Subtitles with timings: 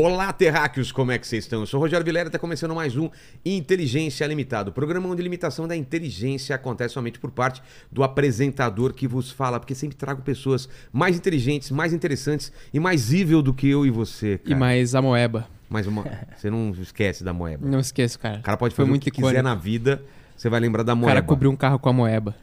[0.00, 1.58] Olá, terráqueos, como é que vocês estão?
[1.58, 3.10] Eu sou o Rogério Vilera, está começando mais um
[3.44, 7.60] Inteligência Limitado, programa onde limitação da inteligência acontece somente por parte
[7.90, 13.12] do apresentador que vos fala, porque sempre trago pessoas mais inteligentes, mais interessantes e mais
[13.12, 14.52] evil do que eu e você, cara.
[14.52, 15.48] E mais a moeba.
[15.68, 16.04] Mais uma...
[16.38, 17.66] Você não esquece da moeba.
[17.68, 18.38] Não esqueço, cara.
[18.38, 19.30] O cara pode Foi fazer muito o que icônico.
[19.30, 20.00] quiser na vida,
[20.36, 21.14] você vai lembrar da O moeba.
[21.16, 22.36] cara cobriu um carro com a moeba.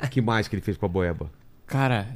[0.00, 1.28] O que mais que ele fez com a moeba?
[1.66, 2.06] Cara,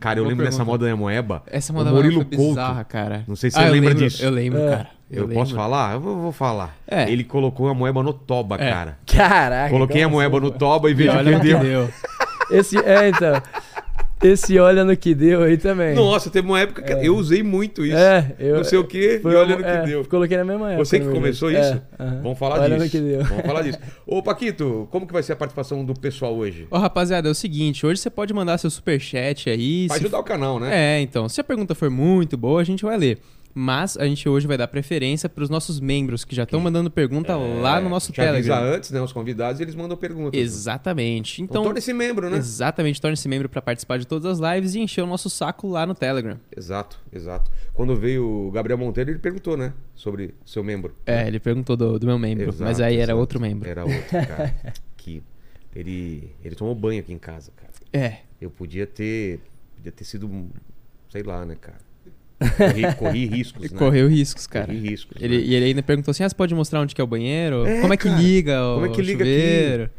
[0.00, 0.72] Cara, eu Boa lembro dessa pergunta.
[0.78, 1.42] moda da moeba.
[1.46, 2.48] essa O moda Murilo foi Couto.
[2.50, 3.24] bizarra, cara.
[3.26, 4.24] Não sei se Ah, você eu lembra lembro, disso.
[4.24, 4.70] Eu lembro, É.
[4.70, 4.88] cara.
[5.10, 5.34] Eu, lembro.
[5.34, 5.94] posso falar?
[5.94, 6.76] Eu vou, vou falar.
[6.86, 7.10] É.
[7.10, 8.70] Ele colocou a moeba no toba, É.
[8.70, 8.98] cara.
[9.06, 9.70] Caraca.
[9.70, 11.88] Coloquei a como moeba assim, no toba e veja o olha que deu.
[12.50, 13.42] Esse, é, então.
[14.22, 15.94] Esse olha no que deu aí também.
[15.94, 17.96] Nossa, teve uma época que eu usei muito isso.
[17.96, 18.56] É, eu.
[18.56, 20.04] não sei o que, foi e olha no é, que deu.
[20.04, 20.84] Coloquei na mesma época.
[20.84, 21.60] Você que começou isso?
[21.60, 22.20] É, aham.
[22.22, 22.90] Vamos falar Olha no disso.
[22.96, 23.24] que deu.
[23.24, 23.78] Vamos falar disso.
[24.06, 26.66] Ô, Paquito, como que vai ser a participação do pessoal hoje?
[26.70, 29.86] Ô, rapaziada, é o seguinte, hoje você pode mandar seu superchat aí.
[29.86, 30.96] Vai se- ajudar o canal, né?
[30.96, 33.18] É, então, se a pergunta for muito boa, a gente vai ler.
[33.60, 36.88] Mas a gente hoje vai dar preferência para os nossos membros que já estão mandando
[36.88, 38.76] pergunta lá no nosso É, Já avisa Telegram.
[38.76, 39.00] antes, né?
[39.00, 40.40] Os convidados, eles mandam perguntas.
[40.40, 41.42] Exatamente.
[41.42, 42.36] Então, Então, torne-se membro, né?
[42.36, 45.84] exatamente, torne-se membro para participar de todas as lives e encher o nosso saco lá
[45.84, 46.38] no Telegram.
[46.56, 47.50] Exato, exato.
[47.74, 49.72] Quando veio o Gabriel Monteiro, ele perguntou, né?
[49.92, 50.94] Sobre seu membro.
[51.04, 53.18] É, ele perguntou do, do meu membro, Exato, mas aí era exato.
[53.18, 53.68] outro membro.
[53.68, 54.54] Era outro, cara.
[54.96, 55.20] que
[55.74, 57.72] ele, ele tomou banho aqui em casa, cara.
[57.92, 59.40] É, Eu podia ter.
[59.74, 60.48] Podia ter sido.
[61.10, 61.87] Sei lá, né, cara?
[62.56, 63.78] Corri, corri riscos, né?
[63.78, 64.66] correu riscos, cara.
[64.66, 65.16] Corri riscos.
[65.20, 65.44] Ele, né?
[65.44, 67.66] e ele ainda perguntou assim: ah, você pode mostrar onde que é o banheiro?
[67.66, 68.20] É, Como é que cara.
[68.20, 69.32] liga o Como é que liga aqui?
[69.40, 69.90] chuveiro?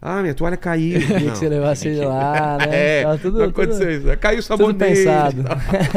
[0.00, 1.00] Ah, minha toalha caiu.
[1.00, 1.32] Queria Não.
[1.32, 2.66] que você levasse ele lá, né?
[3.00, 4.18] É, Tava tudo, não aconteceu tudo, isso.
[4.18, 4.78] Caiu o sabonete.
[4.78, 5.44] pensado.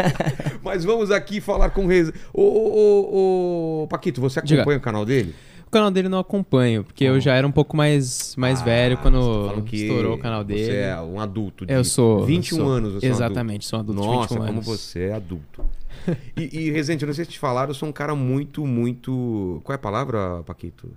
[0.64, 2.12] Mas vamos aqui falar com o Reza.
[2.34, 4.62] Ô, ô, ô, ô, Paquito, você Diga.
[4.62, 5.36] acompanha o canal dele?
[5.68, 7.14] O canal dele não acompanho, porque Oh.
[7.14, 10.18] eu já era um pouco mais, mais Ah, velho tá quando falando que estourou o
[10.18, 10.66] canal dele.
[10.66, 12.26] Você é um adulto de Eu sou.
[12.26, 12.94] 21 sou- anos.
[12.96, 14.18] Você Exatamente, sou um é um adulto adulto.
[14.28, 15.64] de Nossa, 21 como você é adulto.
[16.38, 19.62] E, e Rezende, eu não sei se te falaram, eu sou um cara muito, muito.
[19.64, 20.90] Qual é a palavra, Paquito?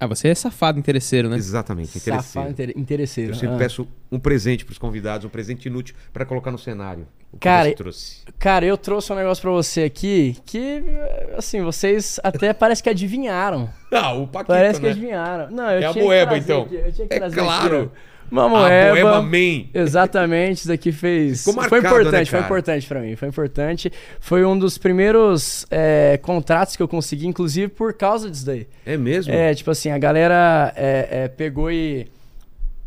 [0.00, 1.36] Ah, você é safado interesseiro, né?
[1.36, 2.22] Exatamente, interesseiro.
[2.22, 3.32] Safado, inter- interesseiro.
[3.32, 3.58] Eu sempre Ah.
[3.58, 7.04] peço um presente pros convidados, um presente inútil pra colocar no cenário.
[7.32, 8.22] O que Cara, você trouxe?
[8.38, 10.84] Cara, eu trouxe um negócio pra você aqui que,
[11.36, 13.68] assim, vocês até parece que adivinharam.
[13.92, 14.92] Ah, o Paquito, Parece que né?
[14.92, 15.50] adivinharam.
[15.50, 16.62] Não, eu É a tinha que moeba, trazer então.
[16.62, 17.82] aqui, eu tinha que É trazer claro.
[17.82, 17.90] aqui,
[18.30, 19.22] Uma A moeba.
[19.22, 19.66] Man.
[19.72, 21.40] Exatamente, isso daqui fez.
[21.40, 22.44] Ficou foi marcado, né, importante, foi cara?
[22.44, 23.16] importante pra mim.
[23.16, 23.92] Foi importante.
[24.20, 28.66] Foi um dos primeiros é, contratos que eu consegui, inclusive por causa disso daí.
[28.84, 29.32] É mesmo?
[29.32, 32.06] É, tipo assim, a galera é, é, pegou e.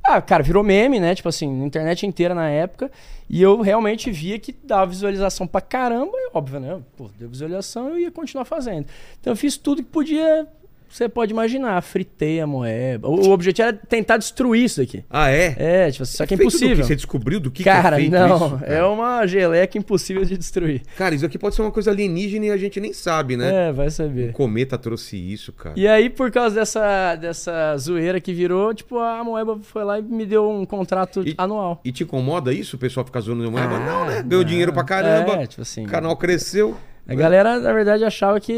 [0.03, 1.13] Ah, cara, virou meme, né?
[1.13, 2.91] Tipo assim, na internet inteira na época.
[3.29, 6.11] E eu realmente via que dava visualização pra caramba.
[6.13, 6.79] E óbvio, né?
[6.97, 8.87] Pô, deu visualização eu ia continuar fazendo.
[9.19, 10.47] Então eu fiz tudo que podia.
[10.91, 11.81] Você pode imaginar.
[11.81, 13.07] Fritei a moeba.
[13.07, 15.03] O, o objetivo era tentar destruir isso daqui.
[15.09, 15.55] Ah, é?
[15.57, 16.85] É, tipo, só que é Feito do impossível.
[16.85, 18.35] Você descobriu do que, cara, que é não.
[18.35, 18.57] isso?
[18.57, 18.73] cara?
[18.73, 20.81] É uma geleca impossível de destruir.
[20.97, 23.69] Cara, isso aqui pode ser uma coisa alienígena e a gente nem sabe, né?
[23.69, 24.33] É, vai Um saber.
[24.33, 25.75] cometa trouxe isso, cara.
[25.79, 30.01] E aí, por causa dessa, dessa zoeira que virou, tipo, a Moeba foi lá e
[30.01, 31.79] me deu um contrato E- anual.
[31.85, 32.75] E te incomoda isso?
[32.75, 33.75] O pessoal ficar zoando no moeba?
[33.75, 34.23] Ah, não, né?
[34.23, 34.49] Ganhou não.
[34.49, 35.33] dinheiro pra caramba.
[35.41, 35.85] É, tipo assim.
[35.85, 36.75] O canal cresceu.
[37.07, 38.51] A galera, na verdade, achava que.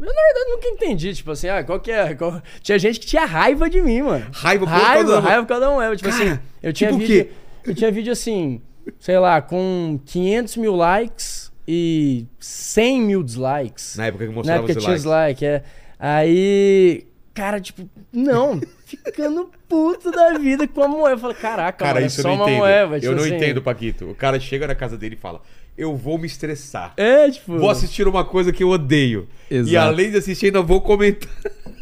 [0.00, 1.14] Eu, na verdade, nunca entendi.
[1.14, 2.14] Tipo assim, ah, qual que é.
[2.14, 4.26] qual- Tinha gente que tinha raiva de mim, mano.
[4.32, 5.96] Raiva por Raiva, causa da- raiva por causa da Moeba.
[5.96, 7.28] Tipo Cara, assim, eu tinha tipo vídeo.
[7.64, 8.60] Eu tinha vídeo assim,
[8.98, 13.96] sei lá, com 500 mil likes e 100 mil dislikes.
[13.96, 15.62] Na época que Na mostrava época os tinha likes, é.
[15.98, 21.10] Aí, cara, tipo, não, ficando puto da vida com a moeba.
[21.12, 22.58] Eu falei, caraca, Cara, mano, é isso eu só não uma entendo.
[22.58, 23.00] moeba.
[23.00, 23.34] tipo eu não assim.
[23.36, 24.10] entendo, Paquito.
[24.10, 25.40] O cara chega na casa dele e fala:
[25.76, 26.92] Eu vou me estressar.
[26.96, 27.58] É, tipo.
[27.58, 29.26] Vou assistir uma coisa que eu odeio.
[29.50, 29.88] E Exato.
[29.88, 31.28] além de assistir, ainda vou comentar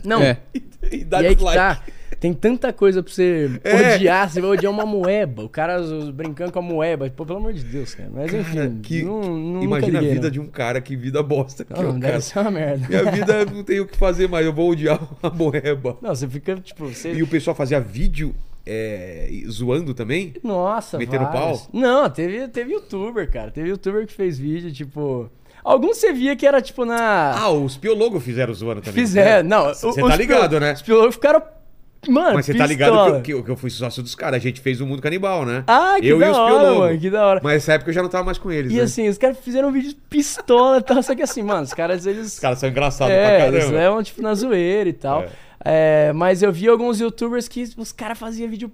[0.05, 0.39] Não, É.
[0.91, 1.57] e dar e aí dislike.
[1.57, 1.83] tá.
[2.19, 3.97] Tem tanta coisa pra você É.
[3.97, 5.43] odiar, você vai odiar uma moeba.
[5.43, 5.79] O cara
[6.15, 7.11] brincando com a moeba.
[7.11, 8.09] Pô, pelo amor de Deus, cara.
[8.15, 10.31] Mas enfim, Cara, que- não, não, Imagina liguei, a vida não.
[10.31, 11.65] de um cara, que vida bosta.
[11.65, 12.21] Que é Não, o deve cara.
[12.21, 12.87] ser uma merda.
[12.89, 15.99] Minha vida não tem o que fazer mais, eu vou odiar a moeba.
[16.01, 17.13] Não, você fica, tipo, você...
[17.13, 18.33] E o pessoal fazia vídeo
[18.67, 20.35] é, zoando também?
[20.43, 21.61] Nossa, Metendo pau?
[21.73, 23.51] Não, teve, teve youtuber, cara.
[23.51, 25.31] Teve youtuber que fez vídeo, tipo...
[25.65, 27.35] Alguns você via que era, tipo, na...
[27.39, 29.01] Ah, os piologos fizeram zoando também.
[29.05, 29.73] Fizeram, não.
[29.73, 30.73] Você tá ligado, né?
[30.73, 31.41] Os piologos ficaram.
[32.09, 34.35] Mano, Mas você tá ligado que, eu- que eu, fui sócio dos caras.
[34.35, 35.63] A gente fez o Mundo Canibal, né?
[35.69, 36.79] Ah, que eu da e os hora, piologos.
[36.81, 37.41] mano, que da hora.
[37.45, 38.83] Mas nessa época eu já não tava mais com eles, E né?
[38.83, 41.73] assim, os caras fizeram um vídeo de pistola e tal, só que assim, mano, os
[41.73, 42.27] caras, eles...
[42.33, 43.79] Os caras são engraçados é, pra eles caramba.
[43.79, 45.23] levam, tipo, na zoeira e tal.
[45.23, 45.29] É,
[46.15, 48.71] mas eu vi alguns youtubers que os caras faziam vídeo,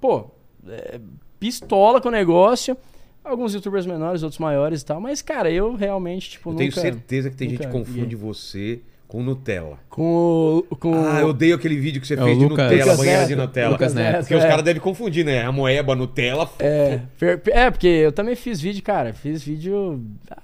[0.00, 0.26] pô,
[0.68, 1.00] é,
[1.38, 2.76] pistola com o negócio.
[3.22, 4.98] Alguns youtubers menores, outros maiores e tal.
[5.00, 6.60] Mas, cara, eu realmente, tipo, Eu nunca...
[6.64, 8.14] tenho certeza que tem gente que confunde vi.
[8.16, 9.78] você com Nutella.
[9.90, 10.76] Com o...
[10.76, 13.26] Com Ah, eu odeio aquele vídeo que você É fez de Lucas- Nutella, Lucas banheira
[13.26, 13.36] de.
[13.36, 13.70] Nutella.
[13.72, 14.18] Lucas Neto.
[14.20, 14.48] Porque os é.
[14.48, 15.42] caras devem confundir, né?
[15.44, 16.48] A moeba, Nutella.
[16.58, 19.12] É, per- é, porque eu também fiz vídeo, cara.
[19.12, 20.00] Fiz vídeo.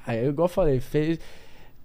[0.07, 1.19] Ah, eu igual eu falei, fez.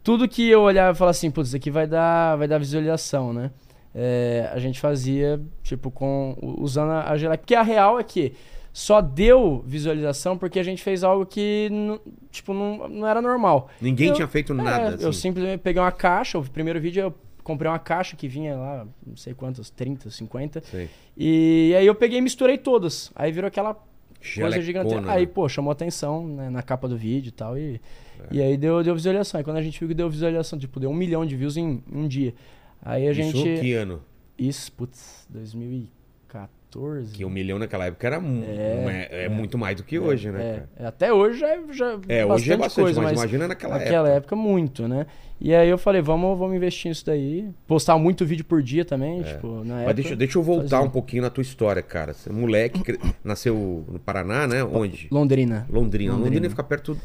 [0.04, 3.31] tudo que eu olhava e falava assim, putz, isso aqui vai dar, vai dar visualização,
[3.31, 3.50] né?
[3.93, 7.38] É, a gente fazia, tipo, com usando a gelatina.
[7.38, 8.33] Porque a real é que
[8.73, 11.99] só deu visualização porque a gente fez algo que, não-
[12.31, 13.69] tipo, não, não era normal.
[13.81, 14.97] Ninguém Eu- tinha feito É, nada.
[15.01, 15.19] Eu assim.
[15.21, 19.17] simplesmente peguei uma caixa, o primeiro vídeo eu comprei uma caixa que vinha lá, não
[19.17, 20.61] sei quantas, 30, 50.
[20.61, 20.87] Sei.
[21.17, 23.11] E aí eu peguei e misturei todas.
[23.13, 23.83] Aí virou aquela coisa
[24.21, 24.95] Gelecona, gigante.
[24.95, 25.11] né?
[25.11, 27.57] Aí, pô, chamou atenção né, na capa do vídeo e tal.
[27.57, 27.81] E,
[28.19, 28.35] É.
[28.35, 29.37] e aí deu, deu visualização.
[29.39, 31.83] Aí quando a gente viu que deu visualização, tipo, deu um milhão de views em
[31.91, 32.33] um dia.
[32.81, 33.36] Aí a gente.
[33.38, 34.01] Isso que ano?
[34.38, 37.13] Isso, putz, 2014.
[37.13, 40.31] Que um milhão naquela época era mu- É, é, é muito mais do que hoje,
[40.31, 40.69] né, É, cara?
[40.78, 44.07] é, até hoje já, já É, hoje é bastante, coisa, mas mas imagina naquela naquela
[44.07, 44.18] época.
[44.18, 44.36] época.
[44.38, 45.06] muito, né?
[45.39, 47.50] E aí eu falei, vamos, vamos investir nisso daí.
[47.68, 49.94] Postar muito vídeo por dia também, tipo, na Mas época.
[49.95, 50.81] deixa, deixa eu voltar fazia.
[50.88, 52.13] um pouquinho na tua história, cara.
[52.13, 54.63] Você é moleque, cre- nasceu no Paraná, né?
[54.63, 55.07] Onde?
[55.12, 55.68] Londrina.
[55.69, 56.13] Londrina.
[56.13, 56.50] Londrina, Londrina.
[56.50, 56.98] fica perto.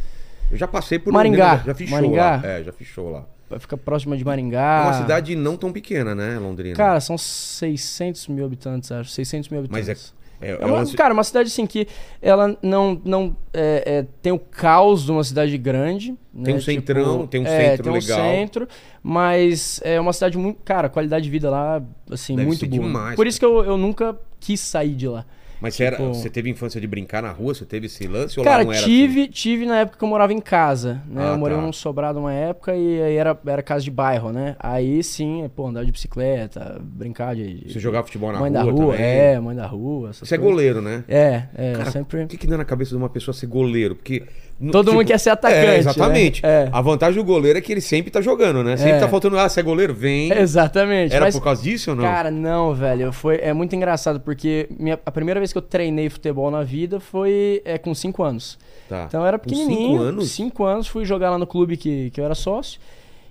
[0.50, 1.52] Eu já passei por Maringá.
[1.54, 2.36] Londrina, já fiz show Maringá.
[2.36, 2.46] lá.
[2.46, 3.26] É, já fiz show lá.
[3.60, 4.82] Fica próxima de É Maringá.
[4.84, 6.74] uma cidade não tão pequena, né, Londrina?
[6.76, 9.10] Cara, são 600 mil habitantes, acho.
[9.10, 10.14] 600 mil Mas habitantes.
[10.40, 11.86] é, é, É é uma, Cara, uma cidade assim que
[12.20, 16.14] ela não, não é, é, tem o caos de uma cidade grande.
[16.34, 16.54] Tem né?
[16.54, 18.18] um centrão, tem um é, centro tem um legal.
[18.20, 18.68] centro,
[19.02, 20.60] mas é uma cidade muito.
[20.64, 22.82] Cara, qualidade de vida lá, assim, Deve muito boa.
[22.82, 25.24] demais, Por isso que eu, eu nunca quis sair de lá.
[25.60, 27.54] Mas você, era- tipo- você teve infância de brincar na rua?
[27.54, 28.38] Você teve esse lance?
[28.38, 31.22] Ou Cara, lá não era tive, tive na época que eu morava em casa, né?
[31.30, 31.62] Ah, eu morei tá.
[31.62, 34.54] num sobrado uma época e aí era, era casa de bairro, né?
[34.58, 37.42] Aí sim, pô, andar de bicicleta, brincar de.
[37.42, 37.68] assim?
[37.72, 39.00] Você jogava futebol na mãe rua, da rua, também?
[39.18, 40.12] é, mãe da rua.
[40.12, 41.04] Você é goleiro, né?
[41.08, 42.24] É, é, Cara, sempre.
[42.24, 43.94] O que, que dá na cabeça de uma pessoa ser goleiro?
[43.96, 44.24] Porque.
[44.72, 45.78] Todo mundo quer ser atacante, É, né?
[45.78, 46.40] exatamente.
[46.46, 46.68] É.
[46.72, 48.76] A vantagem do goleiro é que ele sempre tá jogando, né?
[48.78, 49.00] Sempre É.
[49.00, 49.92] tá faltando, ah, você é goleiro?
[49.92, 50.32] Vem.
[50.32, 51.14] Exatamente.
[51.14, 52.04] Era mas, por causa disso ou não?
[52.04, 53.12] Cara, não, velho.
[53.12, 56.98] Foi, é muito engraçado, porque minha, a primeira vez que eu treinei futebol na vida
[56.98, 58.58] foi é, com 5 anos.
[58.88, 59.04] tá.
[59.08, 59.90] Então eu era pequenininho.
[59.90, 60.30] cinco anos?
[60.30, 62.80] 5 anos, fui jogar lá no clube que, que eu era sócio.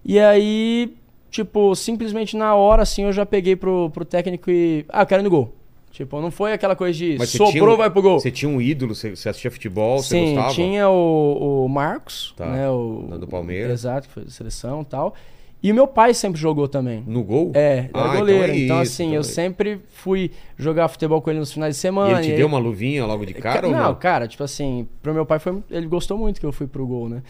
[0.06, 0.94] E aí,
[1.31, 4.86] tipo, simplesmente na hora, assim, eu já peguei pro, pro técnico e.
[4.89, 5.56] Ah, eu quero ir no gol.
[5.96, 8.20] Tipo, não foi aquela coisa de Mas você sobrou, um- vai pro gol.
[8.20, 10.54] Você tinha um ídolo, você, você assistia futebol, você Sim, gostava?
[10.54, 12.48] tinha o, o Marcos, Tá.
[12.48, 12.70] né?
[12.70, 13.72] O, Do Palmeiras.
[13.72, 15.16] Exato, que foi da seleção e tal.
[15.64, 17.02] E o meu pai sempre jogou também.
[17.08, 17.52] No gol?
[17.56, 18.52] É, ele Ah, era então goleiro.
[18.52, 21.80] é Então, assim, então eu é- sempre fui jogar futebol com ele nos finais de
[21.80, 22.12] E semana.
[22.20, 23.96] ele te e deu uma luvinha logo de cara ou não, não?
[23.96, 25.64] cara, tipo assim, pro meu pai foi.
[25.72, 27.24] Ele gostou muito que eu fui pro gol, né?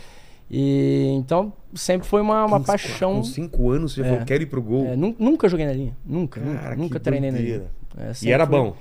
[0.49, 3.15] E então sempre foi uma, uma Com- paixão.
[3.17, 4.03] Com cinco anos você É.
[4.05, 4.85] falou, quero ir pro gol.
[4.87, 5.95] É, nu- nunca joguei na linha.
[6.05, 7.63] Nunca, Cara, nunca treinei na linha.
[7.97, 8.75] É, e era fui- bom.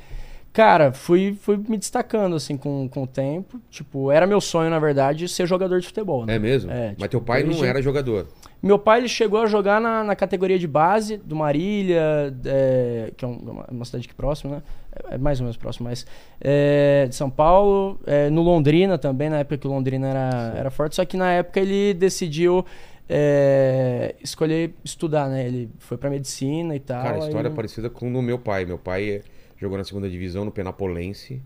[0.53, 3.61] Cara, fui, fui me destacando, assim, com, com o tempo.
[3.71, 6.37] Tipo, era meu sonho, na verdade, ser jogador de futebol, né?
[6.37, 6.71] É mesmo?
[6.71, 8.29] É, Mas tipo, teu pai não desde- era jogador.
[8.63, 13.25] Meu pai, ele chegou a jogar na, na categoria de base do Marília, é, que
[13.25, 14.63] é um- uma, uma cidade aqui próxima, né?
[15.11, 16.07] É, é mais ou menos próximo, mas...
[16.41, 20.71] é, de São Paulo, é, no Londrina também, na época que o Londrina era, era
[20.71, 20.95] forte.
[20.95, 22.65] Só que na época ele decidiu
[23.09, 25.47] é, escolher estudar, né?
[25.47, 27.03] Ele foi pra medicina e tal.
[27.03, 28.65] Cara, aí história é não- parecida com o meu pai.
[28.65, 29.23] Meu pai eh,
[29.57, 31.41] jogou na segunda divisão no Penapolense.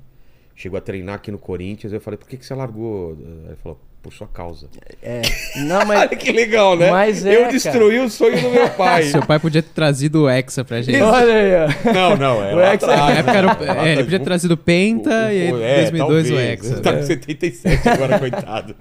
[0.54, 1.92] Chegou a treinar aqui no Corinthians.
[1.92, 3.12] Eu falei, por que, que você largou?
[3.12, 3.78] Ele falou,
[4.08, 4.68] por sua causa.
[5.02, 5.20] É,
[5.66, 5.98] não, mas...
[6.08, 6.90] Olha que legal, né?
[6.90, 7.52] Mas é, Eu cara.
[7.52, 9.02] destruí o sonho do meu pai.
[9.04, 11.00] Seu pai podia ter trazido o Hexa pra gente.
[11.02, 11.92] Olha aí, ó.
[11.92, 14.56] Não, não, é O Hexa- Na época era o, é, ele podia ter trazido o
[14.56, 16.50] Penta e aí, O- é, 2002 o talvez.
[16.64, 16.80] Hexa.
[16.80, 18.74] Tá com 77 agora, coitado.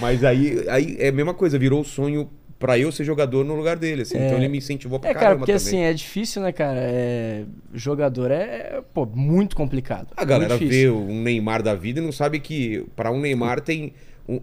[0.00, 3.56] Mas aí, aí é a mesma coisa, virou o sonho pra eu ser jogador no
[3.56, 4.16] lugar dele, assim.
[4.16, 5.66] Então ele me incentivou pra É, cara, caramba porque também.
[5.66, 6.78] assim, é difícil, né, cara?
[6.80, 7.42] É,
[7.74, 10.06] jogador é, pô, muito complicado.
[10.16, 10.96] A galera vê difícil.
[10.96, 13.92] um Neymar da vida e não sabe que pra um Neymar tem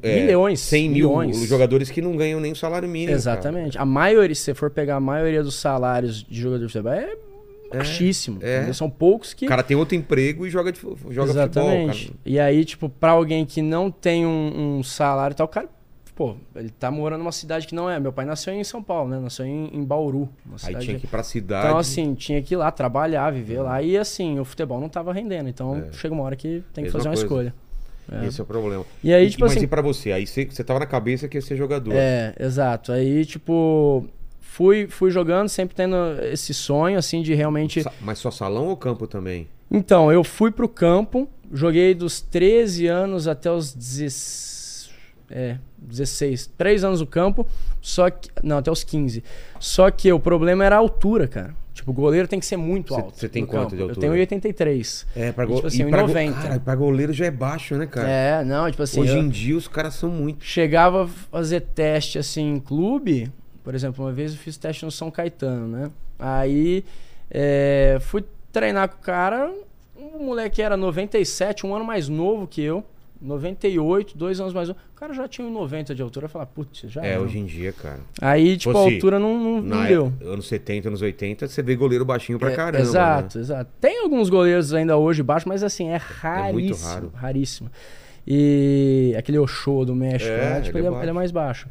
[0.01, 1.37] é, Milhões, 100 mil milhões.
[1.47, 3.11] jogadores que não ganham nem o salário mínimo.
[3.13, 3.77] Exatamente.
[3.77, 7.15] A maioria, se você for pegar a maioria dos salários de jogador de futebol, é
[7.71, 8.39] baixíssimo.
[8.41, 8.71] é.
[8.73, 9.45] São poucos que.
[9.45, 9.47] cara.
[9.47, 10.79] O cara tem outro emprego e joga, de,
[11.11, 11.99] joga Exatamente.
[11.99, 12.19] futebol.
[12.25, 15.69] E aí, tipo, pra alguém que não tem um, um salário e tal, o cara,
[16.15, 17.99] pô, ele tá morando numa cidade que não é.
[17.99, 19.19] Meu pai nasceu em São Paulo, né?
[19.19, 20.27] Nasceu em, em Bauru.
[20.61, 20.77] Cara.
[20.77, 21.67] Aí tinha que ir pra cidade.
[21.67, 23.81] Então, assim, tinha que ir lá trabalhar, viver lá.
[23.81, 25.47] E assim, o futebol não tava rendendo.
[25.47, 26.93] Então, chega uma hora que tem que É.
[26.93, 27.23] Mesma fazer uma coisa.
[27.25, 27.53] escolha.
[28.11, 28.25] É.
[28.25, 28.85] Esse é o problema.
[29.03, 29.63] E aí, tipo mas assim.
[29.63, 30.11] e pra você?
[30.11, 31.93] Aí você, você tava na cabeça que ia ser jogador.
[31.93, 32.91] É, exato.
[32.91, 34.05] Aí, tipo,
[34.39, 37.83] fui, fui jogando, sempre tendo esse sonho, assim, de realmente.
[38.01, 39.47] Mas só salão ou campo também?
[39.71, 44.89] Então, eu fui pro campo, joguei dos 13 anos até os 16.
[45.31, 46.47] É, 16.
[46.57, 47.45] 3 anos no campo,
[47.79, 48.29] só que.
[48.41, 49.23] Não, até os 15.
[49.59, 51.53] Só que o problema era a altura, cara.
[51.89, 53.17] Tipo, o goleiro tem que ser muito alto.
[53.17, 53.75] você tem quanto campo.
[53.75, 53.97] de altura?
[53.97, 55.07] Eu tenho 83.
[55.15, 55.55] É, pra, E, go...
[55.55, 56.33] tipo assim, pra go- 1,90.
[56.33, 58.07] Cara, pra goleiro já é baixo, né, cara?
[58.09, 58.99] É, não, tipo assim.
[59.01, 60.43] Hoje eu- em dia os caras são muito.
[60.45, 63.31] chegava a fazer teste assim em clube.
[63.63, 65.91] Por exemplo, uma vez eu fiz teste no São Caetano, né?
[66.17, 66.83] Aí
[67.29, 69.51] é, fui treinar com o cara.
[69.95, 72.83] O moleque era 97, um ano mais novo que eu.
[73.21, 74.71] 98, dois anos mais um.
[74.71, 76.25] O cara já tinha 1,90 de altura.
[76.25, 77.21] Eu falava, putz, já É, era.
[77.21, 77.99] hoje em dia, cara.
[78.21, 80.13] Aí, tipo, Fosse a altura não, não, não deu.
[80.21, 82.83] é- anos 70, anos 80, você vê goleiro baixinho pra É, caramba.
[82.83, 83.43] Exato, né?
[83.43, 83.71] exato.
[83.81, 86.87] Tem alguns goleiros ainda hoje baixo, mas assim, é raríssimo.
[86.89, 87.11] raro.
[87.13, 87.69] Raríssimo.
[88.27, 90.61] E aquele Ochoa do México, É, né?
[90.61, 91.67] tipo, ele ele, é é, ele é mais baixo.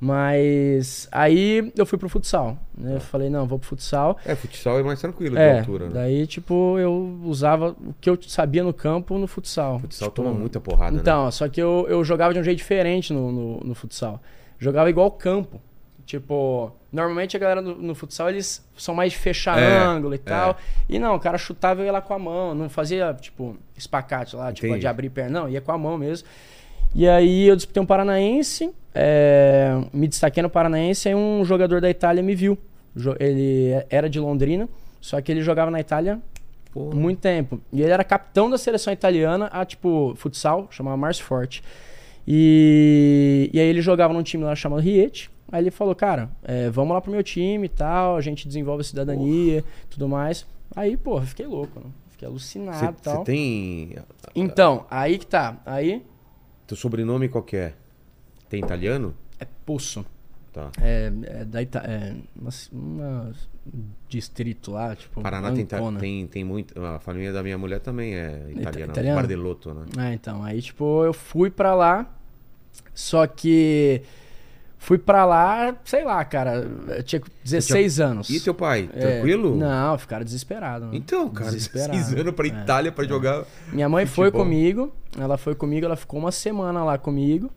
[0.00, 2.56] Mas aí eu fui pro futsal.
[2.76, 2.96] Né?
[2.96, 4.16] Eu falei, não, vou pro futsal.
[4.24, 5.90] É, futsal é mais tranquilo de É, altura, né?
[5.92, 9.78] daí, tipo, eu usava o que eu sabia no campo no futsal.
[9.80, 11.00] Futsal Tipo, toma muita porrada, né?
[11.00, 14.22] Então, só que eu, eu jogava de um jeito diferente no, no, no futsal.
[14.58, 15.60] Jogava igual campo.
[16.06, 20.18] Tipo, normalmente a galera no, no futsal, eles são mais de fechar É, ângulo e
[20.18, 20.56] tal.
[20.88, 22.54] E não, o cara chutava e ia lá com a mão.
[22.54, 24.80] Não fazia, tipo, espacate lá, tipo, Entendi.
[24.80, 25.42] de abrir perna.
[25.42, 26.26] Não, ia com a mão mesmo.
[26.94, 31.88] E aí eu disputei um paranaense, é, me destaquei no paranaense, aí um jogador da
[31.88, 32.58] Itália me viu.
[33.20, 34.68] Ele era de Londrina,
[35.00, 36.20] só que ele jogava na Itália
[36.72, 37.60] Pô, muito tempo.
[37.72, 41.62] E ele era capitão da seleção italiana, a tipo, futsal, chamava Márcio Forte.
[42.26, 45.30] E, e aí ele jogava num time lá chamado Riete.
[45.50, 48.82] Aí ele falou, cara, é, vamos lá pro meu time e tal, a gente desenvolve
[48.82, 50.46] a cidadania tudo mais.
[50.76, 51.86] Aí, porra, fiquei louco, né?
[52.10, 53.24] Fiquei alucinado e Você tal.
[53.24, 53.96] tem.
[54.34, 55.60] Então, aí que tá.
[55.66, 56.04] Aí
[56.70, 57.74] Teu sobrenome qual que é?
[58.48, 59.12] Tem italiano?
[59.40, 60.06] é Poço.
[60.52, 60.70] Tá.
[60.80, 63.32] É, é da Ita é uma, uma
[64.08, 65.20] distrito lá, tipo.
[65.20, 65.66] Paraná tem,
[65.98, 66.80] tem, tem muito.
[66.80, 68.92] A família da minha mulher também é italiana.
[68.92, 69.16] italiana?
[69.16, 70.10] Bardelotto, né?
[70.10, 72.08] É, então, aí tipo, eu fui pra lá,
[72.94, 74.02] só que
[74.82, 78.30] fui pra lá, sei lá, cara, eu tinha 16 anos.
[78.30, 78.88] E teu pai?
[78.94, 79.54] É, Tranquilo?
[79.54, 80.88] Não, ficaram desesperados.
[80.90, 80.96] né?
[80.96, 81.92] Então, cara, Desesperado.
[81.92, 83.44] 16 anos pra É, Itália pra jogar.
[83.70, 84.44] Minha mãe foi Futebol.
[84.46, 87.50] comigo, ela foi comigo, ela ficou uma semana lá comigo,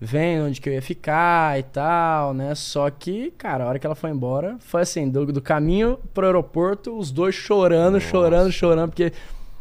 [0.00, 2.54] vendo onde que eu ia ficar e tal, né?
[2.54, 6.24] Só que, cara, a hora que ela foi embora, foi assim, do, do caminho pro
[6.26, 8.06] aeroporto, os dois chorando, Nossa.
[8.06, 9.12] chorando, chorando, porque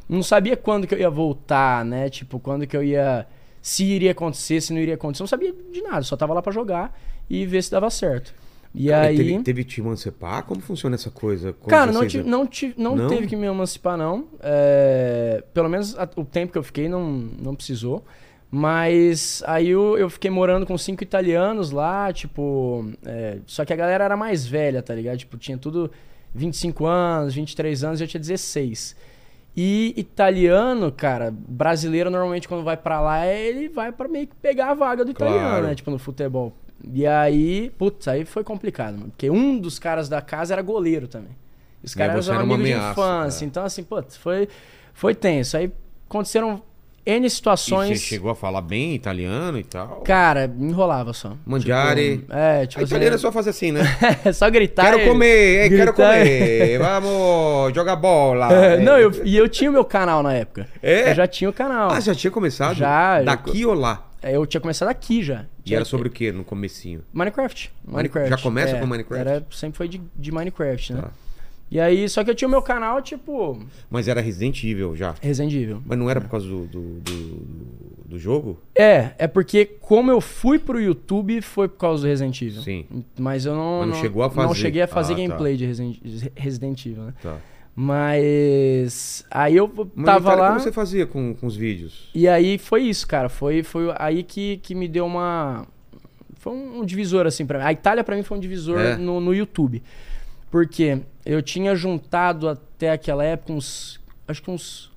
[0.08, 2.08] não sabia quando que eu ia voltar, né?
[2.10, 3.26] Tipo, quando que eu ia.
[3.62, 5.24] Se iria acontecer, se não iria acontecer.
[5.24, 6.98] Não sabia de nada, só tava lá pra jogar
[7.30, 8.34] e ver se dava certo.
[8.74, 9.18] E Cara, aí.
[9.18, 10.44] Teve, teve te emancipar?
[10.44, 11.54] Como funciona essa coisa?
[11.54, 12.32] com Cara, não, 16 tive, anos?
[12.32, 13.08] não, tive, não, Não?
[13.08, 14.28] teve que me emancipar, não.
[14.42, 18.06] É, pelo menos a- o tempo que eu fiquei não, não precisou.
[18.52, 22.92] Mas aí eu, eu fiquei morando com cinco italianos lá, tipo.
[23.06, 25.18] é, só que a galera era mais velha, tá ligado?
[25.18, 25.92] Tipo, tinha tudo
[26.34, 28.96] 25 anos, 23 anos, eu tinha 16.
[29.56, 34.72] E italiano, cara, brasileiro normalmente quando vai pra lá, ele vai pra meio que pegar
[34.72, 35.68] a vaga do italiano, Claro.
[35.68, 35.76] né?
[35.76, 36.54] Tipo, no futebol.
[36.94, 39.10] E aí, putz, aí foi complicado, mano.
[39.10, 41.36] Porque um dos caras da casa era goleiro também.
[41.84, 43.44] Os caras eram amigos de ameaça, infância.
[43.44, 43.48] é.
[43.48, 44.48] Então, assim, putz, foi,
[44.94, 45.58] foi tenso.
[45.58, 45.72] Aí
[46.08, 46.62] aconteceram
[47.06, 48.00] N E situações.
[48.00, 50.02] você chegou a falar bem italiano e tal?
[50.02, 51.34] Cara, me enrolava só.
[51.46, 52.18] Mangiare.
[52.20, 53.82] Tipo, é, tipo a italiana é só fazer assim, né?
[54.26, 54.84] é só gritar.
[54.86, 56.80] quero e- comer, quero gritar e- comer.
[56.80, 58.52] Vamos, joga bola.
[58.54, 60.68] É, não, Eh, eu, e eu tinha o meu canal na época.
[60.84, 61.12] É?
[61.12, 61.90] Eu já tinha o canal.
[61.92, 62.76] Ah, já tinha começado?
[62.76, 64.06] Já, Daqui ou lá?
[64.22, 65.46] É, Eu tinha começado aqui já.
[65.66, 67.04] E era sobre o que no comecinho?
[67.14, 67.72] Minecraft.
[67.88, 68.30] Minecraft.
[68.30, 69.28] Já começa É, com Minecraft?
[69.30, 71.02] Era, sempre foi de, de Minecraft, né?
[71.04, 71.10] Tá.
[71.72, 73.60] E aí, só que eu tinha o meu canal, tipo,
[73.92, 75.14] Mas era Resident Evil já.
[75.22, 75.82] Resident Evil.
[75.86, 77.48] Mas não era por causa do, do, do,
[78.06, 78.60] do jogo?
[78.74, 82.62] É, é porque como eu fui pro YouTube foi por causa do Resident Evil.
[82.64, 82.86] Sim.
[83.20, 83.80] Mas eu não.
[83.82, 84.56] Mas não chegou a Não fazer.
[84.56, 85.22] cheguei a fazer Ah, tá.
[85.22, 85.98] gameplay de Resident,
[86.36, 87.14] Resident Evil, né?
[87.22, 87.38] Tá.
[87.76, 89.26] Mas.
[89.30, 90.48] Aí eu Mas tava Itália, lá.
[90.50, 92.10] como você fazia com, com os vídeos?
[92.14, 93.30] E aí foi isso, cara.
[93.30, 95.66] Foi, foi aí que, que me deu uma.
[96.38, 97.66] Foi um, um divisor, assim, pra mim.
[97.66, 98.98] A Itália, pra mim, foi um divisor É.
[98.98, 99.84] no, no YouTube.
[100.50, 104.00] Porque eu tinha juntado até aquela época uns.
[104.28, 104.90] Acho que uns.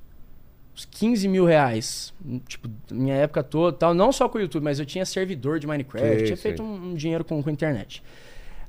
[0.74, 2.14] Uns 15 mil reais.
[2.48, 3.92] Tipo, minha época toda tal.
[3.92, 6.08] Não só com o YouTube, mas eu tinha servidor de Minecraft.
[6.08, 6.52] Sei, tinha sei.
[6.52, 8.02] feito um, um dinheiro com, com a internet.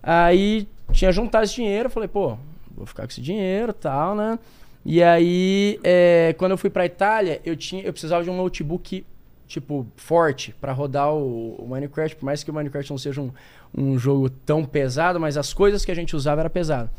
[0.01, 2.37] Aí tinha juntado esse dinheiro, eu falei, pô,
[2.75, 4.37] vou ficar com esse dinheiro e tal, né?
[4.85, 9.05] E aí, é, quando eu fui pra Itália, eu, tinha, eu precisava de um notebook,
[9.53, 12.15] tipo, forte pra rodar o, o Minecraft.
[12.15, 13.31] Por mais que o Minecraft não seja um,
[13.75, 16.89] um jogo tão pesado, mas as coisas que a gente usava era pesado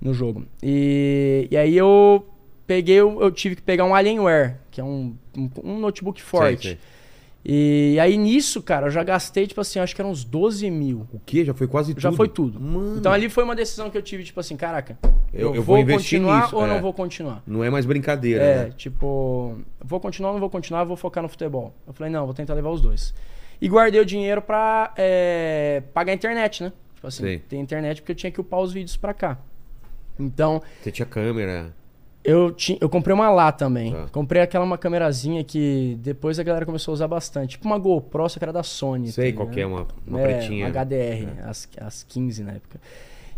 [0.00, 0.44] no jogo.
[0.62, 2.26] E, e aí eu
[2.66, 6.62] peguei, eu, eu tive que pegar um Alienware, que é um, um, um notebook forte.
[6.62, 6.93] Sei, sei.
[7.46, 11.06] E aí nisso, cara, eu já gastei, tipo assim, acho que eram uns 12 mil.
[11.12, 11.44] O quê?
[11.44, 12.00] Já foi quase tudo?
[12.00, 12.58] Já foi tudo.
[12.58, 14.98] Mano, Então ali foi uma decisão que eu tive, tipo assim, caraca,
[15.32, 16.68] Eu- eu, eu vou, vou continuar nisso, ou é.
[16.68, 17.42] não vou continuar?
[17.46, 18.72] não é mais brincadeira, É, né?
[18.76, 21.74] tipo, vou continuar ou não vou continuar, vou focar no futebol.
[21.86, 23.12] Eu falei, não, vou tentar levar os dois.
[23.60, 26.72] E guardei o dinheiro pra é, pagar a internet, né?
[26.94, 27.38] Tipo assim, Sei.
[27.40, 29.36] tem internet porque eu tinha que upar os vídeos pra cá.
[30.18, 31.74] Então, Você tinha câmera.
[32.24, 33.92] Eu, ti, eu comprei uma lá também.
[33.92, 34.08] Tá.
[34.10, 37.50] Comprei aquela uma câmerazinha que depois a galera começou a usar bastante.
[37.52, 39.12] Tipo uma GoPro, só que era da Sony.
[39.12, 39.94] Sei tá qual que é, ligado?
[40.06, 40.66] uma, uma é, pretinha.
[40.66, 42.80] Uma HDR, as, as 15 na época.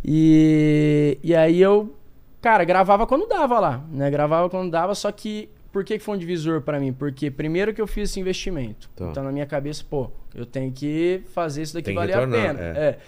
[0.05, 1.97] E, e aí eu,
[2.41, 4.09] cara, gravava quando dava lá, né?
[4.09, 6.93] Gravava quando dava, só que por que foi um divisor pra mim?
[6.93, 8.89] Porque primeiro que eu fiz esse investimento.
[8.95, 9.09] Tá.
[9.11, 12.55] Então na minha cabeça, pô, eu tenho que fazer isso daqui Tem valer retornar, a
[12.55, 12.61] pena.
[12.61, 12.71] é.
[12.79, 12.99] É.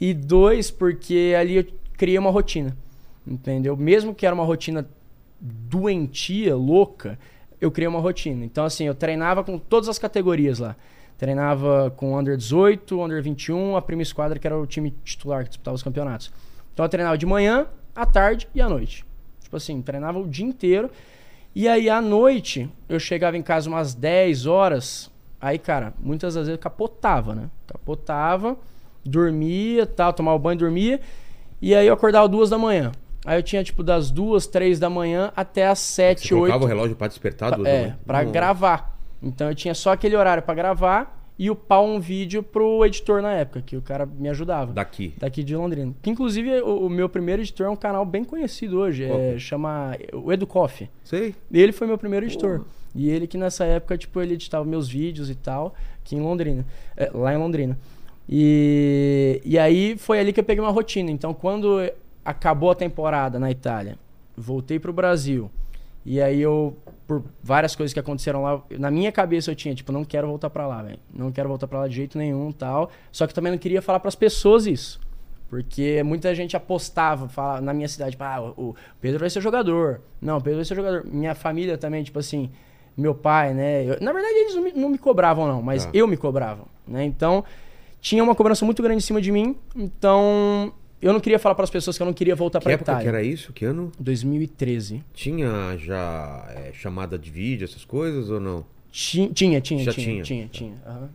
[0.00, 1.66] E dois, porque ali eu
[1.96, 2.76] criei uma rotina.
[3.26, 3.76] Entendeu?
[3.76, 4.86] Mesmo que era uma rotina
[5.40, 7.18] doentia, louca,
[7.60, 8.44] eu criei uma rotina.
[8.44, 10.76] Então, assim, eu treinava com todas as categorias lá.
[11.18, 15.50] Treinava com Under 18, Under 21, a Prima Esquadra, que era o time titular que
[15.50, 16.30] disputava os campeonatos.
[16.72, 19.04] Então, eu treinava de manhã, à tarde e à noite.
[19.40, 20.90] Tipo assim, treinava o dia inteiro.
[21.54, 25.10] E aí, à noite, eu chegava em casa umas 10 horas.
[25.40, 27.48] Aí, cara, muitas das vezes eu capotava, né?
[27.66, 28.58] Capotava,
[29.04, 31.00] dormia, tal, tomava banho, dormia.
[31.62, 32.92] E aí eu acordava duas da manhã.
[33.26, 36.64] Aí eu tinha, tipo, das duas, três da manhã até as Você sete, colocava oito.
[36.64, 37.98] o relógio pra despertar da É, manhã?
[38.06, 38.32] pra Nossa.
[38.32, 38.98] gravar.
[39.22, 43.32] Então eu tinha só aquele horário pra gravar e upar um vídeo pro editor na
[43.32, 44.72] época, que o cara me ajudava.
[44.72, 45.12] Daqui.
[45.18, 45.92] Daqui de Londrina.
[46.00, 49.04] Que inclusive o, o meu primeiro editor é um canal bem conhecido hoje.
[49.04, 49.38] É, é?
[49.38, 50.88] chama o Edu Coffee.
[51.04, 51.34] Sei.
[51.52, 52.64] Ele foi meu primeiro editor.
[52.94, 56.64] E ele que nessa época, tipo, ele editava meus vídeos e tal, aqui em Londrina.
[56.96, 57.76] É, lá em Londrina.
[58.28, 61.10] E, e aí foi ali que eu peguei uma rotina.
[61.10, 61.80] Então, quando
[62.26, 63.98] acabou a temporada na Itália,
[64.36, 65.50] voltei pro Brasil.
[66.04, 69.90] E aí eu, por várias coisas que aconteceram lá, na minha cabeça eu tinha, tipo,
[69.90, 70.98] não quero voltar pra lá, velho.
[71.12, 72.90] Não quero voltar pra lá de jeito nenhum tal.
[73.10, 75.00] Só que também não queria falar pras pessoas isso.
[75.48, 79.40] Porque muita gente apostava, fala, na minha cidade, tipo, ah, o o Pedro vai ser
[79.40, 80.00] jogador.
[80.20, 81.04] Não, o Pedro vai ser jogador.
[81.06, 82.50] Minha família também, tipo assim,
[82.96, 83.84] meu pai, né?
[83.84, 85.90] eu- na verdade, eles não me, não me cobravam, não, mas Tá.
[85.92, 87.04] eu me cobrava, né?
[87.04, 87.44] Então,
[88.00, 89.56] tinha uma cobrança muito grande em cima de mim.
[89.74, 93.02] Então, eu não queria falar para as pessoas que eu não queria voltar para Itália.
[93.02, 93.52] que era isso?
[93.52, 93.92] Que ano?
[93.98, 95.02] 2013.
[95.14, 98.64] Tinha já é, chamada de vídeo, essas coisas ou não?
[98.90, 100.22] Ti- Tinha, tinha, Já tinha, tinha.
[100.22, 100.74] tinha, tinha.
[100.86, 101.08] aham.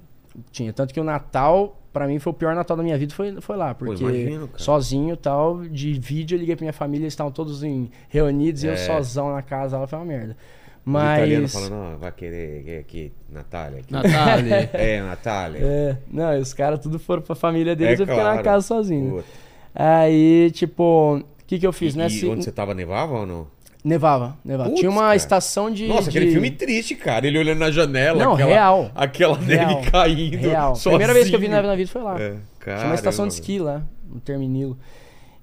[0.51, 0.71] Tinha.
[0.71, 3.57] Tanto que o Natal, pra mim, foi o pior Natal da minha vida, foi, foi
[3.57, 3.73] lá.
[3.73, 4.59] Porque imagino, cara.
[4.63, 8.67] sozinho tal, de vídeo, eu liguei pra minha família, eles estavam todos em, reunidos e
[8.67, 8.77] eu É.
[8.77, 10.37] sozão na casa, lá foi uma merda.
[10.85, 11.53] O italiano Mas.
[11.53, 13.79] falando, vai querer que- aqui, Natália.
[13.79, 13.91] Aqui.
[13.93, 14.69] Natália.
[14.73, 15.59] É, Natália.
[15.61, 19.17] É, não, os caras tudo foram pra família deles, É eu fiquei na casa sozinho.
[19.17, 19.25] Puta.
[19.73, 22.07] Aí, tipo, o que que eu fiz, e, né?
[22.07, 23.47] e Se- onde você tava, nevava ou não?
[23.83, 24.69] Nevava, nevava.
[24.69, 25.15] Putz, Tinha uma cara.
[25.15, 25.87] estação de.
[25.87, 27.25] Nossa, aquele de- filme triste, cara.
[27.25, 28.23] Ele olhando na janela.
[28.23, 28.91] Não, aquela, real.
[28.93, 29.67] Aquela Real.
[29.69, 30.37] neve caindo.
[30.37, 30.75] Real.
[30.75, 30.91] Sozinho.
[30.97, 32.13] Primeira vez que eu vi neve na vida foi lá.
[32.21, 32.85] É, Tinha cara.
[32.85, 34.77] uma estação de esqui lá, no Terminilo.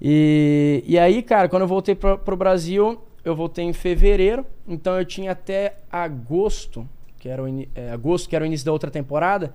[0.01, 4.47] E, e aí, cara, quando eu voltei pro, pro Brasil, eu voltei em fevereiro.
[4.69, 6.89] Então eu tinha até agosto,
[7.19, 9.53] que era o, ini- é, agosto, que era o início da outra temporada.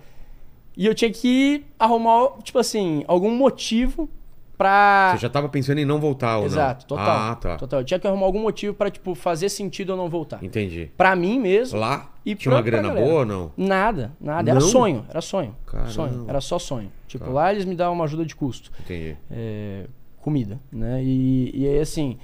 [0.75, 4.09] E eu tinha que arrumar, tipo assim, algum motivo
[4.57, 5.13] pra.
[5.15, 6.47] Você já tava pensando em não voltar ou não?
[6.47, 7.31] Exato, total.
[7.31, 7.57] Ah, tá.
[7.57, 7.79] Total.
[7.81, 10.43] Eu tinha que arrumar algum motivo pra, tipo, fazer sentido eu não voltar.
[10.43, 10.91] Entendi.
[10.97, 11.79] Pra mim mesmo.
[11.79, 13.51] Lá E tinha pra- uma grana boa ou não?
[13.57, 14.49] Nada, nada.
[14.51, 14.67] Era Não?
[14.67, 15.55] sonho, era sonho.
[15.65, 15.89] Caramba.
[15.89, 16.91] Sonho, era só sonho.
[17.07, 17.31] Tipo, Tá.
[17.31, 18.71] lá eles me davam uma ajuda de custo.
[18.79, 19.17] Entendi.
[19.31, 19.85] É,
[20.21, 21.01] comida, né?
[21.03, 22.17] E, e aí, assim,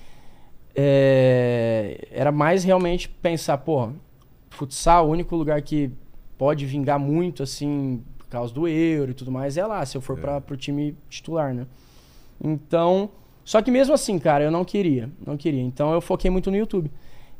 [0.75, 3.89] é, era mais realmente pensar, pô,
[4.49, 5.91] futsal, o único lugar que
[6.37, 10.01] pode vingar muito, assim, por causa do euro e tudo mais, é lá, se eu
[10.01, 10.21] for É.
[10.21, 11.65] para pro time titular, né?
[12.41, 13.09] Então,
[13.43, 15.61] só que mesmo assim, cara, eu não queria, não queria.
[15.61, 16.91] Então eu foquei muito no YouTube.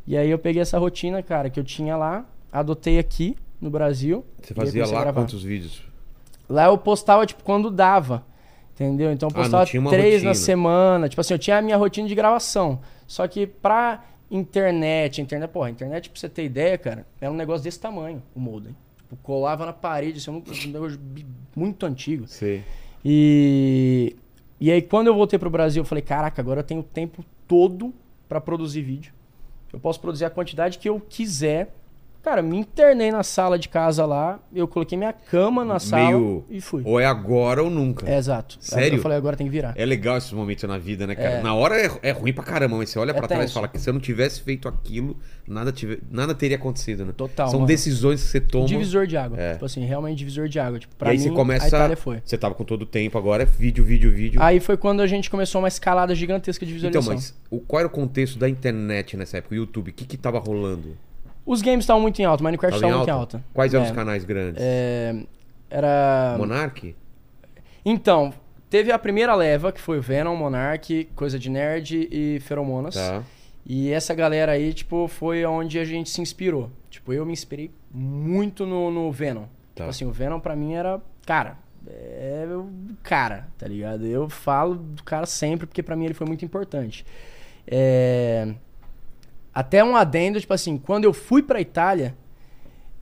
[0.07, 4.25] E aí eu peguei essa rotina, cara, que eu tinha lá, adotei aqui no Brasil.
[4.41, 5.83] Você fazia lá quantos vídeos?
[6.49, 8.25] Lá eu postava, tipo, quando dava.
[8.73, 9.11] Entendeu?
[9.11, 10.29] Então eu Ah, postava uma três rotina.
[10.29, 11.09] na semana.
[11.09, 12.79] Tipo assim, eu tinha a minha rotina de gravação.
[13.05, 17.63] Só que pra internet, internet, porra, internet, pra você ter ideia, cara, era um negócio
[17.63, 18.75] desse tamanho, o modem.
[18.97, 20.99] Tipo, colava na parede, assim, um negócio
[21.55, 22.25] muito antigo.
[22.27, 22.63] Sei.
[23.03, 24.15] E,
[24.59, 27.23] e aí, quando eu voltei pro Brasil, eu falei, caraca, agora eu tenho o tempo
[27.47, 27.93] todo
[28.27, 29.13] pra produzir vídeo.
[29.71, 31.73] Eu posso produzir a quantidade que eu quiser.
[32.21, 36.45] Cara, me internei na sala de casa lá, eu coloquei minha cama na sala Meio-
[36.49, 36.81] e fui.
[36.85, 38.07] Ou é agora ou nunca.
[38.09, 38.57] É, exato.
[38.59, 38.97] Sério?
[38.97, 39.73] Eu falei, agora tem que virar.
[39.77, 41.29] É legal esses momentos na vida, né, cara?
[41.35, 41.41] É.
[41.41, 43.69] Na hora é, é ruim pra caramba, mas você olha É pra trás e fala
[43.69, 47.13] que se eu não tivesse feito aquilo, nada, tive- nada teria acontecido, né?
[47.15, 47.67] Total, São mano.
[47.67, 48.65] decisões que você toma.
[48.67, 49.39] Divisor de água.
[49.39, 49.53] É.
[49.53, 50.77] Tipo assim, realmente divisor de água.
[50.77, 51.65] Tipo, e pra aí mim, você começa.
[51.65, 52.21] a Itália foi.
[52.25, 54.41] Você tava com todo o tempo, agora é vídeo, vídeo, vídeo.
[54.43, 57.15] Aí foi quando a gente começou uma escalada gigantesca de então, visualização.
[57.15, 59.55] mas o, qual era o contexto da internet nessa época?
[59.55, 60.97] O YouTube, o que que tava rolando?
[61.49, 63.43] Os games estavam muito em alta, Minecraft Tava estava muito em alta?
[63.55, 64.61] Quais eram É, os canais grandes?
[64.63, 65.15] é,
[65.67, 66.35] era.
[66.37, 66.95] Monark?
[67.83, 68.31] Então,
[68.69, 72.93] teve a primeira leva, que foi o Venom, Monarch, Coisa de Nerd e Feromonas.
[72.93, 73.23] Tá.
[73.65, 76.69] E essa galera aí, tipo, foi onde a gente se inspirou.
[76.87, 79.45] Tipo, eu me inspirei muito no, no Venom.
[79.73, 79.85] Tá.
[79.85, 81.57] Tipo assim, o Venom pra mim era, cara,
[81.87, 82.69] é o
[83.01, 84.05] cara, tá ligado?
[84.05, 87.03] Eu falo do cara sempre porque pra mim ele foi muito importante.
[87.67, 88.53] É...
[89.59, 92.15] Até um adendo, tipo assim, quando eu fui pra Itália,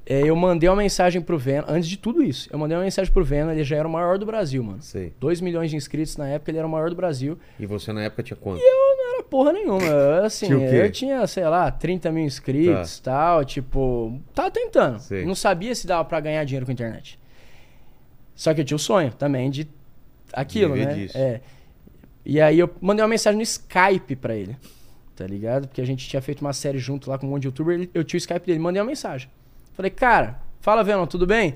[0.03, 3.13] é, eu mandei uma mensagem pro Venom, antes de tudo isso, eu mandei uma mensagem
[3.13, 4.81] pro Venom, ele já era o maior do Brasil, mano.
[4.81, 5.13] Sei.
[5.19, 7.37] 2 milhões de inscritos na época, ele era o maior do Brasil.
[7.59, 8.59] E você na época tinha quanto?
[8.59, 9.83] Eu não tinha porra nenhuma.
[9.83, 13.45] Eu, Assim, Tinha eu tinha, sei lá, 30 mil inscritos e tal.
[13.45, 14.99] Tipo, tava tentando.
[14.99, 15.25] Sei.
[15.25, 17.19] Não sabia se dava pra ganhar dinheiro com a internet.
[18.33, 19.67] Só que eu tinha o sonho também de
[20.33, 20.93] aquilo, Viver né?
[20.93, 21.17] disso.
[21.17, 21.41] É.
[22.25, 24.55] E aí eu mandei uma mensagem no Skype pra ele.
[25.17, 25.67] Tá ligado?
[25.67, 27.89] Porque a gente tinha feito uma série junto lá com um monte de youtuber.
[27.91, 28.60] Eu tinha o Skype dele.
[28.60, 29.27] Mandei uma mensagem.
[29.73, 31.56] Falei, cara, fala, Venom, tudo bem?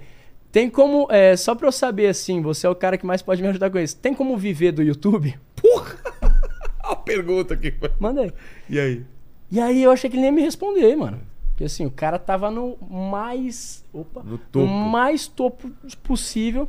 [0.51, 1.07] Tem como.
[1.11, 3.69] É, só pra eu saber assim, você é o cara que mais pode me ajudar
[3.69, 3.95] com isso.
[3.97, 5.37] Tem como viver do YouTube?
[6.83, 7.91] A pergunta que foi.
[7.99, 8.33] Mandei.
[8.67, 9.05] E aí?
[9.51, 11.19] E aí eu achei que ele nem ia me responder, mano.
[11.49, 13.85] Porque assim, o cara tava no mais.
[13.93, 14.23] Opa!
[14.23, 14.65] No topo.
[14.65, 15.69] mais topo
[16.01, 16.67] possível.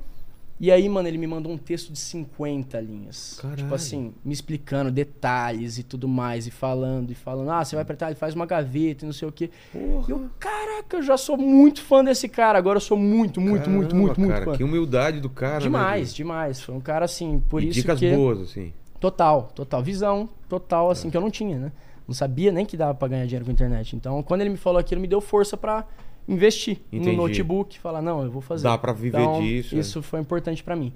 [0.62, 3.37] E aí, mano, ele me mandou um texto de 50 linhas.
[3.42, 3.57] Caralho.
[3.64, 7.83] Tipo assim, me explicando detalhes e tudo mais, e falando, e falando, ah, você vai
[7.83, 9.51] apertar, ele faz uma gaveta e não sei o quê.
[9.75, 12.57] E eu, caraca, eu já sou muito fã desse cara.
[12.59, 14.57] Agora eu sou muito, muito, muito, Caramba, muito, muito cara, fã.
[14.57, 16.14] Que humildade do cara, né, Demais, bicho?
[16.16, 16.61] demais.
[16.61, 18.14] Foi um cara assim, por e isso dicas que.
[18.14, 18.72] boas, assim.
[19.01, 19.83] Total, total.
[19.83, 20.92] Visão, total, É.
[20.92, 21.72] assim, que eu não tinha, né?
[22.07, 23.96] Não sabia nem que dava pra ganhar dinheiro com a internet.
[23.96, 25.85] Então, quando ele me falou aquilo, me deu força pra
[26.28, 27.16] investir Entendi.
[27.16, 27.78] no notebook.
[27.78, 28.64] Falar, não, eu vou fazer.
[28.64, 29.78] Dá pra viver Então, disso, é.
[29.78, 30.92] Isso foi importante pra mim.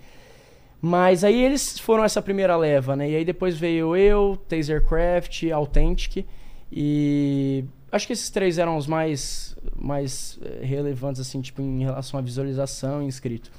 [0.80, 3.10] Mas aí eles foram essa primeira leva, né?
[3.10, 6.24] E aí depois veio eu, Tasercraft, Authentic.
[6.70, 12.18] E acho que esses três eram os mais, mais eh, relevantes, assim, tipo, em relação
[12.18, 13.50] à visualização e inscrito.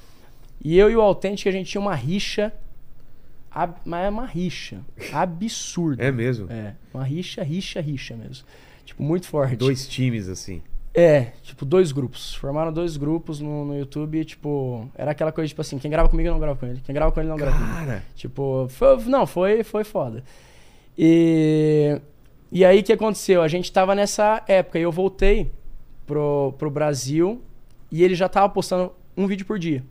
[0.64, 2.54] E eu e o Authentic, a gente tinha uma rixa.
[3.84, 4.82] Mas é uma rixa.
[5.12, 6.04] Absurda.
[6.04, 6.52] É mesmo?
[6.52, 8.46] É, uma rixa, rixa, rixa mesmo.
[8.86, 9.56] Tipo, muito forte.
[9.56, 10.62] Dois times, assim.
[11.00, 12.34] É, tipo, dois grupos.
[12.34, 16.28] Formaram dois grupos no, no YouTube tipo, era aquela coisa, tipo assim, quem grava comigo
[16.32, 16.82] não grava com ele.
[16.84, 17.76] Quem grava com ele não grava comigo.
[17.76, 20.24] Cara, Tipo, foi- não, foi, foi foda.
[20.98, 22.02] E,
[22.52, 23.44] e aí o que aconteceu?
[23.44, 25.52] A gente tava nessa época e eu voltei
[26.08, 27.44] pro, pro Brasil
[27.92, 29.84] e ele já tava postando um vídeo por dia.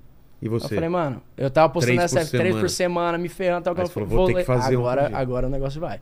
[0.42, 0.74] e Eu você?
[0.74, 3.74] falei, mano, eu tava postando Três nessa por época, três por semana, me ferrando, tal.
[3.76, 5.16] Eu falou, falei, vou ter que fazer um agora, dia.
[5.18, 6.00] agora o negócio vai.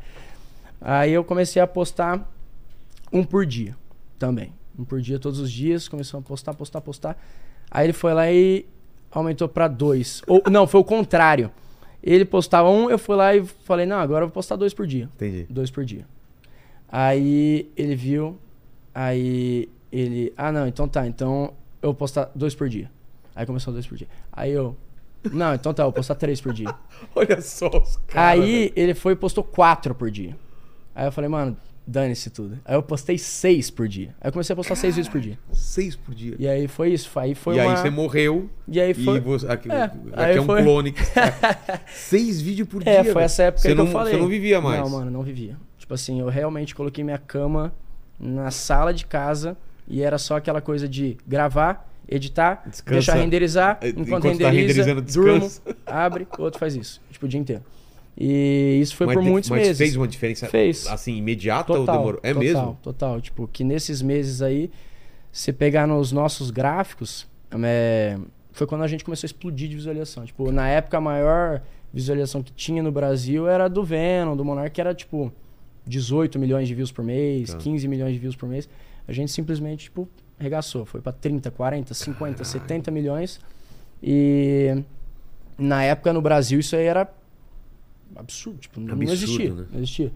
[0.80, 2.26] Aí eu comecei a postar
[3.12, 3.76] um por dia
[4.18, 4.50] também.
[4.78, 7.16] Um por dia todos os dias, começou a postar, postar, postar.
[7.70, 8.66] Aí ele foi lá e
[9.10, 10.22] aumentou pra dois.
[10.26, 11.50] Ou não, foi o contrário.
[12.02, 14.86] Ele postava um, eu fui lá e falei, não, agora eu vou postar dois por
[14.86, 15.08] dia.
[15.14, 15.46] Entendi.
[15.48, 16.06] Dois por dia.
[16.88, 18.38] Aí ele viu,
[18.94, 22.90] aí ele, ah não, então tá, então eu vou postar dois por dia.
[23.34, 24.08] Aí começou dois por dia.
[24.32, 24.76] Aí eu,
[25.32, 26.74] não, então tá, eu vou postar três por dia.
[27.14, 28.40] Olha só os caras.
[28.40, 30.36] Aí ele foi e postou quatro por dia.
[30.94, 32.58] Aí eu falei, mano, dane-se tudo.
[32.64, 34.14] Aí eu postei seis por dia.
[34.20, 35.38] Aí eu comecei a postar seis vídeos por dia.
[35.52, 36.34] Seis por dia.
[36.38, 37.10] E aí foi isso.
[37.18, 37.70] Aí foi e uma...
[37.72, 38.48] aí você morreu.
[38.66, 39.16] E aí foi...
[39.18, 40.92] E você, aqui, É, aqui aí é um foi- clone.
[40.92, 41.02] que-
[41.94, 43.12] Seis vídeos por É, dia.
[43.12, 44.14] foi essa época que não, eu falei.
[44.14, 44.80] Você não vivia mais.
[44.80, 45.56] Não, mano, não vivia.
[45.78, 47.74] Tipo assim, eu realmente coloquei minha cama
[48.18, 52.92] na sala de casa e era só aquela coisa de gravar, editar, Descansa.
[52.94, 55.76] deixar renderizar, É, enquanto, enquanto tá renderiza, renderizando, durmo, descansa.
[55.86, 57.02] abre, o outro faz isso.
[57.10, 57.62] Tipo, o dia inteiro.
[58.16, 59.78] E isso foi mas, por muitos mas meses.
[59.78, 60.86] fez uma diferença Fez.
[60.86, 62.20] assim, imediata Total, ou demorou?
[62.22, 62.78] É total, mesmo?
[62.82, 64.70] Total, tipo, que nesses meses aí,
[65.32, 67.26] se pegar nos nossos gráficos,
[67.62, 68.16] é,
[68.52, 70.24] foi quando a gente começou a explodir de visualização.
[70.24, 71.60] Tipo, na época a maior
[71.92, 75.32] visualização que tinha no Brasil era do Venom, do Monark, que era tipo
[75.86, 77.58] 18 milhões de views por mês, Tá.
[77.58, 78.68] 15 milhões de views por mês.
[79.06, 80.84] A gente simplesmente, tipo, regaçou.
[80.84, 83.40] Foi pra 30, 40, 50, 70 milhões.
[84.02, 84.82] E
[85.58, 87.08] na época no Brasil isso aí era
[88.16, 88.58] absurdo.
[88.58, 89.54] Tipo, não Absurdo, existia.
[89.54, 89.64] né?
[89.72, 90.12] Não existia.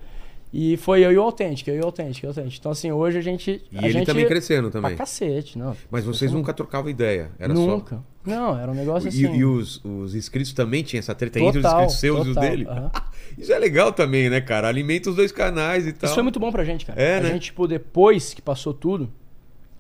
[0.50, 2.58] E foi eu e o Authentic, eu e o Authentic, eu e o Authentic.
[2.58, 3.62] Então, assim, hoje a gente.
[3.70, 4.96] E a ele gente também crescendo Pra também.
[4.96, 5.76] cacete, não.
[5.90, 7.30] Mas vocês nunca trocavam ideia.
[7.38, 8.02] Era Nunca.
[8.24, 8.80] Não, era um só.
[8.80, 9.36] negócio E, assim.
[9.36, 12.34] e os, os inscritos também tinham essa treta entre os total, inscritos seus e os
[12.34, 12.66] total, dele?
[12.66, 12.90] aham.
[13.36, 14.68] Isso é legal também, né, cara?
[14.68, 16.06] Alimenta os dois canais e tal.
[16.06, 16.98] Isso foi muito bom pra gente, cara.
[17.00, 17.28] É, a né?
[17.32, 19.10] gente, tipo, depois que passou tudo,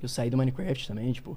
[0.02, 1.36] eu saí do Minecraft também, tipo.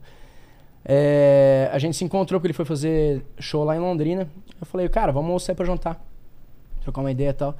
[0.84, 4.30] é, a gente se encontrou porque ele foi fazer show lá em Londrina.
[4.60, 6.06] Eu falei, cara, vamos sair pra jantar.
[6.82, 7.58] Trocar uma ideia e tal.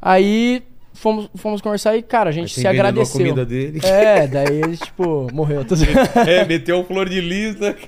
[0.00, 3.16] Aí fomos, fomos conversar e, cara, a gente se agradeceu.
[3.16, 3.80] a comida dele.
[3.84, 5.64] É, daí ele, tipo, morreu.
[5.64, 5.92] Tô zoando.
[6.26, 7.74] É, meteu um flor de lis, né?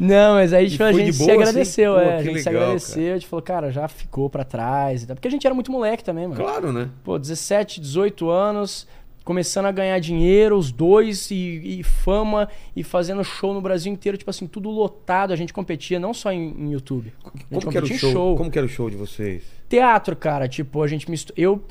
[0.00, 1.42] Não, mas aí tipo, a gente se boa, assim?
[1.42, 2.16] agradeceu, Pô, é.
[2.16, 5.04] A gente se legal, agradeceu, a gente falou, cara, já ficou pra trás.
[5.04, 6.42] Porque a gente era muito moleque também, mano.
[6.42, 6.88] Claro, né?
[7.04, 8.88] Pô, 17, 18 anos,
[9.24, 14.18] começando a ganhar dinheiro, os dois, e, e fama, e fazendo show no Brasil inteiro,
[14.18, 15.32] tipo assim, tudo lotado.
[15.32, 17.12] A gente competia não só em, em YouTube.
[17.50, 18.36] Como que era o em show?
[18.36, 19.42] Como que era o show de vocês?
[19.68, 21.40] Teatro, cara, tipo, a gente mistura.
[21.40, 21.62] Eu,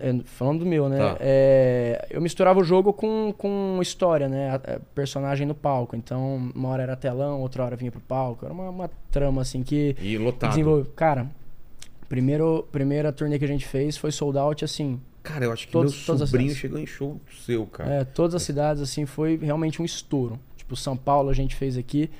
[0.00, 0.96] é, falando do meu, né?
[0.96, 1.16] Tá.
[1.20, 4.50] é, eu misturava o jogo com, com história, né?
[4.52, 5.94] A- a personagem no palco.
[5.94, 8.46] Então, uma hora era telão, outra hora vinha pro palco.
[8.46, 10.86] Era uma, uma trama, assim, que E lotado.
[10.96, 11.26] Cara,
[12.08, 14.98] primeiro, primeira turnê que a gente fez foi sold out, assim.
[15.22, 17.90] Cara, eu acho que Todos- meu sobrinho chegou em show seu, cara.
[17.92, 20.38] É, todas as cidades, assim, foi realmente um estouro.
[20.56, 22.10] Tipo, São Paulo a gente fez aqui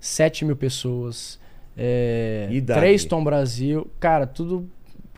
[0.00, 1.38] 7 mil pessoas.
[1.76, 3.88] É, três Tom Brasil.
[4.00, 4.68] Cara, tudo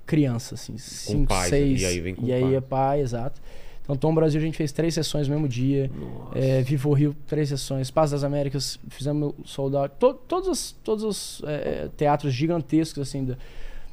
[0.04, 1.80] criança, assim, 5, pais, 6.
[1.80, 3.40] e aí vem com E aí é pai, exato.
[3.82, 5.90] Então, Tom Brasil a gente fez três sessões no mesmo dia.
[6.34, 7.90] É, Vivo Rio, três sessões.
[7.90, 9.94] Paz das Américas, fizemos sold out.
[9.98, 13.36] To- todos os, todos os é, teatros gigantescos, assim, do,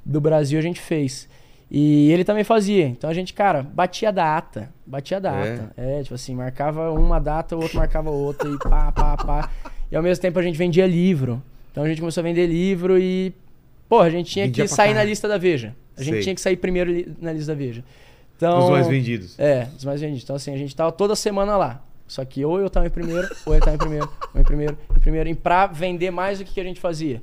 [0.05, 1.27] do Brasil a gente fez.
[1.69, 2.85] E ele também fazia.
[2.87, 4.69] Então a gente, cara, batia data.
[4.85, 5.71] Batia data.
[5.75, 9.49] É, tipo assim, marcava uma data, o outro marcava outra e pá, pá, pá.
[9.91, 11.41] E ao mesmo tempo a gente vendia livro.
[11.71, 13.33] Então a gente começou a vender livro e.
[13.89, 15.09] Pô, a gente tinha Vendia que sair na caralho.
[15.09, 15.75] lista da Veja.
[15.97, 16.23] A gente Sei.
[16.23, 17.83] tinha que sair primeiro na lista da Veja.
[18.35, 19.39] Então, Os mais vendidos.
[19.39, 20.23] é, os mais vendidos.
[20.23, 21.81] Então, assim, a gente tava toda semana lá.
[22.07, 24.77] Só que ou eu tava em primeiro, ou ele tava em primeiro, ou em primeiro,
[24.95, 25.29] em primeiro.
[25.29, 27.21] E pra vender mais, o que, que a gente fazia?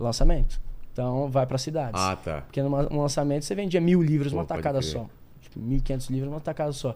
[0.00, 0.60] Lançamento.
[0.94, 2.00] Então, vai pra cidades.
[2.00, 2.42] Ah, tá.
[2.42, 5.06] Porque num lançamento você vendia mil livros Pô, numa pode tacada só.
[5.42, 6.94] Tipo, 1.500 livros numa tacada só.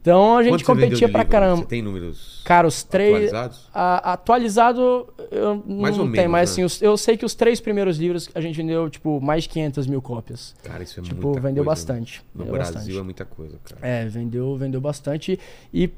[0.00, 1.32] Então, a gente Quanto competia pra livro?
[1.32, 1.56] caramba.
[1.56, 3.12] Você tem números Cara, os três.
[3.14, 3.68] atualizados?
[3.74, 6.64] A- atualizado, eu Mais não ou tenho, menos, mas né?
[6.64, 9.86] assim, eu sei que os três primeiros livros a gente vendeu, tipo, mais de 500
[9.86, 10.54] mil cópias.
[10.62, 12.22] Cara, isso é tipo, muita vendeu coisa, bastante.
[12.34, 12.98] No vendeu Brasil bastante.
[12.98, 13.80] é muita coisa, cara.
[13.86, 15.38] É, vendeu, vendeu bastante.
[15.74, 15.90] E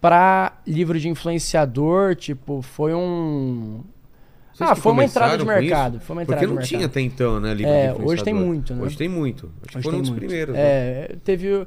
[0.00, 3.82] pra livro de influenciador, tipo, foi um.
[4.60, 5.96] Ah, foi uma entrada de mercado.
[5.96, 6.06] isso?
[6.06, 7.54] Foi uma entrada Porque não tinha até então, né?
[7.54, 8.82] Livro É, hoje tem muito, né?
[8.82, 9.50] Hoje tem muito.
[9.62, 10.20] Acho que Hoje foi um tem dos muito.
[10.20, 10.54] primeiros.
[10.54, 10.60] né?
[10.62, 11.66] É, teve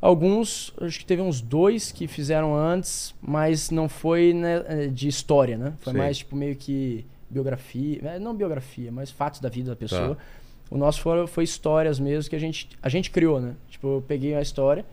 [0.00, 5.56] alguns, acho que teve uns dois que fizeram antes, mas não foi né, de história,
[5.56, 5.72] né?
[5.80, 10.16] Foi mais tipo meio que biografia, é, não biografia, mas fatos da vida da pessoa.
[10.16, 10.22] Tá.
[10.70, 13.54] O nosso foi, foi histórias mesmo que a gente, a gente criou, né?
[13.70, 14.84] Tipo, eu peguei a história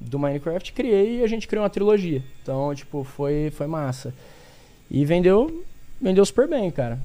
[0.00, 2.22] do Minecraft, criei e a gente criou uma trilogia.
[2.42, 4.14] Então, tipo, foi, foi massa.
[4.90, 5.62] E vendeu,
[6.00, 6.98] vendeu super bem, cara.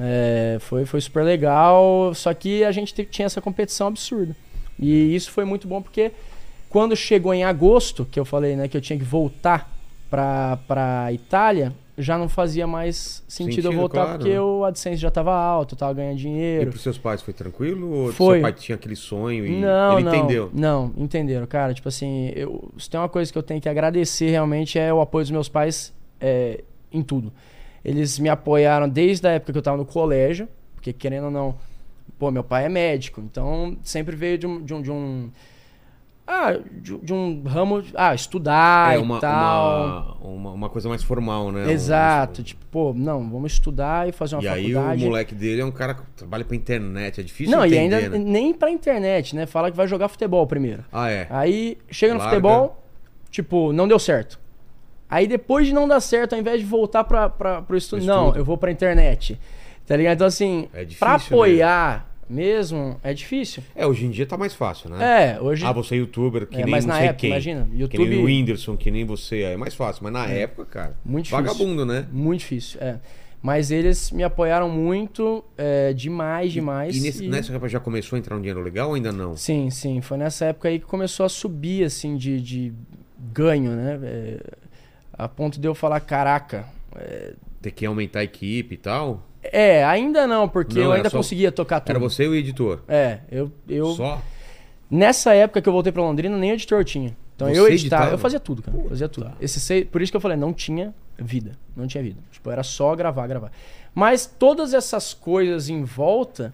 [0.00, 4.34] É, foi, foi super legal, só que a gente te- tinha essa competição absurda.
[4.78, 6.12] E isso foi muito bom porque
[6.68, 9.70] quando chegou em agosto, que eu falei, né, que eu tinha que voltar
[10.10, 14.40] pra, pra Itália, já não fazia mais sentido, eu Sentido, voltar claro, porque né?
[14.40, 16.70] o AdSense já tava alto, eu tava ganhando E dinheiro.
[16.70, 17.90] pros seus pais foi tranquilo?
[18.06, 18.36] Ou Foi.
[18.36, 20.50] seu pai tinha aquele sonho e Não, ele não, entendeu?
[20.54, 21.74] Não, entenderam, cara.
[21.74, 25.02] Tipo assim, eu, se tem uma coisa que eu tenho que agradecer realmente é o
[25.02, 27.30] apoio dos meus pais é, em tudo.
[27.84, 31.56] Eles me apoiaram desde a época que eu tava no colégio, porque querendo ou não,
[32.18, 34.62] pô, meu pai é médico, então sempre veio de um.
[34.62, 35.30] De um, de um-
[36.24, 37.82] ah, de, de um ramo.
[37.96, 40.16] Ah, estudar é e uma, tal.
[40.22, 41.66] uma, uma, uma coisa mais formal, né?
[41.66, 45.02] Um- Exato, tipo, pô, não, vamos estudar e fazer uma e aí faculdade.
[45.02, 47.96] o moleque dele é um cara que trabalha pra internet, é difícil não, e entender,
[47.96, 48.24] ainda né?
[48.24, 49.46] nem pra internet, né?
[49.46, 50.84] Fala que vai jogar futebol primeiro.
[50.92, 51.26] Ah, é.
[51.28, 52.30] Aí chega no Larga.
[52.36, 52.82] futebol,
[53.28, 54.38] tipo, não deu certo.
[55.12, 58.06] Aí depois de não dar certo, ao invés de voltar pra, pra, pro estudo, Pro
[58.08, 58.38] não, estudo.
[58.40, 59.38] eu vou pra internet.
[59.86, 60.14] Tá ligado?
[60.14, 61.24] Então, assim, É difícil, pra né?
[61.26, 63.62] apoiar mesmo, é difícil.
[63.76, 65.34] É, hoje em dia tá mais fácil, né?
[65.36, 65.66] É, hoje.
[65.66, 67.30] Ah, você é youtuber, que É, nem mas não na sei época, quem.
[67.30, 69.42] imagina, Que YouTube- nem o Whindersson, que nem você.
[69.42, 70.04] É mais fácil.
[70.04, 71.44] Mas na época, cara, Muito difícil.
[71.44, 72.06] vagabundo, né?
[72.10, 72.98] Muito difícil, é.
[73.42, 76.96] Mas eles me apoiaram muito, é, demais, demais.
[76.96, 79.36] E nesse, e- nessa época já começou a entrar um dinheiro legal ou ainda não?
[79.36, 80.00] Sim, sim.
[80.00, 82.72] Foi nessa época aí que começou a subir, assim, de, de
[83.32, 83.98] ganho, né?
[84.02, 84.40] É,
[85.24, 86.66] a ponto de eu falar, caraca,
[87.60, 89.22] Ter que aumentar a equipe e tal?
[89.42, 91.90] É, ainda não, porque Não, eu ainda só- conseguia tocar tudo.
[91.90, 92.80] Era você e o editor?
[92.88, 94.20] É, eu, eu Só?
[94.90, 97.16] nessa época que eu voltei pra Londrina, nem editor eu tinha.
[97.34, 98.10] Então Você eu editava, editava?
[98.14, 99.32] eu fazia tudo, cara, fazia tudo.
[99.40, 102.20] Esse seis, por isso que eu falei, não tinha vida, não tinha vida.
[102.30, 103.50] Tipo, era só gravar, gravar.
[103.94, 106.52] Mas todas essas coisas em volta,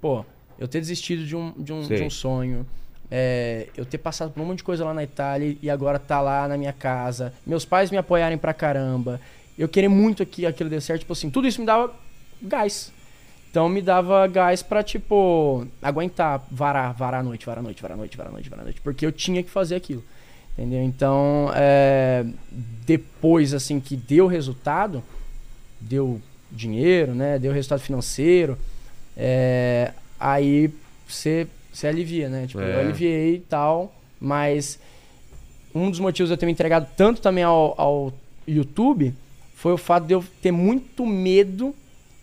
[0.00, 0.24] pô,
[0.58, 2.66] eu ter desistido de um, de um, de um sonho,
[3.10, 6.20] é, eu ter passado por um monte de coisa lá na Itália e agora tá
[6.20, 9.20] lá na minha casa, meus pais me apoiarem pra caramba,
[9.58, 11.92] eu querer muito que aquilo dê certo, tipo assim, tudo isso me dava
[12.40, 12.92] gás.
[13.50, 17.96] Então me dava gás pra, tipo, aguentar, varar, varar a noite, varar a noite, varar
[17.96, 18.80] a noite, varar a noite, varar a noite.
[18.80, 20.04] Porque eu tinha que fazer aquilo.
[20.56, 20.80] Entendeu?
[20.82, 22.24] Então, é,
[22.86, 25.02] depois, assim, que deu resultado,
[25.80, 27.40] deu dinheiro, né?
[27.40, 28.56] Deu resultado financeiro,
[29.16, 30.72] é, aí
[31.08, 32.46] você você alivia, né?
[32.46, 32.74] Tipo, É.
[32.76, 34.78] eu aliviei e tal, mas
[35.74, 38.12] um dos motivos de eu ter me entregado tanto também ao, ao
[38.46, 39.14] YouTube
[39.54, 41.74] foi o fato de eu ter muito medo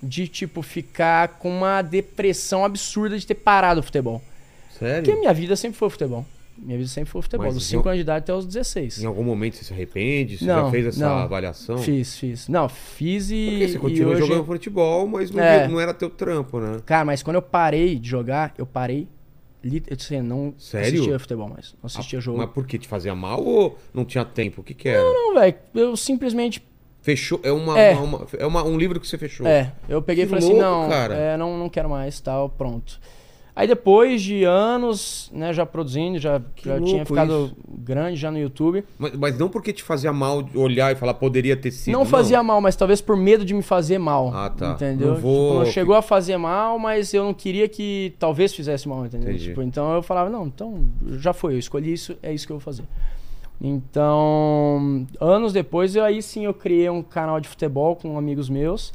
[0.02, 4.22] de, tipo, ficar com uma depressão absurda de ter parado o futebol.
[4.70, 5.20] Porque Sério?
[5.20, 6.24] minha vida sempre foi futebol.
[6.56, 8.46] Minha vida sempre foi futebol, Mas dos em 5 al- anos de idade até os
[8.46, 9.02] 16.
[9.04, 10.38] Em algum momento você se arrepende?
[10.40, 11.18] Você já Não, fez essa não.
[11.18, 11.78] avaliação?
[11.78, 12.48] Fiz, fiz.
[12.48, 13.48] Não, fiz e.
[13.52, 14.22] Porque você continua hoje...
[14.22, 15.68] jogando futebol, mas não, É.
[15.68, 16.80] não era teu trampo, né?
[16.86, 19.08] Cara, mas quando eu parei de jogar, eu parei.
[19.64, 20.88] Eu disse, não Sério?
[20.94, 21.74] assistia futebol mais.
[21.82, 22.38] Não assistia Ah, jogo.
[22.38, 22.78] Mas por que?
[22.78, 24.62] Te fazia mal ou não tinha tempo?
[24.62, 25.02] O que que era?
[25.04, 25.56] Não, velho.
[25.74, 26.64] Eu simplesmente.
[27.02, 27.40] Fechou?
[27.44, 27.94] É, uma, É.
[27.96, 29.48] uma- uma- é uma- um livro que você fechou?
[29.48, 31.16] É, eu peguei Que e falei assim: louco, não, cara.
[31.16, 33.00] é, não, não quero mais, tal, pronto.
[33.60, 37.56] Aí depois de anos, né, já produzindo, já, já tinha ficado isso.
[37.80, 38.84] grande já no YouTube.
[39.00, 41.92] Mas, mas não porque te fazia mal olhar e falar poderia ter sido.
[41.92, 44.32] não fazia mal, mas talvez por medo de me fazer mal.
[44.32, 44.74] Ah, tá.
[44.74, 45.14] Entendeu?
[45.14, 48.88] Não vou- Tipo, não chegou a fazer mal, mas eu não queria que talvez fizesse
[48.88, 49.36] mal, entendeu?
[49.36, 50.86] Tipo, então eu falava, não, então
[51.18, 52.84] já foi, eu escolhi isso, é isso que eu vou fazer.
[53.60, 58.94] Então, anos depois, eu, aí sim eu criei um canal de futebol com amigos meus.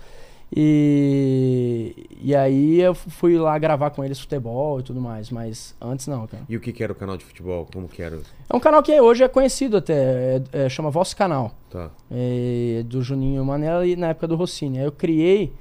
[0.55, 6.07] E, e aí eu fui lá gravar com eles futebol e tudo mais, mas antes
[6.07, 6.43] não, cara.
[6.49, 7.67] E o que, que era o canal de futebol?
[7.73, 8.21] Como que era?
[8.49, 11.91] É um canal que hoje é conhecido até, é- é- chama Vosso Canal Tá.
[12.11, 14.79] é, do Juninho Manela e na época do Rossini.
[14.79, 15.53] Aí eu criei,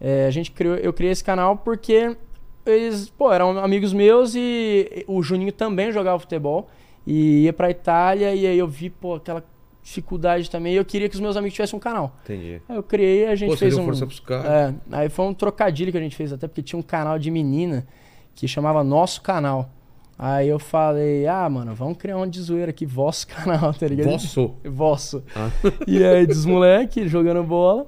[0.00, 2.16] é, a gente criou, eu criei esse canal porque
[2.66, 6.68] eles, pô, eram amigos meus e o Juninho também jogava futebol
[7.06, 9.42] e ia pra Itália e aí eu vi, pô, aquela
[9.82, 12.16] dificuldade também e eu queria que os meus amigos tivessem um canal.
[12.24, 12.60] Entendi.
[12.68, 14.46] Aí eu criei, a gente Pô, fez um força pros caras.
[14.46, 17.30] é, aí foi um trocadilho que a gente fez até porque tinha um canal de
[17.30, 17.86] menina
[18.34, 19.70] que chamava Nosso Canal.
[20.22, 24.10] Aí eu falei, ah, mano, vamos criar um de zoeira aqui, vosso canal, tá ligado?
[24.10, 24.54] Vosso.
[24.64, 25.22] Vosso.
[25.34, 25.50] Ah.
[25.86, 27.86] E aí, dos moleque jogando bola.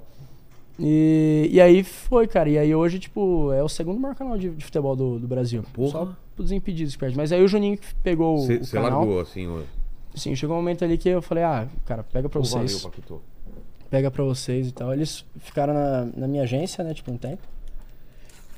[0.80, 2.48] E, e aí foi, cara.
[2.48, 5.62] E aí hoje, tipo, é o segundo maior canal de, de futebol do, do Brasil.
[5.74, 5.90] Porra.
[5.90, 7.16] Só pro Desimpedidos que perde.
[7.16, 9.62] Mas aí o Juninho que pegou o- Você o você largou, assim, o...
[10.14, 12.72] Sim, chegou um momento ali que eu falei, ah, cara, pega pra vocês.
[12.72, 13.22] Valeu, Paquito.
[13.90, 14.92] pega pra vocês e tal.
[14.92, 17.42] Eles ficaram na, na minha agência, né, tipo, um tempo.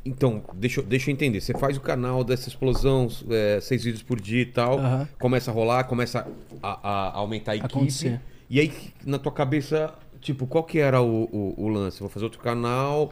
[0.04, 1.40] Então, deixa, eu- deixa eu entender.
[1.40, 4.78] Você faz o canal dessa explosão, é, seis vídeos por dia e tal.
[5.18, 6.26] Começa a rolar, começa
[6.62, 7.72] a, a aumentar a equipe.
[7.74, 8.20] Acontecer.
[8.50, 8.72] E aí,
[9.04, 12.00] na tua cabeça, tipo, qual que era o, o, o lance?
[12.00, 13.10] Vou fazer outro canal.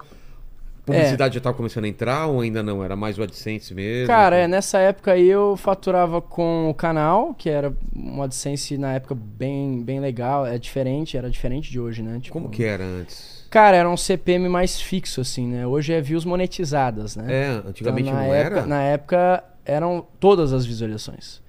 [0.84, 2.82] Publicidade já tava começando a entrar ou ainda não?
[2.82, 4.08] Era mais o AdSense mesmo?
[4.08, 8.94] Cara, é, nessa época aí eu faturava com o canal, que era uma AdSense na
[8.94, 12.18] época bem, bem legal, é diferente, era diferente de hoje, né?
[12.20, 13.46] Tipo, Como que era antes?
[13.48, 15.66] Cara, era um CPM mais fixo, assim, né?
[15.66, 17.26] Hoje é views monetizadas, né?
[17.28, 18.66] É, antigamente Então, não época, era?
[18.66, 21.40] Na época eram todas as visualizações.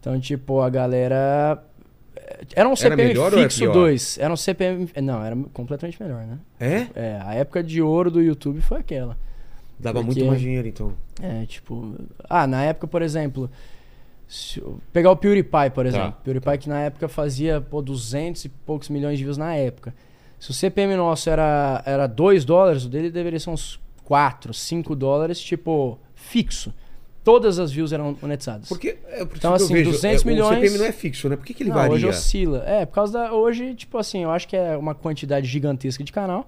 [0.00, 1.62] Então, tipo, a galera.
[2.54, 3.72] Era um CPM é fixo pior?
[3.72, 4.18] 2.
[4.18, 4.88] Era um CPM.
[5.02, 6.38] Não, era completamente melhor, né?
[6.58, 6.86] É?
[6.94, 9.16] É, a época de ouro do YouTube foi aquela.
[9.78, 10.92] Dava Porque- muito mais dinheiro, então.
[11.22, 11.94] É, tipo.
[12.28, 13.50] Ah, na época, por exemplo.
[14.92, 16.12] pegar o PewDiePie, por exemplo.
[16.12, 19.94] Tá, PewDiePie que na época fazia, pô, 200 e poucos milhões de views na época.
[20.38, 24.94] Se o CPM nosso era, era 2 dólares, o dele deveria ser uns 4, 5
[24.94, 26.72] dólares, tipo, fixo.
[27.24, 28.68] Todas as views eram monetizadas.
[28.68, 31.28] Porque, é, por Então, assim, eu vejo, 200 é, milhões- O CPM não é fixo,
[31.28, 31.36] né?
[31.36, 31.92] Por que, que ele Não, varia?
[31.94, 32.62] hoje oscila.
[32.66, 33.32] É, por causa da.
[33.34, 36.46] Hoje, tipo assim, eu acho que é uma quantidade gigantesca de canal.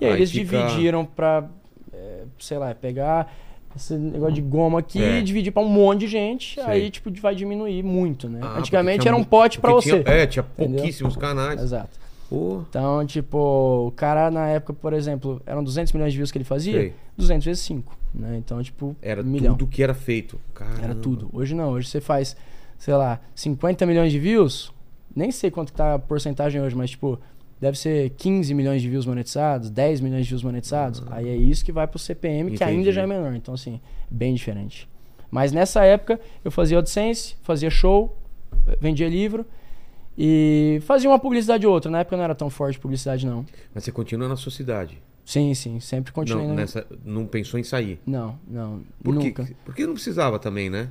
[0.00, 1.44] E aí Aí eles fica- dividiram pra,
[1.92, 3.32] é, sei lá, pegar
[3.76, 5.18] esse negócio de goma aqui É.
[5.18, 6.54] e dividir pra um monte de gente.
[6.54, 6.64] Sei.
[6.64, 8.38] Aí, tipo, vai diminuir muito, né?
[8.42, 10.02] Ah, porque Antigamente era um pote porque você.
[10.02, 10.76] tinha- é, tinha Entendeu?
[10.76, 11.60] pouquíssimos canais.
[11.60, 12.00] Exato.
[12.32, 16.38] Pô, Então, tipo, o cara na época, por exemplo, eram 200 milhões de views que
[16.38, 16.94] ele fazia, Sei.
[17.18, 18.36] 200 vezes 5, né?
[18.38, 19.54] Então, tipo, era milhão.
[19.54, 20.40] tudo que era feito.
[20.54, 20.80] Caramba.
[20.82, 21.28] Era tudo.
[21.30, 22.34] Hoje não, hoje você faz,
[22.78, 24.72] sei lá, 50 milhões de views,
[25.14, 27.18] nem sei quanto que tá a porcentagem hoje, mas tipo,
[27.60, 31.02] deve ser 15 milhões de views monetizados, 10 milhões de views monetizados.
[31.10, 32.70] Aí é isso que vai pro CPM, que Entendi.
[32.70, 33.34] ainda já é menor.
[33.34, 33.78] Então, assim,
[34.10, 34.88] bem diferente.
[35.30, 38.16] Mas nessa época, eu fazia AdSense, fazia show,
[38.80, 39.44] vendia livro
[40.16, 41.90] e fazia uma publicidade ou outra.
[41.90, 43.44] Na época não era tão forte publicidade, não.
[43.74, 45.00] Mas você continua na sua cidade.
[45.24, 46.46] Sim, sim, sempre continuei.
[46.46, 48.00] Não, na- nessa, não pensou em sair.
[48.06, 49.44] Não, não, Por nunca.
[49.44, 49.54] quê?
[49.64, 50.88] Porque não precisava também, né?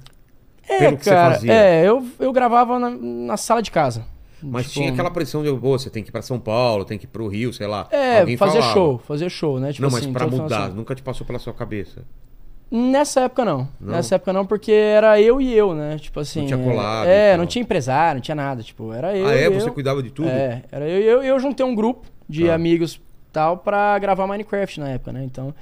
[0.68, 1.54] É, Pelo que você cara, fazia.
[1.54, 4.06] é, eu, eu gravava na, na sala de casa.
[4.42, 6.98] Mas Tipo, tinha aquela pressão de, pô, você tem que ir pra São Paulo, tem
[6.98, 7.88] que ir pro Rio, sei lá.
[7.92, 8.74] É, fazer falava.
[8.74, 9.72] show, fazer show, né?
[9.72, 10.74] Tipo não, mas assim, pra final de mudar, semana.
[10.76, 12.04] nunca te passou pela sua cabeça.
[12.72, 13.68] Nessa época não.
[13.80, 13.92] Não?
[13.94, 15.98] Nessa época não, porque era eu e eu, né?
[16.00, 16.46] Tipo assim.
[16.46, 18.64] tinha é- collab e É, não tinha empresário, não tinha nada.
[18.64, 19.28] Tipo, era eu.
[19.28, 19.50] ah, é?
[19.50, 20.30] Você cuidava de tudo?
[20.30, 22.54] É, era eu e eu, eu juntei um grupo de Tá.
[22.56, 23.02] amigos
[23.34, 25.24] tal pra gravar Minecraft na época, né?
[25.26, 25.54] Então,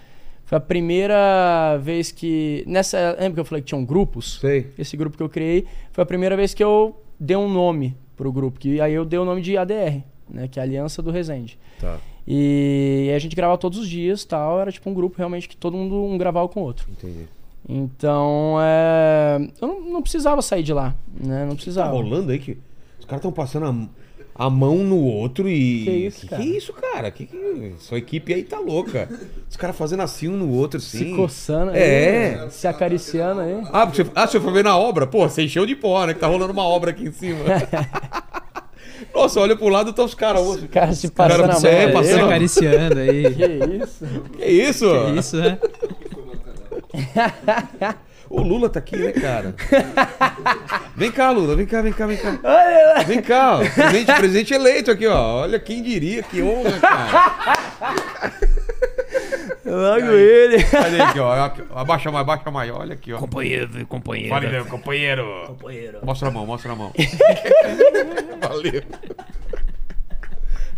[0.46, 2.64] foi a primeira vez que.
[2.68, 3.16] Nessa.
[3.20, 4.38] Lembra que eu falei que tinham grupos?
[4.40, 4.68] Sei.
[4.78, 8.32] Esse grupo que eu criei foi a primeira vez que eu dei um nome pro
[8.32, 8.60] grupo.
[8.60, 10.48] Que aí eu dei o nome de ADR, né?
[10.48, 11.58] Que é Aliança do Resende.
[11.80, 14.60] Tá, E aí a gente gravava todos os dias tal.
[14.60, 16.88] Era tipo um grupo realmente que todo mundo um gravava com o outro.
[16.92, 17.28] entendi.
[17.68, 19.38] Então, é...
[19.62, 21.42] eu não, não precisava sair de lá, né?
[21.42, 21.92] Não Tá precisava.
[21.92, 22.58] rolando aí que
[23.00, 23.66] os caras estão passando
[24.36, 25.84] a, a mão no outro e.
[25.84, 26.42] Que isso, que, cara?
[26.42, 27.12] que isso, cara?
[27.12, 27.76] Que, que...
[27.78, 29.08] Sua equipe aí tá louca.
[29.48, 31.10] Os caras fazendo assim um no outro, assim.
[31.10, 32.48] Se coçando aí, É.
[32.50, 33.62] se acariciando aí.
[33.72, 35.06] Ah, você, ah, você foi ver na obra?
[35.06, 36.14] Pô, você encheu de pó, né?
[36.16, 37.40] Que tá rolando uma obra aqui em cima.
[39.14, 40.42] Nossa, olha pro lado, tá os caras.
[40.42, 41.60] O cara se cara passando a mão.
[41.62, 43.34] você é passando- Se acariciando aí.
[43.36, 44.06] Que isso?
[44.38, 44.86] Que isso?
[45.06, 45.58] Que isso, né?
[48.32, 49.56] O Lula tá aqui, né, cara?
[50.96, 52.38] Vem cá, Lula, vem cá, vem cá, vem cá.
[53.08, 53.58] Vem cá, ó.
[53.60, 55.42] Presidente, presidente eleito aqui, ó.
[55.42, 58.36] Olha quem diria, que honra, cara.
[59.76, 60.20] Logo aí?
[60.20, 60.56] ele.
[61.04, 61.46] Aqui, ó?
[61.46, 61.80] Aqui, ó.
[61.80, 62.72] Abaixa mais, abaixa mais.
[62.72, 63.18] Olha aqui, ó.
[63.20, 64.30] Companheiro, companheiro.
[64.30, 65.44] Valeu, meu companheiro.
[65.48, 66.00] Companheiro.
[66.04, 66.92] Mostra a mão, mostra a mão.
[68.42, 68.84] Valeu.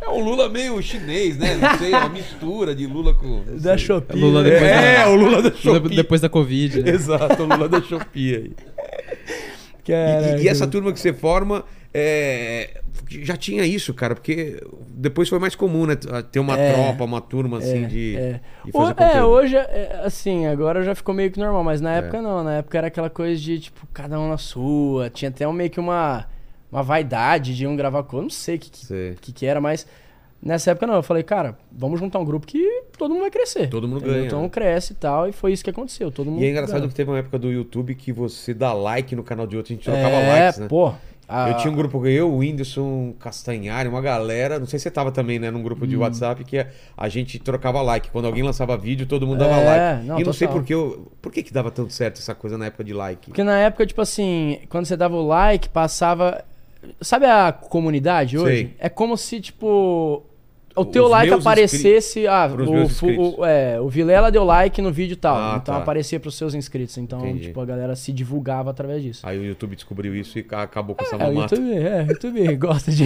[0.01, 1.55] É um Lula meio chinês, né?
[1.55, 3.43] Não sei, uma mistura de Lula com.
[3.59, 3.77] Da.
[3.77, 4.19] Shopee.
[4.19, 4.49] Lula né?
[4.49, 5.95] depois É, da, o Lula da Lula Shopee.
[5.95, 6.81] depois da Covid.
[6.83, 6.91] né?
[6.91, 8.51] Exato, o Lula da Shopee aí.
[9.87, 10.41] E-.
[10.41, 15.39] E, e essa turma que você forma, é, já tinha isso, cara, porque depois foi
[15.39, 15.95] mais comum, né?
[16.31, 16.71] Ter uma É.
[16.73, 18.39] tropa, uma turma assim É, de, é.
[18.63, 19.27] de O- fazer é, conteúdo.
[19.27, 21.97] hoje, é, assim, agora já ficou meio que normal, mas na É.
[21.99, 22.43] época não.
[22.43, 25.09] Na época era aquela coisa de, tipo, cada um na sua.
[25.09, 26.25] Tinha até um, meio que uma,
[26.71, 28.21] uma vaidade de um gravar com.
[28.21, 29.85] Não sei o que, que, que, que era, mas
[30.41, 30.95] nessa época não.
[30.95, 33.67] Eu falei, cara, vamos juntar um grupo que todo mundo vai crescer.
[33.67, 34.15] Todo mundo entendeu?
[34.15, 34.49] ganha, Então né?
[34.49, 36.09] cresce e tal, e foi isso que aconteceu.
[36.09, 36.87] Todo mundo E é engraçado ganha.
[36.87, 39.75] que teve uma época do YouTube que você dá like no canal de outro, a
[39.75, 40.67] gente trocava é, likes, né?
[40.69, 40.93] pô.
[41.31, 44.91] A- Eu tinha um grupo, eu, o Whindersson Castanhari, uma galera, não sei se você
[44.91, 46.01] tava também, né, num grupo de Hum.
[46.01, 46.65] WhatsApp que
[46.97, 48.09] a gente trocava like.
[48.11, 50.05] Quando alguém lançava vídeo, todo mundo dava É, like.
[50.07, 52.57] não, e não sei por que eu, por que que dava tanto certo essa coisa
[52.57, 53.27] na época de like.
[53.27, 56.43] Porque na época, tipo assim, quando você dava o like, passava.
[56.99, 58.55] Sabe a comunidade hoje?
[58.55, 58.75] Sei.
[58.79, 60.23] É como se, tipo.
[60.75, 62.25] O Os teu like aparecesse.
[62.27, 65.35] Ah, o, o, é, o Vilela deu like no vídeo tal.
[65.35, 65.81] Ah, então tá.
[65.81, 66.97] aparecia pros seus inscritos.
[66.97, 67.47] Então, Entendi.
[67.47, 69.21] tipo, a galera se divulgava através disso.
[69.27, 71.55] Aí o YouTube descobriu isso e ca- acabou com essa É, o mamata.
[71.55, 73.05] YouTube, é, o YouTube gosta de.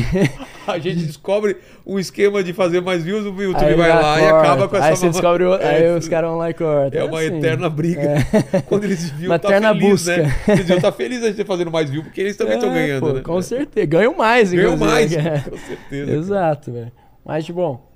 [0.67, 4.21] A gente descobre um esquema de fazer mais views, o YouTube Aí vai lá e
[4.29, 4.37] corta.
[4.39, 5.21] acaba com essa Aí você mamata.
[5.21, 6.99] descobre É, aí os caras vão lá e cortam.
[7.01, 7.37] É uma assim.
[7.37, 8.01] eterna briga.
[8.67, 10.17] Quando eles viam, Uma tá eterna feliz, busca.
[10.17, 10.35] né?
[10.47, 12.99] Eles deviam estar felizes a gente fazendo mais view, porque eles também estão É, ganhando,
[13.01, 13.21] pô, né?
[13.21, 13.85] Com certeza.
[13.87, 15.43] Ganham mais, Ganham mais, né?
[15.49, 16.11] com certeza.
[16.11, 16.91] Exato, velho.
[17.25, 17.91] Mas, tipo, bom.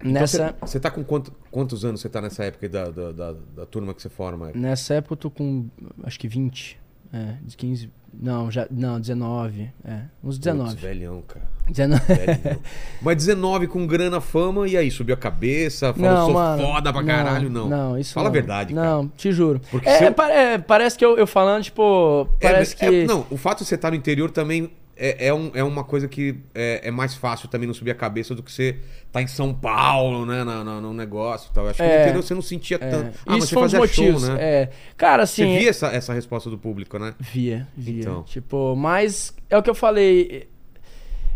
[0.00, 3.32] Então, Nessa, você, tá com quanto- quantos anos você tá nessa época da, da, da,
[3.56, 4.50] da turma que você forma?
[4.54, 5.68] nessa época eu tô com
[6.04, 6.78] acho que 20.
[7.12, 7.90] É, de 15.
[8.12, 8.66] Não, já.
[8.70, 9.70] Não, 19.
[9.84, 10.70] É, uns 19.
[10.70, 11.46] Putz, velhão, cara.
[11.68, 12.02] 19.
[12.14, 12.60] Velhão.
[13.00, 14.90] Mas 19 com grana, fama, e aí?
[14.90, 17.68] Subiu a cabeça, falou, sou foda pra caralho, não.
[17.68, 18.30] Não, isso Fala não.
[18.30, 18.86] a verdade, cara.
[18.86, 19.60] Não, te juro.
[19.70, 22.28] Porque É, eu- é, parece que eu, eu falando, tipo.
[22.40, 23.04] É, Parece é, que.
[23.06, 26.08] não, o fato de você estar no interior também é, é, um- é uma coisa
[26.08, 28.78] que é, é mais fácil também não subir a cabeça do que você
[29.12, 30.42] tá em São Paulo, né?
[30.42, 31.66] No, no, no negócio e tal.
[31.68, 32.12] Acho que É.
[32.12, 33.18] você não sentia é, tanto.
[33.26, 34.22] Ah, mas isso você foi um dos fazia motivos.
[34.26, 34.42] show, né?
[34.42, 34.70] É.
[34.96, 35.44] Cara, assim.
[35.44, 37.14] Você via essa, essa resposta do público, né?
[37.20, 38.00] Via, via.
[38.00, 38.22] Então.
[38.22, 40.48] Tipo, mas é o que eu falei.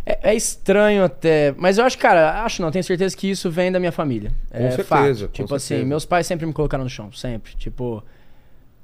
[0.06, 1.54] É, é estranho até.
[1.58, 4.32] Mas eu acho, cara, acho não, tenho certeza que isso vem da minha família.
[4.50, 5.26] Com é certeza, fato.
[5.26, 5.88] com Tipo assim, certeza.
[5.88, 7.54] meus pais sempre me colocaram no chão, sempre.
[7.56, 8.02] Tipo,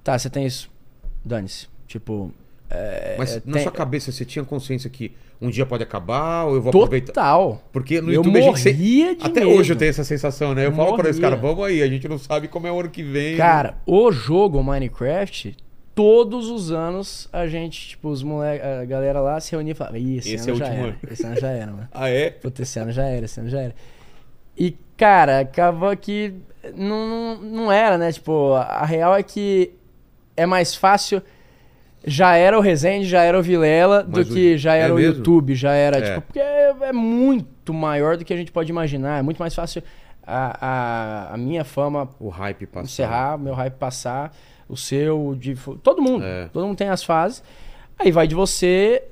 [0.04, 0.70] tá, você tem isso.
[1.24, 1.66] Dane-se.
[1.88, 2.32] Tipo.
[2.68, 6.44] É, Mas é, na tem- sua cabeça você tinha consciência que um dia pode acabar
[6.44, 7.12] ou eu vou aproveitar?
[7.12, 7.62] Total.
[7.72, 9.52] Porque no eu YouTube a gente morria de Até medo.
[9.58, 10.66] hoje eu tenho essa sensação, né?
[10.66, 11.36] Eu falo pra eles, Morria.
[11.36, 13.36] cara, vamos aí, a gente não sabe como é o ano que vem.
[13.36, 15.56] Cara, o jogo Minecraft,
[15.94, 19.98] todos os anos a gente, tipo, os moleques, a galera lá se reunia e falava,
[19.98, 20.82] Ih, esse, Esse ano é já era.
[20.88, 21.88] ano." Esse ano já era, mano.
[21.94, 22.30] Ah, é?
[22.30, 23.74] Puta, esse ano já era, esse ano já era.
[24.58, 26.34] E, cara, acaba que
[26.74, 28.10] não, não, era, né?
[28.10, 29.70] Tipo, a real é que
[30.36, 31.22] é mais fácil.
[32.09, 34.92] Já era o Resende, já era o Vilela, do Mas o- que já é era
[34.92, 35.16] o mesmo?
[35.18, 36.00] YouTube, já era, É.
[36.14, 39.18] tipo, porque é, é muito maior do que a gente pode imaginar.
[39.18, 39.82] É muito mais fácil
[40.24, 42.84] a, a, a minha fama O hype passou.
[42.84, 44.32] encerrar, meu hype passar,
[44.68, 46.24] o seu, o de todo mundo.
[46.24, 46.48] É.
[46.52, 47.42] Todo mundo tem as fases.
[47.98, 49.02] Aí vai de você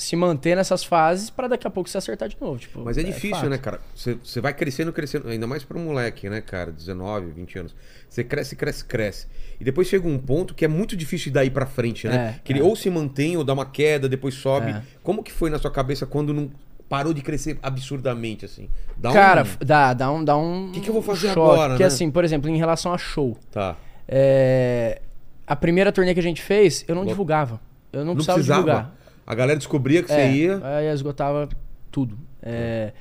[0.00, 2.58] se manter nessas fases pra daqui a pouco você acertar de novo.
[2.58, 3.48] Tipo, Mas é difícil, fato.
[3.48, 3.80] né, cara?
[3.94, 6.72] Você, você vai crescendo, crescendo, ainda mais pra um moleque, né, cara?
[6.72, 7.76] 19, 20 anos.
[8.08, 9.26] Você cresce, cresce, cresce.
[9.60, 12.36] E depois chega um ponto que é muito difícil daí pra frente, né?
[12.36, 12.62] É, que ele é.
[12.62, 14.70] ou se mantém ou dá uma queda, depois sobe.
[14.70, 14.82] É.
[15.02, 16.50] Como que foi na sua cabeça quando não
[16.88, 18.68] parou de crescer absurdamente, assim?
[18.96, 19.64] Dá Cara, um...
[19.64, 20.24] dá, dá um.
[20.24, 21.86] Dá um Que que eu vou fazer choque, agora, Porque né?
[21.86, 23.36] assim, por exemplo, em relação a show.
[23.52, 23.76] Tá.
[24.08, 25.00] é,
[25.46, 27.60] A primeira turnê que a gente fez, eu não divulgava.
[27.92, 28.60] Eu não, Não precisava, precisava.
[28.62, 28.94] divulgar.
[29.30, 30.60] A galera descobria que É, você ia.
[30.64, 31.48] Aí esgotava
[31.90, 32.18] tudo.
[32.42, 32.92] É,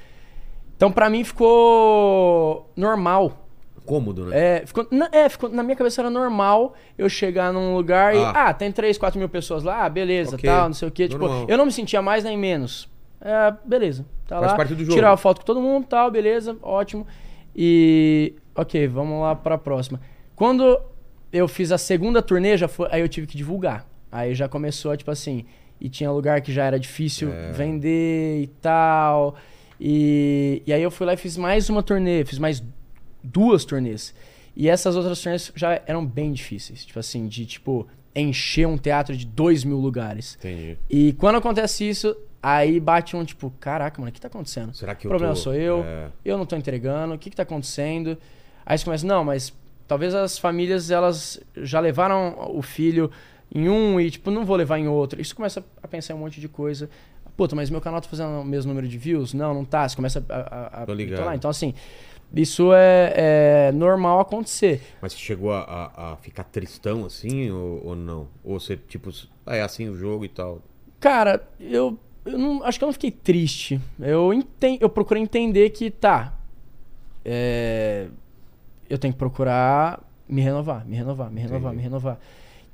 [0.76, 3.46] Então, pra mim, ficou normal.
[3.86, 4.58] Cômodo, né?
[4.58, 8.20] É, ficou, na, é, ficou- na minha cabeça era normal eu chegar num lugar e.
[8.20, 8.50] Ah.
[8.50, 11.08] Ah, tem 3, 4 mil pessoas lá, ah, beleza, Ok, tal, não sei o quê.
[11.08, 12.88] Tipo, eu não me sentia mais nem menos.
[13.20, 14.06] É, beleza.
[14.28, 14.58] Tá Faz lá.
[14.58, 14.94] parte do jogo.
[14.96, 17.08] Tirava foto com todo mundo, tal, beleza, ótimo.
[17.56, 18.36] E.
[18.56, 20.00] Ok, vamos lá pra próxima.
[20.36, 20.80] Quando
[21.34, 23.86] eu fiz a segunda turnê, já foi, aí eu tive que divulgar.
[24.12, 25.46] Aí já começou, tipo assim.
[25.80, 27.52] E tinha lugar que já era difícil É.
[27.52, 29.36] vender e tal.
[29.80, 32.62] E, e aí eu fui lá e fiz mais uma turnê, fiz mais
[33.24, 34.14] duas turnês.
[34.56, 36.84] E essas outras turnês já eram bem difíceis.
[36.86, 40.36] Tipo assim, de tipo, encher um teatro de dois mil lugares.
[40.40, 40.78] Entendi.
[40.90, 44.74] E quando acontece isso, aí bate um tipo, caraca, mano, o que tá acontecendo?
[44.76, 46.08] Será que o problema tô- sou eu, É.
[46.26, 48.18] eu não tô entregando, o que que tá acontecendo?
[48.66, 49.54] Aí você começa, não, mas
[49.88, 53.10] talvez as famílias, elas já levaram o filho
[53.54, 55.20] em um e, tipo, não vou levar em outro.
[55.22, 56.89] Isso começa a pensar em um monte de coisa.
[57.38, 59.34] Puta, mas meu canal tá fazendo o mesmo número de views?
[59.34, 59.88] Não, não tá.
[59.88, 60.36] Você começa a...
[60.36, 61.16] a, a Tô ligado.
[61.18, 61.36] bitolar.
[61.36, 61.74] Então, assim,
[62.36, 64.82] Isso é, é normal acontecer.
[65.02, 68.28] Mas você chegou a, a- a ficar tristão assim ou, ou não?
[68.43, 69.10] Ou você, tipo,
[69.45, 70.62] ah, é assim o jogo e tal?
[71.00, 73.80] Cara, eu, eu não, acho que eu não fiquei triste.
[74.00, 76.34] Eu, enten, eu procurei entender que, tá,
[77.26, 78.08] é,
[78.89, 81.76] eu tenho que procurar me renovar, me renovar, me renovar, Entendi.
[81.78, 82.20] me renovar.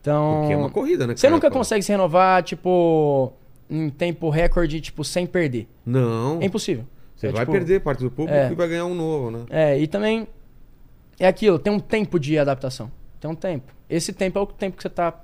[0.06, 1.16] Então, Porque é uma corrida, né?
[1.16, 1.34] você cara?
[1.36, 3.34] nunca consegue se renovar, tipo,
[3.68, 5.68] em tempo recorde, tipo, sem perder.
[5.84, 6.40] Não.
[6.42, 6.86] É impossível.
[7.16, 8.52] Você É, vai tipo, perder parte do público é.
[8.52, 9.40] e vai ganhar um novo, né?
[9.50, 10.28] É, e também
[11.20, 12.92] é aquilo, tem um tempo de adaptação.
[13.20, 13.74] Tem um tempo.
[13.90, 15.20] Esse tempo é o tempo que você tá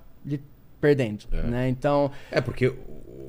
[0.80, 1.44] perdendo, É.
[1.44, 1.70] né?
[1.70, 2.74] Então, É, porque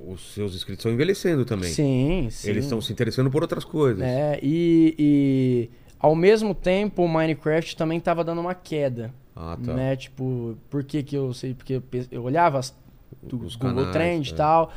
[0.09, 1.69] os seus inscritos estão envelhecendo também.
[1.71, 2.49] sim, sim.
[2.49, 4.03] Eles estão se interessando por outras coisas.
[4.03, 9.13] É, e, e ao mesmo tempo o Minecraft também tava dando uma queda.
[9.35, 9.73] Ah, tá.
[9.73, 9.97] Né?
[9.97, 11.55] Tipo, por que que eu sei?
[11.55, 12.75] Porque eu, olhava as,
[13.23, 14.37] do Os Google canais, Trend e é.
[14.37, 14.71] tal,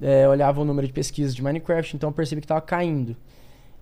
[0.00, 3.16] é, olhava o número de pesquisas de Minecraft, então eu percebi que tava caindo.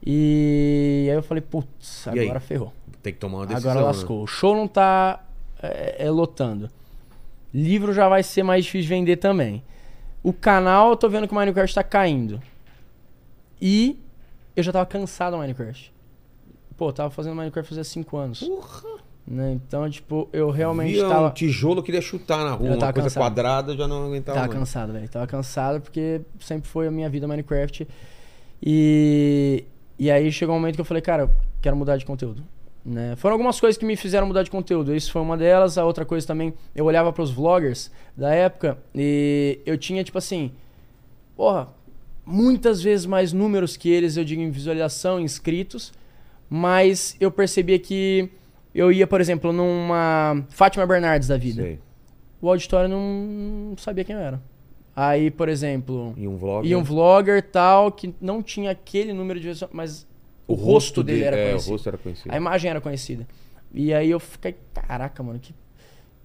[0.05, 2.21] E aí eu falei, putz, aí?
[2.21, 2.73] agora ferrou.
[3.03, 3.71] Tem que tomar uma decisão.
[3.71, 3.93] Agora né?
[3.93, 4.23] lascou.
[4.23, 5.25] O show não tá
[5.63, 6.71] é, é, lotando.
[7.53, 9.63] Livro já vai ser mais difícil de vender também.
[10.23, 12.43] O canal, eu tô vendo que o Minecraft tá caindo.
[13.61, 13.99] E
[14.55, 15.93] eu já tava cansado do Minecraft.
[16.77, 18.51] Pô, eu tava fazendo Minecraft fazia 5 anos.
[19.31, 19.53] Né?
[19.53, 21.29] Então, tipo, eu realmente Via tava.
[21.29, 22.71] um tijolo, queria chutar na rua.
[22.71, 23.23] Uma coisa cansado.
[23.23, 24.59] quadrada, já não aguentava Tava mais.
[24.59, 25.09] cansado, velho.
[25.09, 27.87] Tava cansado porque sempre foi a minha vida Minecraft.
[28.61, 29.65] E,
[29.97, 31.31] e aí chegou um momento que eu falei, cara, eu
[31.63, 32.43] quero mudar de conteúdo.
[32.85, 33.15] Né?
[33.17, 34.93] Foram algumas coisas que me fizeram mudar de conteúdo.
[34.93, 35.79] Isso foi uma delas.
[35.79, 40.51] A outra coisa também, eu olhava pros vloggers da época e eu tinha, tipo assim,
[41.37, 41.69] porra,
[42.27, 45.93] muitas vezes mais números que eles, eu digo em visualização, inscritos,
[46.49, 48.29] mas eu percebia que
[48.75, 51.79] eu ia, por exemplo, numa Fátima Bernardes da vida Sei.
[52.41, 54.41] o auditório não sabia quem eu era.
[54.95, 56.67] Aí, por exemplo, E um vlog.
[56.69, 60.07] ia um vlogger tal que não tinha aquele número de mas
[60.47, 61.69] o, rosto dele era é, conhecido.
[61.71, 62.33] o rosto era conhecido.
[62.33, 63.27] A imagem era conhecida.
[63.73, 65.55] E aí eu fiquei, caraca, mano, que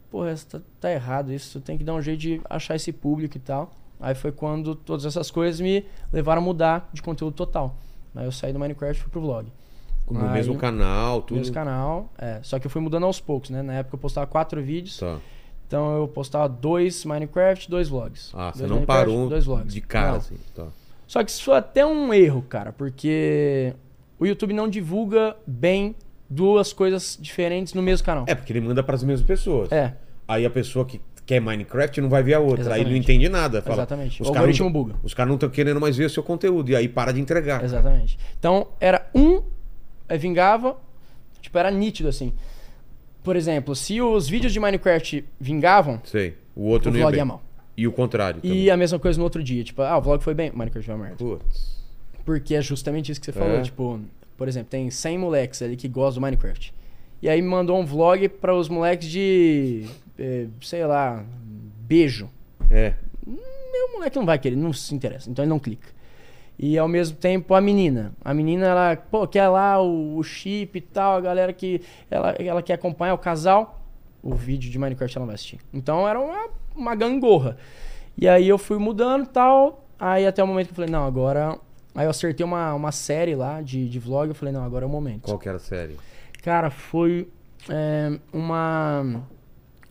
[0.09, 3.37] porra, isso tá, tá errado isso, tem que dar um jeito de achar esse público
[3.37, 3.71] e tal.
[3.99, 7.77] Aí foi quando todas essas coisas me levaram a mudar de conteúdo total.
[8.15, 9.47] Aí eu saí do Minecraft e fui pro vlog.
[10.10, 11.38] No Aí, mesmo canal, tudo.
[11.38, 12.39] Mesmo canal, é.
[12.43, 13.62] Só que eu fui mudando aos poucos, né?
[13.64, 14.97] Na época eu postava quatro vídeos.
[14.97, 15.18] Tá.
[15.68, 18.32] Então eu postava dois Minecraft, dois vlogs.
[18.36, 19.74] Ah, você Dois não Minecraft, parou dois vlogs.
[19.74, 20.18] de cara, Não.
[20.18, 20.36] assim.
[20.53, 20.68] Tá.
[21.08, 23.74] Só que isso foi até um erro, cara, porque
[24.20, 25.95] o YouTube não divulga bem
[26.30, 28.26] duas coisas diferentes no mesmo canal.
[28.28, 29.72] É, porque ele manda para as mesmas pessoas.
[29.72, 29.95] É,
[30.28, 32.74] Aí a pessoa que quer Minecraft não vai ver a outra.
[32.74, 33.03] Aí ele não Exatamente.
[33.03, 33.62] entende nada.
[33.62, 34.22] Fala, exatamente.
[34.22, 34.95] Os O algoritmo não, buga.
[35.03, 36.70] os caras não estão querendo mais ver o seu conteúdo.
[36.72, 37.64] E aí para de entregar.
[37.64, 38.18] Exatamente.
[38.39, 39.41] Então era um,
[40.18, 40.78] vingava,
[41.41, 42.34] tipo, era nítido assim.
[43.24, 46.36] Por exemplo, se os vídeos de Minecraft vingavam, Sei.
[46.56, 47.20] O outro o não ia vlog bem.
[47.20, 47.43] ia mal.
[47.78, 48.39] E o contrário.
[48.43, 49.64] E a mesma coisa no outro dia.
[49.64, 51.18] Tipo, ah, o vlog foi bem, Minecraft foi uma merda.
[51.18, 51.84] Putz.
[52.24, 53.58] Porque é justamente isso que você falou.
[53.58, 53.62] É.
[53.62, 53.99] Tipo,
[54.38, 56.74] por exemplo, tem 100 moleques ali que gostam do Minecraft.
[57.22, 59.86] E aí me mandou um vlog para os moleques de,
[60.18, 61.26] eh, sei lá,
[61.80, 62.30] beijo.
[62.70, 62.93] É.
[63.26, 65.88] O moleque não vai querer, não se interessa, então ele não clica.
[66.58, 68.14] E ao mesmo tempo a menina.
[68.24, 72.32] A menina, ela, pô, quer lá o, o chip e tal, a galera que ela,
[72.39, 73.82] ela quer acompanhar o casal,
[74.24, 75.60] o vídeo de Minecraft ela não vai assistir.
[75.74, 77.58] Então era uma, uma gangorra.
[78.18, 81.06] E aí eu fui mudando e tal, aí até o momento que eu falei, não,
[81.06, 81.58] agora...
[81.93, 84.88] Aí eu acertei uma, uma série lá de, de vlog, eu falei, não, agora é
[84.88, 85.24] o momento.
[85.24, 85.95] Qual que era a série?
[86.43, 87.30] Cara, foi
[87.70, 89.24] é, uma,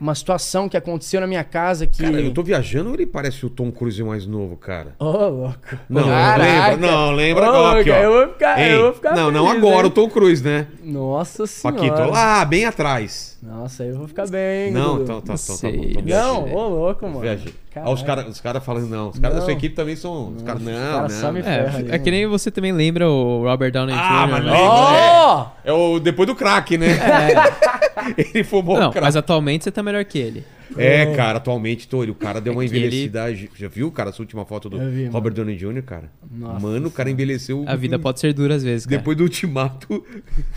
[0.01, 2.03] uma situação que aconteceu na minha casa que...
[2.03, 4.95] Cara, eu tô viajando ou ele parece o Tom Cruise mais novo, cara?
[4.99, 5.57] Ô, louco.
[5.89, 6.71] Não, Caraca.
[6.73, 6.77] lembra.
[6.91, 7.81] Não, lembra Ô, agora.
[7.81, 7.97] Aqui, ó.
[7.97, 9.87] Eu vou ficar, Ei, eu vou ficar não, não feliz, agora, hein?
[9.87, 10.67] o Tom Cruise, né?
[10.83, 11.81] Nossa senhora.
[11.81, 13.35] Paquito, lá, bem atrás.
[13.43, 15.93] Nossa, aí eu vou ficar bem, Não, então tá, tá, tá, sei.
[15.95, 16.01] bom.
[16.03, 17.21] Não, ô louco, mano.
[17.21, 17.53] Viajei.
[17.77, 19.09] Ó, os caras os cara falando, não.
[19.11, 19.59] Os caras da sua Não.
[19.59, 20.29] equipe também são.
[20.29, 21.33] Os caras, não, caras não.
[21.33, 24.45] me É, ali, é que nem você também lembra o Robert Downey Ah, Jr., mas
[24.45, 24.51] né?
[24.53, 24.69] lembra.
[24.71, 25.47] Ó!
[25.65, 26.87] É o depois do crack, né?
[28.19, 29.05] Ele fumou Não, o crack.
[29.05, 30.45] mas atualmente você tá melhor que ele.
[30.77, 33.35] É, cara, atualmente, tô, ele, o cara deu uma É que ele- envelhecida.
[33.55, 36.11] Já viu, cara, essa última foto do vi, Robert Downey Jr., cara?
[36.31, 37.65] Nossa mano, o cara envelheceu.
[37.67, 38.97] A vida pode ser dura às vezes, cara.
[38.99, 40.05] Depois do ultimato,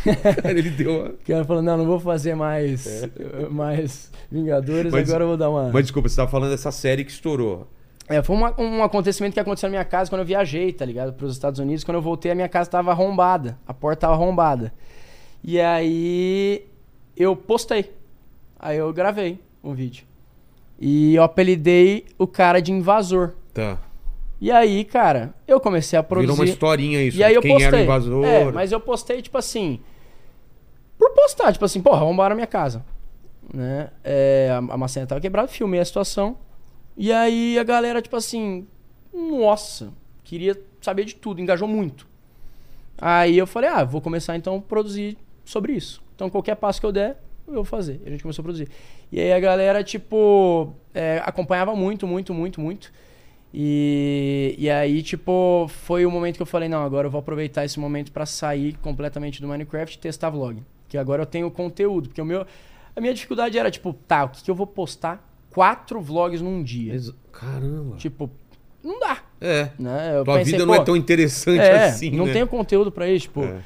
[0.04, 1.10] cara, ele deu uma...
[1.10, 3.08] O cara falou, não, não vou fazer mais,
[3.52, 5.70] mais Vingadores, Mas- agora eu vou dar uma...
[5.72, 7.68] Mas desculpa, você tava falando dessa série que estourou.
[8.10, 11.12] É, foi uma- um acontecimento que aconteceu na minha casa quando eu viajei, tá ligado?
[11.14, 11.84] Para os Estados Unidos.
[11.84, 13.58] Quando eu voltei, a minha casa tava arrombada.
[13.68, 14.72] A porta tava arrombada.
[15.44, 16.64] E aí
[17.18, 17.92] eu postei.
[18.60, 20.06] Aí eu gravei um vídeo.
[20.80, 23.34] E eu apelidei o cara de invasor.
[23.54, 23.80] Tá.
[24.40, 26.28] E aí, cara, eu comecei a produzir.
[26.32, 27.18] Virou uma historinha isso.
[27.18, 27.68] E aí eu quem postei.
[27.68, 28.26] era o invasor.
[28.26, 29.80] É, mas eu postei, tipo assim.
[30.98, 32.86] Por postar, tipo assim, porra, arrombaram a minha casa.
[33.54, 33.90] Né?
[34.04, 36.38] É, a, a maçaneta tava quebrada, filmei a situação.
[36.96, 38.68] E aí a galera, tipo assim,
[39.14, 39.94] nossa,
[40.24, 42.08] queria saber de tudo, engajou muito.
[42.98, 46.02] Aí eu falei, ah, vou começar então a produzir sobre isso.
[46.18, 47.16] Então qualquer passo que eu der,
[47.48, 48.02] eu vou fazer.
[48.04, 48.68] E a gente começou a produzir.
[49.12, 52.92] E aí a galera, tipo, é, acompanhava muito, muito, muito, muito.
[53.54, 57.64] E, e aí, tipo, foi o momento que eu falei, não, agora eu vou aproveitar
[57.64, 60.64] esse momento pra sair completamente do Minecraft e testar vlog.
[60.90, 62.10] Que agora eu tenho conteúdo.
[62.10, 62.46] Porque o meu.
[62.96, 65.24] A minha dificuldade era, tipo, tá, o que, que eu vou postar?
[65.52, 67.00] Quatro vlogs num dia.
[67.32, 67.96] Caramba.
[67.98, 68.30] Tipo,
[68.84, 69.20] não dá.
[69.40, 69.70] É.
[69.78, 70.18] Né?
[70.18, 72.34] Eu Tua pensei, vida não é tão interessante é, assim, não né?
[72.34, 73.44] tenho conteúdo pra isso, tipo.
[73.44, 73.62] É.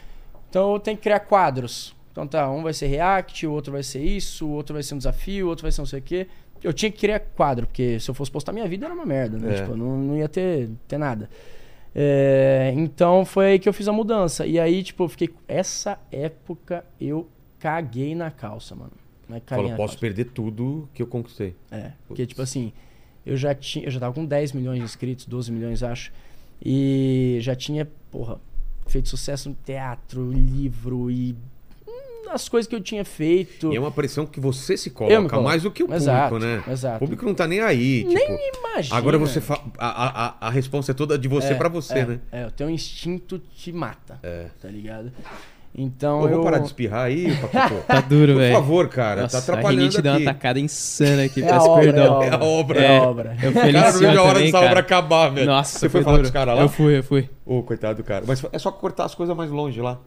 [0.50, 1.96] Então eu tenho que criar quadros.
[2.12, 4.94] Então tá, um vai ser React, o outro vai ser isso, o outro vai ser
[4.94, 6.28] um desafio, o outro vai ser não sei o quê.
[6.64, 9.38] Eu tinha que criar quadro, porque se eu fosse postar minha vida era uma merda,
[9.38, 9.54] né?
[9.54, 9.62] É.
[9.62, 11.30] Tipo, não, não ia ter, ter nada.
[11.94, 14.46] É, então foi aí que eu fiz a mudança.
[14.46, 15.30] E aí, tipo, eu fiquei.
[15.48, 17.28] Essa época eu
[17.60, 18.92] caguei na calça, mano.
[19.30, 19.98] É caguei posso calça.
[19.98, 21.56] perder tudo que eu conquistei.
[21.72, 22.74] É, porque tipo assim,
[23.26, 26.12] eu já tinha, eu já tava com 10 milhões de inscritos, 12 milhões acho,
[26.64, 28.40] e já tinha, porra,
[28.88, 31.36] feito sucesso no teatro, livro e
[32.34, 33.72] as coisas que eu tinha feito.
[33.72, 36.64] E é uma pressão que você se coloca mais do que o público, Exato, né?
[36.70, 36.96] exato.
[36.98, 38.22] O público não tá nem aí, tipo...
[38.60, 38.96] Imagina.
[38.98, 39.60] Agora você fa...
[39.78, 42.20] a, a, a- resposta é toda de você É, pra você, é, né?
[42.32, 44.46] É, o teu instinto te mata, É.
[44.62, 45.12] tá ligado?
[45.74, 47.82] Então Pô, eu vou parar de espirrar aí, Paquito?
[47.88, 48.56] Tá duro, Por velho.
[48.56, 50.26] favor, cara, Nossa, tá atrapalhando A rinite deu uma aqui.
[50.26, 52.22] tacada insana aqui, É peço a obra, perdão.
[52.24, 52.80] é É a obra.
[52.82, 52.98] É É.
[52.98, 53.38] a obra.
[53.42, 54.80] Eu Cara, não vejo a hora também, dessa obra cara.
[54.82, 55.48] acabar, velho.
[55.48, 56.28] Nossa, Você foi foi falar com duro.
[56.28, 56.62] os caras lá?
[56.62, 57.30] Eu fui, eu fui.
[57.46, 58.26] Ô, coitado do cara.
[58.28, 59.98] Mas é só cortar as coisas mais longe lá.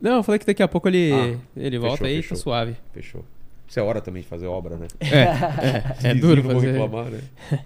[0.00, 2.36] Não, eu falei que daqui a pouco ele, Ah, ele volta fechou, aí e fechou.
[2.36, 2.76] tá suave.
[2.92, 3.24] Fechou.
[3.66, 4.86] Isso é hora também de fazer obra, né?
[5.00, 6.72] É, é, é duro fazer.
[6.72, 7.20] reclamar, né?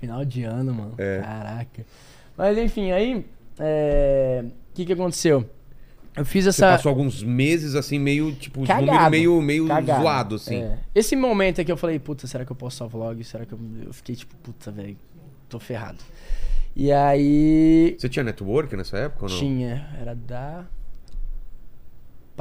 [0.00, 0.94] Final de ano, mano.
[0.98, 1.20] É.
[1.20, 1.84] Caraca.
[2.36, 3.24] Mas enfim, aí.
[3.58, 5.48] é, O que que aconteceu?
[6.16, 6.72] Eu fiz Você essa.
[6.76, 8.86] passou alguns meses assim, meio, tipo, os Cagado.
[8.86, 10.02] números meio, meio Cagado.
[10.02, 10.56] zoado, assim.
[10.62, 10.78] É.
[10.94, 13.22] Esse momento é que eu falei, puta, será que eu posso só vlog?
[13.24, 13.58] Será que eu.
[13.86, 14.96] Eu fiquei tipo, puta, velho,
[15.48, 15.98] tô ferrado.
[16.76, 17.94] E aí.
[17.98, 19.38] Você tinha network nessa época ou não?
[19.38, 19.88] Tinha.
[20.00, 20.64] Era da.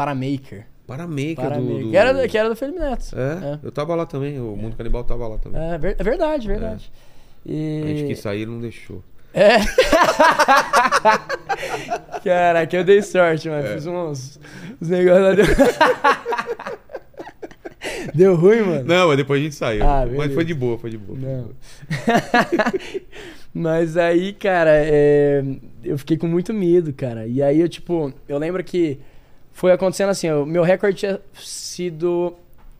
[0.05, 0.65] Paramaker.
[0.87, 1.77] Paramaker, Paramaker.
[1.77, 1.83] do...
[1.85, 1.89] do...
[1.91, 3.15] Que, era, do- que era do Felipe Neto.
[3.15, 5.61] É, eu tava lá também, o Mundo Canibal tava lá também.
[5.61, 6.91] É, ver- é verdade, verdade.
[7.45, 7.81] E...
[7.83, 9.03] A gente quis sair, não deixou.
[9.33, 9.59] É.
[12.23, 13.65] Caraca, eu dei sorte, mano.
[13.65, 13.75] É.
[13.75, 14.39] Fiz uns,
[14.81, 15.33] uns negócios lá.
[15.33, 15.45] Deu...
[18.13, 18.83] deu ruim, mano.
[18.83, 19.83] Não, mas depois a gente saiu.
[19.83, 21.17] Ah, mas foi de boa, foi de boa.
[21.17, 21.51] Não.
[23.53, 25.43] Mas aí, cara, é,
[25.83, 27.27] eu fiquei com muito medo, cara.
[27.27, 28.97] E aí eu, tipo, eu lembro que
[29.51, 32.33] foi acontecendo assim, o meu recorde tinha sido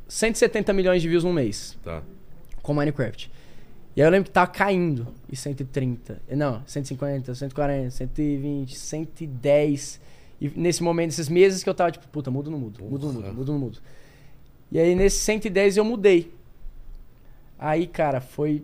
[0.07, 2.01] 170 milhões de views num mês Tá.
[2.61, 3.31] com Minecraft.
[3.95, 6.21] E aí eu lembro que tava caindo e 130.
[6.29, 9.99] Não, 150, 140, 120, 110.
[10.39, 12.83] E nesse momento, nesses meses que eu tava tipo, puta, mudo não mudo?
[12.83, 13.33] Mudo não mudo?
[13.33, 13.79] Mudo não mudo?
[14.71, 16.33] E aí nesse 110 eu mudei.
[17.59, 18.63] Aí, cara, foi.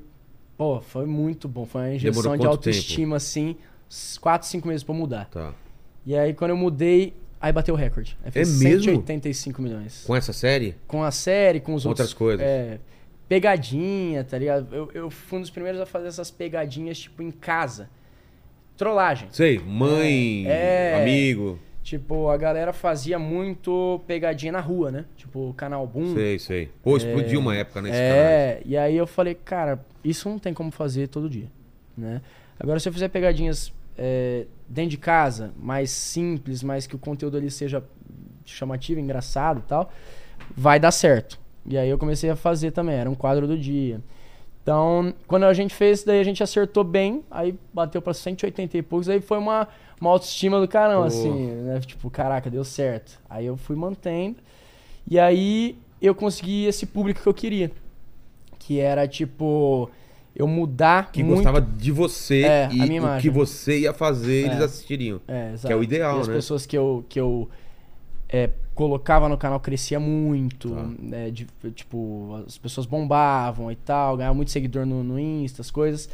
[0.57, 1.65] Pô, foi muito bom.
[1.65, 3.55] Foi uma injeção de autoestima, assim.
[4.21, 5.25] 4, 5 meses pra mudar.
[5.29, 5.53] Tá.
[6.05, 8.17] E aí quando eu mudei, aí bateu o recorde.
[8.23, 8.83] Aí fez É mesmo?
[8.83, 10.03] 185 milhões.
[10.05, 10.75] Com essa série?
[10.87, 12.07] Com a série, com os Com outros.
[12.09, 12.45] outras coisas.
[12.45, 12.79] É,
[13.27, 14.67] pegadinha, tá ligado?
[14.73, 17.89] Eu, eu fui um dos primeiros a fazer essas pegadinhas, tipo, em casa.
[18.75, 19.27] Trollagem.
[19.31, 20.99] Sei, mãe, É.
[21.01, 21.59] amigo.
[21.83, 25.05] Tipo, a galera fazia muito pegadinha na rua, né?
[25.15, 26.13] Tipo, canal Boom.
[26.13, 26.69] Sei, sei.
[26.83, 27.95] Pô, explodiu uma época nesse.
[27.95, 31.47] É, e aí eu falei, cara, isso não tem como fazer todo dia,
[31.97, 32.21] né?
[32.59, 37.37] Agora, se eu fizer pegadinhas é, dentro de casa, mais simples, mas que o conteúdo
[37.37, 37.83] ali seja
[38.45, 39.91] chamativo, engraçado e tal,
[40.55, 41.39] vai dar certo.
[41.65, 44.01] E aí eu comecei a fazer também, era um quadro do dia.
[44.61, 48.81] Então, quando a gente fez, daí a gente acertou bem, aí bateu pra 180 e
[48.81, 49.67] poucos, aí foi uma,
[49.99, 51.07] uma autoestima do caramba, Pô.
[51.07, 51.79] assim, né?
[51.79, 53.19] Tipo, caraca, deu certo.
[53.29, 54.37] Aí eu fui mantendo,
[55.09, 57.71] e aí eu consegui esse público que eu queria.
[58.59, 59.89] Que era, tipo,
[60.37, 61.37] eu mudar Que muito...
[61.37, 64.63] gostava de você É, a e minha o que você ia fazer, eles É.
[64.63, 65.19] assistiriam.
[65.27, 65.67] É, exato.
[65.67, 66.33] Que é o ideal, e as né?
[66.35, 67.49] pessoas que eu, que eu
[68.29, 70.69] é, colocava no canal crescia muito.
[70.69, 70.83] Tá.
[70.99, 75.71] né, de- tipo, as pessoas bombavam e tal, ganhava muito seguidor no, no Insta, as
[75.71, 76.09] coisas.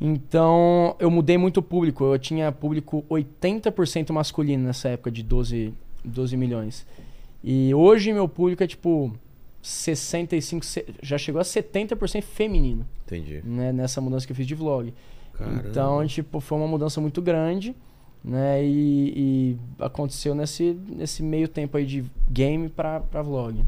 [0.00, 2.04] Então, eu mudei muito o público.
[2.04, 5.74] Eu tinha público 80% masculino nessa época de 12,
[6.04, 6.86] 12 milhões.
[7.44, 9.12] E hoje meu público é tipo
[9.62, 13.40] 65, se- já chegou a 70% feminino, Entendi.
[13.44, 14.92] né, nessa mudança que eu fiz de vlog.
[15.34, 15.68] Caramba.
[15.68, 17.74] Então, tipo, foi uma mudança muito grande,
[18.24, 18.64] né?
[18.64, 23.64] E, e aconteceu nesse, nesse meio tempo aí de game pra, pra vlog.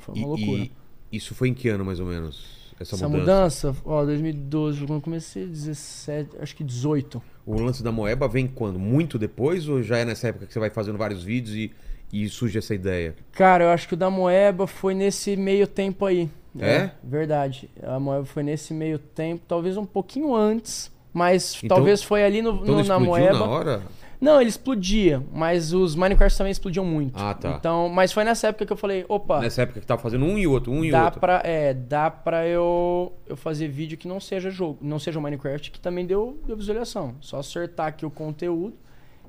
[0.00, 0.62] Foi uma E- loucura.
[0.62, 0.70] e
[1.16, 2.58] isso foi em que ano, mais ou menos?
[2.80, 3.68] Essa, Essa mudança?
[3.72, 7.20] mudança, ó, 2012, quando eu comecei, 17, acho que 18.
[7.44, 8.78] O lance da Moeba vem quando?
[8.78, 11.72] Muito depois ou já é nessa época que você vai fazendo vários vídeos e,
[12.12, 13.14] e surge essa ideia?
[13.32, 16.28] Cara, eu acho que o da Moeba foi nesse meio tempo aí.
[16.58, 16.90] É?
[17.04, 17.70] Verdade.
[17.82, 22.42] A Moeba foi nesse meio tempo, talvez um pouquinho antes, mas Então- talvez foi ali
[22.42, 23.38] no, Então no- na Moeba.
[23.38, 23.82] na hora?
[24.20, 27.14] Não, ele explodia, mas os Minecraft também explodiam muito.
[27.16, 27.50] Ah, tá.
[27.56, 30.36] Então, mas foi nessa época que eu falei, opa, Nessa época que tava fazendo um
[30.36, 31.20] e outro, um e dá outro.
[31.20, 35.70] pra, é, dá pra eu, eu fazer vídeo que não seja jogo, não seja Minecraft,
[35.70, 37.14] que também deu, deu visualização.
[37.20, 38.74] Só acertar aqui o conteúdo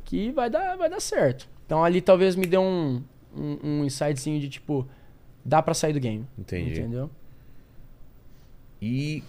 [0.04, 1.48] que vai dar, vai dar certo.
[1.70, 3.00] Então ali talvez me dê um,
[3.38, 4.88] um, um insightzinho de tipo,
[5.46, 6.26] dá pra sair do game.
[6.36, 6.80] Entendi.
[6.80, 7.12] Entendeu?
[8.82, 9.22] E,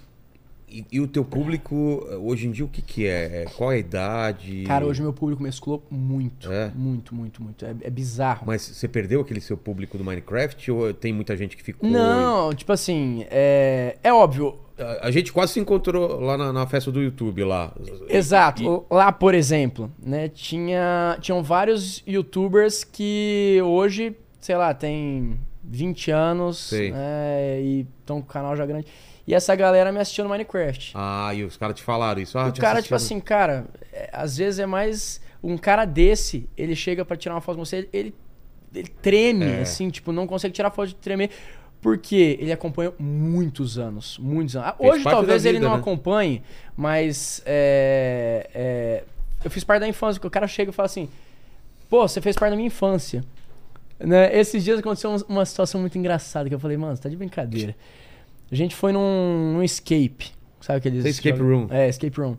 [0.71, 3.43] e, e o teu público, hoje em dia, o que que é?
[3.43, 4.63] É, Qual a idade?
[4.65, 6.51] Cara, hoje meu público mesclou muito.
[6.51, 6.71] É?
[6.75, 7.65] Muito, muito, muito.
[7.65, 8.45] É, é bizarro.
[8.47, 11.89] Mas você perdeu aquele seu público do Minecraft ou tem muita gente que ficou?
[11.89, 14.59] Não, tipo assim, é, é óbvio.
[14.79, 17.75] A, a gente quase se encontrou lá na, na festa do YouTube lá.
[18.09, 18.87] Exato.
[18.89, 26.73] Lá, por exemplo, né, tinha, tinham vários youtubers que hoje, sei lá, tem 20 anos
[26.73, 28.87] né, e estão com o canal já grande.
[29.27, 30.93] E essa galera me assistiu no Minecraft.
[30.95, 32.39] Ah, e os caras te falaram isso.
[32.39, 35.21] Ah, o te cara, tipo assim, cara, é, às vezes é mais.
[35.43, 38.15] Um cara desse, ele chega pra tirar uma foto com você, ele,
[38.75, 39.61] ele treme, É.
[39.61, 41.31] assim, tipo, não consegue tirar foto de tremer.
[41.81, 44.69] Porque ele acompanha muitos anos, muitos anos.
[44.69, 45.81] Ah, Hoje talvez da ele vida, não né?
[45.81, 46.43] acompanhe,
[46.77, 49.05] mas é, é,
[49.43, 51.09] eu fiz parte da infância, porque o cara chega e fala assim,
[51.89, 53.25] pô, você fez parte da minha infância.
[53.99, 54.39] Né?
[54.39, 57.17] Esses dias aconteceu um- uma situação muito engraçada, que eu falei, mano, você tá de
[57.17, 57.75] brincadeira.
[58.51, 61.05] A gente foi num, num escape, sabe aqueles...
[61.05, 61.67] Escape jogos- room.
[61.71, 62.37] É, escape room.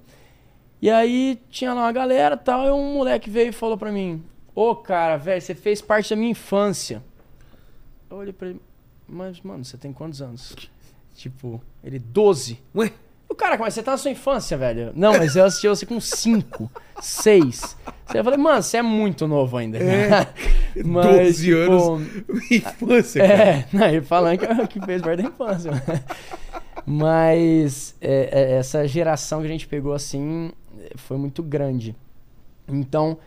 [0.81, 3.91] E aí tinha lá uma galera e tal, e um moleque veio e falou pra
[3.91, 4.23] mim,
[4.55, 7.03] ô cara, velho, você fez parte da minha infância.
[8.09, 8.61] Eu olhei pra ele,
[9.07, 10.55] mas mano, você tem quantos anos?
[11.15, 12.59] Tipo, ele 12.
[12.75, 12.91] Ué?
[13.31, 14.91] O cara, mas você tá na sua infância, velho.
[14.93, 16.69] Não, mas eu assisti você com 5,
[16.99, 17.77] 6.
[18.13, 19.77] Eu falei, mano, você é muito novo ainda.
[19.77, 20.27] É,
[20.75, 22.07] 12 tipo, anos.
[22.51, 23.43] Infância, cara.
[23.43, 25.71] É, não, ele falando que, que fez parte da infância.
[26.85, 30.51] Mas é, é, essa geração que a gente pegou assim
[30.97, 31.95] foi muito grande.
[32.67, 33.17] Então,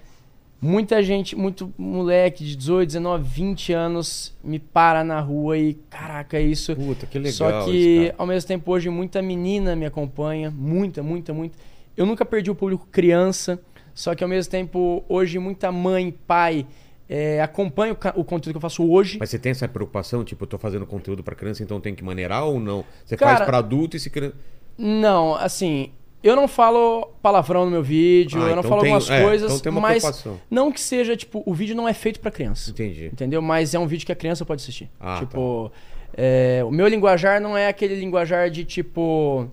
[0.64, 6.38] muita gente, muito moleque de 18, 19, 20 anos me para na rua e, caraca,
[6.38, 6.74] é isso.
[6.74, 7.32] Puta, que legal.
[7.34, 10.50] Só que, ao mesmo tempo, hoje muita menina me acompanha.
[10.50, 11.58] Muita, muita, muita.
[11.96, 13.60] Eu nunca perdi o público criança.
[13.94, 16.66] Só que, ao mesmo tempo, hoje muita mãe, pai
[17.08, 19.18] é, acompanha o, o conteúdo que eu faço hoje.
[19.20, 22.02] Mas você tem essa preocupação, tipo, eu tô fazendo conteúdo pra criança, então tem que
[22.02, 22.84] maneirar ou não?
[23.04, 24.34] Você Cara- faz pra adulto e se criança.
[24.76, 25.90] Não, assim,
[26.24, 29.22] eu não falo palavrão no meu vídeo, Ah, eu não então falo tem- algumas é,
[29.22, 30.40] coisas, então tem uma mas preocupação.
[30.50, 32.70] não que seja, tipo, o vídeo não é feito pra criança.
[32.70, 33.06] Entendi.
[33.12, 33.40] Entendeu?
[33.42, 34.90] Mas é um vídeo que a criança pode assistir.
[34.98, 35.70] Ah, tipo,
[36.16, 39.48] é, o meu linguajar não é aquele linguajar de tipo,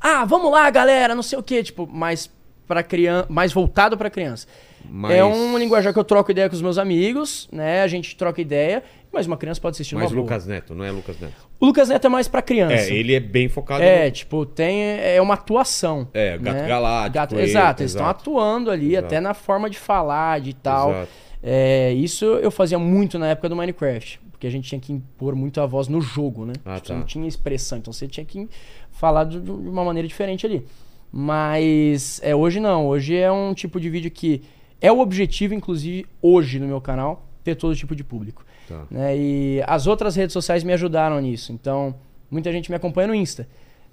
[0.00, 2.30] ah, vamos lá, galera, não sei o quê, tipo, mais
[2.66, 4.46] para criança, mais voltado pra criança.
[4.88, 5.10] Mas...
[5.12, 7.82] É um linguajar que eu troco ideia com os meus amigos, né?
[7.82, 10.22] A gente troca ideia, mas uma criança pode assistir Mas numa boa.
[10.22, 11.49] Lucas Neto, não é Lucas Neto.
[11.60, 12.74] O Lucas Neto é mais pra criança.
[12.90, 14.10] É, ele é bem focado É, no...
[14.10, 14.82] tipo, tem.
[14.82, 16.08] É uma atuação.
[16.14, 16.66] É, Gato né?
[16.66, 19.06] Galáctico, Gato- ele, exato, eles estão atuando ali, Exato.
[19.06, 20.90] até na forma de falar, de tal.
[20.90, 21.08] Exato.
[21.42, 24.20] É, isso eu fazia muito na época do Minecraft.
[24.30, 26.54] Porque a gente tinha que impor muito a voz no jogo, né?
[26.64, 26.94] Ah, Tipo, tá.
[26.94, 28.48] Não tinha expressão, então você tinha que
[28.90, 30.64] falar de de uma maneira diferente ali.
[31.12, 34.40] Mas é, hoje não, hoje é um tipo de vídeo que
[34.80, 38.42] é o objetivo, inclusive, hoje no meu canal, ter todo tipo de público.
[38.70, 38.86] Tá.
[38.90, 39.16] né?
[39.18, 41.52] E as outras redes sociais me ajudaram nisso.
[41.52, 41.94] Então,
[42.30, 43.46] muita gente me acompanha no Insta.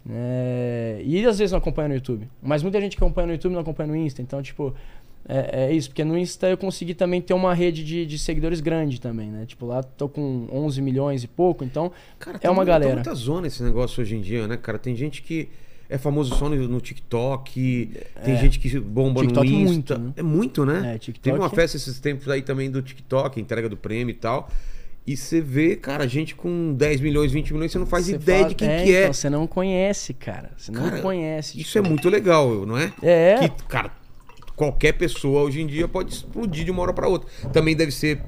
[0.06, 1.02] né?
[1.04, 2.28] E às vezes não acompanha no YouTube.
[2.42, 4.22] Mas muita gente que acompanha no YouTube não acompanha no Insta.
[4.22, 4.74] Então, tipo,
[5.28, 5.90] é, é isso.
[5.90, 9.46] Porque no Insta eu consegui também ter uma rede de, de seguidores grande também, né?
[9.46, 11.64] Tipo, lá tô com 11 milhões e pouco.
[11.64, 12.94] Então, Cara, é uma mu- tá galera.
[12.96, 14.78] muita zona esse negócio hoje em dia, né, cara?
[14.78, 15.50] Tem gente que
[15.90, 17.92] é famoso só no, no TikTok,
[18.24, 19.98] tem gente que bomba TikTok no Insta.
[19.98, 20.14] muito, né?
[20.18, 20.96] É muito, né?
[20.96, 24.16] É, TikTok- Teve uma festa esses tempos aí também do TikTok, entrega do prêmio e
[24.16, 24.50] tal.
[25.06, 28.40] E você vê, cara, gente com 10 milhões, 20 milhões, você não faz você ideia
[28.40, 29.02] fala- de quem que é.
[29.04, 30.52] Então, você não conhece, cara.
[30.58, 31.60] Você não Cara, conhece.
[31.62, 32.92] Isso é muito legal, não é?
[33.02, 33.48] É.
[33.48, 33.92] Que, cara,
[34.54, 37.30] qualquer pessoa hoje em dia pode explodir de uma hora pra outra.
[37.54, 38.22] Também deve ser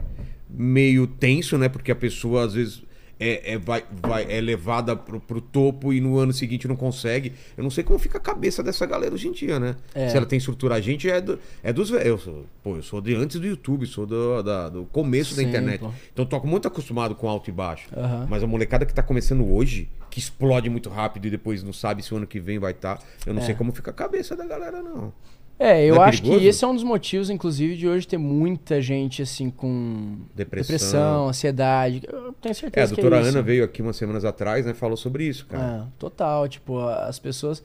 [0.50, 1.68] meio tenso, né?
[1.68, 2.82] Porque a pessoa às vezes
[3.20, 7.34] é, é, vai, vai, é levada pro, pro topo e no ano seguinte não consegue.
[7.58, 9.76] Eu não sei como fica a cabeça dessa galera hoje em dia, né?
[9.94, 10.08] É.
[10.10, 12.06] Se ela tem estrutura, a gente é, do, é dos velhos.
[12.08, 15.42] Eu sou- Pô, eu sou de antes do YouTube, sou do, da- do começo da
[15.42, 15.80] Sim, internet.
[15.80, 15.92] pô.
[16.14, 17.88] Então eu tô muito acostumado com alto e baixo.
[17.96, 18.28] Aham.
[18.30, 22.04] Mas a molecada que tá começando hoje, que explode muito rápido e depois não sabe
[22.04, 23.00] se o ano que vem vai estar.
[23.26, 23.46] eu não É.
[23.46, 25.12] sei como fica a cabeça da galera, não.
[25.60, 26.40] É, eu é acho perigoso?
[26.40, 31.28] que esse é um dos motivos, inclusive, de hoje ter muita gente, assim, com Depressão.
[31.28, 32.02] ansiedade.
[32.08, 33.28] Eu tenho É, a certeza que doutora é.
[33.28, 34.74] Ana veio aqui umas semanas atrás, né?
[34.74, 35.84] Falou sobre isso, cara.
[35.84, 37.62] É, total, tipo, as pessoas...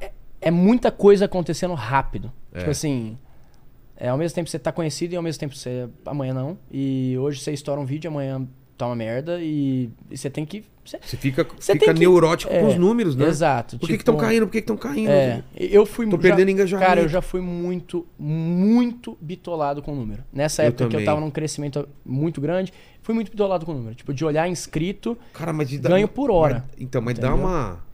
[0.00, 2.32] É, é muita coisa acontecendo rápido.
[2.54, 2.60] É.
[2.60, 3.18] Tipo assim,
[3.94, 5.86] é, ao mesmo tempo você tá conhecido e ao mesmo tempo você...
[6.06, 6.56] Amanhã não.
[6.70, 10.64] E hoje você estoura um vídeo, amanhã tá uma merda e, e você tem que
[10.88, 13.26] Você- Você fica, Você fica que- neurótico é, com os números, né?
[13.26, 13.78] Exato.
[13.78, 14.46] Por que estão tipo, caindo?
[14.46, 15.10] Por que estão caindo?
[15.10, 16.88] É, eu fui Tô já- perdendo engajamento.
[16.88, 20.22] Cara, eu já fui muito, muito bitolado com o número.
[20.32, 21.04] Nessa Eu época que também.
[21.04, 22.72] eu tava num crescimento muito grande,
[23.02, 23.94] fui muito bitolado com o número.
[23.94, 26.64] Tipo, de olhar inscrito, Cara, mas ganho por hora.
[26.70, 27.46] Mas- então, mas dá Entendeu?
[27.46, 27.86] uma.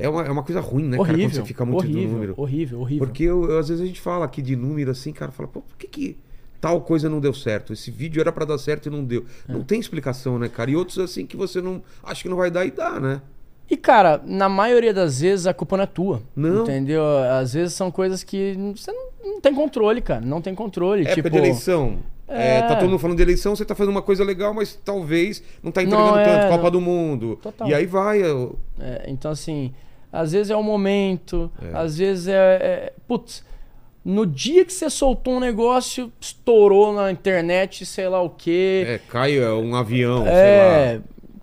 [0.00, 1.28] É uma, é uma coisa ruim, né, cara, horrível.
[1.28, 2.34] quando você fica muito horrível, do número.
[2.36, 3.06] horrível, horrível.
[3.06, 5.60] Porque eu- eu- às vezes a gente fala aqui de número assim, cara, fala, pô,
[5.60, 6.16] por que, que
[6.60, 7.72] tal coisa não deu certo?
[7.72, 9.24] Esse vídeo era pra dar certo e não deu.
[9.48, 9.52] É.
[9.52, 10.70] Não tem explicação, né, cara?
[10.70, 11.82] E outros assim que você não.
[12.02, 13.20] Acha que não vai dar e dá, né?
[13.70, 16.22] E, cara, na maioria das vezes a culpa não é tua.
[16.34, 16.62] Não.
[16.62, 17.02] Entendeu?
[17.38, 20.22] Às vezes são coisas que você não, não tem controle, cara.
[20.24, 21.02] Não tem controle.
[21.02, 21.98] Época tipo, de eleição.
[22.26, 22.62] é, É.
[22.62, 25.70] tá todo mundo falando de eleição, você tá fazendo uma coisa legal, mas talvez não
[25.70, 26.50] tá entregando Não, é, tanto.
[26.50, 27.38] Copa não- do Mundo.
[27.42, 27.68] Total.
[27.68, 28.22] E aí vai.
[28.24, 29.74] eu- É, então, assim,
[30.10, 31.76] às vezes é o momento, É.
[31.78, 32.92] às vezes é, é.
[33.06, 33.44] Putz,
[34.08, 38.84] no dia que você soltou um negócio, estourou na internet, sei lá o quê.
[38.86, 40.38] É, cai é, um avião, sei lá.
[40.38, 41.00] É,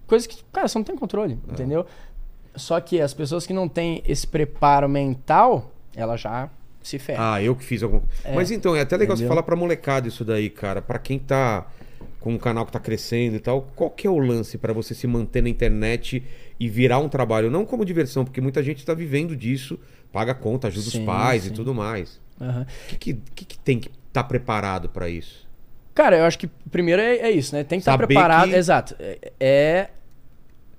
[0.07, 1.86] coisa que, cara, você não tem controle, entendeu?
[2.55, 6.49] Só que as pessoas que não têm esse preparo mental, ela já
[6.82, 7.36] se ferra.
[7.36, 8.16] Ah, eu que fiz alguma coisa.
[8.24, 8.34] É.
[8.34, 9.36] Mas então, é até legal você Entendeu?
[9.36, 10.82] falar pra molecada isso daí, cara.
[10.82, 11.68] Pra quem tá
[12.20, 14.95] com um canal que tá crescendo e tal, qual que é o lance pra você
[14.95, 16.24] se manter na internet
[16.59, 17.51] e virar um trabalho?
[17.51, 19.80] Não como diversão, porque muita gente tá vivendo disso,
[20.11, 21.53] paga conta, ajuda Sim, os pais e sim.
[21.53, 22.25] tudo mais.
[22.40, 25.46] O que, que, que que tem que estar preparado pra isso?
[25.94, 27.64] Cara, eu acho que primeiro é, é isso, né?
[27.64, 28.50] Tem que estar Saber preparado.
[28.50, 28.96] que- Exato.
[29.00, 29.90] É, é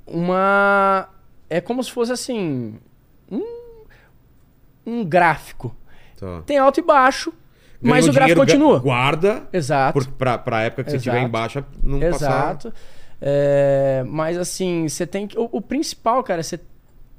[0.06, 1.08] uma.
[1.48, 2.78] É como se fosse assim.
[3.30, 3.84] Um,
[4.84, 5.74] um gráfico.
[6.18, 6.42] Tá.
[6.46, 7.32] Tem alto e baixo,
[7.80, 8.78] mas Ganhou o gráfico continua.
[8.78, 10.08] Guarda, Exato.
[10.12, 11.16] pra, pra época que você Exato.
[11.16, 12.26] tiver em baixa, não passar...
[12.30, 12.72] Exato.
[13.20, 15.38] É, mas assim, você tem que.
[15.38, 16.60] O, o principal, cara, é você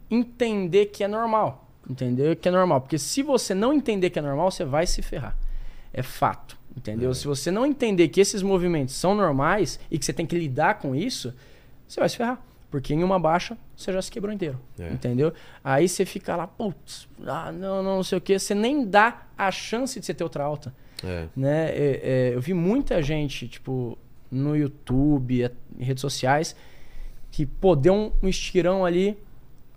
[0.10, 1.67] entender que é normal.
[1.90, 2.36] Entendeu?
[2.36, 2.82] Que é normal.
[2.82, 5.38] Porque se você não entender que é normal, você vai se ferrar.
[5.94, 6.58] É fato.
[6.76, 7.14] Entendeu?
[7.14, 10.76] Se você não entender que esses movimentos são normais e que você tem que lidar
[10.76, 11.34] com isso,
[11.88, 12.40] você vai se ferrar.
[12.70, 14.60] Porque em uma baixa, você já se quebrou inteiro.
[14.78, 14.92] É.
[14.92, 15.34] Entendeu?
[15.64, 18.38] Aí você fica lá, putz, ah, não, não, não sei o quê.
[18.38, 20.74] Você nem dá a chance de você ter outra alta
[21.04, 21.28] É.
[21.36, 21.70] né?
[21.70, 23.98] É, é, eu vi muita gente, tipo,
[24.30, 26.56] no YouTube, é, em redes sociais,
[27.32, 29.18] que, pô, deu um, um estirão ali,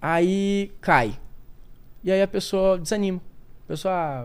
[0.03, 1.19] aí cai.
[2.03, 3.21] E aí a pessoa desanima.
[3.65, 4.25] A pessoa, ah,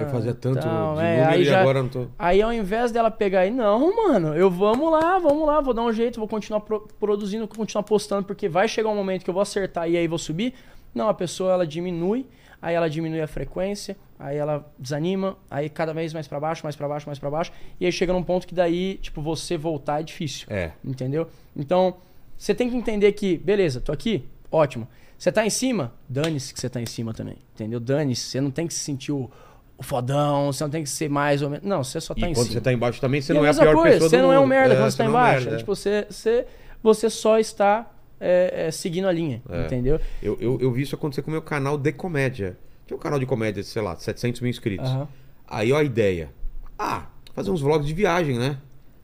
[0.00, 2.06] Eu ah, fazia tanto tal, de é, aí e já- agora não tô...
[2.16, 5.82] Aí ao invés dela pegar e, não, mano, eu vamos lá, vamos lá, vou dar
[5.82, 9.30] um jeito, vou continuar pro- produzindo, vou continuar postando, porque vai chegar um momento que
[9.30, 10.54] eu vou acertar e aí vou subir.
[10.94, 12.24] Não, a pessoa ela diminui,
[12.62, 16.76] aí ela diminui a frequência, aí ela desanima, aí cada vez mais pra baixo, mais
[16.76, 17.50] pra baixo, mais pra baixo,
[17.80, 20.46] e aí chega num ponto que daí, tipo, você voltar é difícil.
[20.50, 20.70] É.
[20.84, 21.26] Entendeu?
[21.56, 21.96] Então,
[22.36, 24.86] você tem que entender que, beleza, tô aqui, ótimo.
[25.18, 25.92] Você tá em cima?
[26.08, 27.36] Dane-se que você tá em cima também.
[27.54, 27.80] Entendeu?
[27.80, 28.22] Dane-se.
[28.22, 29.28] Você não tem que se sentir o,
[29.76, 31.66] o fodão, você não tem que ser mais ou menos.
[31.66, 32.52] Não, você só E tá em quando cima.
[32.54, 34.38] você tá embaixo também, você E não é a pior coisa, pessoa Você não é
[34.38, 35.40] um merda quando você tá é um embaixo.
[35.44, 36.46] merda, É, tipo, você, você,
[36.82, 37.90] você só está
[38.20, 39.42] é, é, seguindo a linha.
[39.48, 39.66] É.
[39.66, 40.00] Entendeu?
[40.22, 42.56] Eu, eu, eu vi isso acontecer com o meu canal de comédia.
[42.86, 44.88] Que é um canal de comédia, sei lá, 700 mil inscritos.
[44.88, 45.08] Aham.
[45.48, 46.30] Aí, ó, a ideia.
[46.78, 48.58] Ah, fazer uns vlogs de viagem, né?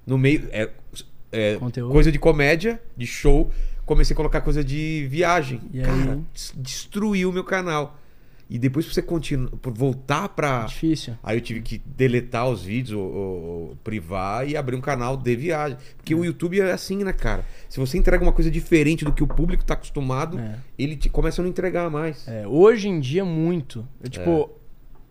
[0.06, 0.48] No meio.
[0.52, 0.70] É,
[1.32, 1.58] é
[1.90, 3.50] coisa de comédia, de show.
[3.86, 5.60] Comecei a colocar coisa de viagem.
[5.72, 6.20] E Cara,
[6.56, 7.98] destruiu o meu canal.
[8.48, 10.64] E depois pra você continuar, por voltar pra.
[10.64, 11.14] Difícil.
[11.22, 15.34] Aí eu tive que deletar os vídeos, ou, ou- privar e abrir um canal de
[15.34, 15.78] viagem.
[15.96, 17.44] Porque o YouTube é assim, né, cara?
[17.70, 20.56] Se você entrega uma coisa diferente do que o público tá acostumado, É.
[20.78, 22.28] ele te, começa a não entregar mais.
[22.28, 23.86] É, hoje em dia, muito.
[24.02, 24.50] Eu, tipo,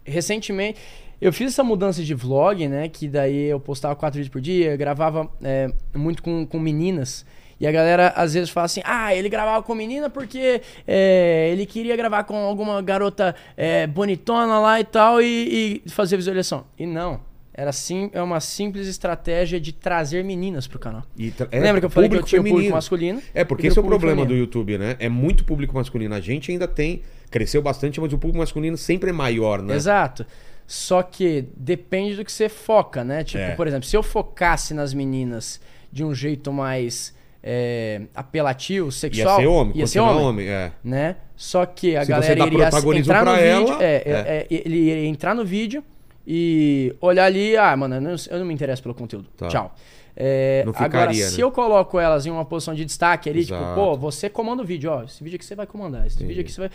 [0.05, 0.79] recentemente.
[1.19, 2.87] Eu fiz essa mudança de vlog, né?
[2.89, 7.25] Que daí eu postava quatro vídeos por dia, gravava é, muito com, com meninas.
[7.63, 11.65] E a galera às vezes fala assim: ah, ele gravava com menina porque é, ele
[11.65, 16.65] queria gravar com alguma garota é, bonitona lá e tal e, e fazer visualização.
[16.77, 17.21] E não.
[17.53, 21.03] Era sim, é uma simples estratégia de trazer meninas pro canal.
[21.51, 22.75] É Lembra que eu falei que eu tinha o público feminino.
[22.75, 23.21] masculino?
[23.33, 24.43] É, porque esse é o problema do feminino.
[24.45, 24.97] YouTube, né?
[24.99, 26.13] É muito público masculino.
[26.15, 27.01] A gente ainda tem,
[27.31, 29.73] cresceu bastante, mas o público masculino sempre é maior, né?
[29.73, 30.25] Exato.
[30.67, 33.23] Só que depende do que você foca, né?
[33.23, 33.55] Tipo, É.
[33.55, 37.13] por exemplo, se eu focasse nas meninas de um jeito mais
[37.43, 40.71] é, apelativo, Ia sexual, ser homem, ia ser homem, homem, é.
[40.83, 41.17] né?
[41.35, 44.11] Só que a Se galera iria entrar no pra vídeo, ela, é, é.
[44.15, 45.83] é, ele iria entrar no vídeo
[46.25, 49.27] e olhar ali, ah, mano, eu não, eu não me interesso pelo conteúdo.
[49.35, 49.49] Tá.
[49.49, 49.75] Tchau.
[50.15, 51.43] É, Não agora, ficaria, se né?
[51.43, 53.73] eu coloco elas em uma posição de destaque ali, tipo, Exato.
[53.73, 56.27] pô, você comanda o vídeo, ó, esse vídeo aqui você vai comandar, esse Entendi.
[56.29, 56.69] vídeo aqui você vai.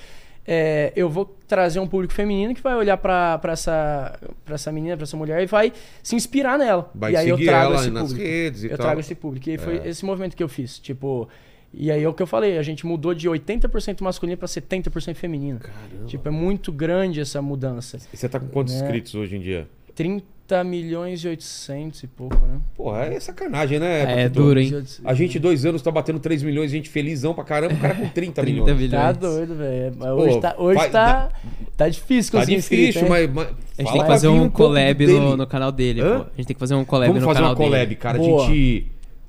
[0.50, 4.72] É, eu vou trazer um público feminino que vai olhar pra, pra, essa, pra essa
[4.72, 5.70] menina, pra essa mulher e vai
[6.02, 6.90] se inspirar nela.
[6.94, 8.26] Vai e aí eu trago ela esse nas público.
[8.26, 8.86] redes e eu tal.
[8.86, 9.50] trago esse público.
[9.50, 9.88] E foi É.
[9.88, 10.78] esse movimento que eu fiz.
[10.78, 11.28] Tipo,
[11.74, 15.14] e aí é o que eu falei, a gente mudou de 80% masculino pra 70%
[15.16, 15.58] feminino.
[15.60, 16.06] Caramba.
[16.06, 17.98] Tipo, é muito grande essa mudança.
[18.10, 18.80] E você tá com quantos Né?
[18.86, 19.68] inscritos hoje em dia?
[19.94, 22.58] 30, 30 milhões e 800 e pouco, né?
[22.74, 24.00] Porra, é sacanagem, né?
[24.00, 24.30] É, Paquito?
[24.42, 24.82] duro, hein?
[25.04, 27.94] A gente, dois anos, tá batendo 3 milhões, a gente felizão pra caramba, o cara
[27.94, 28.76] com 30, 30 milhões.
[28.80, 28.90] milhões.
[28.90, 29.92] Tá doido, velho.
[29.98, 31.28] Mas Hoje, Pô, tá, hoje vai- tá,
[31.76, 33.46] tá difícil Tá conseguir difícil, inscrito, mas, mas
[33.78, 35.20] A gente tem que fazer um pouco collab dele.
[35.20, 36.20] no, no canal dele, Hã?
[36.20, 36.22] pô.
[36.22, 37.94] A gente tem que fazer um collab Vamos no fazer canal uma collab, dele.
[37.96, 38.18] cara.
[38.18, 38.42] Boa.
[38.42, 38.86] A gente.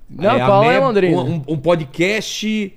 [0.09, 1.21] Não, a qual é, Meba- Londrina?
[1.21, 2.73] Um, um podcast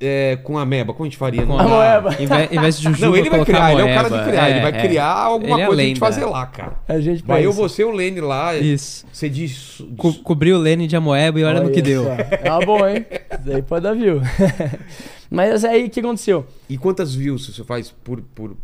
[0.00, 0.92] é, com a Meba.
[0.92, 1.42] Como a gente faria?
[1.46, 2.10] Com Não a moeba.
[2.20, 4.50] Em vez, de Jujuba, Não, ele vai colocar criar, ele é o cara de criar.
[4.50, 5.24] ele vai É, criar é.
[5.26, 6.76] alguma é coisa pra gente fazer lá, cara.
[6.88, 8.54] A gente Vai eu, você e o Lene lá.
[8.56, 9.06] Isso.
[9.12, 9.82] Você diz.
[9.96, 12.04] Co cobriu o Lene de Amoeba e olha no que deu.
[12.08, 13.06] É uma boa, hein?
[13.10, 14.20] Isso daí pode dar view.
[15.30, 16.46] Mas aí, o que aconteceu?
[16.68, 18.56] E quantas views você faz por, por.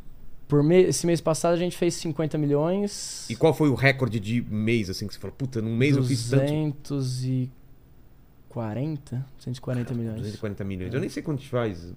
[0.47, 3.27] Por me- esse mês passado a gente fez 50 milhões.
[3.31, 5.35] E qual foi o recorde de mês, assim, que você falou?
[5.37, 6.95] Puta, num mês eu fiz tanto.
[6.95, 7.51] 240?
[9.39, 10.17] 240 milhões.
[10.17, 10.93] 240 milhões.
[10.95, 11.93] Eu nem sei quanto te faz.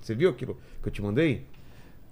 [0.00, 1.44] Você viu aquilo que eu te mandei?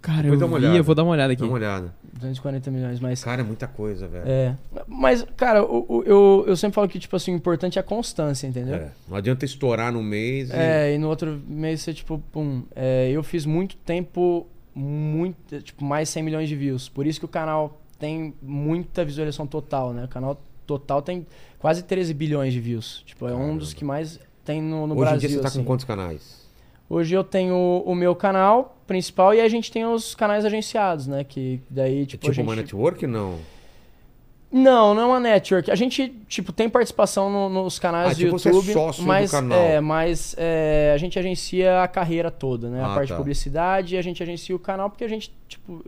[0.01, 0.77] Cara, Depois eu vi, olhada.
[0.77, 1.43] eu vou dar uma olhada aqui.
[1.43, 1.93] Dá uma olhada.
[2.15, 3.23] 240 milhões, mas.
[3.25, 4.29] Cara, é muita coisa, velho.
[4.29, 4.57] É.
[4.87, 8.47] Mas, cara, o- eu, eu sempre falo que, tipo assim, o importante é a constância,
[8.47, 8.77] entendeu?
[8.77, 8.93] É.
[9.09, 10.51] Não adianta estourar no mês.
[10.51, 12.63] e- É, e no outro mês você, tipo, pum.
[12.77, 16.89] É, eu fiz muito tempo, muito, tipo, mais 100 milhões de views.
[16.89, 20.05] Por isso que o canal tem muita visualização total, né?
[20.05, 21.27] O canal total tem
[21.59, 23.03] quase 13 bilhões de views.
[23.07, 23.59] Tipo, é um Caramba.
[23.59, 25.17] dos que mais tem no, no Hoje Brasil.
[25.17, 25.59] em dia você tá assim.
[25.61, 26.47] com quantos canais?
[26.89, 31.23] Hoje eu tenho o meu canal principal e a gente tem os canais agenciados, né?
[31.25, 32.45] Que daí, É tipo, tipo a gente...
[32.47, 33.07] uma network?
[33.07, 33.39] Não.
[34.51, 35.71] Não, não é uma network.
[35.71, 38.73] A gente, tipo, tem participação no- nos canais Ah, do tipo, você é YouTube.
[38.73, 39.59] sócio do mas, canal.
[39.59, 42.81] É, mas é, a gente agencia a carreira toda, né?
[42.81, 43.15] Ah, a parte tá.
[43.15, 45.85] de publicidade, a gente agencia o canal porque a gente, tipo,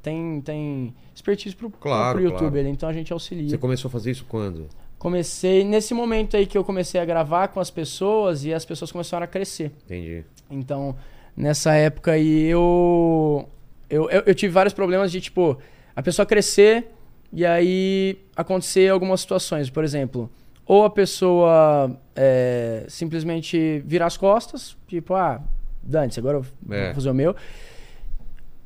[0.00, 2.68] tem, tem expertise pro, Claro, pro YouTube, claro.
[2.68, 3.48] então a gente auxilia.
[3.50, 4.68] Você começou a fazer isso quando?
[4.96, 8.92] Comecei nesse momento aí que eu comecei a gravar com as pessoas e as pessoas
[8.92, 9.72] começaram a crescer.
[9.86, 10.24] Entendi.
[10.48, 10.94] Então,
[11.36, 13.48] nessa época aí, eu,
[13.90, 15.58] eu, eu, eu tive vários problemas de, tipo,
[15.96, 16.93] a pessoa crescer
[17.34, 19.68] e aí acontecer algumas situações.
[19.70, 20.30] Por exemplo,
[20.66, 25.42] ou a pessoa é, simplesmente virar as costas, tipo, ah,
[25.82, 26.86] dane-se, agora eu É.
[26.86, 27.34] vou fazer o meu.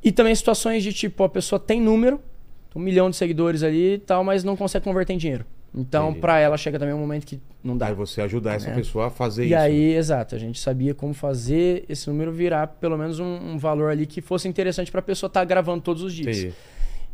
[0.03, 2.21] E também situações de, tipo, a pessoa tem número,
[2.75, 5.45] um milhão de seguidores ali e tal, mas não consegue converter em dinheiro.
[5.75, 7.87] Então, pra ela chega também um momento que não dá.
[7.87, 8.73] Aí você ajudar essa É.
[8.73, 9.55] pessoa a fazer E isso.
[9.57, 13.91] aí, exato, a gente sabia como fazer esse número virar pelo menos um, um valor
[13.91, 16.37] ali que fosse interessante pra pessoa estar gravando todos os dias.
[16.37, 16.55] Entendi.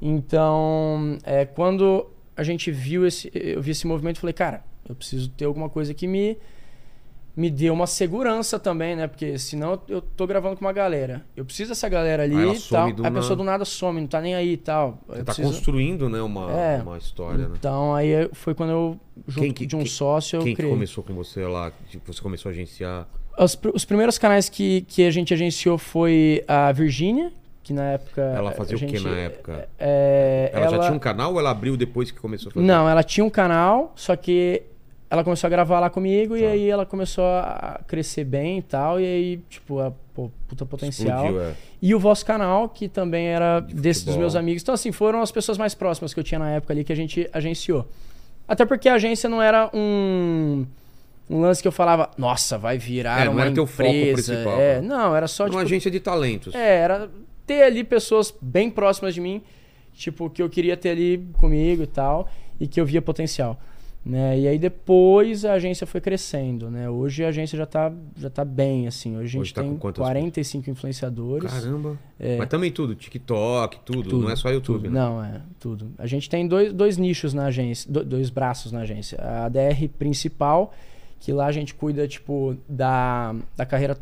[0.08, 2.06] Então, é, quando
[2.38, 5.94] a gente viu esse, eu vi esse movimento, falei, cara, eu preciso ter alguma coisa
[5.94, 6.38] que me
[7.38, 9.08] me dê uma segurança também, né?
[9.08, 11.26] Porque senão eu tô gravando com uma galera.
[11.36, 12.88] Eu preciso dessa galera ali e tal.
[12.88, 13.36] A pessoa nada.
[13.36, 15.00] do nada some, não tá nem aí e tal.
[15.06, 16.82] Você Eu tá preciso- construindo, né, uma, É.
[16.82, 17.56] uma história, né?
[17.60, 20.62] Então aí foi quando eu, junto Quem que- de um quem- sócio, eu Quem que
[20.62, 20.72] criei.
[20.72, 21.74] começou com você lá?
[21.90, 23.06] Tipo, você começou a agenciar.
[23.38, 27.34] Os, os primeiros canais que, que a gente agenciou foi a Virgínia,
[27.66, 28.22] que na época.
[28.22, 29.68] Ela fazia o gente, que na época?
[29.80, 32.66] é, Ela, já tinha um canal ou ela abriu depois que começou a fazer?
[32.66, 34.62] Não, ela tinha um canal, só que
[35.10, 36.48] ela começou a gravar lá comigo e Tá.
[36.50, 39.00] aí ela começou a crescer bem e tal.
[39.00, 41.26] E aí, tipo, a pô, puta potencial.
[41.26, 41.54] Explodiu, é.
[41.82, 44.20] E o vosso canal, que também era De desses dos futebol.
[44.22, 44.62] meus amigos.
[44.62, 46.96] Então, assim, foram as pessoas mais próximas que eu tinha na época ali que a
[46.96, 47.88] gente agenciou.
[48.48, 50.66] Até porque a agência não era um,
[51.30, 54.34] um lance que eu falava, nossa, vai virar É, não uma era teu foco empresa.
[54.34, 54.88] principal, É, né?
[54.88, 56.54] não, era só, uma tipo, agência de talentos.
[56.54, 57.10] é, era
[57.46, 59.42] ter ali pessoas bem próximas de mim,
[59.94, 62.30] tipo, que eu queria ter ali comigo e tal,
[62.60, 63.60] e que eu via potencial.
[64.06, 64.40] Né?
[64.42, 66.88] E aí depois a agência foi crescendo, né?
[66.88, 69.16] Hoje a agência já tá, já tá bem, assim.
[69.18, 71.52] Hoje a gente Hoje tá tem quantas 45 influenciadores.
[71.52, 71.98] Caramba.
[72.20, 72.38] É.
[72.38, 74.92] Mas também tudo, TikTok, tudo, Tudo, não é só YouTube, tudo.
[74.94, 75.00] né?
[75.00, 75.92] Não, é, tudo.
[75.98, 79.18] A gente tem dois, dois nichos na agência, do- dois braços na agência.
[79.20, 80.72] A DR principal,
[81.20, 83.98] que lá a gente cuida, tipo, da, da carreira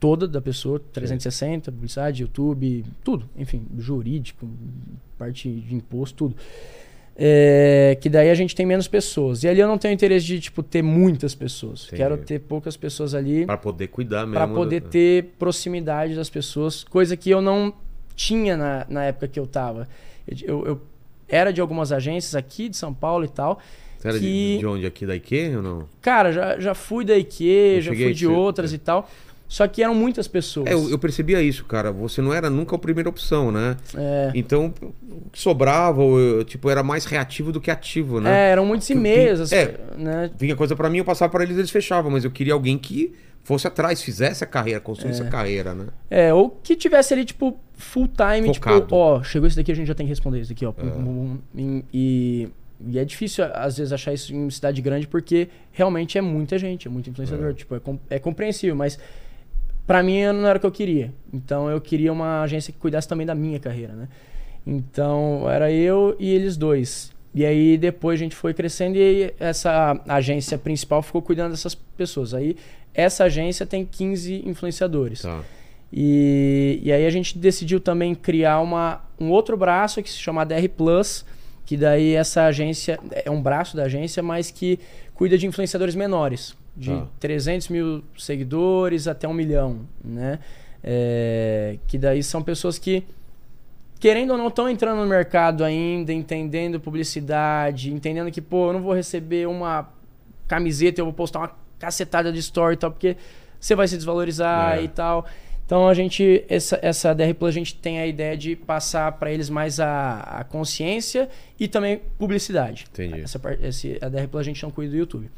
[0.00, 3.28] toda da pessoa, 360, publicidade, YouTube, tudo.
[3.36, 4.48] Enfim, jurídico,
[5.18, 6.36] parte de imposto, tudo.
[7.14, 9.42] É, que daí a gente tem menos pessoas.
[9.44, 11.84] E ali eu não tenho interesse de, tipo, ter muitas pessoas.
[11.86, 11.96] Entendi.
[12.02, 14.32] Quero ter poucas pessoas ali Pra poder cuidar mesmo.
[14.34, 17.72] para poder do- ter proximidade das pessoas, coisa que eu não
[18.16, 19.86] tinha na, na época que eu tava.
[20.42, 20.80] Eu, eu-
[21.28, 23.58] era de algumas agências aqui de São Paulo e tal.
[23.98, 24.86] Você era de- que- de, onde?
[24.86, 25.88] Aqui da IKEA ou não?
[26.00, 27.44] Cara, já, já fui da IQ,
[27.76, 28.76] Eu já fui de outras é.
[28.76, 29.08] e tal.
[29.52, 30.66] Só que eram muitas pessoas.
[30.66, 31.92] É, eu, eu percebia isso, cara.
[31.92, 33.76] Você não era nunca a primeira opção, né?
[33.94, 34.32] É.
[34.34, 38.48] Então, o que sobrava, eu, tipo, era mais reativo do que ativo, né?
[38.48, 39.78] É, eram muitos e-mails, assim, é.
[39.94, 40.30] né?
[40.38, 42.10] Vinha coisa pra mim, eu passava pra eles, eles fechavam.
[42.10, 43.12] Mas eu queria alguém que
[43.44, 45.88] fosse atrás, fizesse a carreira, construísse a carreira, né?
[46.08, 48.80] É, ou que tivesse ali, tipo, full time, Focado.
[48.80, 50.72] tipo, ó, chegou esse daqui, a gente já tem que responder isso daqui, ó.
[50.72, 51.36] Pum.
[51.92, 52.48] E,
[52.86, 56.88] e é difícil, às vezes, achar isso em cidade grande, porque realmente é muita gente,
[56.88, 57.52] é muito influenciador.
[57.52, 57.80] Tipo, é,
[58.16, 58.98] é compreensível, mas
[59.86, 61.12] pra mim não era o que eu queria.
[61.32, 64.08] Então eu queria uma agência que cuidasse também da minha carreira, né?
[64.66, 67.12] Então era eu e eles dois.
[67.34, 72.34] E aí depois a gente foi crescendo e essa agência principal ficou cuidando dessas pessoas.
[72.34, 72.56] Aí
[72.94, 75.22] essa agência tem 15 influenciadores.
[75.22, 75.42] Tá.
[75.92, 80.44] E, e aí a gente decidiu também criar uma, um outro braço que se chama
[80.44, 81.24] DR Plus,
[81.66, 84.78] que daí essa agência é um braço da agência, mas que
[85.14, 87.06] cuida de influenciadores menores, de Tá.
[87.20, 90.38] 300 mil seguidores até um milhão, né?
[90.82, 93.04] É, que daí são pessoas que
[94.00, 98.82] querendo ou não, estão entrando no mercado ainda, entendendo publicidade, entendendo que, pô, eu não
[98.82, 99.88] vou receber uma
[100.48, 103.16] camiseta, eu vou postar uma cacetada de story e tal, porque
[103.60, 104.82] você vai se desvalorizar É.
[104.82, 105.24] e tal.
[105.64, 109.30] Então a gente, essa, essa DR Plus, a gente tem a ideia de passar para
[109.30, 112.86] eles mais a, a consciência e também publicidade.
[112.92, 113.20] Entendi.
[113.20, 115.30] Essa, parte- esse, a DR Plus a gente não cuida do YouTube.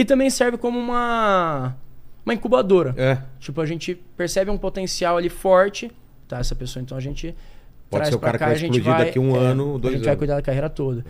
[0.00, 1.76] E também serve como uma,
[2.24, 2.94] uma incubadora.
[2.96, 3.18] É.
[3.38, 5.90] Tipo, a gente percebe um potencial ali forte,
[6.26, 6.38] tá?
[6.38, 7.34] Essa pessoa, então a gente
[7.90, 9.38] Pode traz ser o pra cara que cá, vai a gente vai- daqui um é,
[9.38, 10.18] ano, dois A gente vai anos.
[10.18, 11.04] cuidar da carreira toda.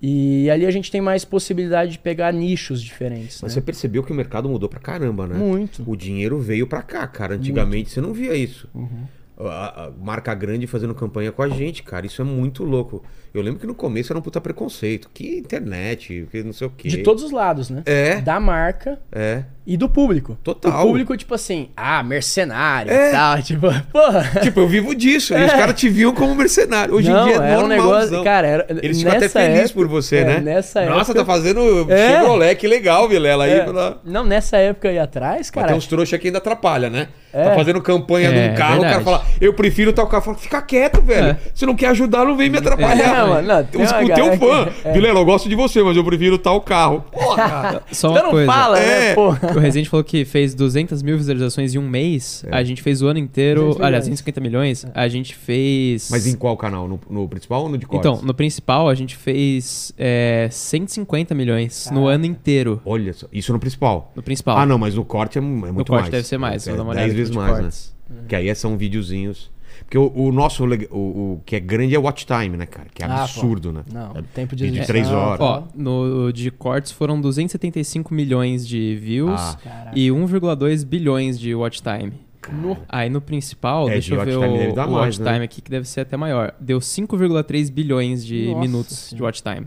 [0.00, 3.54] E ali a gente tem mais possibilidade de pegar nichos diferentes, Mas né?
[3.54, 5.36] você percebeu que o mercado mudou pra caramba, né?
[5.36, 5.84] Muito.
[5.86, 7.34] O dinheiro veio pra cá, cara.
[7.34, 8.66] Antigamente você não via isso.
[8.74, 9.04] Uhum.
[9.38, 12.06] A, a marca grande fazendo campanha com a gente, cara.
[12.06, 13.04] Isso é muito louco.
[13.34, 15.08] Eu lembro que no começo era um puta preconceito.
[15.12, 16.88] Que internet, que não sei o quê.
[16.88, 17.82] De todos os lados, né?
[17.86, 18.16] É.
[18.20, 19.42] Da marca É.
[19.66, 20.36] e do público.
[20.42, 20.82] Total.
[20.82, 23.08] O público, tipo assim, ah, mercenário É.
[23.08, 23.42] e tal.
[23.42, 24.40] Tipo, porra.
[24.42, 25.34] Tipo, eu vivo disso.
[25.34, 26.94] E os caras te viam como mercenário.
[26.94, 28.00] Hoje não, em dia é era um normalzão.
[28.00, 28.24] negócio.
[28.24, 30.40] Cara, era, Eles ficam até felizes por você, é, né?
[30.40, 31.14] Nessa Nossa, época.
[31.20, 32.08] tá fazendo É.
[32.18, 33.44] Chevrolet, que legal, Vilela.
[33.44, 33.66] Aí, É.
[34.04, 35.68] Não, nessa época aí atrás, Mas cara.
[35.68, 37.08] tem uns trouxas que ainda atrapalha, né?
[37.32, 37.44] É.
[37.44, 39.04] Tá fazendo campanha É, num carro, o cara verdade.
[39.04, 40.22] fala, eu prefiro tal carro.
[40.22, 41.28] Fala, fica quieto, velho.
[41.28, 41.36] É.
[41.54, 43.21] Se não quer ajudar, não vem me atrapalhar.
[43.26, 44.68] É, mano, não, tem uma o teu fã.
[44.84, 44.92] é.
[44.92, 47.04] Vilela, eu gosto de você, mas eu prefiro tal carro.
[47.12, 47.82] Porra!
[47.92, 48.52] Só uma Você não coisa.
[48.52, 49.08] fala, É.
[49.08, 49.28] né, pô?
[49.28, 52.44] O Resident falou que fez 200 mil visualizações em um mês.
[52.48, 52.56] É.
[52.56, 53.60] A gente fez o ano inteiro.
[53.60, 54.18] 200 Aliás, milhões.
[54.18, 54.86] 150 milhões.
[54.94, 56.08] A gente fez.
[56.10, 56.88] mas em qual canal?
[56.88, 58.10] No, no principal ou no de cortes?
[58.10, 62.80] Então, no principal, a gente fez é, 150 milhões no ano inteiro.
[62.84, 64.12] Olha só, isso no principal.
[64.16, 64.56] No principal.
[64.58, 65.86] Ah, não, mas no corte é, é muito no mais.
[65.86, 66.66] corte deve ser mais.
[66.66, 67.94] É, vou dar uma 10 olhada vezes de mais, cortes.
[68.08, 68.16] né?
[68.28, 69.50] Que aí são videozinhos.
[69.92, 70.96] Porque o, o nosso, o,
[71.34, 72.86] o que é grande é o watch time, né, cara?
[72.94, 73.14] Que é Ah, pô.
[73.24, 73.82] absurdo, né?
[73.92, 75.38] Não, tempo de de três horas.
[75.38, 79.90] Ó, no de cortes foram 275 milhões de views Ah.
[79.94, 82.10] E 1,2 bilhões de watch time.
[82.50, 85.32] No- Aí no principal, É, deixa de eu watch ver o, o mais, watch né?
[85.34, 86.54] time aqui, que deve ser até maior.
[86.58, 89.24] Deu 5,3 bilhões de Nossa minutos de Senhora.
[89.26, 89.66] watch time.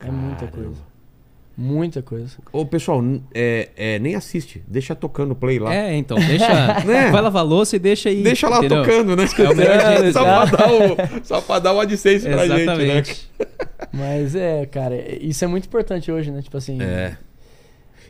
[0.00, 0.89] É muita coisa.
[1.60, 2.38] Muita coisa.
[2.50, 3.04] Ô, pessoal,
[3.34, 4.62] é, é, nem assiste.
[4.66, 5.74] Deixa tocando play lá.
[5.74, 6.50] É, então, deixa.
[6.86, 7.10] Né?
[7.12, 8.22] Vai lavar a louça e deixa aí.
[8.22, 8.82] Deixa lá entendeu?
[8.82, 9.24] tocando, né?
[9.24, 10.46] É o melhor jeito, só, né?
[10.46, 13.02] pra dar o, só pra dar o AdSense pra gente, né?
[13.92, 16.40] Mas é, cara, isso é muito importante hoje, né?
[16.40, 16.80] Tipo assim.
[16.80, 17.18] É.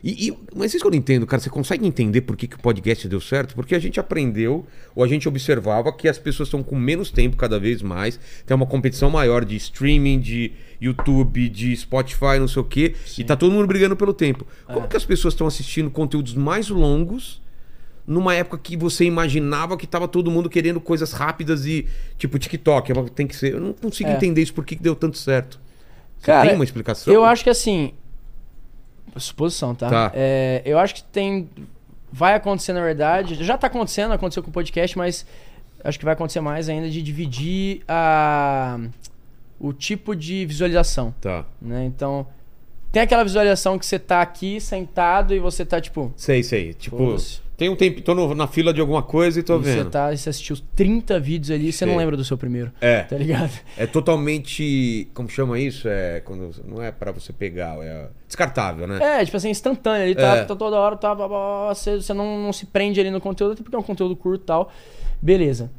[0.03, 1.39] E, e- mas isso que eu não entendo, cara.
[1.41, 3.53] Você consegue entender por que, que o podcast deu certo?
[3.53, 7.37] Porque a gente aprendeu, ou a gente observava que as pessoas estão com menos tempo
[7.37, 8.19] cada vez mais.
[8.45, 12.95] Tem uma competição maior de streaming, de YouTube, de Spotify, não sei o quê.
[13.17, 14.45] E tá todo mundo brigando pelo tempo.
[14.65, 14.87] Como É.
[14.87, 17.39] que as pessoas estão assistindo conteúdos mais longos
[18.07, 21.85] numa época que você imaginava que tava todo mundo querendo coisas rápidas e
[22.17, 23.53] tipo TikTok, tem que ser.
[23.53, 24.15] Eu não consigo É.
[24.15, 25.59] entender isso por que que deu tanto certo.
[26.17, 27.13] Você Cara, tem uma explicação?
[27.13, 27.93] Eu acho que assim.
[29.17, 29.89] Suposição, tá?
[29.89, 30.11] Tá.
[30.13, 31.49] É, eu acho que tem.
[32.11, 33.41] Vai acontecer, na verdade.
[33.43, 35.25] Já tá acontecendo, aconteceu com o podcast, mas
[35.83, 38.79] acho que vai acontecer mais ainda de dividir a,
[39.59, 41.13] o tipo de visualização.
[41.21, 41.45] Tá.
[41.61, 41.85] Né?
[41.85, 42.27] Então,
[42.91, 46.11] tem aquela visualização que você tá aqui sentado e você tá tipo.
[46.17, 46.73] Sei, sei.
[46.73, 47.41] Tipo, Foda-se.
[47.61, 49.91] Tem um tempo, tô no- na fila de alguma coisa e tô e você vendo.
[49.91, 52.71] tá, e você assistiu 30 vídeos ali e você não lembra do seu primeiro.
[52.81, 53.51] É, Tá ligado?
[53.77, 55.87] é totalmente, como chama isso?
[55.87, 58.97] É quando não é pra você pegar, é descartável, né?
[58.99, 60.07] É, tipo assim, instantâneo.
[60.07, 60.43] Ele tá, É.
[60.43, 63.75] tá toda hora, tá, você, você não, não se prende ali no conteúdo, até porque
[63.75, 64.71] é um conteúdo curto e tal.
[65.21, 65.69] Beleza.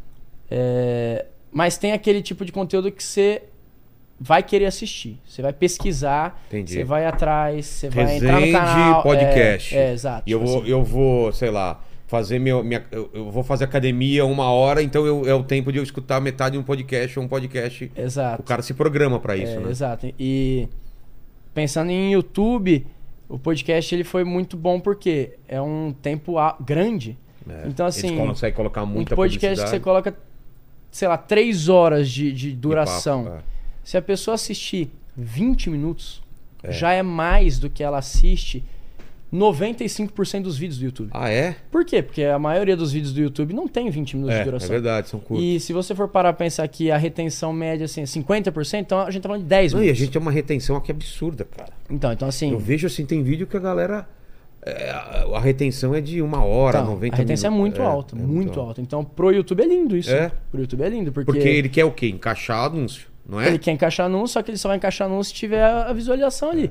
[0.48, 3.42] É, mas tem aquele tipo de conteúdo que você
[4.22, 5.18] vai querer assistir.
[5.26, 6.74] Você vai pesquisar, Entendi.
[6.74, 9.02] você vai atrás, você vai entrar no canal.
[9.02, 9.76] podcast.
[9.76, 10.22] É, é, exato.
[10.26, 10.70] E eu tipo vou, assim.
[10.70, 15.04] eu vou, sei lá, fazer meu, minha, eu, eu vou fazer academia uma hora, então
[15.06, 17.90] eu- é o tempo de eu escutar metade de um podcast ou um podcast.
[17.96, 18.42] Exato.
[18.42, 19.70] O cara se programa pra isso, É, né?
[19.70, 20.12] Exato.
[20.18, 20.68] E
[21.54, 22.86] pensando em YouTube,
[23.28, 26.34] o podcast ele foi muito bom porque é um tempo
[26.64, 27.18] grande.
[27.48, 27.64] É.
[27.66, 30.14] Então, assim, Eles conseguem colocar Um muita podcast que você coloca,
[30.92, 33.38] sei lá, três horas de, de duração.
[33.82, 33.86] É.
[33.86, 36.22] Se a pessoa assistir 20 minutos,
[36.62, 36.72] É.
[36.72, 38.62] já é mais do que ela assiste
[39.32, 41.08] 95% dos vídeos do YouTube.
[41.12, 41.56] Ah, é?
[41.70, 42.02] Por quê?
[42.02, 44.68] Porque a maioria dos vídeos do YouTube não tem 20 minutos É, de é duração.
[44.68, 45.44] verdade, são curtos.
[45.44, 49.00] e se você for parar pra pensar que a retenção média assim, é 50%, então
[49.00, 49.98] a gente tá falando de 10 Não, e a minutos.
[50.00, 51.72] gente tem uma retenção aqui absurda, cara.
[51.90, 54.06] Então, então assim, Eu vejo assim, tem vídeo que a galera.
[54.64, 57.78] é, a a retenção é de uma hora, então, 90 a retenção minutos.
[57.78, 58.80] é muito alta, muito alta.
[58.82, 60.10] Então, pro YouTube é lindo isso.
[60.10, 60.30] É?
[60.50, 62.06] Pro YouTube é lindo, porque, Porque ele quer o quê?
[62.08, 63.08] Encaixar anúncio.
[63.26, 63.48] Não é?
[63.48, 66.50] Ele quer encaixar anúncio, só que ele só vai encaixar anúncio se tiver a visualização
[66.50, 66.70] ali.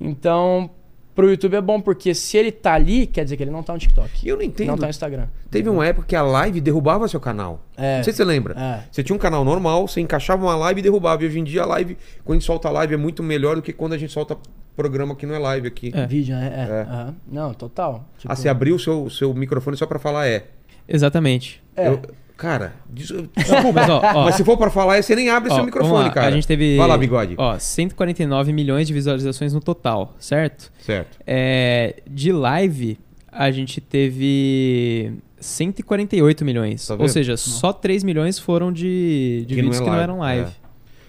[0.00, 0.70] Então,
[1.14, 3.72] pro YouTube é bom, porque se ele tá ali, quer dizer que ele não tá
[3.72, 4.26] no TikTok.
[4.28, 4.66] Eu não entendo.
[4.68, 5.28] Não tá no Instagram.
[5.50, 7.64] Teve uma época que a live derrubava seu canal.
[7.76, 7.98] É.
[7.98, 8.54] Não sei se você lembra.
[8.58, 8.84] É.
[8.90, 11.22] Você tinha um canal normal, você encaixava uma live e derrubava.
[11.22, 13.56] E hoje em dia a live, quando a gente solta a live, é muito melhor
[13.56, 14.36] do que quando a gente solta
[14.76, 15.92] programa que não é live aqui.
[15.94, 16.04] É.
[16.04, 16.52] Vídeo, né?
[16.68, 16.72] É.
[16.72, 16.80] É.
[16.82, 17.14] aham.
[17.30, 18.08] Não, total.
[18.18, 20.46] Tipo, Ah, você abriu o seu, seu microfone só pra falar é.
[20.88, 21.62] Exatamente.
[21.76, 21.86] É.
[21.88, 22.02] Eu-
[22.36, 23.72] cara, des- desculpa.
[23.72, 26.10] Mas, ó, ó, Mas se for pra falar é, você nem abre ó, seu microfone,
[26.10, 26.26] cara.
[26.28, 26.76] A gente teve.
[26.76, 27.34] Vai lá, bigode.
[27.38, 30.72] Ó, 149 milhões de visualizações no total, certo?
[30.78, 31.18] Certo.
[31.26, 32.98] É, de live,
[33.30, 36.86] a gente teve 148 milhões.
[36.86, 39.98] Tá Ou seja, só 3 milhões foram de, de Que não vídeos é que não
[39.98, 40.50] eram live.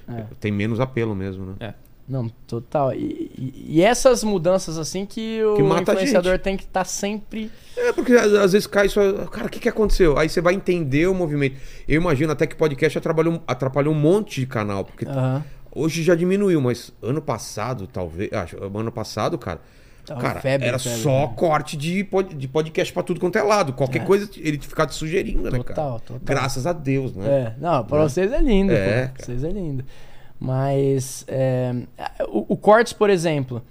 [0.08, 0.24] É.
[0.40, 1.74] Tem menos apelo mesmo, né?
[2.08, 2.94] Não, total.
[2.94, 7.52] E, e- e essas mudanças assim que o Que influenciador tem que estar sempre.
[7.76, 9.26] É, porque às vezes cai só.
[9.26, 10.18] Cara, o que, que aconteceu?
[10.18, 11.58] Aí você vai entender o movimento.
[11.88, 14.86] Eu imagino até que podcast atrapalhou, atrapalhou um monte de canal.
[14.86, 15.44] Porque Aham.
[15.74, 18.32] hoje já diminuiu, mas ano passado, talvez.
[18.34, 19.60] Acho, ano passado, cara.
[20.06, 21.34] Tava cara, febre, era febre, só né?
[21.36, 23.74] corte de, pod- de podcast pra tudo quanto é lado.
[23.74, 24.06] Qualquer É.
[24.06, 25.64] coisa ele ficar te sugerindo, né, cara?
[25.64, 26.22] Total, total.
[26.24, 27.28] Graças a Deus, né?
[27.28, 29.08] É, não, pra vocês é lindo, É.
[29.08, 29.84] Pra vocês é lindo.
[30.40, 31.74] Mas é,
[32.28, 33.62] o, o Cortes, por exemplo,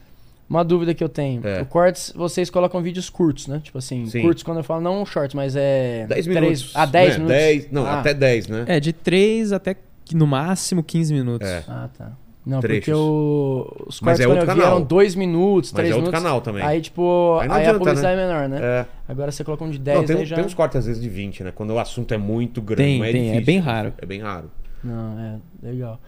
[0.49, 1.47] uma dúvida que eu tenho.
[1.47, 1.63] É.
[1.63, 3.61] O Cortes, vocês colocam vídeos curtos, né?
[3.63, 4.23] Tipo assim, Sim.
[4.23, 6.73] curtos quando eu falo não shorts, mas é 10 três- minutos.
[6.75, 7.15] Ah, 10 né?
[7.19, 7.37] minutos.
[7.37, 8.01] 10, não, Ah.
[8.01, 8.65] até 10, né?
[8.67, 9.77] É, de 3 até
[10.13, 11.49] no máximo 15 minutos.
[11.49, 11.65] É.
[11.69, 12.13] Ah, tá.
[12.47, 12.81] Não, Trechos.
[12.85, 14.77] porque o, os Mas cortes é quando outro eu vi canal.
[14.77, 16.23] eram 2 minutos, Mas 3 é outro minutos.
[16.23, 16.63] canal também.
[16.63, 18.59] Aí, tipo, Aí aí, não a adianta, publicidade é menor, né?
[18.63, 18.87] É.
[19.09, 20.37] Agora você coloca um de 10 Não, tem, aí uns- já.
[20.37, 21.53] tem uns cortes às vezes de 20, né?
[21.55, 23.47] Quando o assunto é muito grande, Tem, mas é tem, é difícil.
[23.47, 23.95] bem raro.
[23.97, 24.51] É bem raro.
[24.83, 25.99] Não, é, legal.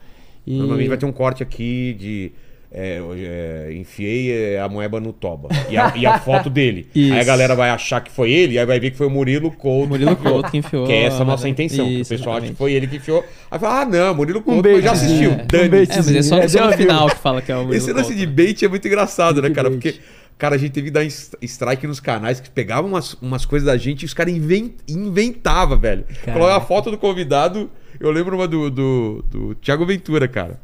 [0.47, 0.57] E...
[0.57, 2.33] Normalmente vai ter um corte aqui de.
[2.71, 5.49] é, é, enfiei é, a moeba no toba.
[5.71, 6.87] E a, e a foto dele.
[6.95, 7.13] Isso.
[7.15, 9.51] Aí a galera vai achar que foi ele, aí vai ver que foi o Murilo
[9.51, 9.89] Couto.
[9.89, 10.23] Murilo que.
[10.23, 10.87] Couto que enfiou.
[10.87, 11.85] Que é essa a nossa intenção.
[11.87, 12.59] que o Isso, pessoal acha que exatamente.
[12.59, 13.25] foi ele que enfiou.
[13.51, 15.33] Aí fala, ah, não, Murilo Couto bait, já assistiu.
[15.33, 15.45] é.
[15.51, 15.67] Dane.
[15.67, 15.91] Um bait.
[15.93, 16.87] É, mas é só, É, só no já viu.
[16.87, 18.19] final que fala que é o Murilo Esse lance Couto.
[18.19, 19.71] de bait é muito engraçado, né, cara?
[19.71, 19.97] Porque,
[20.39, 23.77] cara, a gente teve que dar strike nos canais que pegavam umas, umas coisas da
[23.77, 26.05] gente e os caras inven inventavam, velho.
[26.33, 27.71] Coloca a foto do convidado.
[28.01, 30.61] Eu lembro uma do, do, do Thiago Ventura, cara.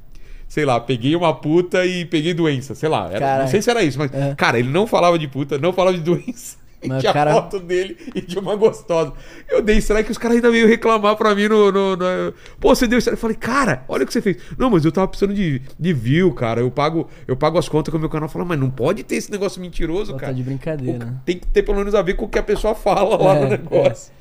[0.48, 2.74] Sei lá, peguei uma puta e peguei doença.
[2.74, 4.34] Sei lá, era- não sei se era isso, mas, É.
[4.34, 6.60] cara, ele não falava de puta, não falava de doença.
[6.82, 9.12] E Mas o tinha cara- foto dele e de uma gostosa.
[9.48, 12.74] Eu dei strike e os caras ainda veio reclamar pra mim no, no, no- Pô,
[12.74, 13.16] você deu strike.
[13.16, 14.36] Eu falei, cara, olha o que você fez.
[14.58, 16.60] Não, mas eu tava precisando de, de view, cara.
[16.60, 18.28] Eu pago, eu pago as contas com o meu canal.
[18.28, 20.34] Fala, mas não pode ter esse negócio mentiroso, Pô, tá cara.
[20.34, 21.06] de brincadeira.
[21.06, 23.36] O- Tem que ter pelo menos a ver com o que a pessoa fala lá
[23.36, 24.12] É, no negócio.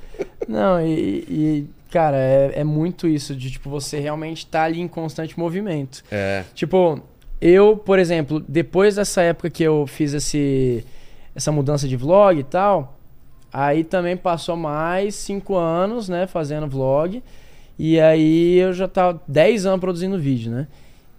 [0.48, 4.88] Não, e, e, cara, é, é muito isso de, tipo, você realmente tá ali em
[4.88, 6.04] constante movimento.
[6.10, 6.44] É.
[6.56, 7.00] Tipo,
[7.40, 10.86] eu, por exemplo, depois dessa época que eu fiz esse,
[11.36, 12.98] essa mudança de vlog e tal,
[13.52, 17.22] aí também passou mais cinco anos, né, fazendo vlog.
[17.78, 20.68] E aí eu já tava 10 anos produzindo vídeo, né?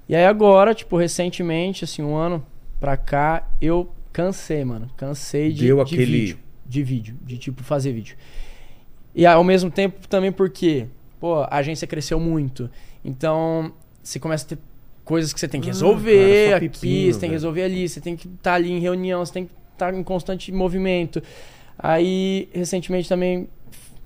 [0.08, 2.44] E aí agora, tipo, recentemente, assim, um ano
[2.78, 4.88] pra cá, eu cansei, mano.
[4.96, 6.38] Cansei de, Deu de aquele- vídeo.
[6.64, 8.16] De vídeo, de tipo, fazer vídeo.
[9.14, 10.86] E ao mesmo tempo também porque,
[11.20, 12.70] pô, a agência cresceu muito.
[13.04, 13.72] Então,
[14.02, 14.58] você começa a ter
[15.04, 17.88] coisas que você tem que Ah, resolver cara, aqui, pepino, você tem que resolver ali,
[17.88, 21.22] você tem que estar ali em reunião, você tem que estar em constante movimento.
[21.78, 23.48] Aí, recentemente também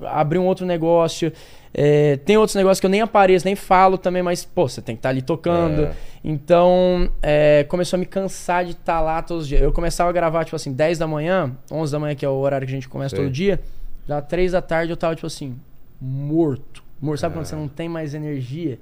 [0.00, 1.32] abri um outro negócio.
[1.72, 4.96] É, tem outros negócios que eu nem apareço, nem falo também, mas, pô, você tem
[4.96, 5.84] que estar ali tocando.
[5.84, 5.92] É.
[6.24, 9.60] Então, é, começou a me cansar de estar lá todos os dias.
[9.60, 12.34] Eu começava a gravar, tipo assim, 10 da manhã, 11 da manhã, que é o
[12.34, 13.24] horário que a gente começa Sei.
[13.24, 13.60] todo dia.
[14.06, 15.56] Já 3 da tarde eu tava, tipo assim,
[16.00, 16.82] morto.
[17.00, 18.78] Morto, sabe quando você não tem mais energia?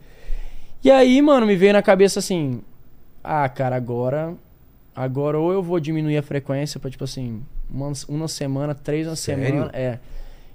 [0.82, 2.60] E aí, mano, me veio na cabeça assim:
[3.22, 4.34] ah, cara, agora.
[4.94, 9.16] Agora ou eu vou diminuir a frequência pra, tipo assim, uma, uma semana, três na
[9.16, 9.44] Sério?
[9.44, 9.70] semana.
[9.72, 9.98] É.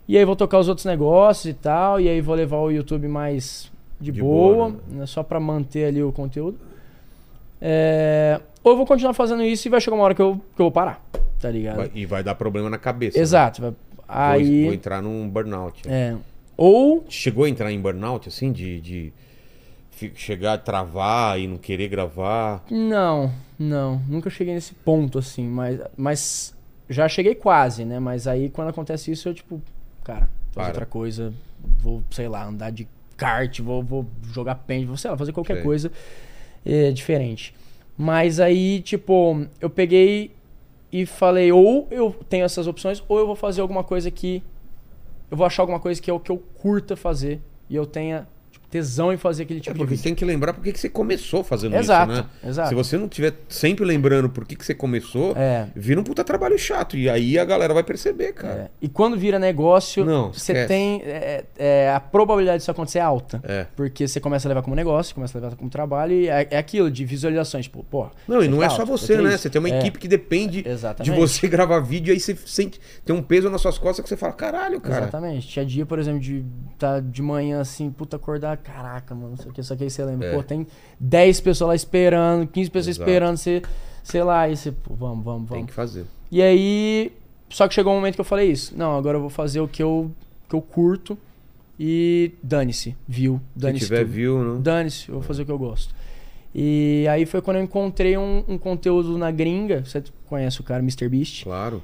[0.08, 2.00] E aí vou tocar os outros negócios e tal.
[2.00, 3.70] E aí vou levar o YouTube mais
[4.00, 6.58] de, De boa, boa, né, só pra manter ali o conteúdo.
[7.62, 10.62] É, ou eu vou continuar fazendo isso e vai chegar uma hora que eu, que
[10.62, 11.04] eu vou parar,
[11.40, 11.76] tá ligado?
[11.78, 13.18] Vai- e vai dar problema na cabeça.
[13.18, 13.22] né?
[13.22, 13.62] Exato.
[13.62, 13.80] vai- Vou-
[14.10, 14.64] Aí.
[14.64, 15.82] Vou entrar num burnout.
[15.88, 16.16] é,
[16.58, 19.14] ou Chegou a entrar em burnout, assim, de, de
[20.16, 22.64] chegar a travar e não querer gravar?
[22.70, 24.02] Não, não.
[24.08, 26.56] Nunca cheguei nesse ponto, assim, mas, mas
[26.90, 28.00] já cheguei quase, né?
[28.00, 29.62] Mas aí quando acontece isso, eu, tipo,
[30.04, 31.34] cara, fazer outra coisa,
[31.82, 35.56] vou, sei lá, andar de kart, vou, vou jogar pente, vou, sei lá, fazer qualquer
[35.56, 35.64] Sei.
[35.64, 35.92] coisa
[36.66, 37.54] é, diferente.
[37.98, 40.32] Mas aí, tipo, eu peguei
[40.92, 44.44] e falei, ou eu tenho essas opções, ou eu vou fazer alguma coisa que.
[45.30, 47.40] Eu vou achar alguma coisa que é o que eu curta fazer
[47.70, 48.28] e eu tenha
[48.70, 50.02] tesão em fazer aquele É tipo de porque vídeo.
[50.04, 52.30] você tem que lembrar por que você começou fazendo Exato, isso, né?
[52.50, 52.70] exato.
[52.70, 55.68] Se você não tiver sempre lembrando por que você começou, É.
[55.76, 56.96] vira um puta trabalho chato.
[56.98, 58.54] E aí a galera vai perceber, cara.
[58.62, 58.70] É.
[58.82, 60.68] E quando vira negócio, Não, você esquece.
[60.68, 61.02] tem.
[61.04, 63.42] é, é, a probabilidade disso acontecer é alta.
[63.44, 63.66] É.
[63.76, 66.58] Porque você começa a levar como negócio, começa a levar como trabalho, e é, é
[66.58, 67.66] aquilo de visualizações.
[67.66, 68.08] Tipo, pô.
[68.28, 69.30] Não, e não é só alto, você, né?
[69.30, 69.40] isso.
[69.40, 72.80] Você tem uma É, equipe que depende de você gravar vídeo e aí você sente.
[73.04, 75.04] Tem um peso nas suas costas que você fala, caralho, cara.
[75.04, 75.48] Exatamente.
[75.48, 76.44] Tinha dia, por exemplo, de
[76.78, 79.90] tá de manhã assim, puta, acordar, caraca, mano, não sei o que, só que aí
[79.90, 80.36] você lembra, É.
[80.36, 80.68] pô, tem
[81.00, 83.10] 10 pessoas lá esperando, 15 pessoas Exato.
[83.10, 83.62] esperando, você,
[84.04, 85.68] sei lá, aí você, pô, vamos, vamos, Tem vamos.
[85.70, 86.06] que fazer.
[86.32, 87.12] E aí,
[87.50, 89.68] só que chegou um momento que eu falei isso, não, agora eu vou fazer o
[89.68, 90.12] que eu,
[90.48, 91.18] que eu curto
[91.80, 94.12] e dane-se, viu, Se dane-se tiver tudo.
[94.12, 94.62] view, não.
[94.62, 95.94] Dane-se, eu vou fazer o que eu gosto.
[96.54, 100.82] E aí foi quando eu encontrei um, um conteúdo na gringa, você conhece o cara,
[100.82, 101.44] MrBeast?
[101.44, 101.82] Claro.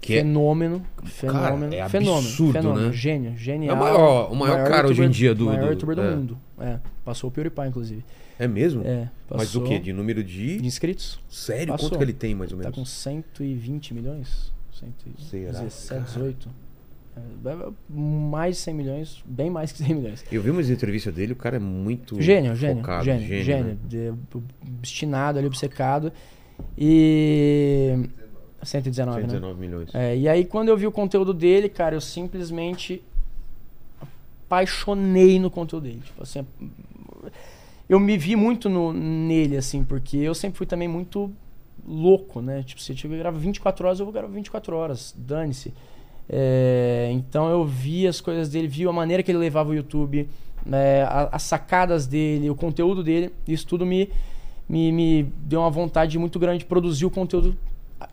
[0.00, 2.92] Que é, Fenômeno, fenômeno, é fenômeno, absurdo, fenômeno, né?
[2.92, 3.76] gênio, genial.
[3.76, 6.14] É o maior- o maior cara hoje em dia do- maior do- youtuber do é.
[6.16, 6.38] mundo.
[6.58, 8.04] É, passou o PewDiePie, inclusive.
[8.38, 8.82] é mesmo?
[8.86, 9.78] É, Mas o passou quê?
[9.78, 10.56] De número de.
[10.58, 11.20] de inscritos?
[11.28, 11.68] Sério?
[11.74, 11.90] Passou.
[11.90, 12.78] Quanto que ele tem, mais ou Tá menos?
[12.78, 14.50] com 120 milhões?
[14.72, 15.52] Será?
[15.52, 16.48] 117, 18.
[17.14, 17.56] É, é,
[17.92, 20.24] mais de 100 milhões, bem mais que 100 milhões.
[20.32, 22.18] Eu vi umas entrevistas dele, o cara é muito.
[22.22, 23.76] Gênio, gênio, focado, gênio, gênio, né?
[23.86, 24.12] de-
[24.78, 26.10] obstinado ali, obcecado.
[26.78, 28.08] E.
[28.66, 29.28] 119, né?
[29.28, 29.94] 119 milhões.
[29.94, 33.02] É, e aí quando eu vi o conteúdo dele, cara, eu simplesmente
[34.46, 36.00] apaixonei no conteúdo dele.
[36.04, 36.44] Tipo assim,
[37.88, 41.30] eu me vi muito no- nele, assim, porque eu sempre fui também muito
[41.86, 42.62] louco, né?
[42.62, 45.72] Tipo, se eu tiver gravar 24 horas, eu vou gravar 24 horas, dane-se.
[46.28, 50.28] É, então eu vi as coisas dele, vi a maneira que ele levava o YouTube,
[50.64, 54.08] né, a- as sacadas dele, o conteúdo dele, isso tudo me,
[54.68, 57.56] me, me deu uma vontade muito grande de produzir o conteúdo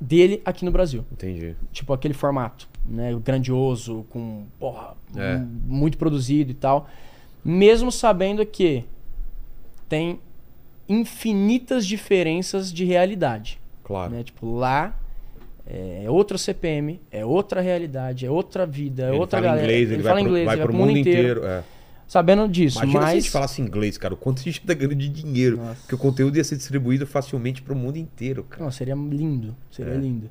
[0.01, 1.55] dele aqui no Brasil Entendi.
[1.71, 5.37] tipo aquele formato, né, grandioso, com porra, É.
[5.65, 6.87] muito produzido e tal,
[7.43, 8.83] mesmo sabendo que
[9.87, 10.19] tem
[10.89, 14.11] infinitas diferenças de realidade, Claro.
[14.13, 14.23] né?
[14.23, 14.95] Tipo lá
[15.69, 19.67] é outro CPM, é outra realidade, é outra vida, é ele outra fala galera.
[19.67, 21.45] inglês, ele, vai, fala pro, inglês, vai ele pro mundo inteiro.
[21.45, 21.63] é.
[22.07, 24.13] Sabendo disso, Imagina se a mas gente falasse inglês, cara.
[24.13, 25.57] O quanto a gente tá ganhando de dinheiro.
[25.57, 25.75] Nossa.
[25.81, 28.63] Porque o conteúdo ia ser distribuído facilmente pro mundo inteiro, cara.
[28.63, 29.53] Não, seria lindo.
[29.69, 29.97] Seria É.
[29.97, 30.29] lindo.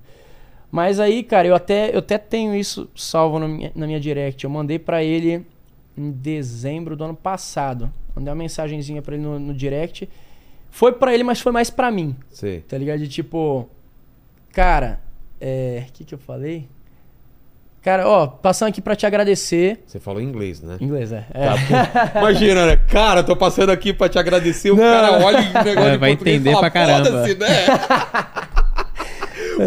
[0.73, 4.43] Mas aí, cara, eu até, eu até tenho isso salvo na minha, na minha direct.
[4.43, 5.45] Eu mandei pra ele
[5.97, 7.93] em dezembro do ano passado.
[8.15, 10.09] Mandei uma mensagenzinha pra ele no, no direct.
[10.71, 12.17] Foi pra ele, mas foi mais pra mim.
[12.31, 12.61] Sei.
[12.61, 12.99] Tá ligado?
[13.01, 13.69] De tipo,
[14.53, 14.99] cara,
[15.41, 15.85] é.
[15.89, 16.69] O que que eu falei?
[17.87, 19.85] Cara, ó, passando aqui pra te agradecer.
[19.87, 20.77] Você falou inglês, né?
[20.81, 21.25] Em inglês, é.
[21.33, 21.47] é.
[21.47, 22.77] Tá, Imagina, né?
[22.77, 24.73] Cara, tô passando aqui pra te agradecer.
[24.73, 27.05] O cara olha o negócio É, de vai entender fala, pra caramba.
[27.05, 27.47] "Foda-se, né?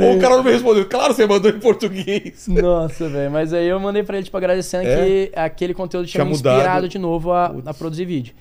[0.05, 0.85] Ou o cara não me respondeu.
[0.85, 2.45] Claro, você mandou em português.
[2.49, 3.31] Nossa, velho.
[3.31, 4.97] Mas aí eu mandei pra ele, tipo, agradecendo É?
[4.97, 6.57] que aquele conteúdo tinha, Tinha me mudado.
[6.57, 8.35] inspirado de novo a, a produzir vídeo.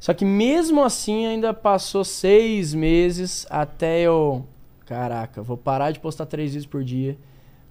[0.00, 4.44] Só que mesmo assim ainda passou seis meses até eu.
[4.86, 7.16] Caraca, vou parar de postar três vídeos por dia.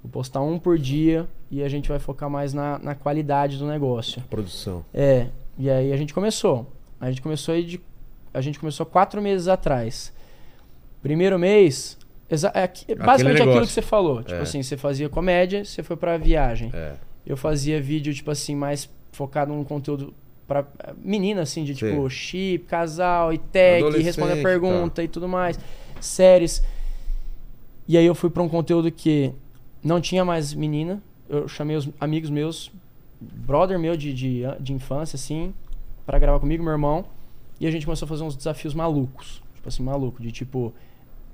[0.03, 3.67] Vou postar um por dia e a gente vai focar mais na, na qualidade do
[3.67, 4.21] negócio.
[4.30, 4.85] Produção.
[4.93, 5.27] É,
[5.57, 6.71] e aí a gente começou.
[6.99, 7.81] A gente começou aí de.
[8.34, 10.13] A gente começou quatro meses atrás.
[11.01, 11.97] Primeiro mês.
[12.30, 12.35] é
[12.95, 14.21] basicamente aquilo que você falou.
[14.23, 14.41] Tipo É.
[14.41, 16.69] assim, você fazia comédia, você foi pra viagem.
[16.73, 16.93] É.
[17.26, 20.13] Eu fazia vídeo, tipo assim, mais focado num conteúdo
[20.47, 20.65] pra
[20.97, 21.89] menina, assim, de Sim.
[21.89, 25.59] tipo chip, casal e Adolescente, responder a pergunta e tudo mais.
[25.99, 26.63] Séries.
[27.88, 29.34] E aí eu fui pra um conteúdo que
[29.84, 31.01] não tinha mais menina.
[31.27, 32.72] Eu chamei os amigos meus,
[33.22, 35.53] brother meu de, de, de infância, assim,
[36.06, 37.06] pra gravar comigo, meu irmão.
[37.60, 39.41] E a gente começou a fazer uns desafios malucos.
[39.56, 40.73] Tipo assim, maluco, de tipo.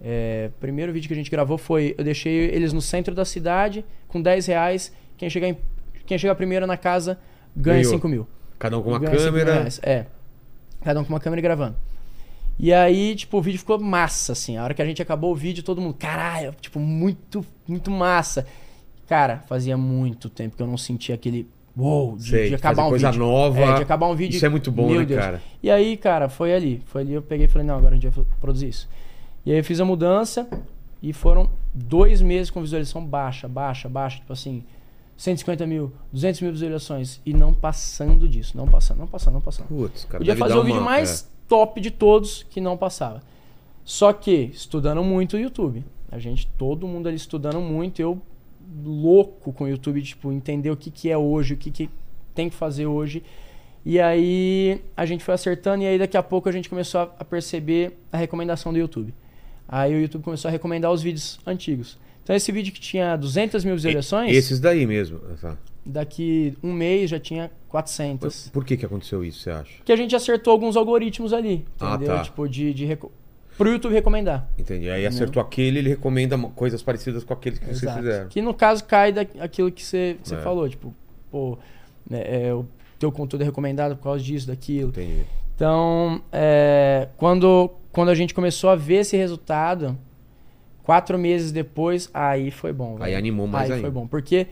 [0.01, 1.95] É, primeiro vídeo que a gente gravou foi.
[1.97, 4.91] Eu deixei eles no centro da cidade com 10 reais.
[5.17, 5.57] Quem chegar, em-
[6.05, 7.17] quem chegar primeiro na casa
[7.55, 7.91] ganha Ganhou.
[7.93, 8.27] 5 mil.
[8.59, 9.53] Cada um com uma câmera.
[9.55, 9.79] reais.
[9.83, 10.05] É.
[10.83, 11.75] Cada um com uma câmera e gravando.
[12.57, 14.57] E aí, tipo, o vídeo ficou massa, assim.
[14.57, 18.47] A hora que a gente acabou o vídeo, todo mundo, caralho, tipo, muito, muito massa.
[19.07, 22.89] Cara, fazia muito tempo que eu não sentia aquele wow, de, Sei, de acabar um
[22.89, 23.25] coisa vídeo.
[23.25, 23.59] nova.
[23.59, 24.35] É, de acabar um vídeo.
[24.37, 25.19] Isso é muito bom, Meu né, Deus.
[25.21, 25.41] cara?
[25.61, 26.81] E aí, cara, foi ali.
[26.85, 28.89] Foi ali, eu peguei e falei, não, agora a gente vai produzir isso.
[29.45, 30.47] E aí eu fiz a mudança
[31.03, 34.17] e foram dois meses com visualização baixa, baixa, baixa.
[34.19, 34.63] Tipo assim,
[35.17, 37.19] 150 mil, 200 mil visualizações.
[37.25, 39.67] E não passando disso, não passando, não passando, não passando.
[39.67, 40.19] Putz, cara.
[40.19, 43.21] Podia fazer o vídeo uma- mais top de todos que não passava.
[43.83, 45.83] Só que, estudando muito o YouTube.
[46.11, 48.01] A gente, todo mundo ali estudando muito.
[48.01, 48.19] Eu,
[48.83, 51.89] louco com o YouTube, tipo, entender o que, que é hoje, o que, que
[52.33, 53.23] tem que fazer hoje.
[53.85, 57.23] E aí a gente foi acertando e aí daqui a pouco a gente começou a,
[57.23, 59.13] perceber a recomendação do YouTube.
[59.67, 61.97] Aí o YouTube começou a recomendar os vídeos antigos.
[62.23, 65.19] Então esse vídeo que tinha 200 mil E- visualizações, Esses daí mesmo.
[65.39, 65.55] Tá.
[65.85, 68.49] daqui um mês já tinha 400.
[68.53, 69.73] Por que que aconteceu isso, você acha?
[69.83, 72.15] Que a gente acertou alguns algoritmos ali, Ah, entendeu?
[72.15, 72.23] tá.
[72.23, 73.11] Tipo, de, de reco...
[73.57, 74.49] pro YouTube recomendar.
[74.57, 74.89] Entendi.
[74.89, 77.97] Aí acertou aquele, ele recomenda coisas parecidas com aqueles que vocês Exato.
[77.99, 78.29] fizeram.
[78.29, 80.41] Que no caso cai daquilo que você, que você É.
[80.41, 80.93] falou, tipo,
[81.29, 81.57] pô,
[82.09, 82.65] né, é, o
[82.97, 84.89] teu conteúdo é recomendado por causa disso, daquilo.
[84.89, 85.25] Entendi.
[85.55, 89.97] Então, é, quando, quando a gente começou a ver esse resultado,
[90.83, 92.95] quatro meses depois, aí foi bom.
[92.99, 93.17] Aí velho.
[93.17, 93.81] animou mais aí ainda.
[93.87, 94.07] foi bom.
[94.07, 94.47] Porque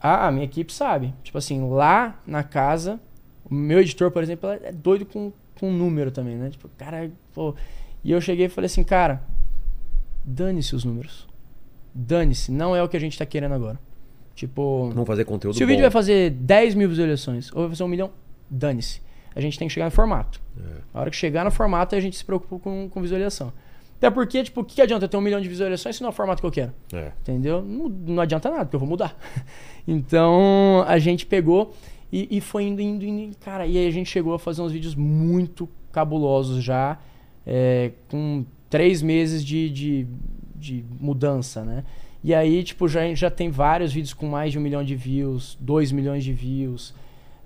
[0.00, 1.14] a, a minha equipe sabe.
[1.22, 2.98] Tipo assim, lá na casa,
[3.44, 6.50] o meu editor, por exemplo, é doido com, com número também, né?
[6.50, 7.54] Tipo, cara, pô.
[8.02, 9.22] E eu cheguei e falei assim, cara,
[10.24, 11.28] dane-se os números.
[11.94, 13.78] Dane-se, não é o que a gente tá querendo agora.
[14.34, 14.90] Tipo.
[14.94, 15.82] Vamos fazer conteúdo Se o vídeo bom.
[15.82, 18.10] vai fazer 10 mil visualizações ou vai fazer um milhão,
[18.48, 19.02] dane-se.
[19.34, 20.40] A gente tem que chegar no formato.
[20.58, 20.80] É.
[20.94, 23.52] A hora que chegar no formato, a gente se preocupa com, com visualização.
[24.00, 26.08] Até porque, tipo, o que, que adianta eu ter um milhão de visualizações se não
[26.08, 26.72] é o formato que eu quero?
[26.90, 27.12] É.
[27.20, 27.60] Entendeu?
[27.60, 29.14] Não, não adianta nada, porque eu vou mudar.
[29.88, 31.74] Então, a gente pegou
[32.12, 33.36] e, e foi indo, indo, indo.
[33.38, 36.98] Cara, e aí a gente chegou a fazer uns vídeos muito cabulosos já,
[37.46, 40.06] é, com três meses de, de,
[40.54, 41.82] de mudança, né?
[42.22, 45.56] E aí, tipo, já, já tem vários vídeos com mais de um milhão de views,
[45.60, 46.94] dois milhões de views.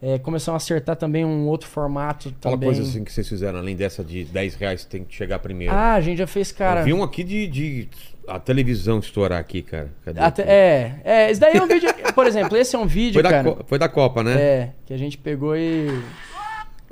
[0.07, 2.69] É, começamos a acertar também um outro formato Fala também.
[2.69, 5.73] coisas assim que vocês fizeram, além dessa de 10 reais, tem que chegar primeiro.
[5.73, 6.81] Ah, a gente já fez, cara.
[6.81, 7.89] Eu vi um aqui de, de
[8.29, 9.91] a televisão estourar aqui, cara.
[10.05, 10.21] Cadê?
[10.21, 11.89] Até- é, é, esse daí é um vídeo.
[12.15, 13.57] Por exemplo, esse é um vídeo, foi, da, cara.
[13.67, 14.39] Foi da Copa, né?
[14.39, 15.89] É, que a gente pegou e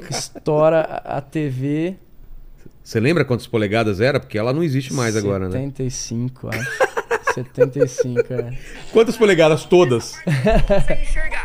[0.08, 1.96] estoura a TV.
[2.82, 4.18] Você lembra quantas polegadas era?
[4.20, 5.52] Porque ela não existe mais agora, né?
[5.52, 6.92] 75, acho.
[7.34, 8.58] 75, é.
[8.90, 10.16] Quantas polegadas todas?
[10.66, 11.41] consegue enxergar.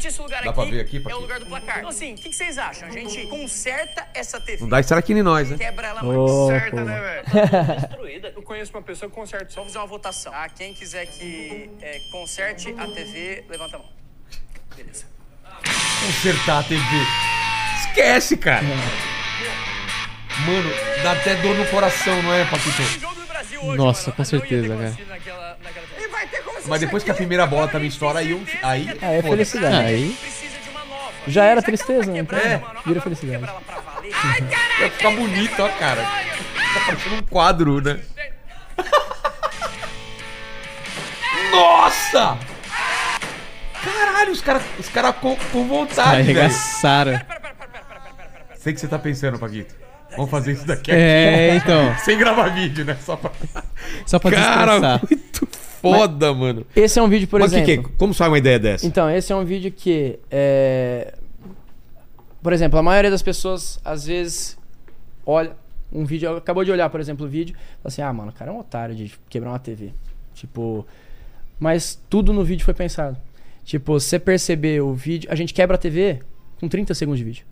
[0.00, 1.78] Principalmente esse lugar Dá aqui, pra ver aqui, é o lugar do placar.
[1.78, 2.88] Então, assim, o que, que vocês acham?
[2.88, 5.58] A gente conserta essa TV, Não dá aqui em nós, né?
[5.58, 6.16] quebra ela mais.
[6.16, 6.46] pô.
[6.48, 6.70] velho?
[7.80, 8.32] Destruída.
[8.34, 9.50] Eu conheço uma pessoa que conserta.
[9.50, 10.32] Só fazer uma votação.
[10.34, 13.88] Ah, quem quiser que é, conserte a TV, levanta a mão.
[14.74, 15.04] Beleza.
[16.06, 16.82] Consertar a TV.
[17.80, 18.64] Esquece, cara.
[20.46, 20.70] Mano,
[21.02, 22.82] dá até dor no coração, não é, Paquito?
[23.76, 24.96] Nossa, mano, com certeza, cara.
[25.06, 25.58] naquela
[26.70, 29.28] Mas depois que a primeira bola também estoura, aí, eu- aí Ah, é foda-se.
[29.28, 29.76] felicidade.
[29.76, 30.16] Aí.
[30.70, 31.12] Uma nova.
[31.26, 32.18] Já era tristeza, né?
[32.20, 32.62] quebrando, É.
[32.86, 33.44] Vira felicidade.
[34.78, 36.02] Vai ficar bonito, ó, cara.
[36.02, 37.98] Tá parecendo um quadro, né?
[41.50, 42.38] Nossa!
[43.84, 46.38] Caralho, os caras os cara com, com vontade, velho.
[46.40, 47.20] Arregaçaram.
[48.56, 49.74] Sei que você tá pensando, Paquito.
[50.16, 51.96] Vamos fazer isso daqui É, então.
[51.98, 52.96] Sem gravar vídeo, né?
[53.04, 53.30] Só pra...
[54.04, 55.00] Só pra Cara,
[55.80, 56.66] foda, mano.
[56.74, 57.88] Esse é um vídeo, por Mas que exemplo.
[57.88, 57.96] que é?
[57.98, 58.86] Como sai uma ideia dessa?
[58.86, 60.18] Então, esse é um vídeo que.
[60.30, 61.14] É...
[62.42, 64.56] Por exemplo, a maioria das pessoas, às vezes,
[65.26, 65.52] olha
[65.92, 68.50] um vídeo, acabou de olhar, por exemplo, o vídeo, fala assim: ah, mano, o cara
[68.50, 69.92] é um otário de quebrar uma TV.
[70.34, 70.86] Tipo.
[71.58, 73.16] Mas tudo no vídeo foi pensado.
[73.64, 75.30] Tipo, você perceber o vídeo.
[75.30, 76.20] A gente quebra a TV
[76.58, 77.44] com 30 segundos de vídeo.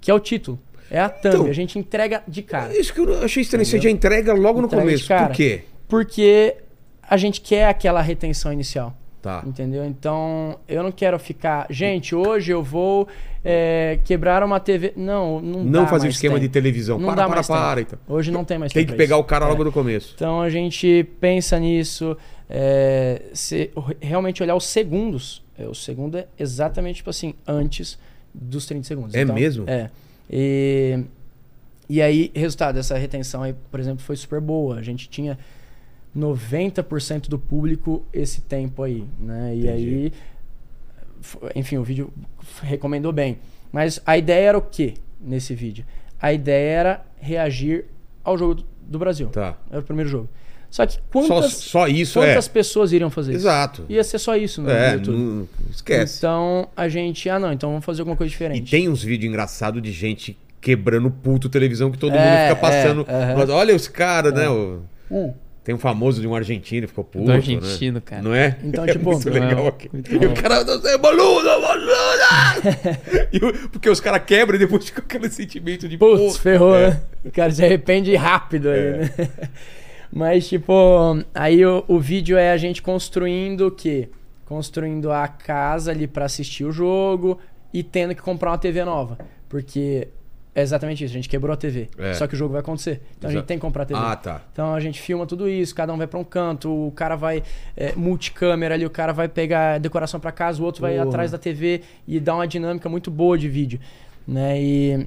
[0.00, 0.58] Que é o título.
[0.90, 1.34] É a thumb.
[1.34, 2.76] Então- a gente entrega de cara.
[2.78, 3.66] Isso que eu achei estranho.
[3.66, 5.26] Você já entrega logo no Entrega de começo.
[5.26, 5.64] Por quê?
[5.88, 6.56] Porque
[7.08, 8.94] a gente quer aquela retenção inicial.
[9.20, 9.42] Tá.
[9.44, 9.84] Entendeu?
[9.84, 11.66] Então, eu não quero ficar.
[11.68, 13.08] Gente, hoje eu vou
[13.44, 14.92] é, quebrar uma TV.
[14.96, 16.46] Não, não Não fazer mais esquema tempo.
[16.46, 16.98] de televisão.
[16.98, 17.80] Não para, dá para, mais para.
[17.80, 17.98] Então.
[18.08, 19.22] Hoje não tem mais Tem que pegar isso.
[19.22, 19.48] o cara É.
[19.48, 20.12] logo no começo.
[20.14, 22.16] Então a gente pensa nisso,
[22.48, 23.70] é, se-
[24.00, 25.44] realmente olhar os segundos.
[25.58, 27.98] É, o segundo é exatamente tipo assim, antes
[28.32, 29.14] dos 30 segundos.
[29.16, 29.64] É Então, mesmo?
[29.68, 29.90] É.
[30.30, 31.00] E,
[31.88, 34.78] e aí, resultado dessa retenção aí, por exemplo, foi super boa.
[34.78, 35.36] A gente tinha
[36.16, 39.54] 90% do público esse tempo aí, né?
[39.54, 39.72] E Entendi.
[39.72, 40.12] aí,
[41.54, 42.12] enfim, o vídeo
[42.62, 43.38] recomendou bem.
[43.72, 45.84] Mas a ideia era o quê nesse vídeo?
[46.20, 47.84] A ideia era reagir
[48.24, 49.28] ao jogo do- Brasil.
[49.28, 49.56] Tá.
[49.70, 50.28] Era o primeiro jogo.
[50.70, 52.50] Só que Só, quantas, só isso quantas é.
[52.50, 53.40] pessoas iriam fazer isso?
[53.42, 53.84] Exato.
[53.88, 55.16] Ia ser só isso no É, YouTube.
[55.16, 56.18] não, esquece.
[56.18, 58.70] Então a gente, ah não, então vamos fazer alguma coisa E diferente.
[58.70, 63.06] tem uns vídeos engraçados de gente quebrando puto televisão que todo É, mundo fica passando.
[63.08, 63.34] é, aham.
[63.38, 64.48] Mas Olha os caras, né?
[64.48, 64.80] o-
[65.10, 65.32] Hum.
[65.64, 67.26] Tem um famoso de um argentino que ficou puto.
[67.26, 68.02] Do argentino, né?
[68.04, 68.22] cara.
[68.22, 68.56] Não é?
[68.64, 69.90] Então, é tipo, muito legal não, aqui.
[69.92, 73.28] muito E o cara, você é boludo, boluda!
[73.32, 76.74] E o- porque os caras quebram e depois fica aquele sentimento de Putz, pô, ferrou,
[76.76, 76.90] é.
[76.90, 77.02] né?
[77.24, 78.92] O cara se arrepende rápido aí, É.
[78.98, 79.10] né?
[80.10, 80.72] Mas, tipo,
[81.34, 84.08] aí o, o vídeo é a gente construindo o quê?
[84.46, 87.38] Construindo a casa ali pra assistir o jogo
[87.74, 89.18] e tendo que comprar uma TV nova.
[89.50, 90.08] Porque
[90.54, 91.88] é exatamente isso, a gente quebrou a TV.
[91.98, 92.14] É.
[92.14, 93.00] Só que o jogo vai acontecer.
[93.16, 93.32] Então a Exato.
[93.40, 94.00] gente tem que comprar a TV.
[94.02, 94.42] Ah, tá.
[94.52, 97.42] Então a gente filma tudo isso, cada um vai pra um canto, o cara vai
[97.76, 101.06] é, multicâmera ali, o cara vai pegar decoração pra casa, o outro vai Porra.
[101.08, 103.78] atrás da TV e dá uma dinâmica muito boa de vídeo,
[104.26, 104.60] né?
[104.60, 105.06] E,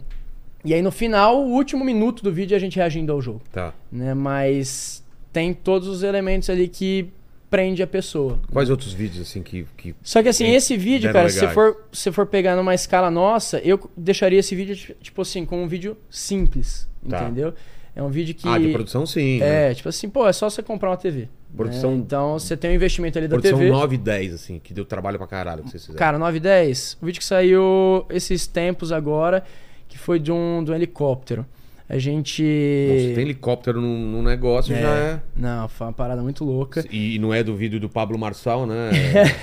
[0.63, 3.41] e aí no final, o último minuto do vídeo é a gente reagindo ao jogo,
[3.51, 3.73] Tá.
[3.91, 4.13] né?
[4.13, 5.03] Mas
[5.33, 7.09] tem todos os elementos ali que
[7.51, 8.39] prende a pessoa.
[8.51, 9.65] Quais outros vídeos, assim, que.
[9.77, 9.93] que...
[10.01, 13.59] Só que assim, Sim, esse vídeo, cara, se for, se for pegar numa escala nossa,
[13.59, 17.23] eu deixaria esse vídeo, tipo assim, como um vídeo simples, Tá.
[17.23, 17.53] entendeu?
[17.93, 18.47] É um vídeo que...
[18.47, 19.39] Ah, de produção, sim.
[19.39, 19.71] né?
[19.71, 21.21] É, tipo assim, pô, é só você comprar uma TV.
[21.23, 21.27] né?
[21.57, 23.69] Produção- Então, você tem um investimento ali da Produção TV.
[23.69, 25.99] 9 e 10, assim, que deu trabalho pra caralho que vocês fizeram.
[25.99, 26.97] Cara, 9 e 10.
[27.01, 29.43] O vídeo que saiu esses tempos agora,
[29.89, 31.45] que foi de um, de um helicóptero.
[31.91, 32.41] A gente...
[32.41, 35.19] Nossa, tem helicóptero num, num negócio, já é.
[35.35, 36.85] Não, foi uma parada muito louca.
[36.89, 38.91] E não é do vídeo do Pablo Marçal, né?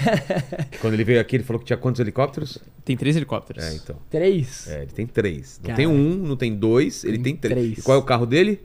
[0.81, 2.57] Quando ele veio aqui, ele falou que tinha quantos helicópteros?
[2.87, 3.63] Tem três helicópteros.
[3.63, 3.97] É, então.
[4.09, 4.67] Três.
[4.67, 5.61] É, ele tem três.
[5.63, 5.77] Não Cara.
[5.77, 7.55] tem um, não tem dois, ele tem três.
[7.55, 7.79] três.
[7.81, 8.63] E qual é o carro dele?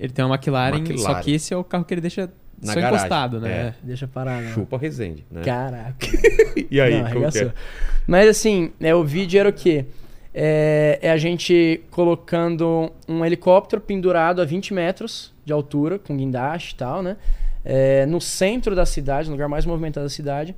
[0.00, 1.02] Ele tem uma McLaren, McLaren.
[1.02, 2.30] só que esse é o carro que ele deixa
[2.62, 3.50] Na só garagem, encostado, né?
[3.50, 3.74] é.
[3.82, 4.52] Deixa parar, não.
[4.54, 5.42] Chupa Resende, né?
[5.42, 6.06] Caraca.
[6.70, 7.52] E aí, Não, como é?
[8.06, 9.84] Mas assim, é, o vídeo era o quê?
[10.34, 16.74] É, é a gente colocando um helicóptero pendurado a 20 metros de altura, com guindaste
[16.74, 17.16] e tal, né?
[17.64, 20.54] É, no centro da cidade, no lugar mais movimentado da cidade.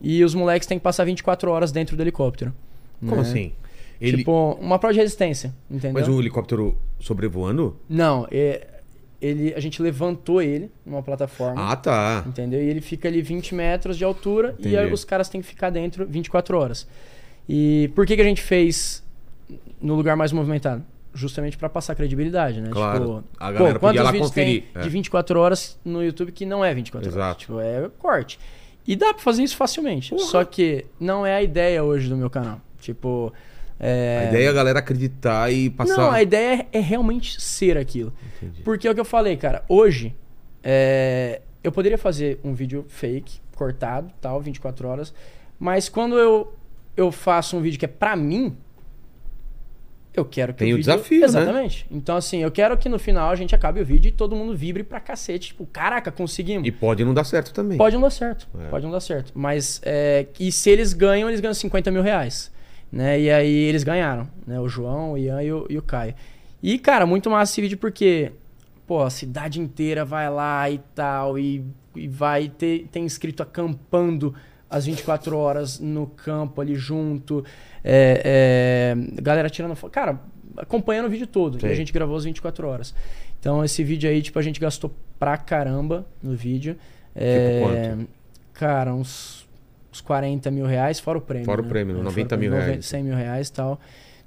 [0.00, 2.52] E os moleques têm que passar 24 horas dentro do helicóptero.
[3.00, 3.22] Como né?
[3.22, 3.52] assim?
[4.00, 4.18] Ele...
[4.18, 5.92] Tipo, uma prova de resistência, entendeu?
[5.92, 7.76] Mas o helicóptero sobrevoando?
[7.88, 8.66] Não, é,
[9.20, 11.70] ele, a gente levantou ele numa plataforma.
[11.70, 12.24] Ah, tá.
[12.26, 12.60] Entendeu?
[12.60, 14.92] E ele fica ali 20 metros de altura e Entendi.
[14.92, 16.88] os caras têm que ficar dentro 24 horas.
[17.48, 19.04] E por que, que a gente fez
[19.80, 20.84] no lugar mais movimentado?
[21.14, 22.70] Justamente pra passar credibilidade, né?
[22.72, 23.00] Claro.
[23.00, 24.84] Tipo, A galera pô, quantos vídeos conferir, tem é.
[24.84, 27.14] de 24 horas no YouTube que não é 24 horas?
[27.16, 27.40] Exato.
[27.40, 28.38] Tipo, é corte.
[28.86, 30.10] E dá pra fazer isso facilmente.
[30.10, 30.24] Porra.
[30.24, 32.60] Só que não é a ideia hoje do meu canal.
[32.80, 33.32] Tipo.
[33.78, 35.96] é, A ideia é a galera acreditar e passar.
[35.98, 38.12] não, a ideia é é realmente ser aquilo.
[38.40, 38.62] Entendi.
[38.62, 39.62] Porque é o que eu falei, cara.
[39.68, 40.16] Hoje,
[40.64, 45.14] é, eu poderia fazer um vídeo fake, cortado, tal, 24 horas.
[45.58, 46.52] Mas quando eu,
[46.96, 48.56] eu faço um vídeo que é pra mim,
[50.14, 50.90] eu quero que Tem o vídeo...
[50.90, 51.24] desafio, né?
[51.24, 51.86] Exatamente.
[51.90, 54.54] Então, assim, eu quero que no final a gente acabe o vídeo e todo mundo
[54.54, 55.48] vibre pra cacete.
[55.48, 56.68] Tipo, caraca, conseguimos.
[56.68, 57.78] E pode não dar certo também.
[57.78, 58.46] Pode não dar certo.
[58.60, 58.68] É.
[58.68, 59.32] Pode não dar certo.
[59.34, 62.52] Mas é, e se eles ganham, eles ganham 50 mil reais.
[62.90, 63.20] Né?
[63.22, 64.60] E aí eles ganharam, né?
[64.60, 66.14] O João, o Ian e o, e o Caio.
[66.62, 68.32] E, cara, muito massa esse vídeo porque,
[68.86, 71.64] pô, a cidade inteira vai lá e tal, e,
[71.96, 74.34] e vai ter, tem escrito acampando
[74.70, 77.44] às 24 horas no campo ali junto.
[77.84, 79.90] É, é, galera tirando foto.
[79.90, 80.20] Cara,
[80.56, 81.60] acompanhando o vídeo todo.
[81.60, 81.70] Sei.
[81.70, 82.94] E a gente gravou às 24 horas.
[83.40, 86.76] Então esse vídeo aí, tipo, a gente gastou pra caramba no vídeo.
[87.14, 88.08] É, quanto?
[88.54, 89.48] Cara, uns,
[89.92, 91.44] uns 40 mil reais, fora o prêmio.
[91.46, 91.70] Fora o né?
[91.70, 92.86] prêmio, É, 90 fora o mil prêmio, reais.
[92.86, 93.80] 100 mil reais e tal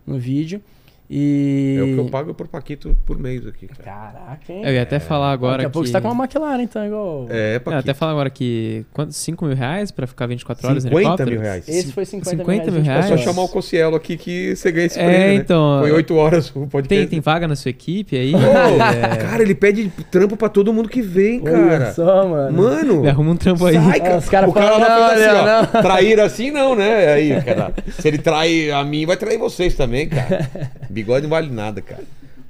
[0.06, 0.62] no vídeo.
[1.10, 1.76] E.
[1.80, 3.84] É o que eu pago por Paquito por mês aqui, cara.
[3.84, 4.62] Caraca, hein?
[4.66, 5.90] Eu ia até falar agora Daqui a pouco que...
[5.90, 7.28] você tá com uma McLaren, então, igual.
[7.30, 7.80] É, Eu ia Paquito.
[7.82, 8.86] até falar agora que...
[8.92, 9.12] Quanto?
[9.14, 11.32] 5 mil reais pra ficar 24 horas no 50 helicóptero?
[11.32, 11.68] mil reais.
[11.68, 13.06] Esse foi 50, 50 mil mil É reais.
[13.06, 13.22] só reais?
[13.24, 15.36] chamar o Cossielo aqui que você ganha esse É, prêmio, né?
[15.36, 16.88] então, Foi 8 horas o podcast.
[16.88, 18.34] Tem, tem vaga na sua equipe aí?
[18.34, 18.38] Ô,
[18.96, 21.94] É, Cara, ele pede trampo pra todo mundo que vem, Olha cara.
[21.94, 22.62] só, mano.
[22.64, 23.02] Mano.
[23.02, 23.76] me arruma um trampo aí.
[23.76, 24.18] Sai, Ah, cara.
[24.18, 25.62] os caras o cara lá falam, fez assim, não, ó.
[25.74, 25.82] não.
[25.82, 27.08] Trair assim não, né?
[27.14, 27.74] Aí, cara.
[28.00, 30.50] Se ele trai a mim, vai trair vocês também, cara.
[30.96, 32.04] Bigode não vale nada, cara.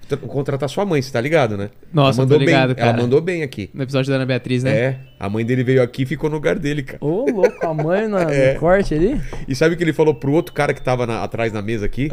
[0.08, 1.72] Vou contratar sua mãe, você tá ligado, né?
[1.92, 2.76] Nossa, ela tô mandou ligado, bem.
[2.76, 2.90] cara.
[2.90, 3.72] Ela mandou bem aqui.
[3.74, 4.72] No episódio da Ana Beatriz, né?
[4.78, 7.00] É, a mãe dele veio aqui e ficou no lugar dele, cara.
[7.02, 8.54] Ô, louco, a mãe no, no É.
[8.54, 9.20] corte ali.
[9.48, 11.88] E sabe o que ele falou pro outro cara que tava na- atrás na mesa
[11.88, 12.10] aqui?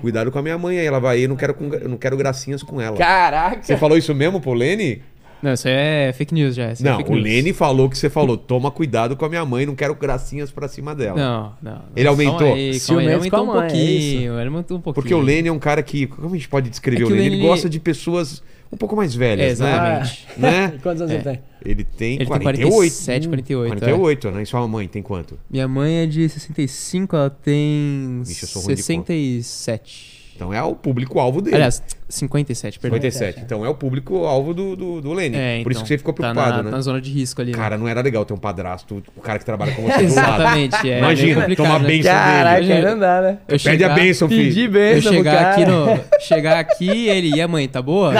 [0.00, 1.96] Cuidado com a minha mãe aí, ela vai aí, eu não quero, com- eu não
[1.96, 2.96] quero gracinhas com ela.
[2.96, 3.60] Caraca.
[3.60, 5.02] Você falou isso mesmo pro Lene?
[5.42, 6.70] Não, isso é fake news já.
[6.72, 7.24] isso é Não, fake o news.
[7.24, 10.68] Lene falou que você falou, toma cuidado com a minha mãe, não quero gracinhas pra
[10.68, 11.16] cima dela.
[11.18, 11.82] Não, não.
[11.96, 12.38] Ele aumentou?
[12.38, 14.38] Aí, calma ele Ciumentos aumentou um é pouquinho.
[14.40, 15.02] ele aumentou um pouquinho.
[15.02, 17.26] Porque o Lene é um cara que, como a gente pode descrever É o Lene?
[17.26, 20.26] Ele gosta de pessoas um pouco mais velhas, É, exatamente.
[20.38, 20.50] né?
[20.68, 20.72] né?
[20.76, 21.16] E quantos anos É.
[21.16, 21.40] ele tem?
[21.64, 22.60] Ele tem Ele 48.
[22.62, 23.68] tem 47, 48.
[23.78, 24.42] 48, né?
[24.42, 25.38] E sua mãe tem quanto?
[25.50, 30.21] Minha mãe é de 65, ela tem Vixe, eu sou ruim de 67.
[30.42, 31.54] Então é o público-alvo dele.
[31.56, 32.96] Aliás, 57, perdão.
[33.00, 33.40] 57.
[33.40, 35.36] Então é o público-alvo do, do, do Lene.
[35.36, 36.70] É, Por isso então, que você ficou tá preocupado, na, né?
[36.72, 37.52] na zona de risco ali.
[37.52, 37.56] né?
[37.58, 40.42] Cara, não era legal ter um padrasto, o cara que trabalha com você do lado.
[40.42, 40.98] Exatamente, é.
[40.98, 41.88] Imagina, meio complicado, toma né?
[41.88, 42.72] benção Caraca, dele.
[42.72, 43.28] aí não dá, né?
[43.30, 44.42] Eu Pede chegar, a benção, filho.
[44.44, 45.50] Pedir Eu bênção pro chegar cara.
[45.50, 46.20] aqui no.
[46.20, 47.36] Chegar aqui ele.
[47.36, 48.12] E a mãe, tá boa?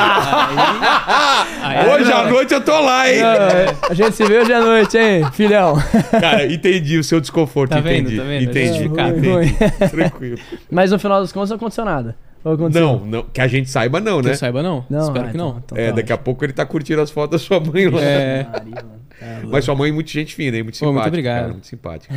[1.62, 3.20] Aí, aí, Hoje à noite eu tô lá, hein?
[3.20, 5.74] Não, é, a gente se vê hoje à noite, hein, filhão?
[6.10, 8.16] Cara, entendi o seu desconforto, Tá vendo, entendi.
[8.16, 8.42] tá vendo?
[8.50, 9.28] Entendi, É, ruim, entendi.
[9.28, 9.88] ruim.
[9.90, 10.38] Tranquilo.
[10.70, 12.11] Mas no final das contas não aconteceu nada.
[12.44, 14.32] Não, não, que a gente saiba não, Que né?
[14.32, 14.84] eu saiba, não.
[14.90, 15.58] Não, Espero ah, que então- não.
[15.64, 18.00] então É, tá daqui a pouco ele tá curtindo as fotos da sua mãe lá.
[18.02, 18.42] É.
[18.44, 18.62] Tá.
[19.48, 20.64] Mas sua mãe é muito gente fina, hein?
[20.64, 21.08] Muito Pô, muito simpática.
[21.08, 21.40] obrigado.
[21.42, 22.14] cara, muito simpática.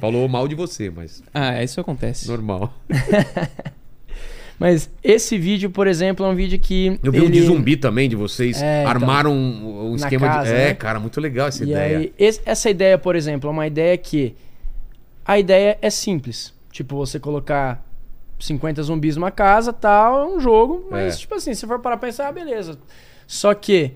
[0.00, 2.26] Falou mal de você, mas Ah, isso acontece.
[2.28, 2.72] normal.
[4.58, 6.98] Mas esse vídeo, por exemplo, é um vídeo que.
[7.02, 7.32] Eu vi um ele...
[7.32, 8.90] de zumbi também, de vocês É, então.
[8.90, 10.58] armaram um, um esquema casa, de.
[10.58, 10.74] É, né?
[10.74, 11.98] cara, muito legal essa E ideia.
[11.98, 14.34] aí, esse- essa ideia, por exemplo, é uma ideia que.
[15.26, 16.54] A ideia é simples.
[16.72, 17.84] Tipo, você colocar
[18.38, 21.18] 50 zumbis numa casa tal, é um jogo, mas, É.
[21.18, 22.78] tipo assim, se for parar pra pensar, ah, beleza.
[23.26, 23.92] Só que,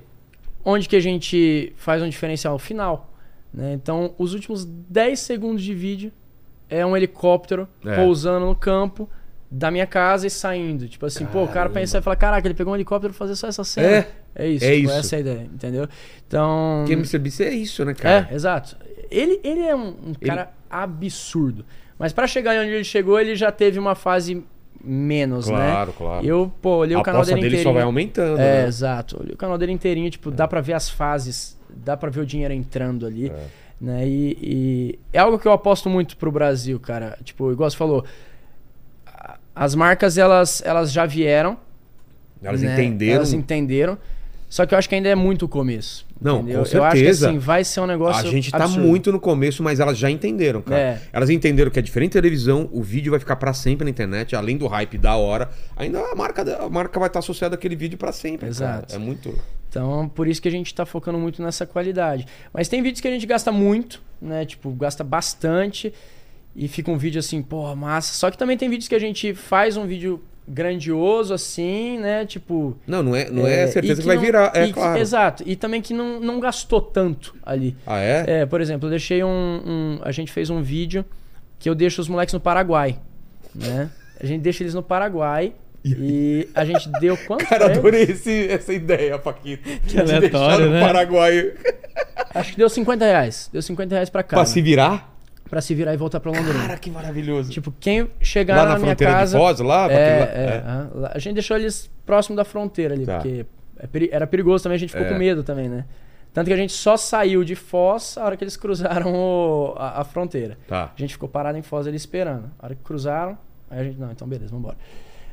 [0.65, 3.07] onde que a gente faz um diferencial final?
[3.53, 3.73] né?
[3.73, 6.13] Então, os últimos 10 segundos de vídeo
[6.69, 7.97] é um helicóptero É.
[7.97, 9.11] pousando no campo
[9.51, 10.87] da minha casa e saindo.
[10.89, 11.81] Tipo assim, pô, o cara Caramba.
[11.81, 13.89] pensa e fala, caraca, ele pegou um helicóptero pra fazer só essa cena.
[13.89, 14.09] É.
[14.37, 14.95] É isso, É tipo, isso.
[14.99, 15.89] essa é a ideia, entendeu?
[16.29, 16.85] Então...
[16.87, 18.29] Porque MrBeast é isso, né, cara?
[18.31, 18.77] É, exato.
[19.11, 21.65] Ele, ele é um, um cara absurdo.
[22.01, 24.43] Mas pra chegar onde ele chegou, ele já teve uma fase
[24.83, 25.55] menos, né?
[25.55, 26.27] Claro, claro.
[26.27, 27.63] Eu, pô, olhei o canal dele dele inteirinho.
[27.69, 28.67] só vai aumentando, É, né?
[28.67, 29.21] exato.
[29.21, 32.27] Olhei o canal dele inteirinho, tipo, dá pra ver as fases, dá pra ver o
[32.27, 33.47] dinheiro entrando ali, É.
[33.79, 34.09] né?
[34.09, 37.19] E, e é algo que eu aposto muito pro Brasil, cara.
[37.23, 38.03] Tipo, igual você falou,
[39.55, 41.59] as marcas, elas, elas já vieram,
[42.43, 42.73] Elas né?
[42.73, 43.17] entenderam.
[43.17, 43.99] Elas entenderam.
[44.51, 46.05] Só que eu acho que ainda é muito o começo.
[46.21, 46.65] Não, entendeu?
[46.65, 47.29] com Eu acho que certeza.
[47.29, 48.27] assim, vai ser um negócio.
[48.27, 48.85] A gente tá absurdo.
[48.85, 50.81] muito no começo, mas elas já entenderam, cara.
[50.81, 51.03] É.
[51.13, 54.35] Elas entenderam que é diferente da televisão, o vídeo vai ficar pra sempre na internet,
[54.35, 57.97] além do hype da hora, ainda a marca, a marca vai estar associada àquele vídeo
[57.97, 58.89] pra sempre, Exato.
[58.89, 59.01] cara.
[59.01, 59.33] É muito...
[59.69, 62.27] Então, por isso que a gente tá focando muito nessa qualidade.
[62.53, 64.45] Mas tem vídeos que a gente gasta muito, né?
[64.45, 65.95] Tipo, gasta bastante
[66.57, 68.15] e fica um vídeo assim, pô, massa.
[68.15, 70.21] Só que também tem vídeos que a gente faz um vídeo
[70.51, 72.27] grandioso assim, né?
[72.27, 72.77] Tipo.
[72.87, 74.99] Não, não é, não é, e certeza que, vai não- virar, é e que- claro.
[74.99, 75.43] Exato.
[75.47, 77.77] E também que não, não gastou tanto ali.
[77.87, 78.25] Ah, é?
[78.43, 81.05] É, por exemplo, eu deixei um, um- A gente fez um vídeo
[81.59, 82.99] que eu deixo os moleques no Paraguai,
[83.55, 83.91] né?
[84.21, 85.53] A gente deixa eles no Paraguai
[85.85, 87.47] e a gente deu quanto?
[87.47, 87.79] Cara, pra eles?
[87.79, 89.69] adorei esse, essa ideia, Paquito.
[89.87, 90.81] Que aleatório, né?
[90.81, 91.53] Paraguai
[92.35, 93.49] Acho que deu 50 reais.
[93.53, 94.45] Deu 50 reais pra pra cada.
[94.47, 95.11] se virar.
[95.51, 96.61] Pra se virar e voltar pra Londrina.
[96.63, 97.51] Cara, que maravilhoso.
[97.51, 99.37] Tipo, quem chegar lá na, na minha fronteira casa.
[99.37, 99.91] de Foz, lá?
[99.91, 100.63] é, é.
[100.95, 103.17] Lá- A gente deixou eles próximo da fronteira ali, Tá.
[103.17, 103.45] porque
[103.79, 105.11] é era perigoso também, a gente ficou É.
[105.11, 105.85] com medo também, né?
[106.33, 110.03] Tanto que a gente só saiu de Foz a hora que eles cruzaram o- a,
[110.03, 110.57] a fronteira.
[110.69, 110.93] Tá.
[110.97, 112.49] A gente ficou parado em Foz ali esperando.
[112.57, 113.37] A hora que cruzaram,
[113.69, 114.77] aí a gente, não, então beleza, vambora.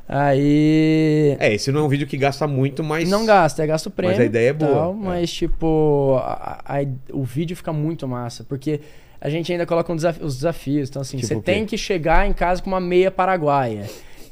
[0.10, 1.36] Aí.
[1.40, 3.10] É, esse não é um vídeo que gasta muito, mas...
[3.10, 4.20] Não gasta, é gasto prêmio.
[4.20, 4.96] a ideia é boa, tal, é.
[4.96, 8.44] Mas, tipo, a- a- o vídeo fica muito massa.
[8.44, 8.82] Porque
[9.20, 10.90] a gente ainda coloca um desaf- os desafios.
[10.90, 13.84] Então, assim, Tipo você tem que chegar em casa com uma meia paraguaia.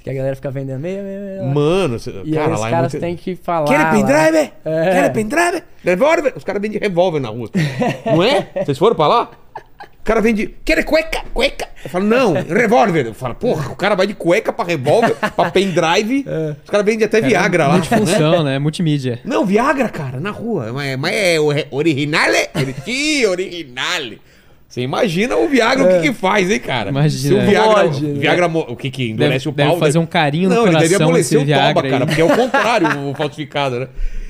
[0.04, 1.44] Que a galera fica vendendo meia, meia, meia.
[1.44, 3.00] Mano, você- E cara, aí os lá caras é muito...
[3.00, 3.66] têm que falar.
[3.68, 4.52] Quer pendrive?
[4.64, 4.92] É.
[4.92, 5.64] Quer pendrive?
[5.84, 6.34] Revólver?
[6.36, 7.50] Os caras vendem revólver na rua.
[8.06, 8.48] Não é?
[8.64, 9.32] Vocês foram pra lá?
[9.82, 10.54] O cara vende.
[10.64, 11.24] Quer cueca?
[11.34, 11.68] Cueca?
[11.84, 13.08] Eu falo, não, revólver.
[13.08, 16.24] Eu falo, porra, o cara vai de cueca pra revólver, pra pendrive.
[16.64, 17.74] Os caras vendem até Viagra lá.
[17.74, 17.80] né?
[17.80, 18.60] Multifunção, né?
[18.60, 19.20] Multimídia.
[19.26, 20.72] Não, Viagra, cara, na rua.
[20.72, 22.38] Mas, mas é o- originale?
[22.84, 24.22] Sim, originale.
[24.68, 26.90] Você imagina o Viagra o que que faz, hein, cara?
[26.90, 27.22] Imagina.
[27.22, 28.20] Se o Viagra, Pode, né?
[28.20, 29.68] Viagra mo- o que que endurece Deve, o pau?
[29.68, 30.04] deve fazer né?
[30.04, 32.08] um carinho no Não, ele deve coração amolecer o toba, Viagra cara, aí.
[32.08, 33.88] porque é o contrário, o falsificado, né?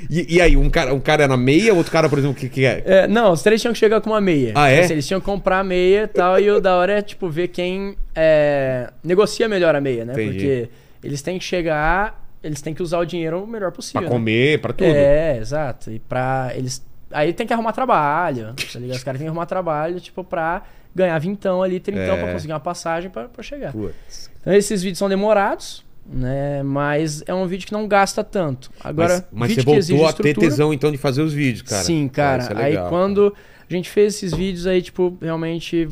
[0.10, 2.40] E, e aí, um cara, um cara é na meia, outro cara, por exemplo, o
[2.40, 2.84] que, que é?
[2.86, 4.52] É, não, os três tinham que chegar com uma meia.
[4.54, 4.82] Ah, é?
[4.82, 6.40] Assim, Eles tinham que comprar a meia e tal.
[6.40, 10.14] E o da hora é, tipo, ver quem é, negocia melhor a meia, né?
[10.14, 10.32] Entendi.
[10.34, 10.70] Porque
[11.04, 14.02] eles têm que chegar, eles têm que usar o dinheiro o melhor possível.
[14.02, 14.16] Pra né?
[14.16, 14.88] comer, pra tudo.
[14.88, 15.90] É, exato.
[15.92, 16.86] E pra eles.
[17.16, 18.98] Aí tem que arrumar trabalho, tá ligado?
[18.98, 20.64] Os caras têm que arrumar trabalho, tipo, pra
[20.94, 22.24] ganhar vintão ali, trintão, É.
[22.24, 23.72] pra conseguir uma passagem pra, pra chegar.
[23.72, 24.30] Putz.
[24.42, 26.62] Então esses vídeos são demorados, né?
[26.64, 28.70] Mas é um vídeo que não gasta tanto.
[28.84, 31.84] Agora, mas mas você voltou a ter tesão, então, de fazer os vídeos, cara.
[31.84, 32.48] Sim, cara.
[32.56, 33.34] Ah, é aí legal, quando
[33.70, 35.88] a gente fez esses vídeos aí, tipo, realmente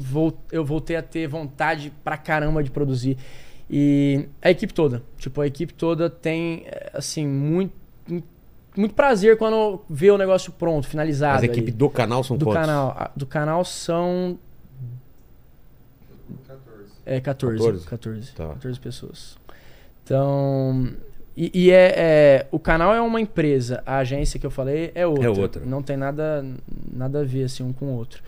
[0.51, 3.17] eu voltei a ter vontade pra caramba de produzir.
[3.69, 7.73] E a equipe toda, tipo, a equipe toda tem, eh, assim, muito,
[8.75, 11.35] muito prazer quando vê o negócio pronto, finalizado.
[11.35, 11.71] Mas a equipe ali.
[11.71, 12.61] do canal são do quantos?
[12.61, 13.11] canal.
[13.15, 14.37] Do canal são.
[17.05, 17.57] É, 14.
[17.57, 17.85] 14?
[17.87, 18.31] 14.
[18.33, 18.47] Tá.
[18.49, 19.37] 14 pessoas.
[20.03, 20.89] Então.
[21.35, 25.05] E, e é, é- O canal é uma empresa, a agência que eu falei é
[25.05, 25.25] outra.
[25.25, 25.65] É outra.
[25.65, 26.45] Não tem nada,
[26.91, 28.21] nada a ver assim um com o outro.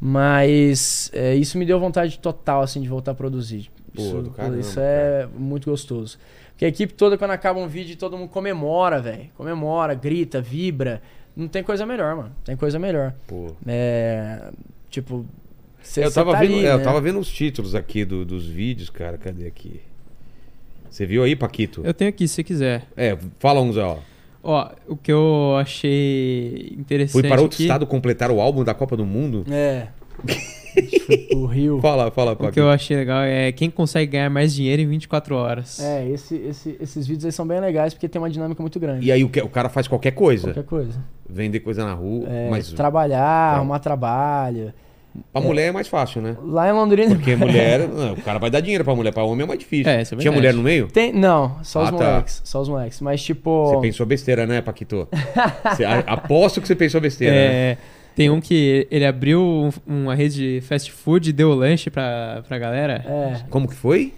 [0.00, 3.68] Mas é, isso me deu vontade total assim de voltar a produzir.
[3.94, 6.18] Pô, isso, do caramba, isso é muito gostoso.
[6.58, 9.30] Porque a equipe toda, quando acaba um vídeo, todo mundo comemora, velho.
[9.36, 11.00] Comemora, grita, vibra.
[11.36, 12.32] Não tem coisa melhor, mano.
[12.44, 13.14] Tem coisa melhor.
[13.28, 13.54] Pô.
[13.64, 14.50] É.
[14.90, 15.24] Tipo.
[15.80, 16.82] Cê, eu, tava tá vendo, ali, é, eu né?
[16.82, 19.16] tava vendo os títulos aqui do- dos vídeos, cara.
[19.16, 19.80] Cadê aqui?
[20.90, 21.82] Você viu aí, Paquito?
[21.84, 22.88] Eu tenho aqui, se você quiser.
[22.96, 24.00] É, fala uns, ó.
[24.42, 28.74] Ó, o que eu achei interessante Fui para outro aqui, estado completar o álbum da
[28.74, 29.44] Copa do Mundo.
[29.48, 29.86] É.
[31.34, 31.80] O Rio.
[31.82, 35.34] Fala, fala, O que eu achei legal é quem consegue ganhar mais dinheiro em 24
[35.36, 35.80] horas.
[35.80, 39.06] É, esse, esse- esses vídeos aí são bem legais porque tem uma dinâmica muito grande.
[39.06, 40.48] E aí o, que- o cara faz qualquer coisa.
[40.48, 40.98] Qualquer coisa.
[41.28, 42.26] Vender coisa na rua.
[42.28, 43.18] É, mas Trabalhar,
[43.50, 44.72] Tra- arrumar trabalho.
[45.32, 46.36] pra mulher é mais fácil, né?
[46.42, 47.14] Lá em Londrina.
[47.14, 47.86] Porque mulher.
[47.88, 49.90] não, o cara vai dar dinheiro pra mulher, pra homem é mais difícil.
[49.92, 50.36] É, isso é Tinha verdade.
[50.36, 50.88] mulher no meio?
[50.88, 52.04] Tem, não, só os Ah, tá.
[52.10, 52.40] moleques.
[52.44, 53.00] Só os moleques.
[53.00, 53.66] Mas tipo.
[53.70, 55.06] Você pensou besteira, né, Paquito?
[55.74, 57.34] Você- a- aposto que você pensou besteira.
[57.34, 57.78] né?
[58.18, 61.88] É, tem um que ele abriu um- uma rede de fast food e deu lanche
[61.90, 63.04] pra, pra galera.
[63.06, 63.44] É.
[63.48, 64.12] Como que foi?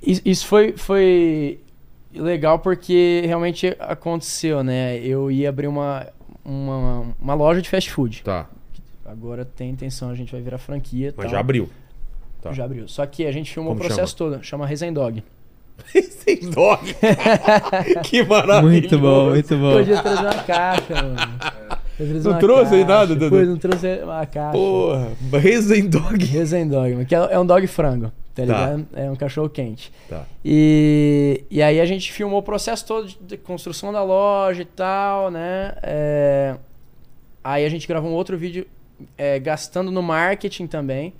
[0.00, 1.58] Is- Isso foi, foi
[2.14, 4.98] legal porque realmente aconteceu, né?
[4.98, 6.06] Eu ia abrir uma,
[6.44, 8.22] uma, uma loja de fast food.
[8.22, 8.46] Tá.
[9.04, 11.12] agora tem intenção, a gente vai virar franquia.
[11.16, 11.32] Mas tal.
[11.32, 11.68] já abriu.
[12.40, 12.52] tá.
[12.52, 12.86] Já abriu.
[12.86, 15.22] Só que a gente filmou Como o processo todo, chama Resendog.
[15.92, 16.94] Sem dog.
[18.04, 18.62] que maravilha.
[18.62, 19.80] Muito bom, muito bom.
[19.80, 21.38] Eu trouxe uma caixa, mano.
[21.96, 22.86] Trouxe Não trouxe aí caixa.
[22.98, 23.30] nada, Dudu?
[23.30, 24.52] Pois, não trouxe uma caixa.
[24.52, 26.24] Porra, Rezen Dog.
[26.26, 28.42] Resendog, que é é um dog frango, tá Tá.
[28.44, 28.86] ligado?
[28.94, 29.92] É um cachorro quente.
[30.08, 30.24] Tá.
[30.44, 34.64] E, e aí a gente filmou o processo todo de, de construção da loja e
[34.64, 35.74] tal, né?
[35.82, 36.56] É,
[37.44, 38.66] aí a gente gravou um outro vídeo
[39.16, 41.12] é, gastando no marketing também.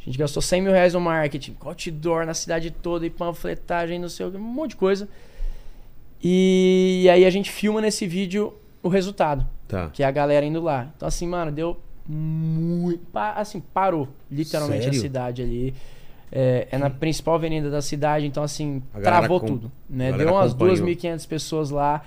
[0.00, 4.08] A gente gastou 100 mil reais no marketing, outdoor na cidade toda e panfletagem, não
[4.08, 5.08] sei o que, um monte de coisa.
[6.22, 8.52] E, aí a gente filma nesse vídeo
[8.82, 9.90] o resultado, Tá.
[9.92, 10.90] que é a galera indo lá.
[10.96, 11.76] Então assim, mano, deu
[12.08, 13.00] muito...
[13.14, 14.98] Assim, parou literalmente Sério?
[14.98, 15.74] a cidade ali.
[16.30, 19.72] É, é na principal avenida da cidade, então assim, travou com- tudo.
[19.88, 20.12] Né?
[20.12, 20.76] Deu umas acompanhou.
[20.86, 22.02] 2.500 pessoas lá,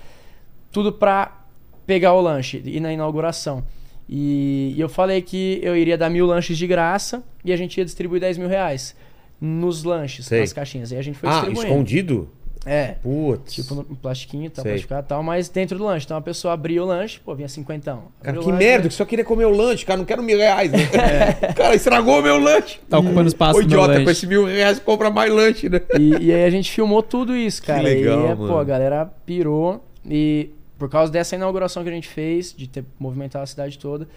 [0.72, 1.46] tudo pra
[1.86, 3.64] pegar o lanche e na inauguração.
[4.08, 7.78] E, e eu falei que eu iria dar mil lanches de graça e a gente
[7.78, 8.96] ia distribuir 10 mil reais
[9.40, 10.42] nos lanches, Sei.
[10.42, 10.92] nas caixinhas.
[10.92, 12.30] E a gente foi Ah, escondido?
[12.70, 12.96] É.
[13.02, 13.56] Putz.
[13.56, 14.74] Tipo, no plastiquinho e tal, Sei.
[14.74, 16.06] plastificado e tal, mas dentro do lanche.
[16.06, 18.04] Então a pessoa abria o lanche, pô, vinha cinquentão.
[18.22, 19.98] Cara, que lanche, merda, que só queria comer o lanche, cara.
[19.98, 20.80] Não quero mil reais, né?
[21.58, 22.80] Cara, estragou o meu lanche.
[22.88, 24.04] Tá ocupando espaço Ô, idiota, lanche.
[24.04, 25.82] com esse mil reais compra mais lanche, né?
[25.98, 27.82] E, e aí a gente filmou tudo isso, cara.
[27.82, 28.54] legal, e, é, mano.
[28.54, 29.84] pô, a galera pirou.
[30.06, 34.08] E por causa dessa inauguração que a gente fez, de ter movimentado a cidade toda,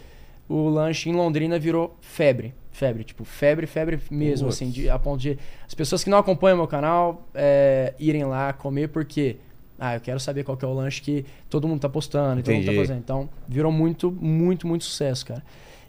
[0.49, 2.55] o lanche em Londrina virou febre.
[2.71, 6.57] Febre, tipo, febre, febre mesmo, assim, de, a ponto de as pessoas que não acompanham
[6.57, 9.37] meu canal é, irem lá comer porque.
[9.79, 12.43] Ah, eu quero saber qual que é o lanche que todo mundo tá postando e
[12.43, 12.99] todo mundo tá fazendo.
[12.99, 15.43] Então, virou muito, muito, muito sucesso, cara.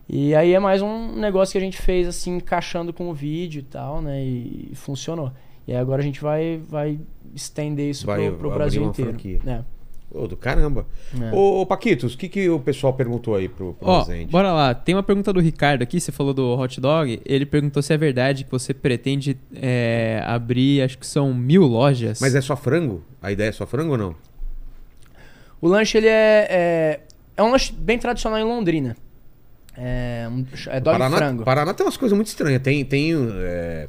[0.09, 3.59] E aí é mais um negócio que a gente fez, assim, encaixando com o vídeo
[3.59, 4.23] e tal, né?
[4.23, 5.31] E, e funcionou.
[5.67, 6.99] E aí agora a gente vai, vai
[7.34, 9.11] estender isso Vai pro, pro Brasil inteiro.
[9.11, 9.39] franquia.
[9.45, 9.61] É.
[10.14, 10.85] Ô, do caramba.
[11.19, 11.35] É.
[11.35, 14.31] Ô, ô, Paquitos, o que, que o pessoal perguntou aí pro, pro Ó, Resende?
[14.31, 14.76] bora lá.
[14.76, 17.19] Tem uma pergunta do Ricardo aqui, você falou do hot dog.
[17.26, 22.19] Ele perguntou se é verdade que você pretende é, abrir, acho que são mil lojas.
[22.22, 23.03] Mas é só frango?
[23.22, 24.15] A ideia é só frango ou não?
[25.60, 26.99] O lanche, ele é, é...
[27.35, 28.95] É um lanche bem tradicional em Londrina.
[29.76, 31.44] É, um, é dog Paraná, frango.
[31.44, 32.61] Paraná tem umas coisas muito estranhas.
[32.61, 33.88] Tem, tem é,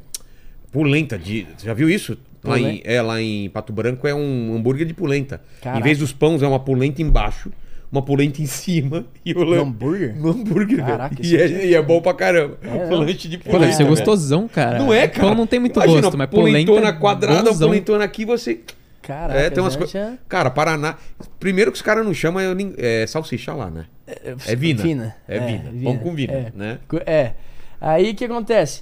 [0.71, 1.45] polenta de.
[1.55, 2.17] Você já viu isso?
[2.49, 5.41] Lá em, é, lá em Pato Branco é um hambúrguer de polenta.
[5.61, 5.79] Caraca.
[5.79, 7.51] Em vez dos pães, é uma polenta embaixo,
[7.91, 10.15] uma polenta em cima e o Um lan- hambúrguer?
[10.17, 11.25] Um hambúrguer, Caraca, velho.
[11.25, 12.57] E é, é- e é bom pra caramba.
[12.63, 12.99] É, um não.
[12.99, 13.59] lanche de Pô, polenta.
[13.65, 13.89] deve ser velho.
[13.95, 14.79] gostosão, cara.
[14.79, 15.27] Não é, cara?
[15.27, 17.67] Pão não tem muito Imagina, gosto, mas polenta polentona é quadrada, bonzão.
[17.69, 18.59] polentona aqui, você...
[19.01, 19.93] Caraca, é, tem umas coisas...
[19.93, 20.95] lanche Cara, Paraná...
[21.39, 23.85] Primeiro que os caras não chamam é, é salsicha lá, né?
[24.07, 24.81] é, É vina.
[24.81, 25.15] Vina.
[25.27, 25.71] É, vina.
[25.83, 26.51] Pão com vina, É.
[26.55, 26.79] né?
[27.05, 27.31] É.
[27.79, 28.81] Aí o que acontece?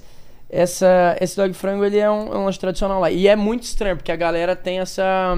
[0.54, 3.10] Essa, esse dog frango ele é um, é um lanche tradicional lá.
[3.10, 5.36] E é muito estranho, porque a galera tem essa,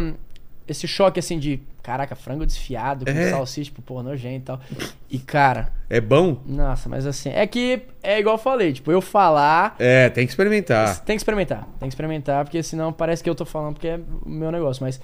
[0.68, 3.30] esse choque assim de caraca, frango desfiado com É.
[3.30, 4.60] salsicha, tipo, pô, nojento e tal.
[5.08, 6.36] E cara, É bom?
[6.44, 9.74] nossa, mas assim, é que é igual eu falei, tipo, eu falar.
[9.78, 11.00] É, tem que experimentar.
[11.04, 14.00] Tem que experimentar, tem que experimentar, porque senão parece que eu tô falando porque é
[14.24, 14.82] o meu negócio.
[14.84, 15.00] Mas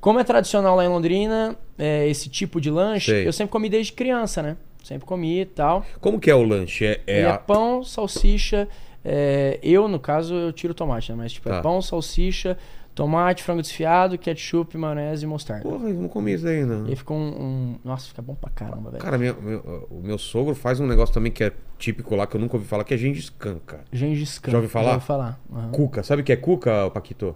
[0.00, 3.26] como é tradicional lá em Londrina, é, esse tipo de lanche, Sei.
[3.26, 4.56] eu sempre comi desde criança, né?
[4.84, 5.84] Sempre comi e tal.
[6.00, 6.84] Como que é o lanche?
[6.84, 8.68] É, é é a- pão, salsicha.
[9.04, 11.18] É, eu, no caso, eu tiro o tomate, né?
[11.18, 11.56] Mas tipo, Tá.
[11.56, 12.56] é pão, salsicha,
[12.94, 15.62] tomate, frango desfiado, ketchup, maionese e mostarda.
[15.62, 16.88] Porra, eu não comi isso aí, não.
[16.88, 19.02] E fica um, um- Nossa, fica bom pra caramba, velho.
[19.02, 22.36] Cara, meu- meu- o meu sogro faz um negócio também que é típico lá, que
[22.36, 23.84] eu nunca ouvi falar, que é Gengis Khan, cara.
[23.92, 24.50] Gengis Khan.
[24.52, 24.88] Já ouviu falar?
[24.88, 25.40] Já ouvi falar.
[25.52, 25.70] aham.
[25.70, 26.02] Cuca.
[26.02, 27.34] Sabe o que é cuca, Paquito?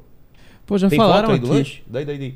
[0.67, 1.55] Pô, já Tem falaram aí do aqui.
[1.55, 1.83] lanche?
[1.87, 2.35] Daí, daí, daí.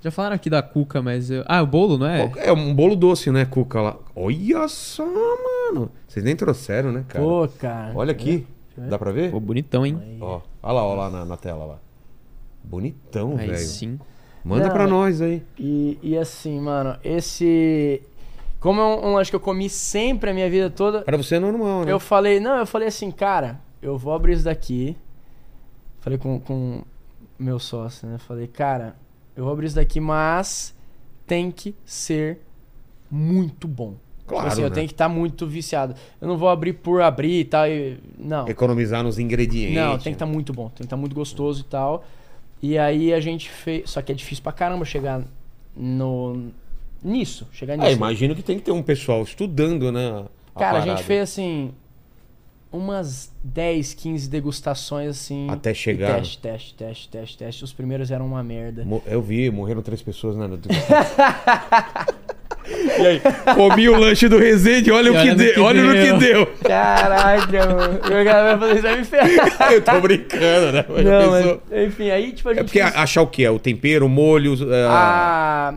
[0.00, 1.30] Já falaram aqui da cuca, mas...
[1.30, 1.42] Eu...
[1.46, 2.30] Ah, o bolo, não é?
[2.38, 3.96] É um bolo doce, né, cuca lá.
[4.14, 5.90] Olha só, mano.
[6.06, 7.24] Vocês nem trouxeram, né, cara?
[7.24, 7.92] Pô, cara.
[7.94, 8.46] Olha aqui.
[8.82, 8.90] Ver?
[8.90, 9.30] Dá pra ver?
[9.30, 10.18] Pô, bonitão, hein?
[10.20, 11.78] Ó, olha lá, olha lá na, na tela lá.
[12.64, 13.58] Bonitão, Aí velho.
[13.58, 13.98] sim.
[14.44, 15.42] Manda Não, pra é- nós aí.
[15.58, 18.02] E, e assim, mano, esse.
[18.60, 21.36] Como é um, um lanche que eu comi sempre a minha vida toda, Pra você
[21.36, 21.92] é normal, né?
[21.92, 24.96] eu falei, não, eu falei assim, cara, eu vou abrir isso daqui.
[26.00, 26.82] Falei com, com
[27.38, 28.18] meu sócio, né?
[28.18, 28.96] Falei, cara,
[29.36, 30.74] eu vou abrir isso daqui, mas
[31.26, 32.40] tem que ser
[33.10, 33.94] muito bom.
[34.26, 34.74] Claro, Tipo assim, eu né?
[34.74, 35.94] tenho que estar muito viciado.
[36.20, 37.66] Eu não vou abrir por abrir e tal.
[37.68, 38.48] e- Não.
[38.48, 39.76] Economizar nos ingredientes.
[39.76, 42.04] Não, tem que estar muito bom, tem que estar muito gostoso e tal.
[42.62, 43.88] E aí a gente fez.
[43.90, 45.22] Só que é difícil pra caramba chegar
[45.76, 46.48] no.
[47.04, 47.46] Nisso.
[47.52, 47.88] Chegar nisso.
[47.88, 50.08] Ah, imagino que tem que ter um pessoal estudando, né?
[50.10, 50.86] Cara, a parada.
[50.86, 51.72] gente fez assim.
[52.72, 55.46] Umas 10, 15 degustações assim.
[55.48, 56.16] Até chegar.
[56.16, 57.64] Teste, teste, teste, teste, teste.
[57.64, 58.84] Os primeiros eram uma merda.
[59.06, 60.48] Eu vi, morreram três pessoas, né?
[62.68, 63.22] e aí,
[63.54, 65.92] comi o lanche do Resende, olha, E o que olha no deu, que olha no
[65.94, 66.46] que deu.
[66.64, 67.94] Caraca, mano.
[67.98, 69.72] O cara vai fazer isso, vai me ferrar.
[69.72, 70.84] Eu tô brincando, né?
[70.88, 71.62] Mas Não, pensou?
[71.70, 72.60] mas, enfim, aí tipo a gente.
[72.60, 73.46] É porque fez- achar o que?
[73.48, 74.54] O tempero, o molho.
[74.72, 75.74] é, a...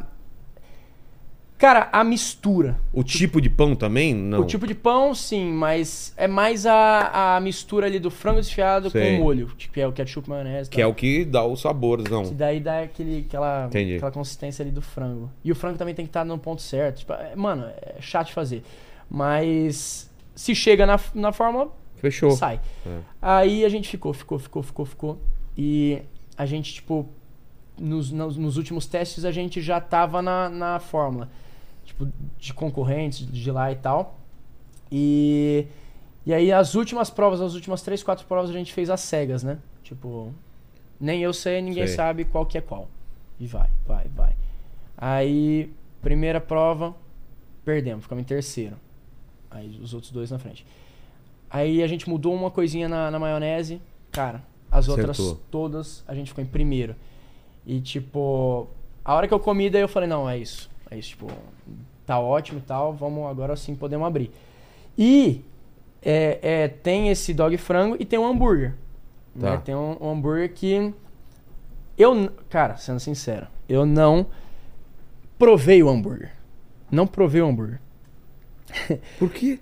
[1.59, 2.79] Cara, a mistura.
[2.93, 4.15] O tipo de pão também?
[4.15, 4.39] Não.
[4.39, 8.89] O tipo de pão, sim, mas é mais a, a mistura ali do frango desfiado
[8.89, 9.17] Sei.
[9.17, 9.47] com o molho.
[9.57, 10.69] Tipo, que é o ketchup, maionese.
[10.69, 10.91] Que é tal.
[10.91, 13.97] o que dá o sabor, Que daí dá aquele, aquela, Entendi.
[13.97, 15.29] aquela consistência ali do frango.
[15.43, 16.99] E o frango também tem que estar no ponto certo.
[16.99, 18.63] Tipo, é- mano, é chato de fazer.
[19.09, 22.31] Mas se chega na, na fórmula, Fechou.
[22.31, 22.61] sai.
[22.85, 22.99] É.
[23.21, 25.21] Aí a gente ficou, ficou, ficou, ficou, ficou.
[25.57, 26.01] E
[26.37, 27.05] a gente, tipo,
[27.77, 31.29] nos, nos, nos últimos testes a gente já tava na, na fórmula.
[31.89, 32.07] Tipo,
[32.37, 34.19] de concorrentes, de lá e tal.
[34.91, 35.65] E,
[36.23, 39.41] e aí as últimas provas, as últimas três, quatro provas a gente fez às cegas,
[39.41, 39.57] né?
[39.83, 40.31] Tipo,
[40.99, 41.95] nem eu sei, ninguém Sei.
[41.95, 42.87] sabe qual que é qual.
[43.39, 44.35] E vai, vai, vai.
[44.95, 46.95] Aí, primeira prova,
[47.65, 48.75] perdemos, ficamos em terceiro.
[49.49, 50.63] Aí os outros dois na frente.
[51.49, 53.81] Aí a gente mudou uma coisinha na, na maionese.
[54.11, 55.41] Cara, as outras Acertou.
[55.49, 56.95] todas a gente ficou em primeiro.
[57.65, 58.67] E tipo,
[59.03, 60.69] a hora que eu comi, daí eu falei, não, é isso.
[60.91, 61.27] É isso, tipo,
[62.05, 64.31] tá ótimo e tal, vamos agora sim podemos abrir.
[64.97, 65.43] E
[66.01, 68.73] é, é, tem esse dog frango e tem um hambúrguer.
[69.39, 69.51] Tá.
[69.51, 69.61] né?
[69.63, 70.93] Tem um, um hambúrguer que.
[71.97, 74.25] Eu, cara, sendo sincero, eu não
[75.37, 76.31] provei o hambúrguer.
[76.91, 77.79] Não provei o hambúrguer.
[79.19, 79.59] Por quê?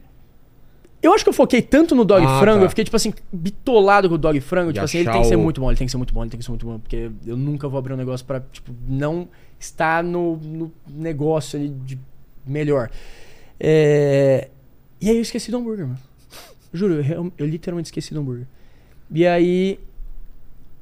[1.02, 2.66] Eu acho que eu foquei tanto no dog Ah, frango, tá.
[2.66, 4.70] eu fiquei, tipo assim, bitolado com o dog frango.
[4.74, 6.14] De tipo assim, ele tem que ser o- muito bom, ele tem que ser muito
[6.14, 6.80] bom, ele tem que ser muito bom.
[6.80, 9.28] Porque eu nunca vou abrir um negócio pra, tipo, não
[9.60, 12.00] estar no, no negócio ali de
[12.46, 12.90] melhor.
[13.60, 14.50] É,
[15.02, 16.00] E aí eu esqueci do hambúrguer, mano.
[16.74, 18.48] Juro, eu, eu literalmente esqueci do hambúrguer.
[19.12, 19.80] E aí,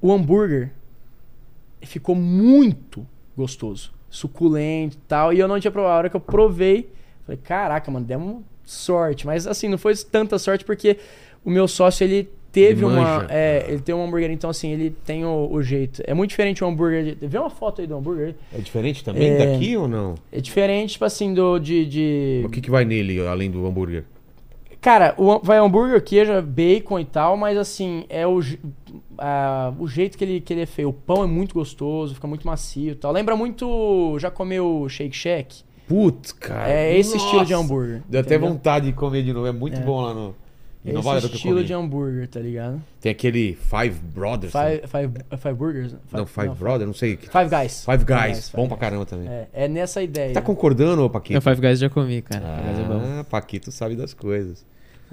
[0.02, 0.72] o hambúrguer
[1.82, 3.06] ficou muito
[3.38, 3.94] gostoso.
[4.10, 5.34] Suculento e tal.
[5.34, 5.94] E eu não tinha provado.
[5.94, 6.90] A hora que eu provei,
[7.26, 9.26] falei, caraca, mano, demos sorte.
[9.26, 10.98] Mas assim, não foi tanta sorte porque
[11.44, 13.28] o meu sócio, ele teve Ele uma.
[13.30, 16.02] É, ele tem um hambúrguer, então assim, ele tem o, o jeito.
[16.06, 17.16] É muito diferente o hambúrguer.
[17.16, 17.28] De...
[17.28, 18.34] Vê uma foto aí do hambúrguer.
[18.54, 19.46] É diferente também É.
[19.54, 20.16] daqui ou não?
[20.32, 21.86] É diferente, tipo assim, do de.
[21.86, 22.42] de...
[22.46, 24.06] O que, que vai nele, além do hambúrguer?
[24.80, 28.40] Cara, o, vai hambúrguer, queijo, bacon e tal, mas assim, é o,
[29.18, 30.88] a- o jeito que ele, que ele é feito.
[30.90, 33.12] O pão é muito gostoso, fica muito macio e tal.
[33.12, 34.18] Lembra muito.
[34.20, 35.64] Já comeu Shake Shack?
[35.88, 36.70] Putz, cara.
[36.72, 37.26] É esse nossa.
[37.26, 38.02] estilo de hambúrguer.
[38.08, 38.54] Deu até entendeu?
[38.54, 39.46] vontade de comer de novo.
[39.48, 39.84] É muito É.
[39.84, 40.36] bom lá no.
[40.86, 41.66] Em Esse Nova York que eu estilo comi.
[41.66, 42.82] de hambúrguer, tá ligado?
[43.02, 44.54] Tem aquele Five Brothers.
[44.54, 44.78] né?
[44.78, 45.94] Five, five, five Burgers?
[45.94, 46.00] né?
[46.12, 47.18] Não, Five Brothers, não sei.
[47.18, 47.84] Five Guys.
[47.86, 48.52] Five Guys.
[48.54, 49.28] Bom Five pra caramba também.
[49.28, 50.34] É, é nessa ideia.
[50.34, 51.36] Tá concordando, ô Paquito?
[51.38, 52.42] Eu Five Guys já comi, cara.
[52.46, 53.02] Five Guys é bom.
[53.20, 54.66] Ah, Paquito sabe das coisas.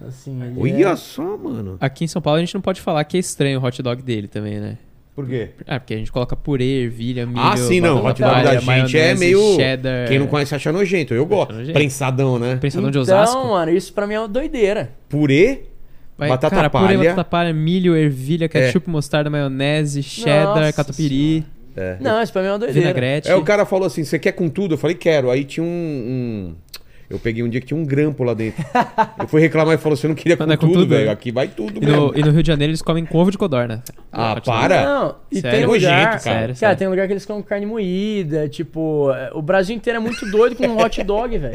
[0.06, 1.76] Assim, ele Olha é- só, mano.
[1.80, 4.02] Aqui em São Paulo a gente não pode falar que é estranho o hot dog
[4.02, 4.78] dele também, né?
[5.14, 5.50] Por quê?
[5.66, 7.98] Ah, porque a gente coloca purê, ervilha, milho, ah, sim, não.
[7.98, 9.56] O dog da gente é meio.
[9.56, 10.08] cheddar.
[10.08, 11.12] Quem não conhece acha nojento.
[11.12, 11.52] Eu gosto.
[11.52, 11.74] nojento.
[11.74, 12.56] Prensadão, né?
[12.56, 13.46] Pensadão de Então, Osasco?
[13.48, 14.90] mano, isso pra mim é uma doideira.
[15.10, 15.64] Purê,
[16.16, 16.94] Vai, batata cara, palha.
[16.94, 16.96] É.
[16.96, 21.44] purê, batata palha, milho, ervilha, ketchup, mostarda, maionese, cheddar, Nossa catupiry,
[21.76, 21.96] É.
[22.00, 22.80] Não, isso pra mim é uma doideira.
[22.80, 23.28] vinagrete.
[23.30, 24.74] É, o cara falou assim: você quer com tudo?
[24.74, 25.30] Eu falei, quero.
[25.30, 25.68] Aí tinha um.
[25.68, 26.54] um-
[27.12, 28.64] Eu peguei um dia que tinha um grampo lá dentro.
[29.18, 30.88] Eu fui reclamar e falou: você não queria com, Mas não é com tudo, tudo,
[30.88, 31.06] velho.
[31.06, 31.12] né?
[31.12, 32.06] Aqui vai tudo E mesmo.
[32.08, 33.82] no, e no Rio de Janeiro eles comem com ovo de codorna.
[34.10, 34.84] Ah, para.
[34.84, 35.58] Não, e Sério?
[35.58, 36.18] tem Nojento, lugar, cara.
[36.20, 36.76] Sério, Cara, sério.
[36.78, 40.56] tem lugar que eles comem carne moída, tipo, é, o Brasil inteiro é muito doido
[40.56, 41.54] com hot dog, velho.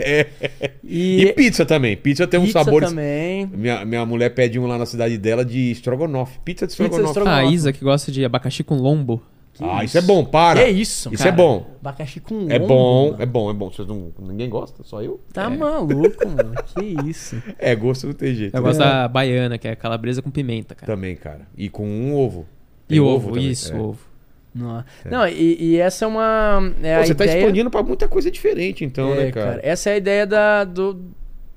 [0.84, 1.98] E, E, pizza também.
[1.98, 2.90] Pizza tem uns pizza sabores.
[2.90, 3.50] também.
[3.52, 6.38] Minha, minha mulher pede um lá na cidade dela de estrogonofe.
[6.46, 7.10] Pizza de Pizza de estrogonofe.
[7.20, 7.46] estrogonofe.
[7.46, 9.22] Ah, a Isa que gosta de abacaxi com lombo.
[9.58, 10.64] Que ah, isso é bom, para.
[10.64, 11.34] Que isso, Isso cara?
[11.34, 11.66] é bom.
[11.82, 13.24] Abacaxi com É lombo, bom, mano.
[13.24, 13.72] é bom, é bom.
[13.72, 14.84] Vocês não, ninguém gosta?
[14.84, 15.20] Só eu?
[15.34, 16.54] Tá maluco, mano.
[16.64, 17.42] Que isso.
[17.58, 18.56] É, gosto não tem jeito.
[18.56, 20.94] Eu gosto da baiana, que é calabresa com pimenta, cara.
[20.94, 21.48] Também, cara.
[21.58, 22.46] E com um ovo.
[22.88, 23.80] E Tem ovo, também, isso, é.
[23.80, 24.00] ovo.
[24.54, 26.74] Não, não e, e essa é uma.
[26.84, 27.40] É Pô, a você tá ideia...
[27.40, 29.60] expandindo pra muita coisa diferente, então, É, né, cara?
[29.64, 31.00] Essa é a ideia da, do,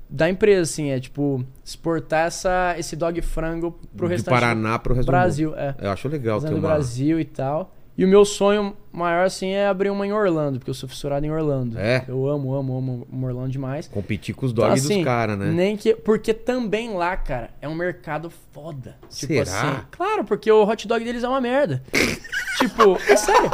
[0.09, 4.93] da empresa, assim, é tipo, exportar essa, esse dog frango pro Do restante Paraná pro
[4.93, 5.55] do resto Brasil.
[5.55, 5.75] É.
[5.79, 6.67] Eu acho legal ter no uma...
[6.67, 7.73] Brasil e tal.
[8.01, 11.23] E o meu sonho maior, assim, é abrir uma em Orlando, porque eu sou fissurado
[11.23, 11.77] em Orlando.
[11.77, 12.03] É?
[12.07, 13.87] Eu amo, amo, amo, amo Orlando demais.
[13.87, 15.51] Competir com os Então, dogs assim, dos caras, né?
[15.51, 18.95] Nem que, porque também lá, cara, é um mercado foda.
[19.07, 19.43] Tipo Será?
[19.43, 19.81] assim.
[19.91, 21.83] Claro, porque o hot dog deles é uma merda.
[22.57, 23.51] tipo, é sério.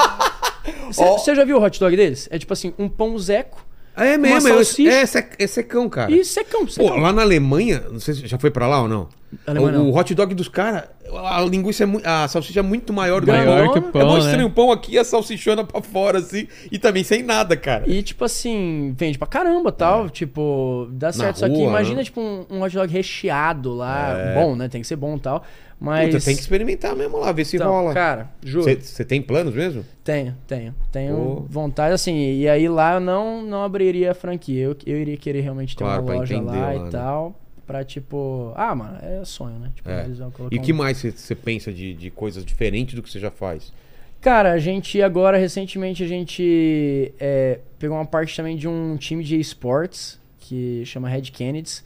[0.92, 2.30] Você você já viu o hot dog deles?
[2.32, 3.66] É tipo assim, um pão zeco
[3.96, 4.90] Ah, É mesmo, é, salsicha.
[4.90, 6.10] é, sec- secão, cara.
[6.12, 6.98] e secão, Pô, secão.
[7.00, 9.10] lá na Alemanha, não sei se já foi pra lá ou não.
[9.46, 12.06] Alemanha o, o hot dog dos caras, a linguiça é muito.
[12.06, 14.20] A salsicha é muito maior do que Maior o que o É pão, mó né?
[14.20, 16.48] estranho o pão aqui e a salsichona pra fora, assim.
[16.72, 17.84] E também sem nada, cara.
[17.90, 20.10] E, tipo assim, vende pra caramba tal.
[20.10, 21.56] Tipo, dá certo isso aqui.
[21.56, 22.04] rua, Imagina, né?
[22.06, 24.18] tipo, um, um hot dog recheado lá.
[24.18, 24.34] É.
[24.36, 24.70] Bom, né?
[24.70, 25.44] Tem que ser bom tal.
[25.80, 26.08] Mas.
[26.14, 27.94] Puta, tem que experimentar mesmo lá, ver se Então, rola.
[27.94, 28.66] Cara, juro.
[28.82, 29.86] Você tem planos mesmo?
[30.04, 30.74] Tenho, tenho.
[30.92, 31.46] Tenho Pô.
[31.50, 32.16] vontade, assim.
[32.16, 34.64] E aí lá eu não, não abriria a franquia.
[34.64, 36.90] Eu, eu iria querer realmente ter Claro, uma loja entender lá, lá, e né?
[36.90, 37.40] tal.
[37.68, 38.54] Pra tipo.
[38.56, 39.72] Ah, mano, é sonho, né?
[39.76, 40.08] Tipo, É.
[40.50, 43.74] E um- que mais você pensa de, de coisas diferentes do que você já faz?
[44.22, 49.24] Cara, a gente agora, recentemente, a gente é, pegou uma parte também de um time
[49.24, 51.84] de esportes que chama Red Kennedys.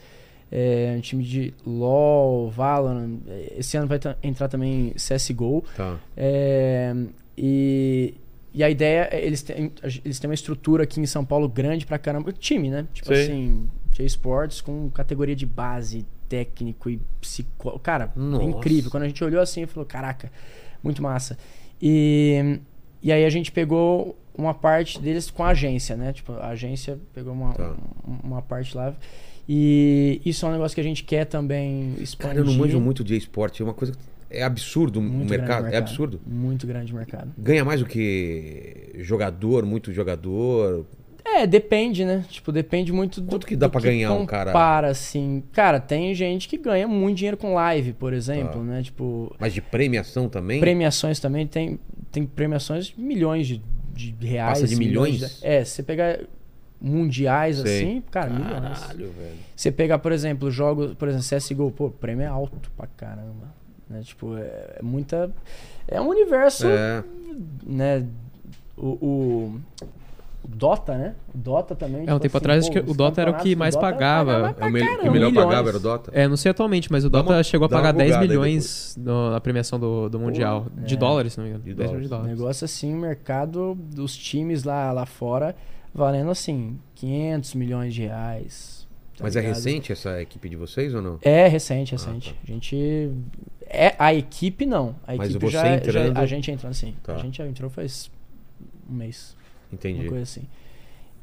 [0.52, 3.18] É um time de LoL, Valorant.
[3.58, 5.64] Esse ano vai entrar também CSGO.
[5.76, 5.98] Tá.
[6.16, 6.94] É,
[7.38, 8.14] e,
[8.54, 9.72] e a ideia é eles têm,
[10.06, 12.32] eles têm uma estrutura aqui em São Paulo grande pra caramba.
[12.34, 12.86] Time, né?
[12.94, 13.24] Tipo Sei.
[13.24, 17.80] assim, de esportes com categoria de base, técnico e psicólogo.
[17.84, 18.44] Cara, Nossa.
[18.44, 18.90] é incrível.
[18.90, 20.32] Quando a gente olhou assim, falou, caraca,
[20.84, 21.38] muito massa.
[21.82, 22.60] E,
[23.02, 26.14] e aí a gente pegou uma parte deles com a agência, né?
[26.14, 27.76] Tipo, a agência pegou uma, Tá.
[28.08, 28.96] um- uma parte lá.
[29.50, 32.36] E isso é um negócio que a gente quer também expandir.
[32.36, 33.62] Cara, eu não manjo muito de esporte.
[33.62, 33.94] É uma coisa.
[33.94, 34.00] que
[34.38, 35.62] É absurdo o mercado.
[35.64, 36.22] grande É absurdo.
[36.26, 37.34] Muito grande mercado.
[37.38, 40.86] Ganha mais do que jogador, muito jogador.
[41.24, 42.26] É, depende, né?
[42.30, 44.52] Tipo, depende muito do Quanto que dá pra ganhar um cara?
[44.52, 45.44] compara, assim.
[45.54, 48.66] Cara, tem gente que ganha muito dinheiro com live, por exemplo, Tá.
[48.66, 48.84] né?
[48.84, 50.60] Tipo, Mas de premiação também?
[50.60, 51.80] premiações também tem,
[52.12, 53.62] tem premiações de milhões de,
[53.94, 54.60] de reais.
[54.60, 55.40] Passa de milhões?
[55.44, 56.20] é, se você pegar
[56.80, 57.64] mundiais Sei.
[57.84, 58.80] assim, cara, milhões.
[58.80, 59.36] Caralho, velho.
[59.56, 63.54] Você pegar, por exemplo, jogos, por exemplo, CSGO, pô, prêmio é alto pra caramba.
[63.88, 64.02] Né?
[64.04, 65.32] Tipo, é, é muita.
[65.88, 67.04] É um universo, É.
[67.64, 68.06] né?
[68.76, 69.60] O, o,
[70.44, 71.16] o Dota, né?
[71.34, 72.02] O Dota também.
[72.08, 73.56] É, um tipo tempo assim, atrás pô, acho que os o Dota era o que
[73.56, 74.56] mais Dota pagava.
[74.60, 75.34] É o me- melhor milhões.
[75.36, 76.12] pagava era o Dota?
[76.14, 78.96] É, não sei atualmente, mas o Dota uma- chegou a pagar 10 bugada aí milhões
[79.00, 80.66] no- na premiação do, do Mundial.
[80.78, 80.98] de é.
[80.98, 81.64] dólares, se não me engano.
[81.64, 82.38] De 10 milhões de dólares.
[82.40, 85.56] Negócio assim, mercado dos times lá, lá fora,
[85.94, 88.88] valendo assim, 500 milhões de reais.
[89.18, 89.56] tá Mas é ligado?
[89.56, 91.20] recente essa equipe de vocês ou não?
[91.22, 92.34] É recente, Ah, recente.
[92.34, 92.40] tá.
[92.44, 93.12] A gente.
[93.68, 94.96] É, a equipe não.
[95.08, 96.20] A Mas equipe você já, entrando- já.
[96.22, 96.96] A gente entrando assim.
[97.04, 97.14] Tá.
[97.14, 98.10] A gente já entrou faz
[98.90, 99.36] um mês.
[99.72, 100.02] Entendi.
[100.02, 100.44] Uma coisa assim.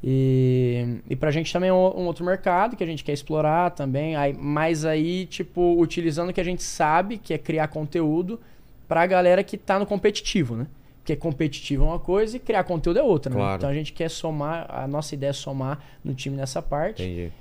[0.03, 3.71] E, e pra gente também é um, um outro mercado que a gente quer explorar
[3.71, 4.15] também.
[4.15, 8.39] Aí, mas aí, tipo, utilizando o que a gente sabe, que é criar conteúdo
[8.87, 10.67] pra galera que tá no competitivo, né?
[10.99, 13.39] Porque competitivo é uma coisa e criar conteúdo é outra, né?
[13.39, 13.57] Claro.
[13.57, 17.31] Então a gente quer somar, a nossa ideia é somar no time nessa parte, Entendi.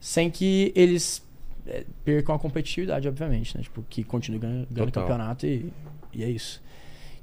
[0.00, 1.24] sem que eles
[1.66, 3.62] é, percam a competitividade, obviamente, né?
[3.62, 5.72] Tipo, que continue ganhando, ganhando campeonato e,
[6.12, 6.62] e é isso.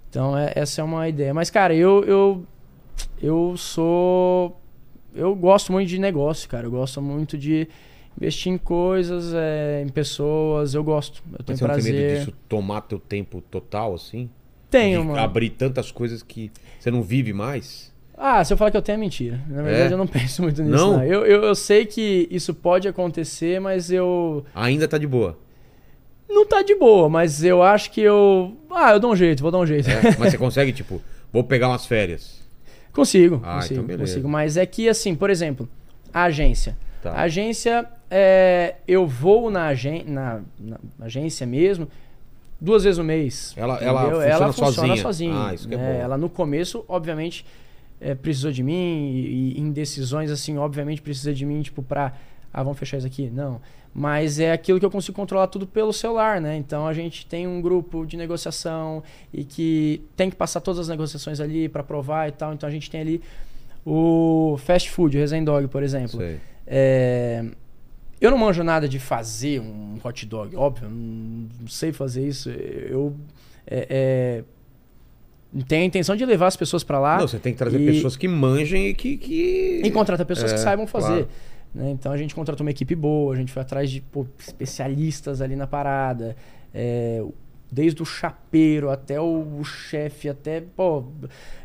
[0.10, 1.34] Então, é- essa é uma ideia.
[1.34, 2.45] Mas, cara, eu, eu,
[3.22, 4.60] eu sou.
[5.15, 6.65] Eu gosto muito de negócio, cara.
[6.68, 7.68] Eu gosto muito de
[8.18, 10.74] investir em coisas, é, em pessoas.
[10.74, 11.22] Eu gosto.
[11.38, 11.94] Eu tenho Mas você não tem prazer.
[11.94, 14.30] medo disso tomar teu tempo total, assim?
[14.70, 15.20] Tenho, de mano.
[15.20, 17.94] abrir tantas coisas que você não vive mais?
[18.18, 19.40] Ah, se eu falar que eu tenho é mentira.
[19.48, 19.94] Na verdade, É?
[19.94, 20.76] eu não penso muito nisso.
[20.76, 20.94] Não?
[20.98, 21.03] Não?
[21.03, 24.44] Eu, eu, eu sei que isso pode acontecer, mas eu.
[24.56, 25.38] Ainda tá de boa.
[26.28, 28.57] Não tá de boa, mas eu acho que eu.
[28.72, 29.88] Ah, eu dou um jeito, vou dar um jeito.
[29.88, 30.99] É, Mas você consegue, tipo,
[31.32, 32.41] vou pegar umas férias.
[32.94, 34.30] Consigo, Ah, consigo, então consigo.
[34.30, 35.68] Mas é que, assim, por exemplo,
[36.14, 36.78] a agência.
[37.02, 37.11] Tá.
[37.11, 41.88] A agência, é, eu vou na, agen na, na agência mesmo
[42.61, 43.53] duas vezes no mês.
[43.57, 43.90] Ela- entendeu?
[43.98, 45.02] ela ela funciona funciona sozinha.
[45.02, 45.48] sozinha.
[45.49, 45.94] Ah, isso que é né?
[45.94, 45.99] bom.
[45.99, 47.45] Ela no começo, obviamente,
[47.99, 52.14] é, precisou de mim e, e em decisões, assim, obviamente precisa de mim, tipo, pra...
[52.53, 53.30] Ah, vamos fechar isso aqui?
[53.30, 53.60] Não.
[53.95, 56.57] Mas é aquilo que eu consigo controlar tudo pelo celular, né?
[56.57, 60.88] Então a gente tem um grupo de negociação e que tem que passar todas as
[60.88, 62.53] negociações ali pra provar e tal.
[62.53, 63.22] Então a gente tem ali
[63.86, 66.20] o fast food, o Rezen Dog, por exemplo.
[66.65, 67.45] É,
[68.20, 72.49] Eu não manjo nada de fazer um hot dog, óbvio, não sei fazer isso.
[72.49, 73.14] Eu
[73.68, 74.44] é, é,
[75.68, 77.86] tenho a intenção de levar as pessoas pra lá Não, você tem que trazer e-
[77.86, 79.18] pessoas que manjem e que.
[79.18, 79.82] que...
[79.84, 81.07] e contratar pessoas É, que saibam fazer.
[81.26, 81.30] claro.
[81.74, 81.91] Né?
[81.91, 85.56] Então a gente contratou uma equipe boa, a gente foi atrás de pô, especialistas ali
[85.56, 86.36] na parada.
[86.74, 87.24] é,
[87.72, 91.06] desde o chapeiro até o, o chefe, até pô,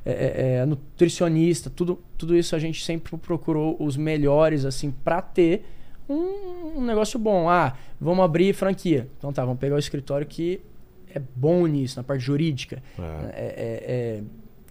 [0.07, 5.21] é, é, é, nutricionista, tudo, tudo isso a gente sempre procurou os melhores assim para
[5.21, 5.67] ter
[6.09, 7.51] um, um negócio bom.
[7.51, 9.07] Ah, vamos abrir franquia.
[9.19, 10.61] Então tá, vamos pegar o escritório que
[11.15, 12.83] é bom nisso, na parte jurídica.
[12.99, 13.03] É.
[13.03, 13.85] É, é-
[14.19, 14.23] é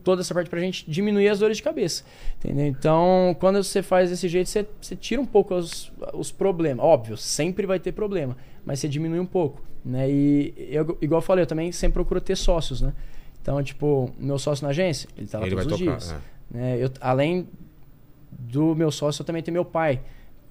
[0.07, 2.05] toda essa parte pra gente diminuir as dores de cabeça.
[2.37, 2.65] Entendeu?
[2.65, 6.85] Então, quando você faz desse jeito, você, você tira um pouco os, os problemas.
[6.85, 9.61] Óbvio, sempre vai ter problema, mas você diminui um pouco.
[9.83, 10.09] Né?
[10.09, 12.93] E eu, igual eu falei, eu também sempre procuro ter sócios, né?
[13.41, 15.97] Então, tipo, meu sócio na agência, ele tá lá Ele todos os tocar.
[15.97, 16.11] dias.
[16.11, 16.57] é.
[16.57, 16.77] né?
[16.79, 17.45] Eu, além
[18.31, 19.99] do meu sócio, eu também tenho meu pai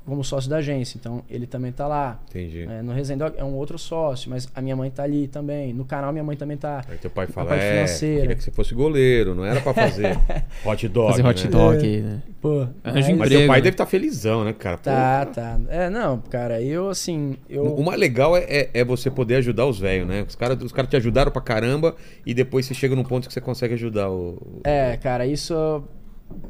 [0.07, 0.97] como sócio da agência.
[0.99, 2.21] Então, ele também tá lá.
[2.31, 2.63] Entendi.
[2.63, 5.73] É, no Resendog é um outro sócio, mas a minha mãe tá ali também.
[5.75, 6.83] No canal, minha mãe também tá.
[6.89, 10.17] Aí teu pai fala, é, queria que você fosse goleiro, não era pra fazer
[10.65, 11.51] hot dog, Fazer hot né?
[11.51, 12.23] dog, né?
[12.41, 13.63] Pô, Arranja mas- Mas emprego, teu pai né?
[13.63, 14.77] deve estar felizão, né, cara?
[14.79, 15.61] Pô, Tá, tá.
[15.69, 17.37] É, não, cara, eu assim.
[17.51, 17.65] Eu...
[17.75, 20.25] O mais legal é, é, é você poder ajudar os velhos, né?
[20.29, 23.35] Os caras os cara te ajudaram pra caramba e depois você chega num ponto que
[23.35, 24.35] você consegue ajudar o.
[24.35, 25.83] o- É, cara, isso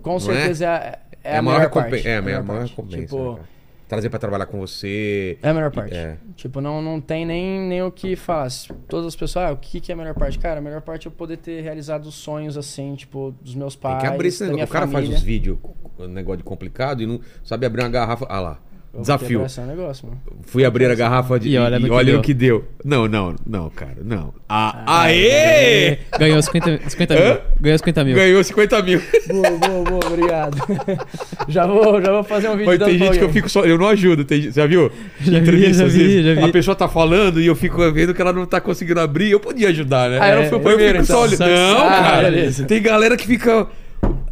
[0.02, 0.20] com Não é?
[0.20, 2.70] certeza é, é É a a maior maior recompensa- é a maior- maior parte.
[2.70, 3.40] recompensa, Tipo, né,
[3.88, 5.38] trazer pra trabalhar com você.
[5.42, 5.94] É a melhor parte.
[5.94, 6.16] É.
[6.34, 8.48] Tipo, não, não tem nem, nem o que falar.
[8.88, 10.38] Todas as pessoas, ah, o que, que é a melhor parte?
[10.38, 13.74] Cara, a melhor parte é eu poder ter realizado os sonhos, assim, tipo, dos meus
[13.76, 14.64] Tem pais, que abrir esse negócio.
[14.64, 15.08] O cara família.
[15.10, 15.58] faz os vídeos,
[15.98, 18.26] um negócio de complicado e não sabe abrir uma garrafa.
[18.28, 18.58] Ah lá.
[19.00, 19.44] Desafio.
[19.44, 20.20] esse negócio, mano.
[20.42, 21.48] Fui abrir a garrafa de.
[21.50, 22.64] E olha no que olha o que deu.
[22.84, 23.96] Não, não, não, cara.
[24.04, 24.32] Não.
[24.48, 25.98] Ah, Ah, aê!
[26.18, 27.18] Ganhou 50, 50 Hã?
[27.18, 27.38] mil.
[27.60, 28.14] Ganhou 50 mil.
[28.14, 29.02] Ganhou 50 mil.
[29.28, 30.56] Boa, boa, boa, obrigado.
[31.48, 33.32] já, vou, já vou fazer um vídeo Mas tem gente que eu alguém.
[33.32, 33.64] fico só.
[33.64, 34.24] Eu não ajudo.
[34.24, 34.90] Tem, já viu?
[35.20, 36.42] Já vi, Entrevista, já às vi, já vi.
[36.44, 39.30] A pessoa tá falando e eu fico vendo que ela não tá conseguindo abrir.
[39.30, 40.18] Eu podia ajudar, né?
[40.20, 41.46] Ah, eu não fui o primeiro, eu fico só então.
[41.46, 41.78] olhando.
[41.78, 42.30] Não, Ah, cara.
[42.30, 42.64] beleza.
[42.64, 43.66] Tem galera que fica.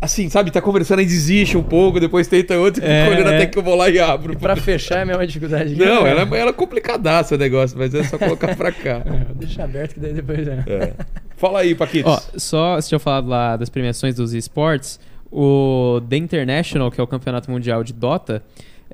[0.04, 3.36] Assim, sabe, tá conversando e desiste um pouco, depois tenta outro e É, olhando é.
[3.36, 4.38] até que eu vou lá e abro.
[4.38, 5.74] Pra fechar é a mesma dificuldade.
[5.82, 9.02] Não, ela, ela é complicadaça o negócio, mas é só colocar pra cá.
[9.34, 10.62] Deixa aberto que daí depois é.
[10.66, 10.92] É.
[11.38, 12.12] Fala aí, Paquitos.
[12.12, 15.00] Ó, só se eu falar lá das premiações dos esportes,
[15.32, 18.42] o The International, que é o campeonato mundial de Dota,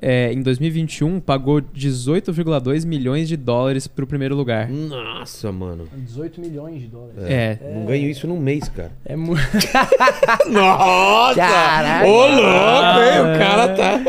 [0.01, 4.67] é, em 2021 pagou 18,2 milhões de dólares pro primeiro lugar.
[4.67, 5.87] Nossa, mano.
[5.95, 7.17] 18 milhões de dólares.
[7.19, 7.59] É.
[7.75, 8.91] Não ganho isso num mês, cara.
[9.05, 9.41] É muito.
[10.49, 11.35] Nossa!
[11.35, 12.07] Caraca!
[12.07, 13.21] Ô, louco, hein?
[13.21, 14.01] O cara tá.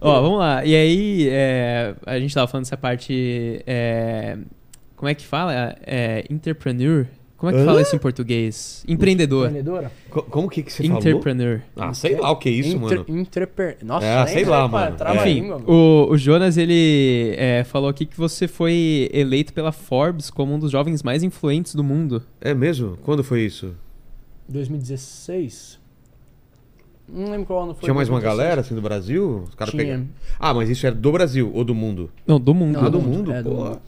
[0.00, 0.64] Ó, vamos lá.
[0.64, 3.62] E aí, é, a gente tava falando dessa parte.
[3.66, 4.36] é,
[4.96, 5.76] como é que fala?
[5.86, 7.06] É, entrepreneur?
[7.38, 7.64] Como é que Hã?
[7.66, 8.84] fala isso em português?
[8.88, 9.46] Empreendedor.
[9.46, 9.92] Empreendedora?
[10.10, 10.98] Co- Como que, que você falou?
[10.98, 11.62] Entrepreneur.
[11.76, 13.20] Ah, sei lá o que é isso, Inter- mano.
[13.20, 13.76] Interper...
[13.84, 14.96] Nossa, É, nem sei lá, mano.
[14.96, 15.70] trava a Enfim, língua, mano.
[15.72, 20.58] o, o Jonas, ele é, falou aqui que você foi eleito pela Forbes como um
[20.58, 22.22] dos jovens mais influentes do mundo.
[22.40, 22.98] É mesmo?
[23.04, 23.72] Quando foi isso?
[24.48, 25.78] 2016?
[27.08, 27.82] Não lembro qual ano foi.
[27.84, 28.36] Tinha mais uma 2016.
[28.36, 29.44] galera assim do Brasil?
[29.48, 29.82] Os caras Tinha.
[29.84, 30.08] pegaram-
[30.38, 32.10] Ah, mas isso era do Brasil ou do mundo?
[32.26, 32.74] Não, do mundo.
[32.74, 33.56] Não, Ah, do do mundo, é, do pô.
[33.64, 33.80] mundo.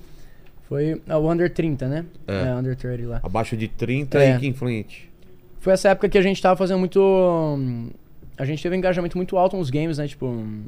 [0.71, 2.07] Foi é, o Under 30, né?
[2.29, 2.43] É.
[2.49, 3.21] É, Under 30 lá.
[3.25, 4.37] Abaixo de 30 É.
[4.37, 5.11] e que influente.
[5.59, 7.01] Foi essa época que a gente tava fazendo muito.
[7.03, 7.91] hum,
[8.39, 10.07] A gente teve um engajamento muito alto nos games, né?
[10.07, 10.63] Tipo, hum,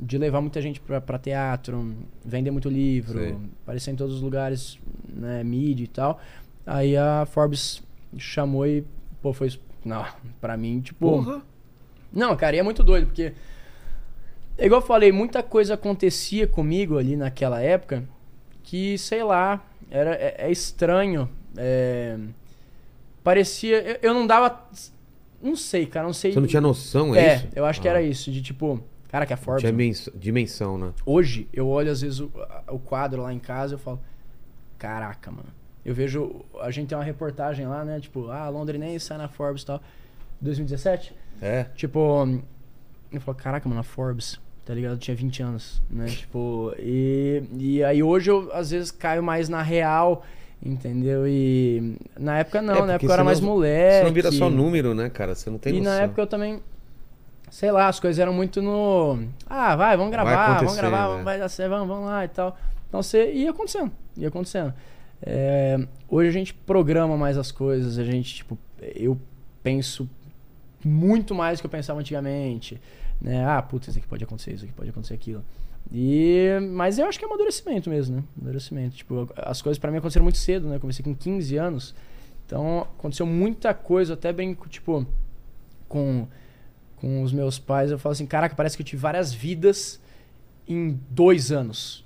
[0.00, 1.94] de levar muita gente pra, pra teatro, hum,
[2.24, 3.36] vender muito livro, Sei.
[3.62, 4.78] aparecer em todos os lugares,
[5.14, 5.44] né?
[5.44, 6.18] Mídia e tal.
[6.66, 7.82] Aí a Forbes
[8.16, 8.82] chamou e,
[9.20, 9.52] pô, foi.
[9.84, 10.06] Não,
[10.40, 11.06] pra mim, tipo.
[11.06, 11.42] Porra!
[12.10, 13.34] Não, cara, e é muito doido, porque.
[14.58, 18.04] Igual eu falei, muita coisa acontecia comigo ali naquela época
[18.64, 21.28] que, sei lá, era, é, é estranho.
[21.56, 22.18] é,
[23.22, 23.80] parecia.
[23.82, 24.66] Eu, eu não dava.
[25.42, 26.32] Não sei, cara, não sei.
[26.32, 27.48] Você não tinha noção, é, É, isso?
[27.54, 28.82] eu acho que Ah, era isso, de tipo.
[29.08, 29.60] Cara, que a Forbes.
[29.60, 30.92] Tinha mens- dimensão, né?
[31.06, 32.32] Hoje, eu olho às vezes o,
[32.68, 34.00] o quadro lá em casa e eu falo,
[34.76, 35.50] caraca, mano.
[35.84, 38.00] Eu vejo, a gente tem uma reportagem lá, né?
[38.00, 39.80] Tipo, ah, londrinense sai na Forbes e tal.
[40.40, 41.14] 2017?
[41.40, 41.64] É.
[41.76, 42.26] Tipo,
[43.12, 44.92] eu falo, caraca, mano, a Forbes, tá ligado?
[44.92, 46.06] Eu tinha 20 anos, né?
[46.10, 50.24] Tipo, e, e aí hoje eu às vezes caio mais na real,
[50.64, 51.26] entendeu?
[51.28, 53.98] E na época não, É, na época eu era senão- mais moleque.
[53.98, 55.34] Você não vira só número, né, cara?
[55.34, 55.92] Você não tem E noção.
[55.92, 56.60] na época eu também.
[57.50, 59.18] Sei lá, as coisas eram muito no.
[59.48, 61.22] Ah, vai, vamos gravar, vamos gravar, né?
[61.22, 62.58] vai dar certo, vamos, vamos lá e tal.
[62.88, 64.74] Então você ia acontecendo, ia acontecendo.
[65.22, 65.78] É,
[66.08, 68.58] hoje a gente programa mais as coisas, a gente, tipo,
[68.96, 69.16] eu
[69.62, 70.08] penso
[70.84, 72.80] muito mais do que eu pensava antigamente.
[73.24, 73.42] Né?
[73.42, 75.42] Ah, putz, isso aqui pode acontecer, isso aqui pode acontecer aquilo.
[75.90, 78.24] E, mas eu acho que é amadurecimento mesmo, né?
[78.36, 78.96] Amadurecimento.
[78.96, 80.76] Tipo, as coisas pra mim aconteceram muito cedo, né?
[80.76, 81.94] Eu comecei com 15 anos.
[82.44, 85.06] Então aconteceu muita coisa, até brinco, tipo,
[85.88, 86.28] com,
[86.96, 89.98] com os meus pais, eu falo assim, caraca, parece que eu tive várias vidas
[90.68, 92.03] em dois anos.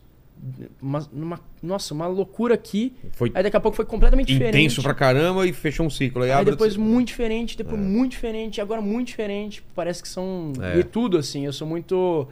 [0.81, 2.94] Uma, uma- nossa, uma loucura aqui.
[3.12, 4.56] Foi Aí daqui a pouco foi completamente diferente.
[4.56, 6.23] intenso pra caramba e fechou um ciclo.
[6.23, 7.82] Aí, Aí depois muito diferente, depois É.
[7.85, 9.62] muito diferente, agora muito diferente.
[9.74, 10.52] Parece que são.
[10.62, 10.78] É.
[10.78, 11.44] E tudo, assim.
[11.44, 12.28] Eu sou muito.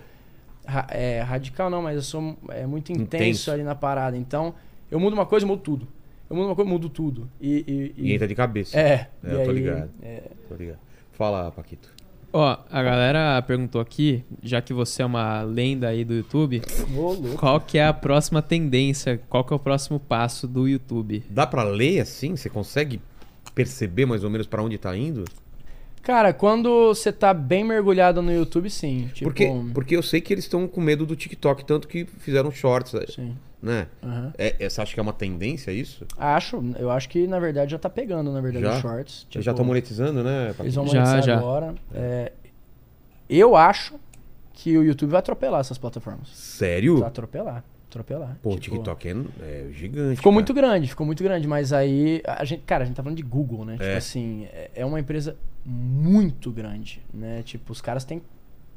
[0.91, 3.51] é, radical não, mas eu sou é, muito intenso, Intenso.
[3.53, 4.17] ali na parada.
[4.17, 4.55] Então,
[4.91, 5.89] eu mudo uma coisa, eu mudo tudo.
[6.29, 7.31] Eu mudo uma coisa, eu mudo tudo.
[7.41, 7.65] E.
[7.97, 8.79] e- e- E entra de cabeça.
[8.79, 9.91] É, É, eu tô aí, ligado.
[10.03, 10.79] é, Tô ligado.
[11.13, 11.95] Fala, Paquito.
[12.39, 16.61] Ó, a galera perguntou aqui, já que você é uma lenda aí do YouTube,
[17.39, 19.19] qual que é a próxima tendência?
[19.31, 21.25] Qual que é o próximo passo do YouTube?
[21.31, 22.37] Dá pra ler assim?
[22.37, 23.01] Você consegue
[23.55, 25.25] perceber mais ou menos pra onde tá indo?
[26.03, 29.09] Cara, quando você tá bem mergulhado no YouTube, sim.
[29.15, 32.51] Tipo, Porque, porque eu sei que eles estão com medo do TikTok, tanto que fizeram
[32.51, 33.35] shorts, Sim.
[33.67, 33.87] Né?
[34.03, 34.33] aham.
[34.39, 36.07] É, é, você acha que é uma tendência isso?
[36.17, 38.75] Acho, eu acho que na verdade já tá pegando, na verdade, Já?
[38.77, 39.27] os shorts.
[39.35, 40.55] Eles já estão monetizando, né?
[40.61, 41.37] Eles vão Já, monetizar já.
[41.39, 41.75] agora.
[41.95, 42.33] É,
[43.29, 43.95] eu acho
[44.53, 46.29] que o YouTube vai atropelar essas plataformas.
[46.31, 46.99] Sério?
[47.01, 47.63] Vai atropelar.
[47.91, 48.37] Atropelar.
[48.43, 49.13] Pô, o Tipo, TikTok é,
[49.43, 50.17] é gigante.
[50.17, 50.35] Ficou cara.
[50.35, 53.23] muito grande, ficou muito grande, mas aí a gente, cara, a gente tá falando de
[53.23, 53.75] Google, né?
[53.75, 53.97] Tipo É.
[53.97, 57.43] assim, é- é uma empresa muito grande, né?
[57.45, 58.21] Tipo, os caras têm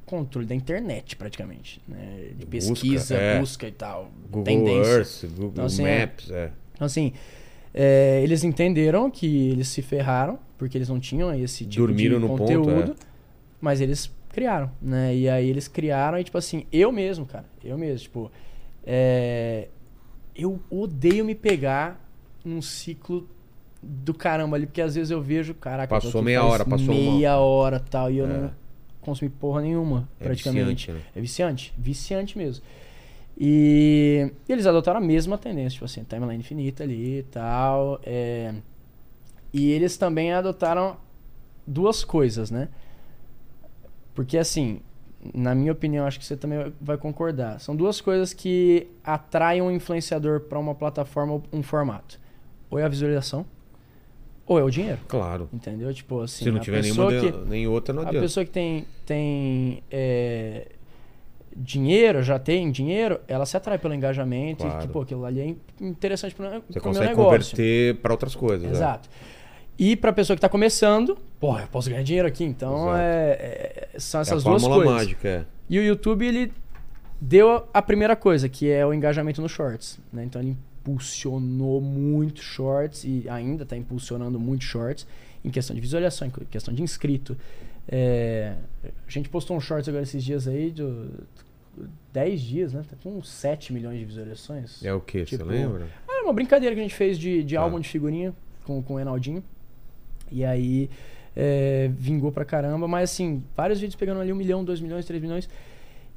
[0.09, 2.29] controle da internet praticamente, né?
[2.35, 3.39] De Busca, pesquisa, é.
[3.39, 4.91] busca e tal, Google tendência.
[4.91, 6.51] Earth, Google Então, assim, é- Maps, é.
[6.73, 7.13] Então, assim,
[7.73, 12.21] é, eles entenderam que eles se ferraram, porque eles não tinham esse tipo Dormiram de
[12.21, 12.95] no ponto, conteúdo, é.
[13.61, 15.15] mas eles criaram, né?
[15.15, 18.31] E aí eles criaram e, tipo assim, eu mesmo, cara, eu mesmo, tipo,
[18.85, 19.67] é,
[20.35, 22.03] eu odeio me pegar
[22.43, 23.27] num ciclo
[23.81, 27.37] do caramba ali, porque às vezes eu vejo, caraca, Passou meia hora, passou uma- meia
[27.37, 28.27] hora tal, e eu É.
[28.29, 28.58] não
[29.01, 30.63] consumi porra nenhuma, É praticamente.
[30.65, 31.01] viciante, né?
[31.15, 32.63] É viciante, viciante mesmo.
[33.37, 37.99] E eles adotaram a mesma tendência, tipo assim, timeline infinita ali e tal.
[38.03, 38.53] é.
[39.51, 40.97] E eles também adotaram
[41.65, 42.67] duas coisas, né?
[44.13, 44.79] Porque assim,
[45.33, 47.59] na minha opinião, acho que você também vai concordar.
[47.59, 52.19] São duas coisas que atraem um influenciador para uma plataforma ou um formato.
[52.69, 53.43] Ou é a visualização,
[54.49, 54.97] ou é o dinheiro.
[55.07, 55.47] Claro.
[55.53, 55.93] Entendeu?
[55.93, 58.25] Tipo assim, Se não a tiver nenhuma que, nem outra, não a adianta.
[58.25, 60.67] pessoa que tem, tem é,
[61.55, 64.65] dinheiro, já tem dinheiro, ela se atrai pelo engajamento.
[64.65, 64.81] E Claro.
[64.81, 68.63] que, pô, aquilo ali é interessante pro, Você pro consegue converter pra outras coisas.
[68.67, 68.71] né?
[68.75, 69.09] Exato.
[69.77, 72.43] E pra pessoa que tá começando, porra, eu posso ganhar dinheiro aqui.
[72.43, 72.97] Então, Exato.
[72.97, 74.85] é, é- são É a essas duas coisas.
[74.93, 75.45] mágica, é.
[75.69, 76.51] E o YouTube, ele
[77.21, 79.99] deu a primeira coisa, que é o engajamento nos shorts.
[80.11, 80.23] né?
[80.25, 85.05] Então, ele impulsionou muito shorts e ainda está impulsionando muito shorts
[85.43, 87.37] em questão de visualização, em questão de inscrito.
[87.87, 90.83] É, a gente postou um shorts agora esses dias aí, de
[92.13, 92.83] 10 dias, né?
[92.89, 94.83] Tá com uns 7 milhões de visualizações.
[94.83, 95.23] É o que?
[95.25, 95.87] Tipo, Você lembra?
[96.07, 97.61] Ah, uma brincadeira que a gente fez de, de Tá.
[97.61, 98.33] álbum de figurinha
[98.63, 99.43] com, com o Enaldinho.
[100.31, 100.89] E aí
[101.35, 105.21] é, vingou pra caramba, mas assim, vários vídeos pegando ali 1 milhão, 2 milhões, 3
[105.21, 105.49] milhões.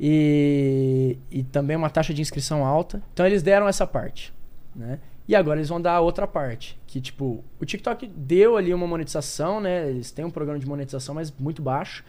[0.01, 3.01] E, e também uma taxa de inscrição alta.
[3.15, 4.33] Então eles deram essa parte,
[4.75, 4.99] né?
[5.27, 8.87] E agora eles vão dar a outra parte, que tipo, o TikTok deu ali uma
[8.87, 9.89] monetização, né?
[9.89, 12.05] Eles têm um programa de monetização, mas muito baixo.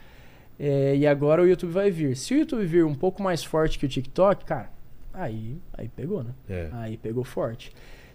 [0.60, 2.15] É, e agora o YouTube vai vir.
[2.15, 4.72] Se o YouTube vir um pouco mais forte que o TikTok, cara,
[5.14, 6.31] aí, aí pegou, né?
[6.49, 6.69] É.
[6.73, 7.72] Aí pegou forte.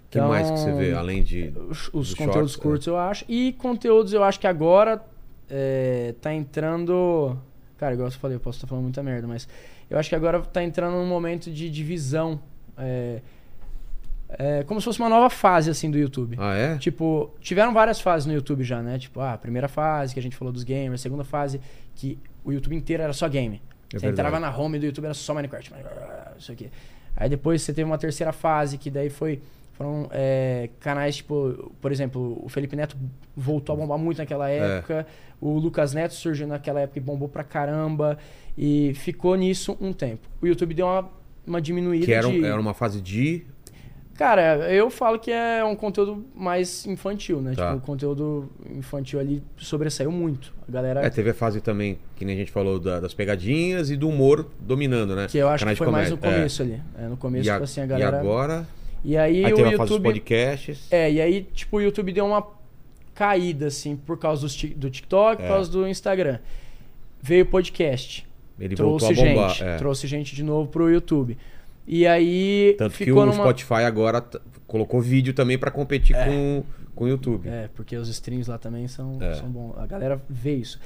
[0.07, 1.53] O que mais que você vê, além de.
[1.69, 2.63] Os, os dos conteúdos shorts, é.
[2.63, 3.25] curtos, eu acho.
[3.29, 5.05] E conteúdos, eu acho que agora
[5.49, 7.37] é, tá entrando.
[7.77, 9.47] Cara, igual eu falei, eu posso estar falando muita merda, mas
[9.89, 12.41] eu acho que agora tá entrando num momento de divisão.
[12.77, 13.21] É,
[14.31, 16.37] é, como se fosse uma nova fase, assim, do YouTube.
[16.39, 16.77] Ah, é?
[16.79, 18.99] Tipo, tiveram várias fases no YouTube já, né?
[18.99, 21.61] Tipo, ah, a primeira fase que a gente falou dos gamers, a segunda fase
[21.95, 23.57] que o YouTube inteiro era só game.
[23.93, 24.29] É você verdade.
[24.29, 25.73] entrava na home do YouTube, era só Minecraft,
[26.39, 26.71] isso aqui.
[27.17, 29.41] Aí depois você teve uma terceira fase, que daí foi.
[29.73, 32.97] Foram é, canais, tipo, por exemplo, o Felipe Neto
[33.37, 34.79] voltou a bombar muito naquela É.
[34.79, 35.07] época.
[35.41, 38.19] O Lucas Neto surgiu naquela época e bombou pra caramba.
[38.57, 40.29] E ficou nisso um tempo.
[40.43, 41.09] O YouTube deu uma,
[41.47, 42.45] uma diminuída Que era, um- de...
[42.45, 43.47] era uma fase de.
[44.19, 47.55] Cara, eu falo que é um conteúdo mais infantil, né?
[47.55, 47.67] Tá.
[47.69, 50.53] Tipo, o conteúdo infantil ali sobressaiu muito.
[50.69, 51.07] A galera.
[51.07, 54.09] É, teve a fase também, que nem a gente falou, da- das pegadinhas e do
[54.09, 55.29] humor dominando, né?
[55.31, 56.17] que eu acho Canais que foi mais no.
[56.17, 56.19] É.
[56.19, 56.83] começo ali.
[56.99, 58.17] É, no começo, a- tipo assim, a galera.
[58.17, 58.67] e agora.
[59.05, 60.03] E aí, Aí o teve YouTube.
[60.03, 60.89] podcasts.
[60.91, 62.45] É, e aí, tipo, o YouTube deu uma
[63.15, 65.47] caída, assim, por causa ti- do TikTok, É.
[65.47, 66.41] por causa do Instagram.
[67.23, 68.27] Veio o podcast.
[68.59, 69.63] Ele voltou trouxe gente.
[69.63, 69.77] é.
[69.77, 71.39] Trouxe gente de novo pro YouTube.
[71.91, 72.75] E aí.
[72.77, 73.33] Tanto que o numa...
[73.33, 74.23] Spotify agora
[74.67, 76.63] colocou vídeo também pra competir com,
[76.95, 77.49] com o YouTube.
[77.49, 79.33] É, porque os streams lá também são, É.
[79.35, 79.75] são bons.
[79.79, 80.79] A galera vê isso.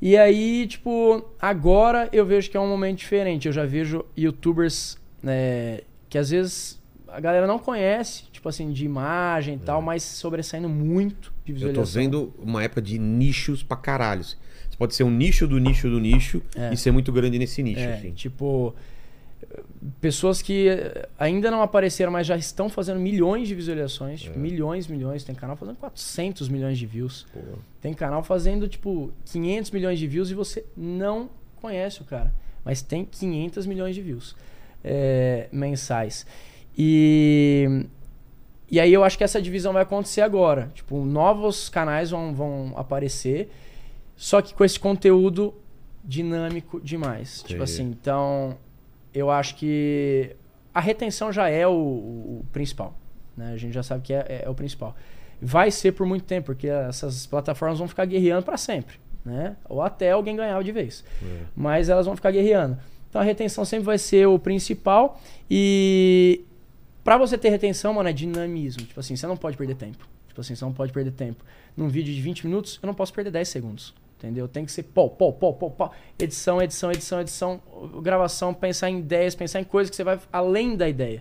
[0.00, 3.46] E aí, tipo, agora eu vejo que é um momento diferente.
[3.46, 8.84] Eu já vejo youtubers né, que às vezes a galera não conhece, tipo assim, de
[8.84, 11.54] imagem e tal, mas sobressaindo muito de É.
[11.54, 11.84] Eu visualização.
[11.84, 14.24] tô vendo uma época de nichos pra caralho.
[14.24, 14.36] Você
[14.76, 16.72] pode ser um nicho do nicho do nicho É.
[16.72, 17.78] e ser muito grande nesse nicho.
[17.78, 18.10] É, assim.
[18.10, 18.74] tipo,
[20.00, 24.20] pessoas que eh, ainda não apareceram, mas já estão fazendo milhões de visualizações.
[24.20, 24.24] É.
[24.24, 25.24] Tipo, milhões, milhões.
[25.24, 27.26] Tem canal fazendo 400 milhões de views.
[27.32, 27.40] Pô.
[27.80, 32.32] Tem canal fazendo, tipo, 500 milhões de views e você não conhece o cara.
[32.64, 34.36] Mas tem 500 milhões de views
[34.84, 36.26] é, mensais.
[36.76, 37.86] E,
[38.70, 40.70] e aí eu acho que essa divisão vai acontecer agora.
[40.74, 43.50] Tipo, novos canais vão, vão aparecer,
[44.16, 45.54] só que com esse conteúdo
[46.04, 47.38] dinâmico demais.
[47.38, 47.62] Tipo Entendi.
[47.62, 48.56] assim, então
[49.14, 50.34] eu acho que
[50.74, 52.94] a retenção já é o, o principal.
[53.36, 53.52] Né?
[53.52, 54.94] A gente já sabe que é, é- é o principal.
[55.40, 58.96] Vai ser por muito tempo, porque essas plataformas vão ficar guerreando para sempre.
[59.24, 59.56] Né?
[59.68, 61.04] Ou até alguém ganhar de vez.
[61.22, 61.40] É.
[61.54, 62.78] Mas elas vão ficar guerreando.
[63.08, 65.20] Então a retenção sempre vai ser o principal.
[65.50, 66.44] E
[67.04, 68.84] para você ter retenção, mano, é dinamismo.
[68.86, 70.08] Tipo assim, você não pode perder tempo.
[70.28, 71.44] Tipo assim, você não pode perder tempo.
[71.76, 73.94] Num vídeo de 20 minutos, eu não posso perder 10 segundos.
[74.22, 74.46] Entendeu?
[74.46, 75.92] Tem que ser pau, pau, pau, pau, pau.
[76.16, 77.60] Edição, edição, edição, edição,
[78.00, 81.20] gravação, pensar em ideias, pensar em coisas que você vai além da ideia.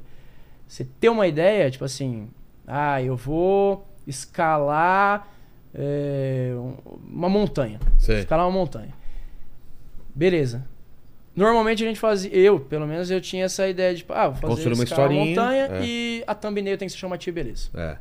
[0.67, 2.29] Você ter uma ideia, tipo assim,
[2.67, 5.27] ah, eu vou escalar
[5.73, 6.75] é, um-
[7.11, 7.79] uma montanha.
[7.97, 8.19] Sei.
[8.19, 8.93] Escalar uma montanha.
[10.13, 10.63] Beleza.
[11.35, 14.35] Normalmente a gente fazia, eu, pelo menos, eu tinha essa ideia de, tipo, ah, vou
[14.35, 15.81] fazer Construir uma historinha, montanha é.
[15.83, 17.69] e a thumbnail tem que ser chamativa, beleza.
[17.73, 17.97] É.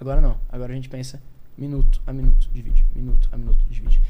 [0.00, 0.38] Agora não.
[0.50, 1.20] Agora a gente pensa
[1.58, 2.86] minuto a minuto de vídeo.
[2.94, 4.00] Minuto a minuto de vídeo.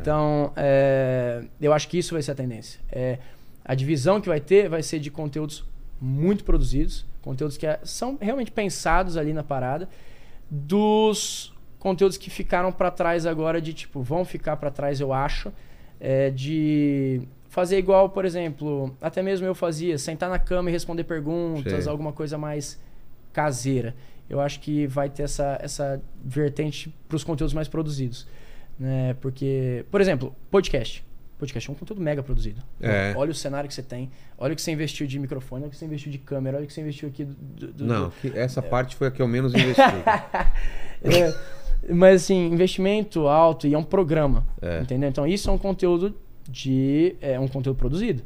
[0.00, 2.80] Então, é, eu acho que isso vai ser a tendência.
[2.90, 3.18] É,
[3.64, 5.64] a divisão que vai ter vai ser de conteúdos
[6.00, 9.88] muito produzidos, conteúdos que é- são realmente pensados ali na parada,
[10.50, 15.52] dos conteúdos que ficaram pra trás agora de tipo, vão ficar pra trás, eu acho,
[16.00, 21.04] é, de fazer igual, por exemplo, até mesmo eu fazia, sentar na cama e responder
[21.04, 21.90] perguntas, Sei.
[21.90, 22.78] alguma coisa mais
[23.32, 23.94] caseira.
[24.28, 28.26] Eu acho que vai ter essa, essa vertente pros conteúdos mais produzidos.
[28.78, 29.14] Né?
[29.20, 31.04] Porque, por exemplo, podcast.
[31.38, 32.62] Podcast é um conteúdo mega produzido.
[32.80, 33.12] É.
[33.16, 35.70] Olha o cenário que você tem, olha o que você investiu de microfone, olha o
[35.70, 37.72] que você investiu de câmera, olha o que você investiu aqui do.
[37.72, 39.80] do- Não, do- essa parte foi a que eu menos investi.
[41.02, 44.46] É, mas assim, investimento alto e é um programa.
[44.62, 44.80] É.
[44.80, 45.08] Entendeu?
[45.08, 46.14] Então isso é um conteúdo
[46.48, 47.14] de.
[47.20, 48.22] É um conteúdo produzido.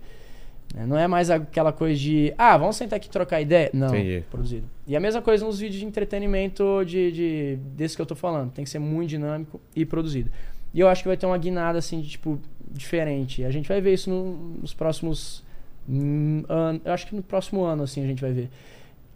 [0.75, 0.87] Né?
[0.87, 2.33] Não é mais aquela coisa de.
[2.39, 3.71] Ah, vamos sentar aqui e trocar ideia.
[3.73, 4.25] Não, Entendi.
[4.31, 4.67] produzido.
[4.87, 8.51] E a mesma coisa nos vídeos de entretenimento de, de, desse que eu tô falando.
[8.53, 10.31] Tem que ser muito dinâmico e produzido.
[10.73, 12.39] E eu acho que vai ter uma guinada assim de tipo
[12.71, 13.45] diferente.
[13.45, 15.43] A gente vai ver isso no- nos próximos
[15.89, 16.81] hum, anos.
[16.85, 18.49] Eu acho que no próximo ano assim a gente vai ver.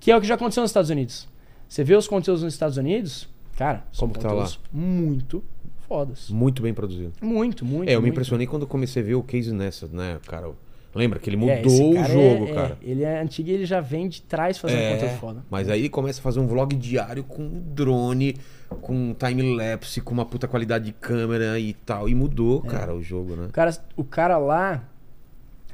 [0.01, 1.28] Que é o que já aconteceu nos Estados Unidos.
[1.68, 5.43] Você vê os conteúdos nos Estados Unidos, cara, são Como tá conteúdos muito
[5.89, 6.28] fodas.
[6.31, 7.12] Muito bem produzido.
[7.22, 7.89] Muito, muito.
[7.89, 8.14] É, eu me muito.
[8.14, 10.51] impressionei quando comecei a ver o Casey Nessa, né, cara?
[10.95, 12.79] Lembra que ele É, mudou esse o jogo, é- é, cara.
[12.81, 15.45] ele é antigo e ele já vem de trás fazendo É, conteúdo foda.
[15.51, 18.37] Mas aí ele começa a fazer um vlog diário com drone,
[18.81, 22.09] com time-lapse, com uma puta qualidade de câmera e tal.
[22.09, 22.69] E mudou, É.
[22.71, 23.47] cara, o jogo, né?
[23.47, 24.85] O cara, o cara lá,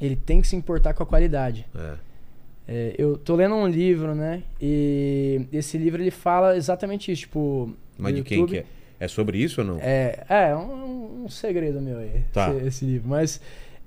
[0.01, 1.67] ele tem que se importar com a qualidade.
[1.77, 1.93] É.
[2.73, 4.45] É, eu tô lendo um livro, né?
[4.61, 7.75] E esse livro ele fala exatamente isso, tipo.
[7.99, 8.65] Mas de quem que é?
[9.01, 9.79] É sobre isso ou não?
[9.81, 12.51] É, é um, um segredo meu aí, Tá.
[12.55, 13.09] esse, esse livro.
[13.09, 13.41] Mas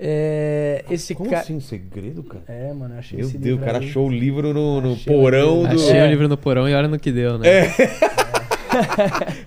[0.05, 1.41] é, esse Como cara.
[1.41, 2.43] assim, segredo, cara?
[2.47, 4.93] É, mano, eu achei Meu esse Deus, o cara aí- achou o livro no, no
[4.93, 5.77] Achei o porão livro.
[5.77, 5.81] do.
[5.83, 6.05] Achei É.
[6.05, 7.47] o livro no porão e olha no que deu, né?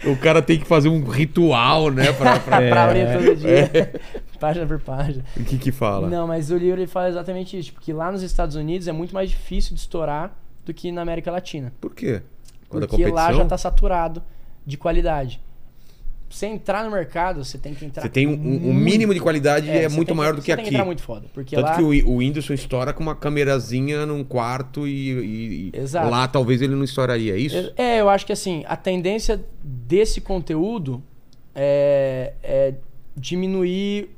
[0.06, 2.12] O cara tem que fazer um ritual, né?
[2.12, 2.62] Pra, pra...
[2.62, 2.70] É.
[2.70, 3.92] pra ler todo dia,
[4.38, 5.24] página por página.
[5.36, 6.08] O que que fala?
[6.08, 9.12] Não, mas o livro ele fala exatamente isso, porque lá nos Estados Unidos é muito
[9.14, 10.32] mais difícil de estourar
[10.64, 11.72] do que na América Latina.
[11.80, 12.22] Por quê?
[12.68, 14.22] Quando a Porque lá já tá saturado
[14.64, 15.40] de qualidade.
[16.28, 18.02] Você entrar no mercado, você tem que entrar.
[18.02, 20.46] Você tem um, um- um mínimo de qualidade e é você muito maior do que
[20.46, 20.68] você Tem aqui.
[20.70, 21.26] que entrar muito foda.
[21.32, 21.76] Porque Tanto lá.
[21.76, 26.60] que o, o Whindersson estoura com uma câmerazinha num quarto e, e- e lá talvez
[26.60, 27.72] ele não estouraria, é isso?
[27.76, 31.02] É, eu acho que assim, a tendência desse conteúdo
[31.54, 32.74] é, é
[33.16, 34.10] diminuir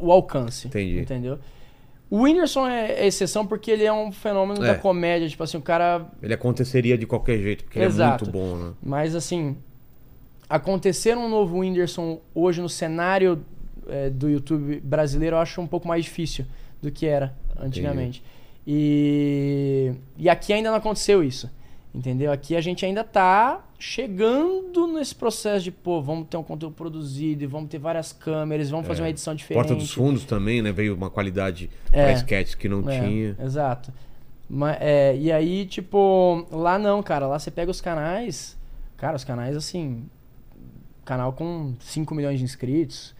[0.00, 0.66] o alcance.
[0.66, 1.00] Entendi.
[1.00, 1.38] Entendeu?
[2.10, 4.68] O Whindersson é exceção porque ele é um fenômeno É.
[4.68, 5.28] da comédia.
[5.28, 8.24] Tipo assim, o cara Ele aconteceria de qualquer jeito, porque Exato.
[8.24, 8.72] ele é muito bom, né?
[8.82, 9.56] Mas assim,
[10.48, 13.44] acontecer um novo Whindersson hoje no cenário
[13.88, 16.44] é, do YouTube brasileiro eu acho um pouco mais difícil
[16.80, 18.22] do que era antigamente.
[18.66, 21.50] E, e aqui ainda não aconteceu isso.
[21.94, 22.30] Entendeu?
[22.30, 27.42] Aqui a gente ainda tá chegando nesse processo de, pô, vamos ter um conteúdo produzido,
[27.42, 29.64] e vamos ter várias câmeras, vamos fazer uma edição diferente.
[29.64, 29.68] É.
[29.68, 30.70] Porta dos Fundos também, né?
[30.70, 32.04] Veio uma qualidade É.
[32.04, 33.36] pra sketches que não É, tinha.
[33.42, 33.90] Exato.
[34.48, 37.26] Ma- é, e aí, tipo, lá não, cara.
[37.26, 38.56] Lá você pega os canais.
[38.98, 40.04] Cara, os canais assim.
[41.08, 43.14] Canal com 5 milhões de inscritos.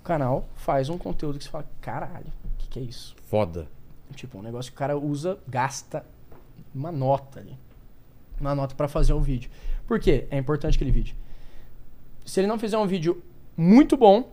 [0.00, 3.16] O canal faz um conteúdo que você fala, caralho, o que, que é isso?
[3.24, 3.68] Foda.
[4.14, 6.04] Tipo, um negócio que o cara usa, gasta
[6.74, 7.56] uma nota ali.
[8.38, 9.50] Uma nota pra fazer o vídeo.
[9.86, 10.26] Por quê?
[10.30, 11.16] É importante aquele vídeo.
[12.22, 13.22] Se ele não fizer um vídeo
[13.56, 14.30] muito bom,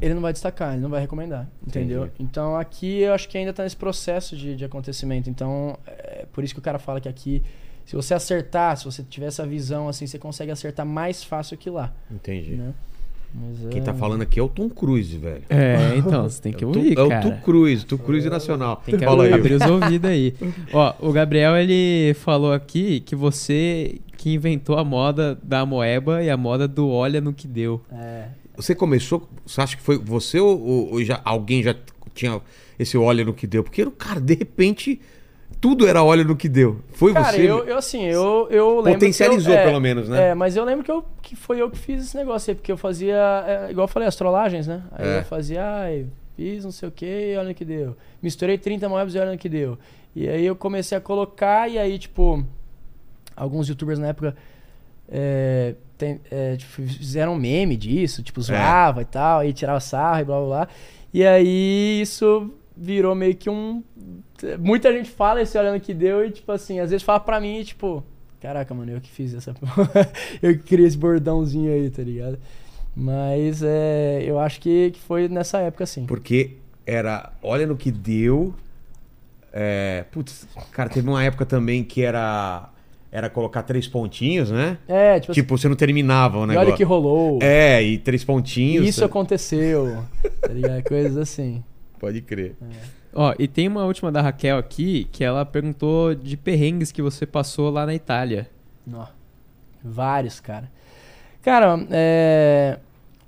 [0.00, 1.50] ele não vai destacar, ele não vai recomendar.
[1.66, 2.04] Entendeu?
[2.04, 2.22] Entendi.
[2.22, 5.28] Então aqui eu acho que ainda tá nesse processo de, de acontecimento.
[5.28, 7.42] Então, é por isso que o cara fala que aqui,
[7.86, 11.70] se você acertar, se você tiver essa visão assim, você consegue acertar mais fácil que
[11.70, 11.94] lá.
[12.10, 12.56] Entendi.
[12.56, 12.74] Né?
[13.34, 15.42] Mas, Quem é- tá falando aqui é o Tom Cruise, velho.
[15.50, 17.22] É, então, você tem que é o, Tom- ouvir, é o cara.
[17.22, 18.82] Tom Cruise, Tom Cruise nacional.
[18.84, 19.32] Tem que Fala aí.
[19.32, 20.34] abrir os ouvidos aí.
[20.72, 26.30] Ó, o Gabriel, ele falou aqui que você que inventou a moda da moeba e
[26.30, 27.82] a moda do olha no que deu.
[27.92, 31.74] É, Você começou, você acha que foi você ou, ou- ou já, alguém já
[32.14, 32.40] tinha
[32.78, 33.62] esse olha no que deu?
[33.62, 34.98] Porque, cara, de repente,
[35.60, 36.80] tudo era olha no que deu.
[36.92, 37.42] Foi Cara, você?
[37.50, 38.92] eu, eu assim, eu, eu lembro.
[38.94, 40.28] Potencializou, eu- é, pelo menos, né?
[40.30, 42.70] É, mas eu lembro que, eu, que foi eu que fiz esse negócio aí, porque
[42.70, 43.16] eu fazia,
[43.46, 44.82] é, igual eu falei, astrolagens, né?
[44.92, 45.18] Aí É.
[45.20, 46.06] eu fazia, ai,
[46.36, 47.96] fiz não sei o que e olha no que deu.
[48.22, 49.78] Misturei 30 moebs e olha no que deu.
[50.14, 52.44] E aí eu comecei a colocar, e aí, tipo,
[53.36, 54.34] alguns youtubers na época
[55.08, 60.20] é, tem- é, tipo, fizeram um meme disso, tipo, zoava e tal, aí tirava sarro
[60.20, 60.68] e blá blá blá.
[61.14, 63.82] E aí isso virou meio que um.
[64.58, 67.62] Muita gente fala esse olhando que deu e, tipo assim, às vezes fala pra mim,
[67.62, 68.02] tipo,
[68.40, 69.54] caraca, mano, eu que fiz essa.
[70.42, 72.38] eu que criei esse bordãozinho aí, tá ligado?
[72.94, 76.06] Mas é, eu acho que, que foi nessa época, assim.
[76.06, 76.56] Porque
[76.86, 78.54] era olha no que deu.
[79.52, 82.70] É, putz, cara, teve uma época também que era
[83.10, 84.76] era colocar três pontinhos, né?
[84.86, 86.66] É, tipo, Tipo, você não terminava o assim, e negócio.
[86.66, 87.38] olha o que rolou.
[87.40, 88.86] É, e três pontinhos.
[88.86, 90.04] Isso aconteceu.
[90.40, 90.82] Tá ligado?
[90.82, 91.64] Coisas assim.
[91.98, 92.56] Pode crer.
[93.18, 97.24] Ó, e tem uma última da Raquel aqui, que ela perguntou de perrengues que você
[97.24, 98.46] passou lá na Itália.
[98.86, 99.06] Nó.
[99.82, 100.70] Vários, cara.
[101.40, 102.78] Cara, é,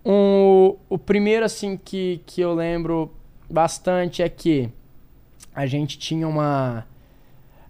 [0.05, 3.11] um, o primeiro, assim, que, que eu lembro
[3.49, 4.69] bastante é que
[5.55, 6.85] a gente tinha uma.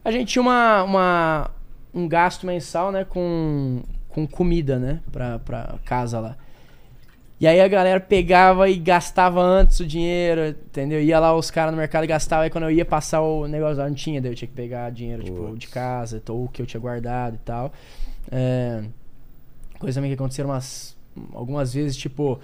[0.04, 1.50] A gente tinha uma, uma,
[1.94, 6.36] um gasto mensal, né, com, com comida, né, pra, pra casa lá.
[7.40, 11.00] E aí a galera pegava e gastava antes o dinheiro, entendeu?
[11.00, 12.42] Ia lá os caras no mercado e gastava.
[12.42, 14.90] Aí quando eu ia passar o negócio lá, não tinha, daí eu tinha que pegar
[14.90, 17.72] dinheiro, tipo, de casa, ou o que eu tinha guardado e tal.
[18.30, 18.82] É,
[19.78, 20.96] coisa também que aconteceram umas,
[21.32, 22.40] algumas vezes, tipo,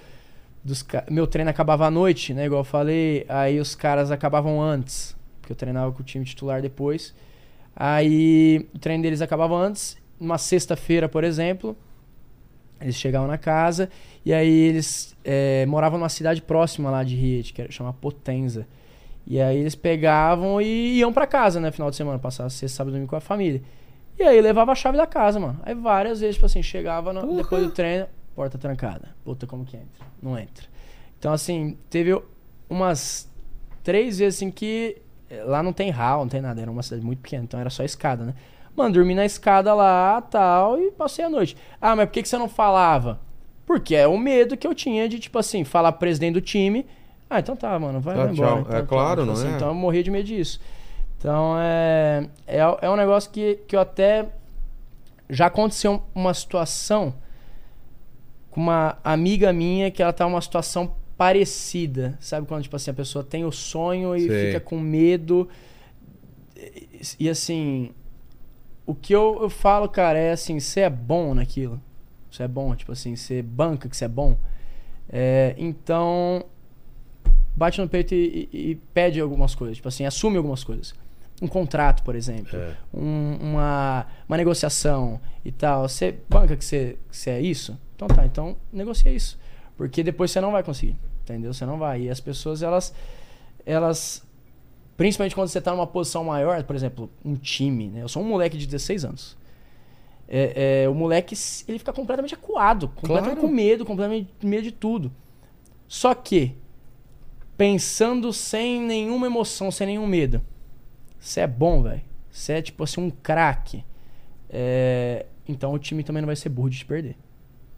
[0.63, 2.45] dos, meu treino acabava à noite, né?
[2.45, 6.61] Igual eu falei, aí os caras acabavam antes, porque eu treinava com o time titular
[6.61, 7.13] depois.
[7.75, 11.75] Aí o treino deles acabava antes, numa sexta-feira, por exemplo.
[12.81, 13.89] Eles chegavam na casa
[14.25, 18.67] e aí eles é, moravam numa cidade próxima lá de Riet, que era chama Potenza.
[19.25, 21.71] E aí eles pegavam e iam pra casa, né?
[21.71, 23.61] Final de semana, passar sexta, sábado e domingo com a família.
[24.19, 25.59] E aí levava a chave da casa, mano.
[25.63, 29.15] Aí várias vezes, tipo assim, chegava no- depois do treino, porta trancada.
[29.23, 30.05] Puta, como que entra?
[30.21, 30.65] Não entra.
[31.17, 32.17] Então, assim, teve
[32.69, 33.29] umas
[33.83, 34.97] três vezes assim que
[35.29, 37.69] eh, lá não tem hall, não tem nada, era uma cidade muito pequena, então era
[37.69, 38.33] só escada, né?
[38.75, 41.55] Mano, dormi na escada lá, tal, e passei a noite.
[41.79, 43.19] Ah, mas por que, que você não falava?
[43.65, 46.85] Porque é o medo que eu tinha de, tipo assim, falar presidente do time.
[47.29, 48.59] Ah, então tá, mano, vai, Tá, vai embora.
[48.59, 49.55] Então, É tá, claro, tipo não assim, é?
[49.55, 50.59] Então eu morria de medo disso.
[51.17, 54.27] Então é, é, é um negócio que, que eu até.
[55.27, 57.15] Já aconteceu uma situação
[58.51, 62.15] com uma amiga minha que ela tá numa situação parecida.
[62.19, 64.45] Sabe quando, tipo assim, a pessoa tem o sonho e Sei.
[64.47, 65.49] fica com medo.
[66.55, 66.87] E,
[67.21, 67.91] e, assim,
[68.85, 71.81] o que eu, eu falo, cara, é assim, você é bom naquilo.
[72.31, 74.37] Você é bom, tipo assim, você banca que você é bom.
[75.09, 76.43] É, então,
[77.55, 79.77] bate no peito e, e- e pede algumas coisas.
[79.77, 80.93] Tipo assim, assume algumas coisas.
[81.41, 82.57] Um contrato, por exemplo.
[82.57, 82.75] É.
[82.93, 85.87] um- uma, uma negociação e tal.
[85.87, 87.77] Você banca que você, que você é isso?
[87.95, 89.37] Então tá, então negocia isso.
[89.77, 90.95] Porque depois você não vai conseguir.
[91.23, 91.53] Entendeu?
[91.53, 92.03] Você não vai.
[92.03, 92.93] E as pessoas, elas.
[93.65, 94.24] Elas.
[94.97, 98.01] Principalmente quando você tá numa posição maior, por exemplo, um time, né?
[98.03, 99.37] Eu sou um moleque de 16 anos.
[100.27, 101.35] É, é, o moleque,
[101.67, 103.47] ele fica completamente acuado, completamente Claro.
[103.47, 105.11] com medo, completamente com medo de tudo.
[105.87, 106.55] Só que,
[107.57, 110.41] pensando sem nenhuma emoção, sem nenhum medo,
[111.19, 112.01] você é bom, velho.
[112.31, 113.83] Você é tipo assim, um craque.
[114.49, 117.15] É, então o time também não vai ser burro de te perder.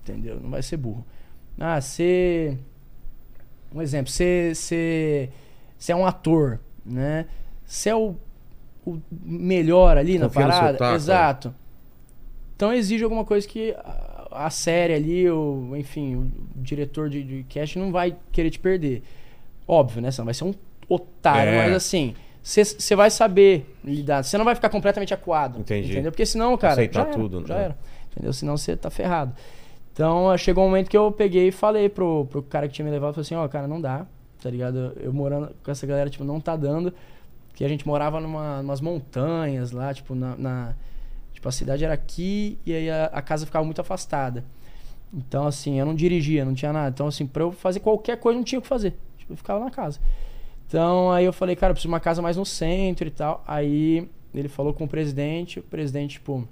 [0.04, 0.40] Entendeu?
[0.40, 1.06] Não vai ser burro.
[1.60, 2.58] Ah, você.
[3.74, 7.26] Um exemplo, você, você é um ator, né?
[7.66, 8.16] Você é o,
[8.86, 10.78] o melhor ali na Confia seu parada.
[10.78, 10.96] taco, é.
[10.96, 11.56] Exato.
[12.56, 17.44] Então exige alguma coisa que a, a série ali, o, enfim, o diretor de, de
[17.44, 19.04] cast não vai querer te perder.
[19.68, 20.12] Óbvio, né?
[20.12, 20.54] Você não vai ser um
[20.90, 21.58] otário, É.
[21.66, 24.24] mas assim, você- vai saber lidar.
[24.24, 25.60] Você não vai ficar completamente acuado.
[25.60, 25.92] Entendi.
[25.92, 26.12] Entendeu?
[26.12, 26.74] Porque senão, cara.
[26.74, 27.64] Aceitar já era, tudo, Já né?
[27.66, 27.78] era.
[28.12, 28.34] Entendeu?
[28.34, 29.34] Senão você tá ferrado.
[29.94, 32.92] Então chegou um momento que eu peguei e falei pro, pro cara que tinha me
[32.92, 34.06] levado, falei assim, ó, cara, não dá,
[34.48, 34.94] tá ligado?
[34.98, 36.94] Eu, morando com essa galera, tipo, não tá dando.
[37.54, 40.74] Que a gente morava numa, numas montanhas lá, tipo, na, na-
[41.34, 44.44] Tipo, a cidade era aqui e aí a, a casa ficava muito afastada.
[45.14, 46.90] Então, assim, eu não dirigia, não tinha nada.
[46.90, 48.96] Então, assim, pra eu fazer qualquer coisa, não tinha o que fazer.
[49.18, 50.00] Tipo, eu ficava na casa.
[50.68, 53.44] Então, aí eu falei, cara, eu preciso de uma casa mais no centro e tal.
[53.48, 56.48] Aí ele falou com o presidente, o presidente, tipo,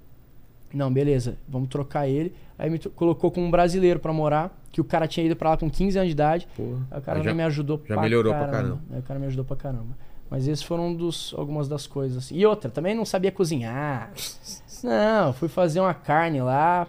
[0.75, 2.33] não, beleza, vamos trocar ele.
[2.57, 5.57] Aí me colocou com um brasileiro pra morar, que o cara tinha ido pra lá
[5.57, 6.47] com 15 anos de idade.
[6.55, 6.87] Porra.
[6.91, 8.57] Aí o cara já- me ajudou já pra melhorou pra caramba.
[8.57, 8.81] caramba.
[8.91, 9.97] Aí o cara me ajudou pra caramba.
[10.29, 12.17] Mas esses foram um dos, algumas das coisas.
[12.25, 12.35] assim.
[12.35, 14.11] E outra, também não sabia cozinhar.
[14.83, 16.87] Não, fui fazer uma carne lá,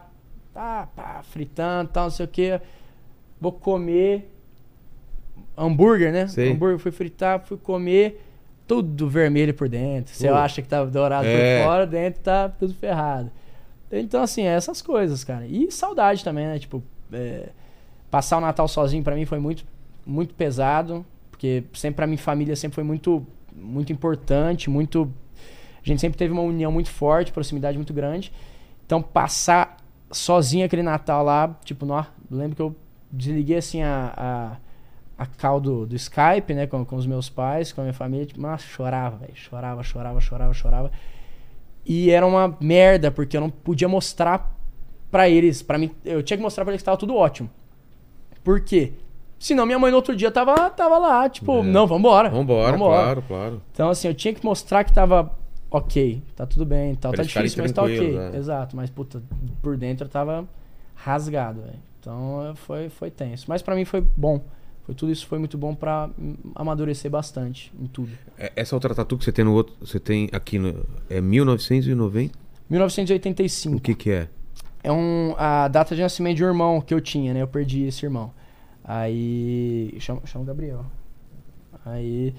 [0.52, 2.60] pá, pá, fritando tal, não sei o que.
[3.40, 4.30] Vou comer
[5.56, 6.26] hambúrguer, né?
[6.26, 6.52] Sei.
[6.52, 8.22] Hambúrguer, fui fritar, fui comer,
[8.66, 10.14] tudo vermelho por dentro.
[10.14, 11.60] Você acha que tá dourado É.
[11.60, 13.30] por fora, dentro tá tudo ferrado.
[13.90, 15.46] Então, assim, é essas coisas, cara.
[15.46, 16.58] E saudade também, né?
[16.58, 16.82] Tipo,
[17.12, 17.50] é,
[18.10, 19.64] passar o Natal sozinho pra mim foi muito,
[20.04, 21.04] muito pesado.
[21.30, 25.12] Porque sempre pra mim, família sempre foi muito, muito importante, muito...
[25.82, 28.32] A gente sempre teve uma união muito forte, proximidade muito grande.
[28.84, 29.76] Então, passar
[30.10, 32.74] sozinho aquele Natal lá, tipo, nó, lembro que eu
[33.10, 34.58] desliguei, assim, a,
[35.16, 38.26] a, a do, do Skype, né, com, com os meus pais, com a minha família,
[38.26, 40.90] tipo, nossa, chorava, velho, chorava, chorava, chorava, chorava.
[41.88, 44.52] E era uma merda, porque eu não podia mostrar
[45.10, 47.48] pra eles, para mim, eu tinha que mostrar pra eles que tava tudo ótimo.
[48.42, 48.92] Por quê?
[49.38, 51.62] Senão minha mãe no outro dia tava, tava lá, tipo, É.
[51.62, 52.28] não, vambora.
[52.30, 53.02] Vambora, vambora.
[53.02, 53.62] claro, claro.
[53.72, 55.32] Então, assim, eu tinha que mostrar que tava
[55.70, 57.96] ok, tá tudo bem, tal, Pra tá difícil, mas tá ok.
[57.96, 58.38] tranquilos, é.
[58.38, 59.22] Exato, mas puta,
[59.62, 60.44] por dentro eu tava
[60.94, 61.78] rasgado, velho.
[62.00, 63.44] Então foi, foi tenso.
[63.48, 64.40] Mas pra mim foi bom.
[64.86, 68.12] Foi tudo isso foi muito bom pra hum, amadurecer bastante em tudo.
[68.38, 72.32] É, Essa outra tatu que você tem no outro, você tem aqui no é 1990?
[72.70, 73.76] 1985.
[73.76, 74.28] O que que é?
[74.84, 77.42] É um, a data de nascimento de um irmão que eu tinha, né?
[77.42, 78.32] Eu perdi esse irmão.
[78.84, 79.96] Aí.
[79.98, 80.86] Chama, chama o Gabriel.
[81.84, 82.32] Aí.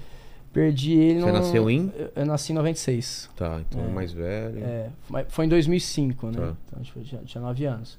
[0.50, 1.92] Perdi ele Você nasceu em?
[1.94, 3.28] Eu, eu nasci em 96.
[3.36, 3.88] Tá, então é É.
[3.92, 4.58] mais velho.
[4.64, 4.90] É,
[5.28, 6.32] foi em 2005, né?
[6.32, 6.54] Tá.
[6.66, 7.98] Então, tipo, tinha, tinha 9 anos.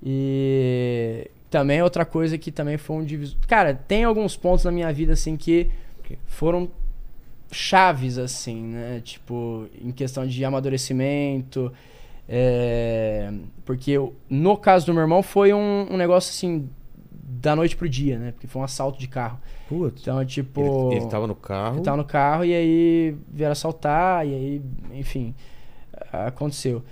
[0.00, 3.36] E também outra coisa que também foi um divisor.
[3.46, 5.68] Cara, tem alguns pontos na minha vida, assim, que
[6.26, 6.70] foram
[7.52, 9.00] chaves, assim, né?
[9.02, 11.72] Tipo, em questão de amadurecimento.
[12.28, 13.32] é,
[13.64, 16.68] Porque eu- no caso do meu irmão foi um, um negócio, assim,
[17.12, 18.30] da noite pro dia, né?
[18.32, 19.40] Porque foi um assalto de carro.
[19.68, 20.00] Putz.
[20.02, 20.60] Então, tipo.
[20.90, 21.76] Ele, ele tava no carro.
[21.76, 24.62] Ele tava no carro e aí vieram assaltar, e aí,
[24.92, 25.34] enfim,
[26.12, 26.84] aconteceu.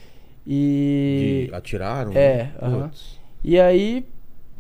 [0.47, 1.47] E.
[1.49, 2.13] de- atiraram?
[2.15, 2.53] É, né?
[2.63, 2.89] aham.
[2.89, 3.19] Putz.
[3.45, 4.05] E aí,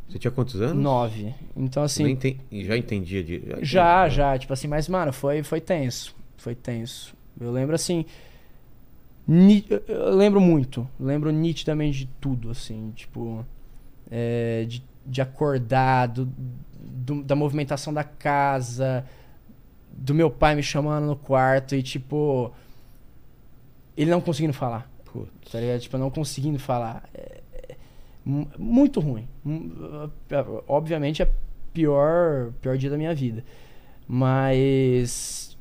[0.08, 0.82] Você tinha quantos anos?
[0.82, 1.34] nove.
[1.56, 2.16] Então, assim.
[2.16, 3.40] tem- já entendia de.
[3.60, 4.10] Já, entendia.
[4.16, 6.14] já, tipo assim, mas, mano, foi, foi tenso.
[6.36, 7.14] Foi tenso.
[7.40, 8.04] Eu lembro assim.
[9.26, 10.88] ni- Eu lembro muito.
[10.98, 13.44] Lembro nitidamente de tudo, assim, tipo.
[14.10, 16.32] é, de, de acordar, do-
[16.80, 19.04] do- da movimentação da casa,
[19.92, 22.50] do meu pai me chamando no quarto e, tipo.
[23.96, 24.88] Ele não conseguindo falar.
[25.04, 25.50] Putz.
[25.52, 25.80] Tá ligado?
[25.80, 27.08] Tipo, não conseguindo falar.
[27.12, 27.40] É,
[28.58, 29.26] muito ruim.
[30.30, 31.30] É, Obviamente é
[31.72, 33.44] pior, pior dia da minha vida.
[34.06, 35.56] Mas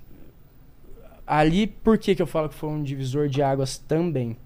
[1.25, 4.37] ali, por que, que eu falo que foi um divisor de águas também?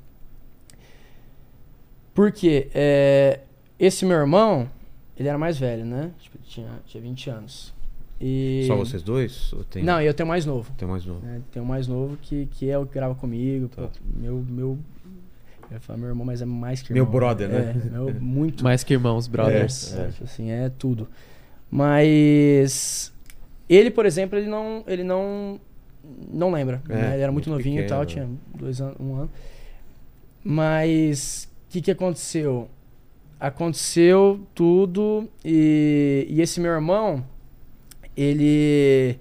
[2.13, 3.39] Porque é,
[3.79, 4.69] esse meu irmão,
[5.17, 6.11] ele era mais velho, né?
[6.19, 7.73] Tipo, tinha, tinha 20 anos.
[8.19, 8.65] E...
[8.67, 9.51] Só vocês dois?
[9.71, 10.71] Tem, Não, eu tenho mais novo.
[10.77, 11.25] tem mais novo?
[11.25, 11.41] né?
[11.51, 13.67] Tem um mais novo que, que é o que grava comigo.
[13.67, 13.83] Tá.
[13.83, 14.77] pô, meu, meu.
[15.71, 17.17] Eu ia falar meu irmão, mas é mais que Meu irmão.
[17.17, 17.73] brother, né?
[17.73, 18.61] É, meu, muito.
[18.63, 19.95] Mais que irmãos, brothers.
[19.95, 21.07] É, tipo assim, é tudo.
[21.71, 23.13] Mas
[23.69, 25.61] ele, por exemplo, ele não, ele não,
[26.29, 26.81] não lembra.
[26.89, 27.13] É, né?
[27.13, 29.29] Ele era muito, muito novinho e tal, pequeno, tinha dois anos, um ano.
[30.43, 32.69] Mas o que, que aconteceu?
[33.39, 37.23] Aconteceu tudo e, e esse meu irmão,
[38.15, 39.17] ele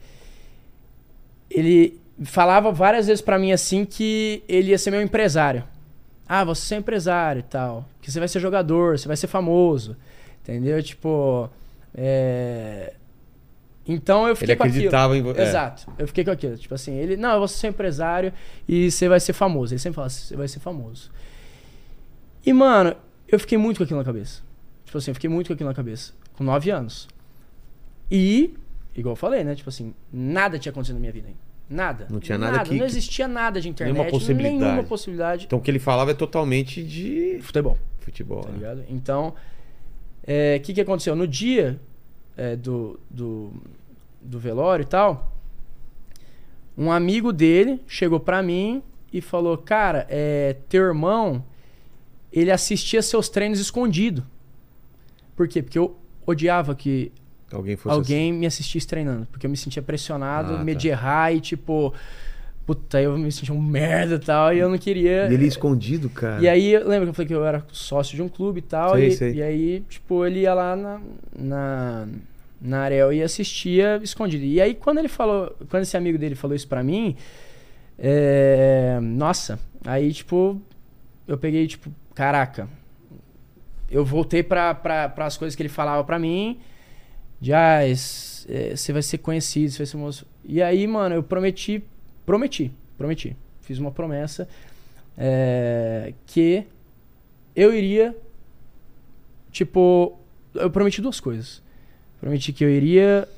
[1.48, 5.62] ele falava várias vezes pra mim assim que ele ia ser meu empresário.
[6.32, 7.84] Ah, você é empresário e tal.
[8.00, 9.96] Que você vai ser jogador, você vai ser famoso.
[10.42, 10.80] Entendeu?
[10.80, 11.50] Tipo.
[11.92, 12.94] é,
[13.84, 14.76] Então eu fiquei Ele com aquilo.
[14.76, 15.42] acreditava em você.
[15.42, 15.90] Exato.
[15.98, 16.56] Eu fiquei com aquilo.
[16.56, 18.32] Tipo assim, ele, não, eu vou ser empresário
[18.68, 19.74] e você vai ser famoso.
[19.74, 21.10] Ele sempre fala, você vai ser famoso.
[22.46, 22.94] E, mano,
[23.26, 24.40] eu fiquei muito com aquilo na cabeça.
[24.84, 26.12] Tipo assim, eu fiquei muito com aquilo na cabeça.
[26.34, 27.08] Com nove anos.
[28.08, 28.54] E,
[28.94, 29.56] igual eu falei, né?
[29.56, 31.49] Tipo assim, nada tinha acontecido na minha vida ainda.
[31.70, 32.08] Nada.
[32.10, 33.94] Não tinha nada que- Não existia nada de internet.
[33.94, 34.58] Nenhuma possibilidade.
[34.58, 35.44] Nenhuma possibilidade.
[35.46, 38.42] Então o que ele falava é totalmente de Futebol futebol.
[38.42, 38.54] tá né?
[38.56, 38.84] ligado?
[38.88, 39.34] Então,
[40.24, 41.14] o que, que aconteceu?
[41.14, 41.80] No dia
[42.36, 43.52] é, do, do,
[44.20, 45.32] do velório e tal,
[46.76, 48.82] um amigo dele chegou pra mim
[49.12, 51.44] e falou: Cara, é, teu irmão,
[52.32, 54.26] ele assistia seus treinos escondido.
[55.36, 55.62] Por quê?
[55.62, 57.12] Porque eu odiava que
[57.52, 59.26] Alguém fosse alguém me assistisse treinando.
[59.30, 60.80] Porque eu me sentia pressionado, Ah, medo tá.
[60.80, 61.92] de errar e tipo.
[62.66, 65.24] Puta, eu me sentia um merda e tal, e eu não queria.
[65.24, 65.32] assim.
[65.32, 66.40] E ele escondido, cara.
[66.40, 68.94] E aí, lembra que eu falei que eu era sócio de um clube e tal.
[68.94, 69.32] Sei, e, sei.
[69.34, 71.00] e aí, tipo, ele ia lá na,
[71.36, 72.08] na,
[72.60, 74.44] na Arel e assistia escondido.
[74.44, 77.16] E aí, quando ele falou, quando esse amigo dele falou isso pra mim,
[77.98, 80.60] é, nossa, aí, tipo,
[81.26, 82.68] eu peguei, tipo, caraca.
[83.90, 86.60] Eu voltei pra, pras coisas que ele falava pra mim.
[87.40, 87.94] De, ah, é,
[88.76, 90.26] você vai ser conhecido, você vai ser moço.
[90.44, 91.82] E aí, mano, eu prometi,
[92.26, 93.36] prometi, prometi.
[93.62, 94.48] Fiz uma promessa
[95.16, 96.64] é, que
[97.54, 98.16] eu iria,
[99.50, 100.18] tipo,
[100.54, 101.62] eu prometi duas coisas.
[102.20, 103.28] Prometi que eu iria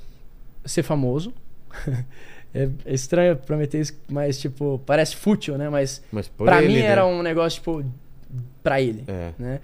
[0.64, 1.32] ser famoso.
[2.54, 5.68] é, é estranho prometer isso, mas, tipo, parece fútil, né?
[5.68, 6.86] Mas Mas pra ele, mim né?
[6.86, 7.84] era um negócio, tipo,
[8.62, 9.32] pra ele É.
[9.38, 9.60] né?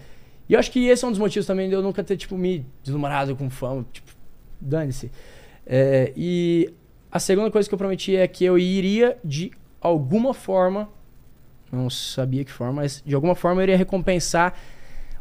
[0.49, 2.37] E eu acho que esse é um dos motivos também de eu nunca ter, tipo,
[2.39, 4.11] me deslumbrado com fama, tipo,
[4.61, 5.11] dane-se.
[5.67, 6.73] É, e
[7.11, 10.89] a segunda coisa que eu prometi é que eu iria, de alguma forma,
[11.71, 14.55] não sabia que forma, mas de alguma forma eu iria recompensar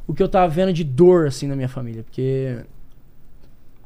[0.08, 2.02] o que eu tava vendo de dor, assim, na minha família.
[2.04, 2.60] Porque,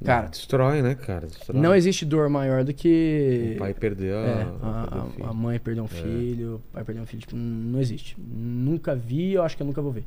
[0.05, 1.25] cara, Destrói, né, cara?
[1.25, 1.59] Destrói.
[1.59, 3.53] não existe dor maior do que...
[3.55, 5.25] O pai perdeu a, É, a, o filho.
[5.25, 8.15] a- a mãe perder um filho, o pai perder um filho, tipo, não existe.
[8.19, 10.03] Nunca vi, eu acho que eu nunca vou ver.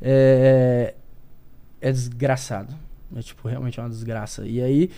[0.00, 0.94] É,
[1.80, 2.72] é desgraçado.
[3.16, 4.46] É tipo, realmente é uma desgraça.
[4.46, 4.90] E aí,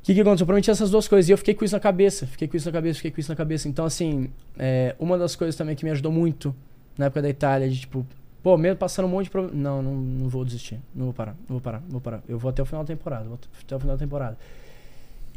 [0.00, 0.44] O que, que aconteceu?
[0.44, 2.26] Eu prometi essas duas coisas e eu fiquei com isso na cabeça.
[2.26, 3.68] Fiquei com isso na cabeça, fiquei com isso na cabeça.
[3.68, 6.54] Então, assim, é, uma das coisas também que me ajudou muito
[6.96, 8.06] na época da Itália, de tipo,
[8.42, 9.54] pô, mesmo passando um monte de problema.
[9.54, 10.80] Não, não, não vou desistir.
[10.94, 12.22] Não vou parar, não vou parar, não vou parar.
[12.26, 14.38] Eu vou até o final da temporada, vou até o final da temporada.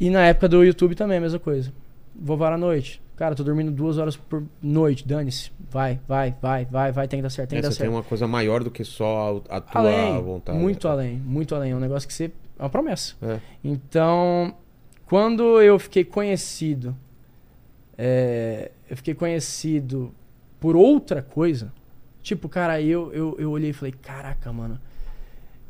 [0.00, 1.70] E na época do YouTube também, a mesma coisa.
[2.16, 3.02] Vou varar à noite.
[3.16, 5.52] Cara, tô dormindo duas horas por noite, dane-se.
[5.70, 7.88] Vai, vai, vai, vai, vai, tem que dar certo, tem É, que dar você certo.
[7.90, 10.58] tem uma coisa maior do que só a, a tua além, vontade.
[10.58, 11.72] muito além, muito além.
[11.72, 12.32] É um negócio que você.
[12.58, 13.14] É uma promessa.
[13.22, 13.38] É.
[13.62, 14.54] Então,
[15.06, 16.96] quando eu fiquei conhecido,
[17.96, 20.12] é, eu fiquei conhecido
[20.58, 21.72] por outra coisa,
[22.22, 24.80] tipo, cara, eu, eu, eu olhei e falei, caraca, mano,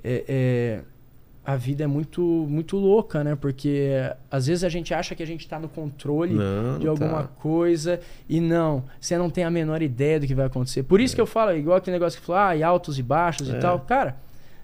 [0.03, 0.81] é, é,
[1.47, 3.37] a vida é muito, muito louca, né?
[3.39, 3.91] Porque
[4.31, 7.29] às vezes a gente acha que a gente tá no controle Não, de alguma tá.
[7.29, 10.83] coisa e não, você não tem a menor ideia do que vai acontecer.
[10.85, 13.49] Por isso que eu falo, igual aquele negócio que falou, ah, e altos e baixos
[13.51, 13.57] É.
[13.57, 13.81] e tal.
[13.81, 14.17] Cara,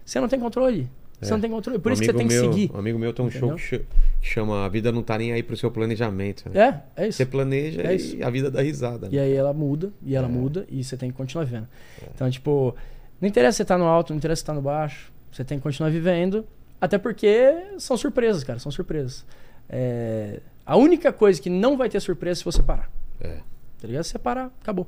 [0.05, 0.89] você não tem controle.
[1.21, 1.35] Você É.
[1.35, 1.79] não tem controle.
[1.79, 2.71] Por Um isso que você tem amigo que meu- seguir.
[2.75, 3.57] Um amigo meu tem um show Entendeu?
[3.57, 3.83] que cha-
[4.23, 6.49] que chama A Vida Não Tá Nem Aí Pro Seu Planejamento.
[6.49, 6.83] né?
[6.97, 7.19] É, é isso.
[7.19, 8.17] Você planeja É e isso.
[8.25, 9.09] a vida dá risada.
[9.13, 9.23] E né?
[9.23, 11.69] aí ela muda, e ela muda, e você tem que continuar vivendo.
[12.15, 12.75] Então, tipo,
[13.21, 15.13] não interessa você estar no alto, não interessa você estar no baixo.
[15.31, 16.43] Você tem que continuar vivendo.
[16.81, 19.25] Até porque são surpresas, cara, são surpresas.
[19.69, 22.91] É, A única coisa que não vai ter surpresa é se você parar.
[23.21, 23.41] É.
[23.81, 24.05] Tá ligado?
[24.05, 24.87] Se você parar, acabou.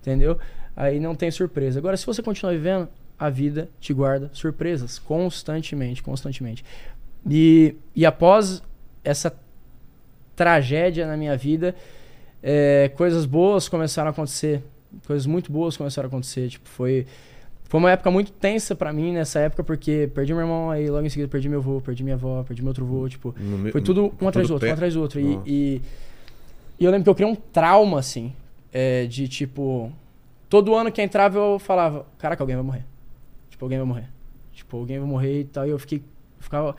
[0.00, 0.38] Entendeu?
[0.76, 1.78] Aí não tem surpresa.
[1.78, 2.88] Agora, se você continuar vivendo,
[3.18, 6.64] a vida te guarda surpresas constantemente, constantemente.
[7.28, 8.62] E, e após
[9.04, 9.34] essa
[10.34, 11.74] tragédia na minha vida,
[12.42, 14.62] é, coisas boas começaram a acontecer.
[15.06, 16.48] Coisas muito boas começaram a acontecer.
[16.48, 17.06] Tipo, foi,
[17.70, 21.06] foi uma época muito tensa pra mim nessa época, porque perdi meu irmão, aí logo
[21.06, 23.32] em seguida perdi meu avô, perdi minha avó, perdi meu outro avô, tipo...
[23.38, 25.20] No Foi tudo um atrás do outro, um atrás do outro.
[25.20, 25.82] E, e,
[26.80, 28.32] e eu lembro que eu criei um trauma, assim,
[28.72, 29.92] é, de tipo.
[30.48, 32.84] Todo ano que entrava eu falava: Caraca, alguém vai morrer.
[33.50, 34.08] Tipo, alguém vai morrer.
[34.52, 35.64] Tipo, alguém vai morrer e tal.
[35.66, 36.02] E eu fiquei.
[36.40, 36.74] Ficava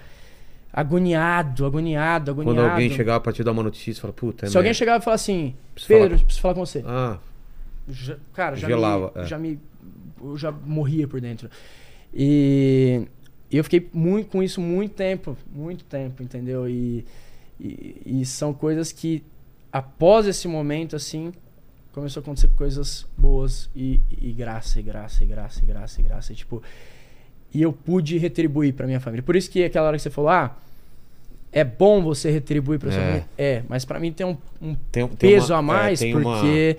[0.74, 2.56] agoniado, agoniado, agoniado.
[2.58, 4.78] Quando alguém chegava pra te dar uma notícia, fala, puta, é Se alguém merda.
[4.78, 6.84] chegava e falasse assim: Preciso falar Pedro, com- preciso falar com você.
[6.86, 7.18] Ah,
[7.90, 9.26] Já- cara, já Gelava, me, é.
[9.26, 9.60] já me.
[10.24, 11.50] Eu já morria por dentro.
[12.14, 13.08] E,
[13.52, 16.68] eu fiquei muito com isso muito tempo, muito tempo, entendeu?
[16.70, 17.06] E,
[17.60, 19.24] e, e são coisas que,
[19.72, 21.32] após esse momento, assim,
[21.94, 26.04] começou a acontecer coisas boas e, e graça, e graça, e graça, e graça, e
[26.04, 26.34] graça.
[26.34, 26.62] E, tipo,
[27.54, 29.24] e eu pude retribuir pra minha família.
[29.24, 30.58] Por isso que aquela hora que você falou, ah,
[31.52, 33.06] é bom você retribuir pra sua É.
[33.06, 33.30] família.
[33.38, 36.16] É, mas pra mim tem um, um tem, tem peso uma- a mais é, tem
[36.16, 36.78] uma- porque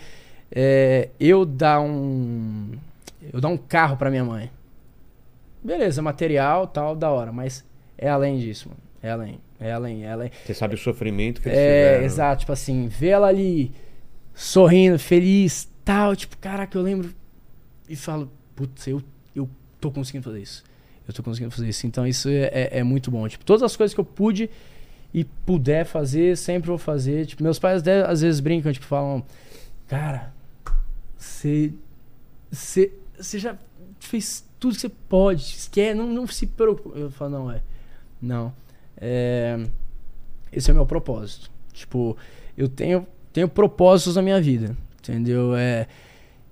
[0.50, 2.70] é, eu dar um
[3.32, 4.50] eu dar um carro pra minha mãe
[5.62, 7.64] beleza material tal da hora mas
[7.96, 8.80] é além disso mano.
[9.02, 12.04] é além é além é além Você sabe o sofrimento que eles é tiveram.
[12.04, 13.72] exato tipo assim ver ela ali
[14.34, 17.14] sorrindo feliz tal tipo caraca eu lembro
[17.88, 19.02] e falo putz eu
[19.36, 19.48] eu
[19.80, 20.64] tô conseguindo fazer isso
[21.06, 23.76] eu tô conseguindo fazer isso então isso é, é, é muito bom tipo todas as
[23.76, 24.48] coisas que eu pude
[25.14, 27.26] e puder fazer, sempre vou fazer.
[27.26, 29.22] Tipo, meus pais às vezes brincam, tipo, falam,
[29.86, 30.32] cara,
[31.18, 31.74] você.
[32.50, 32.92] Você
[33.22, 33.56] você já
[34.00, 35.56] fez tudo que você pode.
[35.70, 36.98] Quer, não, não se preocupe.
[36.98, 37.60] Eu falo, não, é.
[38.20, 38.52] Não.
[38.96, 39.58] É,
[40.52, 41.50] esse é o meu propósito.
[41.72, 42.16] Tipo,
[42.56, 44.76] eu tenho, tenho propósitos na minha vida.
[44.98, 45.56] Entendeu?
[45.56, 45.86] É,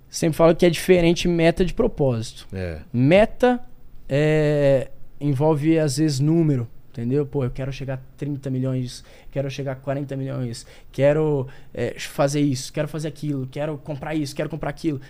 [0.08, 2.46] sempre falo que é diferente meta de propósito.
[2.52, 2.80] É.
[2.92, 3.60] Meta
[4.08, 6.66] é, envolve, às vezes, número.
[6.90, 7.24] Entendeu?
[7.24, 12.40] Pô, eu quero chegar a 30 milhões, quero chegar a 40 milhões, quero é, fazer
[12.40, 15.00] isso, quero fazer aquilo, quero comprar isso, quero comprar aquilo.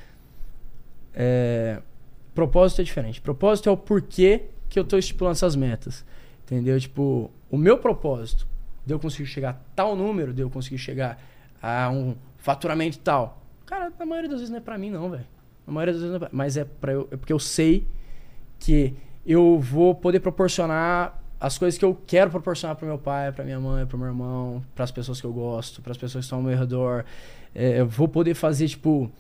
[1.15, 1.81] É,
[2.35, 3.21] propósito é diferente.
[3.21, 6.05] Propósito é o porquê que eu tô estipulando essas metas.
[6.45, 6.79] Entendeu?
[6.81, 8.47] Tipo, o meu propósito
[8.85, 11.21] de eu conseguir chegar a tal número, de eu conseguir chegar
[11.63, 13.43] a um faturamento tal.
[13.67, 15.27] Cara, na maioria das vezes não é pra mim, não, velho.
[15.67, 16.31] Na maioria das vezes não é pra...
[16.33, 17.87] Mas é, pra eu, é porque eu sei
[18.59, 23.45] que eu vou poder proporcionar as coisas que eu quero proporcionar pro meu pai, pra
[23.45, 26.45] minha mãe, pro meu irmão, pras pessoas que eu gosto, pras pessoas que estão ao
[26.45, 27.05] meu redor.
[27.55, 29.11] É, eu vou poder fazer, tipo,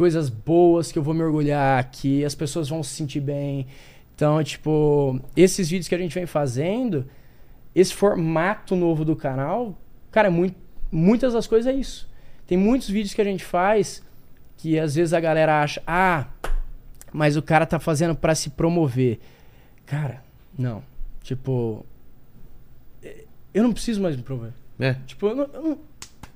[0.00, 3.66] coisas boas que eu vou me orgulhar, que as pessoas vão se sentir bem.
[4.14, 7.06] Então, tipo, esses vídeos que a gente vem fazendo,
[7.74, 9.78] esse formato novo do canal,
[10.10, 10.56] cara, é muito,
[10.90, 12.08] muitas das coisas é isso.
[12.46, 14.02] Tem muitos vídeos que a gente faz
[14.56, 16.28] que às vezes a galera acha, ah,
[17.12, 19.20] mas o cara tá fazendo pra se promover.
[19.84, 20.24] Cara,
[20.58, 20.82] não.
[21.22, 21.84] Tipo,
[23.02, 24.54] eh, eu não preciso mais me promover.
[24.78, 24.94] É.
[25.06, 25.78] Tipo, eu não, eu não-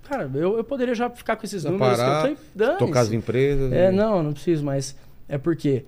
[0.09, 2.77] cara, eu, eu poderia já ficar com esses números parar, que eu.
[2.77, 3.73] Tocar as empresas.
[3.73, 4.97] É, e- não, não preciso, mas
[5.29, 5.85] é porque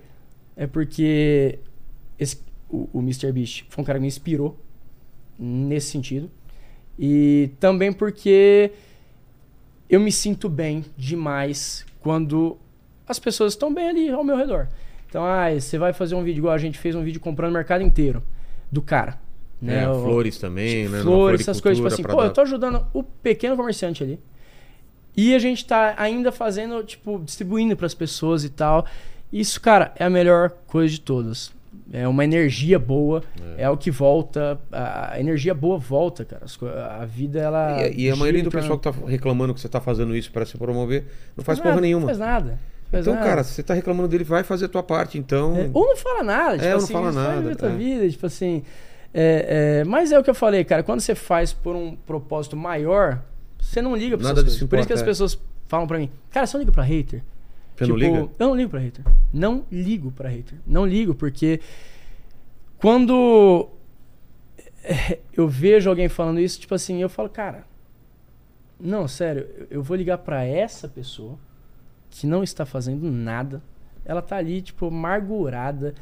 [0.55, 1.59] é porque
[2.19, 3.31] esse, o, o Mr.
[3.31, 4.59] Beast foi um cara que me inspirou
[5.37, 6.29] nesse sentido.
[6.97, 8.71] E também porque
[9.89, 12.57] eu me sinto bem demais quando
[13.07, 14.67] as pessoas estão bem ali ao meu redor.
[15.07, 17.53] Então, ah, você vai fazer um vídeo igual a gente fez um vídeo comprando o
[17.53, 18.21] mercado inteiro
[18.71, 19.19] do cara.
[19.61, 19.83] Né?
[19.83, 20.99] É, O- flores também, né?
[20.99, 24.19] Numa flores, essas coisas, tipo assim, pô, dar- eu tô ajudando o pequeno comerciante ali.
[25.15, 28.85] E a gente tá ainda fazendo, tipo, distribuindo pras pessoas e tal.
[29.33, 31.51] Isso, cara, é a melhor coisa de todas.
[31.91, 33.23] É uma energia boa,
[33.57, 34.59] é, o que volta.
[34.71, 36.43] A energia boa volta, cara.
[36.45, 36.57] As
[37.01, 37.87] A vida, ela.
[37.87, 40.45] E, e a maioria do pessoal que tá reclamando que você tá fazendo isso pra
[40.45, 41.05] se promover
[41.35, 42.01] não faz nada, porra nenhuma.
[42.01, 42.59] Não faz nada.
[42.91, 43.25] faz Então, nada.
[43.27, 45.55] cara, se você tá reclamando dele, vai fazer a tua parte, então.
[45.55, 47.55] É, ou não fala nada, tipo É, ou não assim, fala vai nada, viver a
[47.55, 47.75] tua é.
[47.75, 48.63] vida, tipo assim.
[49.13, 52.55] É, é, mas é o que eu falei, cara, quando você faz por um propósito
[52.55, 53.23] maior,
[53.59, 54.61] você não liga pra Nada essas.
[54.63, 55.05] Por isso que as é.
[55.05, 57.23] pessoas falam pra mim, cara, você não liga pra hater?
[57.75, 58.29] Você não Tipo, liga?
[58.39, 59.05] Eu não ligo pra hater.
[59.33, 60.57] Não ligo pra hater.
[60.65, 61.59] Não ligo, porque
[62.77, 63.69] quando
[64.83, 67.65] é, eu vejo alguém falando isso, tipo assim, eu falo, cara,
[68.79, 71.37] não, sério, eu- vou ligar pra essa pessoa
[72.09, 73.61] que não está fazendo nada.
[74.05, 75.93] Ela tá ali, tipo, amargurada,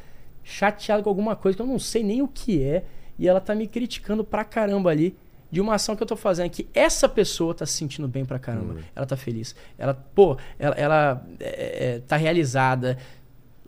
[0.43, 2.83] chateada com alguma coisa que eu não sei nem o que é,
[3.17, 5.15] e ela tá me criticando pra caramba ali
[5.51, 8.37] de uma ação que eu tô fazendo que essa pessoa tá se sentindo bem pra
[8.37, 8.73] caramba.
[8.73, 8.83] Hum.
[8.95, 9.55] Ela tá feliz.
[9.77, 12.97] Ela, pô, ela, ela é, é, tá realizada.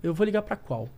[0.04, 0.90] Eu vou ligar pra qual?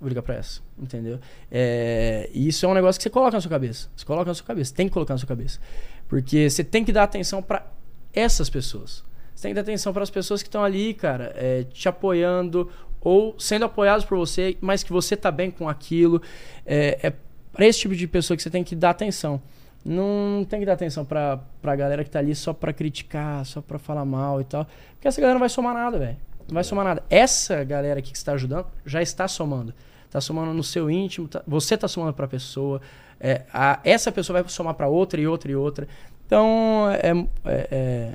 [0.00, 1.18] Vou ligar pra essa, entendeu?
[1.50, 3.90] É, e isso é um negócio que você coloca na sua cabeça.
[3.94, 5.60] Você coloca na sua cabeça, tem que colocar na sua cabeça.
[6.06, 7.66] Porque você tem que dar atenção pra
[8.12, 9.04] essas pessoas.
[9.34, 12.70] Você tem que dar atenção para as pessoas que estão ali, cara, é, te apoiando
[13.00, 16.22] ou sendo apoiados por você, mas que você tá bem com aquilo.
[16.64, 17.12] É, é
[17.58, 19.42] para esse tipo de pessoa que você tem que dar atenção.
[19.84, 23.60] Não tem que dar atenção pra, pra galera que tá ali só pra criticar, só
[23.60, 24.64] pra falar mal e tal.
[24.94, 26.16] Porque essa galera não vai somar nada, velho.
[26.46, 27.02] Não vai somar nada.
[27.10, 29.74] Essa galera aqui que você tá ajudando já está somando.
[30.08, 32.80] Tá somando no seu íntimo, tá- você tá somando pra pessoa.
[33.18, 35.88] É, a- essa pessoa vai somar pra outra e outra e outra.
[36.26, 37.10] Então, é,
[37.50, 38.12] é- é-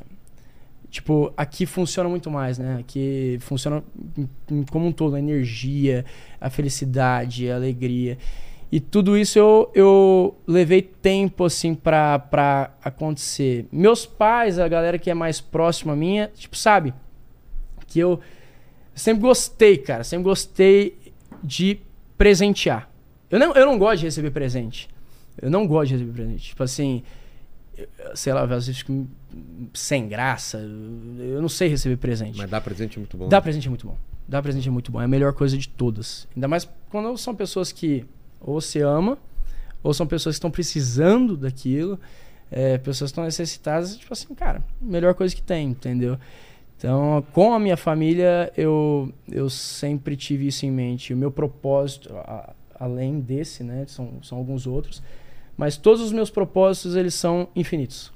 [0.89, 2.77] Tipo, aqui funciona muito mais, né?
[2.79, 3.83] Aqui funciona
[4.71, 6.05] como um todo, a energia,
[6.39, 8.17] a felicidade, a alegria.
[8.73, 13.67] E tudo isso eu, eu levei tempo, assim, pra, pra acontecer.
[13.71, 16.91] Meus pais, a galera que é mais próxima minha, tipo, sabe?
[17.85, 18.19] Que eu
[18.95, 20.03] sempre gostei, cara.
[20.03, 20.97] Sempre gostei
[21.43, 21.81] de
[22.17, 22.89] presentear.
[23.29, 24.89] Eu não, eu não gosto de receber presente.
[25.39, 26.43] Eu não gosto de receber presente.
[26.45, 27.03] Tipo assim,
[28.15, 29.07] sei lá, às vezes fico
[29.71, 30.57] sem graça.
[30.57, 32.39] Eu não sei receber presente.
[32.39, 33.29] Mas dar presente é muito bom.
[33.29, 33.41] Dar né?
[33.41, 33.97] presente é muito bom.
[34.27, 34.99] Dar presente é muito bom.
[34.99, 36.27] É a melhor coisa de todas.
[36.35, 38.03] Ainda mais quando são pessoas que
[38.43, 39.17] ou você ama,
[39.81, 41.99] ou são pessoas que estão precisando daquilo,
[42.51, 43.97] é, pessoas que estão necessitadas.
[43.97, 46.17] Tipo assim, cara, melhor coisa que tem, entendeu?
[46.77, 51.13] Então, com a minha família, eu, eu sempre tive isso em mente.
[51.13, 53.85] O meu propósito, a- além desse, né?
[53.87, 55.01] São, são alguns outros.
[55.55, 58.11] Mas todos os meus propósitos, eles são infinitos.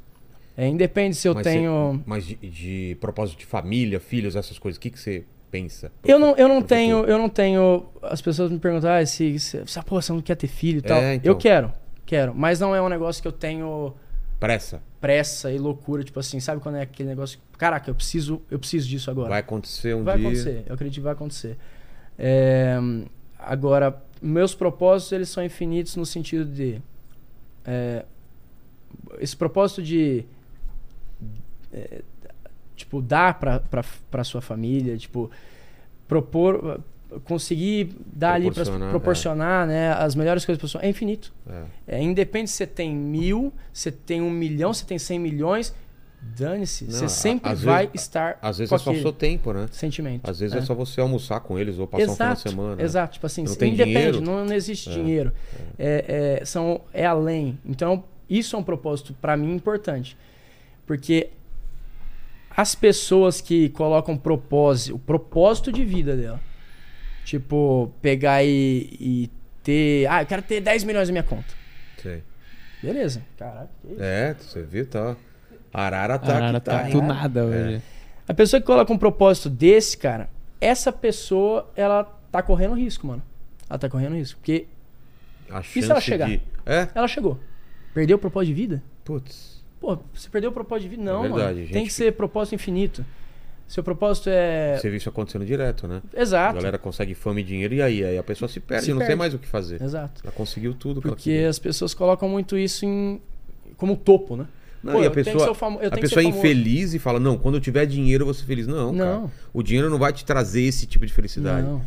[0.58, 1.94] É, independe se eu Mas tenho...
[1.94, 5.92] você- mas de, de propósito de família, filhos, essas coisas, o que, que você pensa?
[6.04, 7.12] Eu não, eu não tenho, futuro?
[7.14, 7.86] eu não tenho.
[8.02, 10.82] As pessoas me perguntam, ah, se, se, se pô, você não quer ter filho e
[10.82, 10.98] tal.
[10.98, 11.32] É, então.
[11.32, 11.74] Eu quero,
[12.06, 12.34] quero.
[12.36, 13.94] Mas não é um negócio que eu tenho
[14.40, 14.82] Pressa.
[15.02, 17.40] pressa e loucura, tipo assim, sabe quando é aquele negócio.
[17.58, 19.30] Caraca, eu preciso, eu preciso disso agora.
[19.30, 20.28] Vai acontecer um Vai dia.
[20.28, 21.58] acontecer, eu acredito que vai acontecer.
[22.20, 22.78] É,
[23.40, 26.82] agora, meus propósitos, eles são infinitos no sentido de.
[27.66, 28.06] é,
[29.20, 30.26] esse propósito de.
[31.74, 32.02] é,
[32.78, 35.30] tipo, dar pra, pra, pra sua família, tipo,
[36.08, 36.80] propor.
[37.24, 41.34] Conseguir dar ali para Proporcionar, proporcionar né, as melhores coisas para pessoa é infinito.
[41.50, 41.64] É.
[41.88, 45.74] É, independe se você tem mil, se tem um milhão, se tem cem milhões,
[46.22, 46.84] dane-se.
[46.84, 49.68] Não, Você sempre vai vezes- estar Às vezes com é só o seu tempo, né?
[49.72, 50.30] sentimento.
[50.30, 50.60] Às vezes é.
[50.60, 50.62] É.
[50.64, 52.82] só você almoçar com eles ou passar um final de semana.
[52.84, 54.22] Exato, tipo assim, Não tem independe, dinheiro?
[54.22, 55.32] não, não existe É, dinheiro.
[55.80, 57.58] É, é, são, é além.
[57.66, 60.18] Então, isso é um propósito para mim importante.
[60.86, 61.30] Porque
[62.58, 66.40] as pessoas que colocam propósito, o propósito de vida dela,
[67.24, 69.30] tipo, pegar e, e
[69.62, 70.08] ter.
[70.08, 71.54] Ah, eu quero ter 10 milhões na minha conta.
[72.02, 72.24] Sei.
[72.82, 73.70] Beleza, caraca.
[73.82, 74.02] que isso.
[74.02, 75.16] É, você viu, tá.
[75.72, 76.90] Arara tá Arara tá tá.
[76.90, 77.04] do hein?
[77.04, 77.82] nada hoje.
[78.28, 80.28] A pessoa que coloca um propósito desse, cara,
[80.60, 83.22] essa pessoa, ela tá correndo risco, mano.
[83.70, 84.40] Ela tá correndo risco.
[84.40, 84.66] Porque
[85.50, 86.28] A se ela chegar?
[86.28, 86.88] de- É?
[86.96, 87.40] ela chegou.
[87.94, 88.84] Perdeu o propósito de vida?
[89.06, 89.57] Putz.
[89.80, 91.04] Pô, você perdeu o propósito de vida?
[91.04, 91.72] Não, É verdade, mano.
[91.72, 93.06] Tem que ser propósito infinito.
[93.68, 94.78] Seu propósito é.
[94.80, 96.02] Você isso acontecendo direto, né?
[96.16, 96.56] A Exato.
[96.56, 98.04] galera consegue fama e dinheiro e aí?
[98.04, 99.20] Aí a pessoa se perde, Se não tem perde.
[99.20, 99.82] mais o que fazer.
[99.82, 100.22] Exato.
[100.24, 101.02] Ela conseguiu tudo.
[101.02, 103.22] Porque as pessoas colocam muito isso em
[103.76, 104.48] como topo, né?
[104.82, 107.62] Não, Pô, e a pessoa, famo- a pessoa é infeliz e fala: Não, quando eu
[107.62, 108.66] tiver dinheiro eu vou ser feliz.
[108.68, 109.06] Não, Não.
[109.24, 109.32] cara.
[109.52, 111.68] O dinheiro não vai te trazer esse tipo de felicidade.
[111.68, 111.82] Não.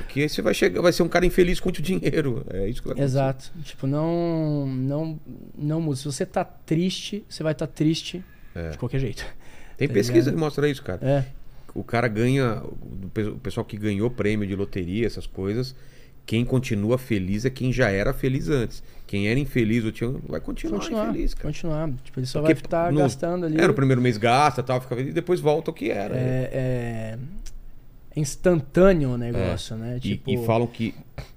[0.00, 2.44] Porque você vai chegar, vai ser um cara infeliz com o dinheiro.
[2.50, 3.04] É isso que vai acontecer.
[3.04, 3.52] Exato.
[3.62, 4.66] Tipo, não.
[4.66, 5.20] Não,
[5.56, 5.96] não muda.
[5.96, 8.70] Se você tá triste, você vai estar triste É.
[8.70, 9.24] de qualquer jeito.
[9.76, 10.34] Tem Tá pesquisa ligado?
[10.34, 11.00] que mostra isso, cara.
[11.02, 11.24] É.
[11.74, 15.74] O cara ganha, o pe- o pessoal que ganhou prêmio de loteria, essas coisas,
[16.24, 18.82] Quem continua feliz é quem já era feliz antes.
[19.06, 21.46] Quem era infeliz ou tinha, vai continuar, Continuar, infeliz, cara.
[21.46, 21.90] continuar.
[22.02, 23.60] Tipo, ele só Porque vai estar no- gastando ali.
[23.60, 26.16] É, no primeiro mês gasta, tal, fica feliz, e depois volta o que era.
[26.16, 27.18] É, é
[28.16, 29.94] instantâneo o negócio, né?
[29.94, 29.96] É.
[29.98, 30.94] E- Tipo, e, falam que.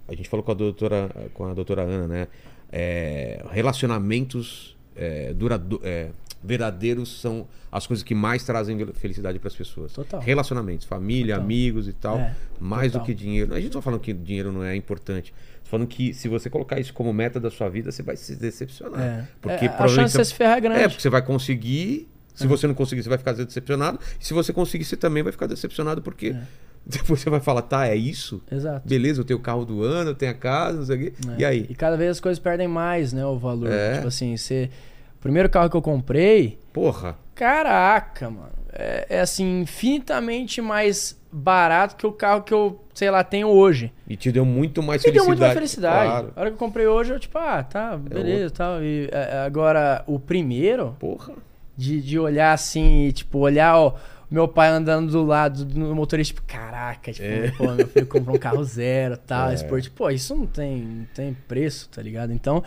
[0.08, 2.28] A gente falou com a doutora, com a doutora Ana, né?
[2.72, 6.10] É, relacionamentos é, durado- é,
[6.44, 9.92] verdadeiros são as coisas que mais trazem felicidade para as pessoas.
[9.94, 10.20] Total.
[10.20, 11.46] Relacionamentos, família, Total.
[11.46, 12.18] amigos e tal.
[12.18, 13.02] É, mais total.
[13.02, 13.54] do que dinheiro.
[13.54, 15.34] A gente não tá falando que dinheiro não é importante.
[15.64, 18.36] Tô falando que se você colocar isso como meta da sua vida, você vai se
[18.36, 19.00] decepcionar.
[19.02, 19.28] É.
[19.42, 20.80] Porque É, a chance de você se ferrar é grande.
[20.82, 22.08] É, porque você vai conseguir.
[22.34, 24.00] Se você não conseguir, você vai ficar decepcionado.
[24.20, 26.42] E se você conseguir, você também vai ficar decepcionado, porque É.
[26.86, 28.42] depois você vai falar, tá, é isso?
[28.52, 28.88] Exato.
[28.88, 31.14] Beleza, eu tenho o carro do ano, eu tenho a casa, não sei o quê.
[31.38, 31.42] É.
[31.42, 31.66] E aí?
[31.70, 33.26] E cada vez as coisas perdem mais, né?
[33.26, 33.70] O valor.
[33.72, 33.96] É.
[33.96, 34.70] Tipo assim, você.
[35.18, 37.18] O primeiro carro que eu comprei, Porra.
[37.36, 38.50] caraca, mano.
[38.72, 43.92] É, é assim, infinitamente mais barato que o carro que eu, sei lá, tenho hoje.
[44.08, 45.20] E te deu muito mais Me felicidade.
[45.20, 46.10] deu muito mais felicidade.
[46.10, 46.34] Claro.
[46.36, 48.58] A hora que eu comprei hoje, eu, tipo, ah, tá, beleza outro.
[48.58, 48.84] tal.
[48.84, 51.34] E é, agora, o primeiro, Porra.
[51.76, 53.96] de, de olhar assim, tipo, olhar ó,
[54.30, 57.52] meu pai andando do lado do motorista, tipo, caraca, tipo, É.
[57.52, 59.54] pô, meu filho comprou um carro zero tal, É.
[59.56, 59.90] esporte.
[59.90, 62.32] Pô, isso não tem, não tem preço, tá ligado?
[62.32, 62.64] Então,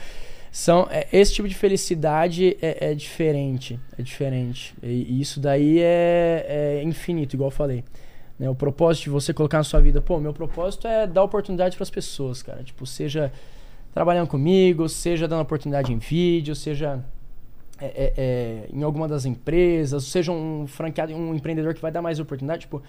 [0.51, 4.75] são, é, esse tipo de felicidade é, é diferente, é diferente.
[4.83, 6.47] E, e isso daí é,
[6.79, 7.85] é infinito, igual eu falei.
[8.39, 8.51] Né?
[8.51, 11.85] O propósito de você colocar na sua vida, pô, meu propósito é dar oportunidade para
[11.85, 12.63] as pessoas, cara.
[12.65, 13.33] Tipo, seja
[13.95, 17.05] trabalhando comigo, seja dando oportunidade em vídeo, seja
[17.83, 22.01] é, é, é, em alguma das empresas, seja um franqueado, um empreendedor que vai dar
[22.01, 22.81] mais oportunidade, tipo,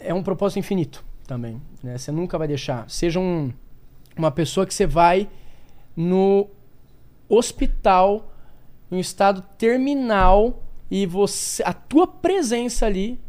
[0.00, 1.98] é um propósito infinito também, né?
[1.98, 2.88] Você nunca vai deixar.
[2.88, 3.52] Seja um,
[4.16, 5.28] uma pessoa que você vai
[5.94, 6.48] no
[7.28, 8.32] hospital,
[8.90, 13.20] em estado terminal, e você, a tua presença ali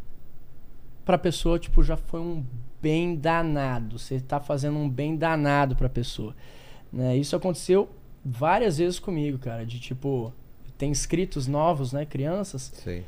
[1.04, 2.42] pra pessoa, tipo, já foi um
[2.80, 3.98] bem danado.
[3.98, 6.34] Você tá fazendo um bem danado pra pessoa.
[6.90, 7.16] Né?
[7.16, 7.88] Isso aconteceu
[8.24, 9.66] várias vezes comigo, cara.
[9.66, 10.32] De tipo,
[10.78, 12.04] tem inscritos novos, né?
[12.04, 12.72] Crianças.
[12.74, 13.04] Sei.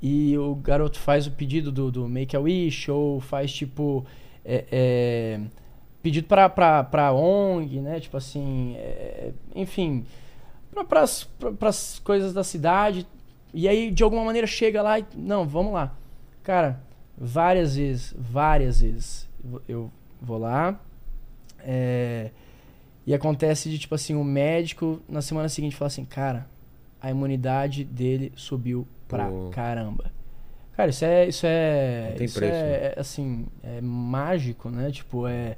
[0.00, 4.04] E o garoto faz o pedido do, do Make a Wish, ou faz tipo.
[4.44, 5.40] é, é,
[6.02, 7.98] pedido pra, pra, pra ONG, né?
[8.00, 8.74] Tipo assim.
[8.76, 10.04] é, enfim.
[10.70, 13.06] Pra, pras, pra, pras coisas da cidade.
[13.52, 15.04] E aí, de alguma maneira, chega lá e.
[15.16, 15.96] Não, vamos lá.
[16.44, 16.80] Cara,
[17.16, 19.28] várias vezes, várias vezes.
[19.44, 19.90] eu- Eu
[20.22, 20.78] vou lá.
[21.60, 22.30] é,
[23.08, 26.46] e acontece de, tipo assim, o médico na semana seguinte fala assim, cara,
[27.00, 29.48] a imunidade dele subiu pra Pô.
[29.50, 30.12] caramba.
[30.76, 31.26] Cara, isso é.
[31.26, 32.08] Isso é.
[32.10, 34.90] Não tem isso preço, é, é, assim, é mágico, né?
[34.90, 35.56] Tipo, é.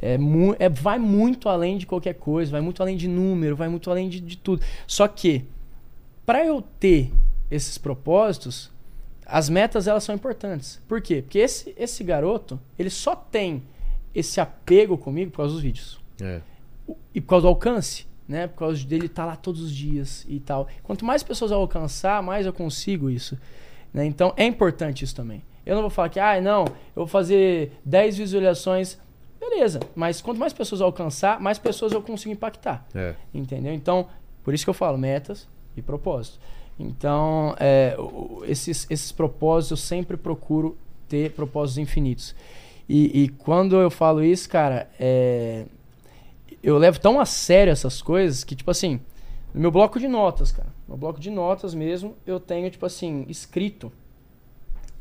[0.00, 3.68] É, mu- é, vai muito além de qualquer coisa, vai muito além de número, vai
[3.68, 4.62] muito além de, de tudo.
[4.86, 5.44] Só que,
[6.24, 7.12] para eu ter
[7.50, 8.70] esses propósitos,
[9.26, 10.80] as metas elas são importantes.
[10.88, 11.20] Por quê?
[11.20, 13.62] Porque esse, esse garoto, ele só tem
[14.14, 16.00] esse apego comigo por causa dos vídeos.
[16.22, 16.40] É.
[17.14, 18.46] E por causa do alcance, né?
[18.46, 20.68] Por causa dele estar lá todos os dias e tal.
[20.82, 23.38] Quanto mais pessoas eu alcançar, mais eu consigo isso.
[23.92, 24.04] né?
[24.04, 25.42] Então é importante isso também.
[25.64, 28.98] Eu não vou falar que, ah, não, eu vou fazer 10 visualizações.
[29.38, 32.86] Beleza, mas quanto mais pessoas eu alcançar, mais pessoas eu consigo impactar.
[32.94, 33.14] É.
[33.32, 33.72] Entendeu?
[33.72, 34.08] Então,
[34.42, 36.40] por isso que eu falo metas e propósitos.
[36.78, 37.96] Então, é,
[38.44, 40.76] esses, esses propósitos eu sempre procuro
[41.08, 42.34] ter propósitos infinitos.
[42.88, 45.66] E, e quando eu falo isso, cara, é,
[46.62, 49.00] eu levo tão a sério essas coisas que, tipo assim,
[49.54, 53.24] no meu bloco de notas, cara, no bloco de notas mesmo, eu tenho, tipo assim,
[53.28, 53.92] escrito.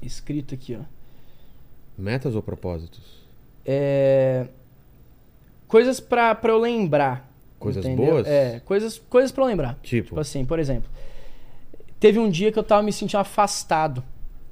[0.01, 0.83] Escrito aqui, ó.
[1.97, 3.25] Metas ou propósitos?
[3.65, 4.47] É,
[5.67, 7.31] coisas pra, pra eu lembrar.
[7.59, 8.13] Coisas entendeu?
[8.13, 8.27] boas?
[8.27, 9.79] É, coisas, coisas pra eu lembrar.
[9.81, 10.89] Tipo, Tipo assim, por exemplo,
[11.99, 14.03] teve um dia que eu tava me sentindo afastado.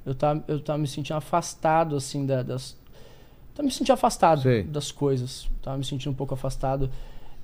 [0.04, 2.76] Eu tava, eu tava me sentindo afastado, assim, da- das.
[3.56, 4.62] Tava me sentindo afastado Sei.
[4.62, 5.48] das coisas.
[5.62, 6.90] Tava me sentindo um pouco afastado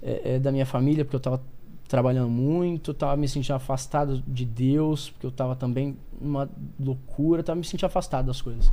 [0.02, 1.42] é, é, da minha família, porque eu tava
[1.88, 2.92] trabalhando muito.
[2.92, 7.42] Tava me sentindo afastado de Deus, porque eu tava também numa loucura.
[7.42, 8.70] Tava me sentindo afastado das coisas.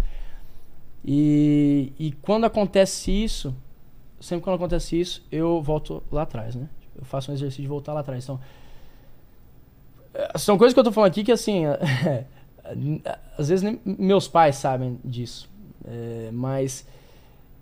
[1.05, 3.55] E, e quando acontece isso,
[4.19, 6.67] sempre quando acontece isso, eu volto lá atrás, né?
[6.93, 8.21] Eu faço um exercício de voltar lá atrás.
[8.25, 8.37] Então,
[10.13, 11.63] eh, são coisas que eu tô falando aqui que, assim,
[13.37, 15.49] às vezes nem meus pais sabem disso.
[15.85, 16.85] É, mas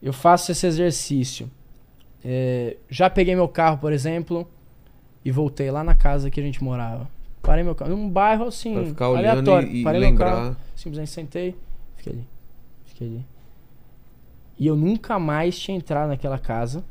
[0.07, 1.49] eu faço esse exercício.
[2.23, 4.47] É, já peguei meu carro, por exemplo,
[5.23, 7.09] e voltei lá na casa que a gente morava.
[7.41, 9.69] Parei meu carro, num bairro assim, pra ficar aleatório.
[9.69, 10.61] e, e Parei meu carro, lembrar.
[10.75, 11.55] simplesmente sentei,
[11.97, 12.27] fiquei ali.
[12.85, 13.25] Fiquei ali.
[14.59, 16.83] E eu nunca mais tinha entrado naquela casa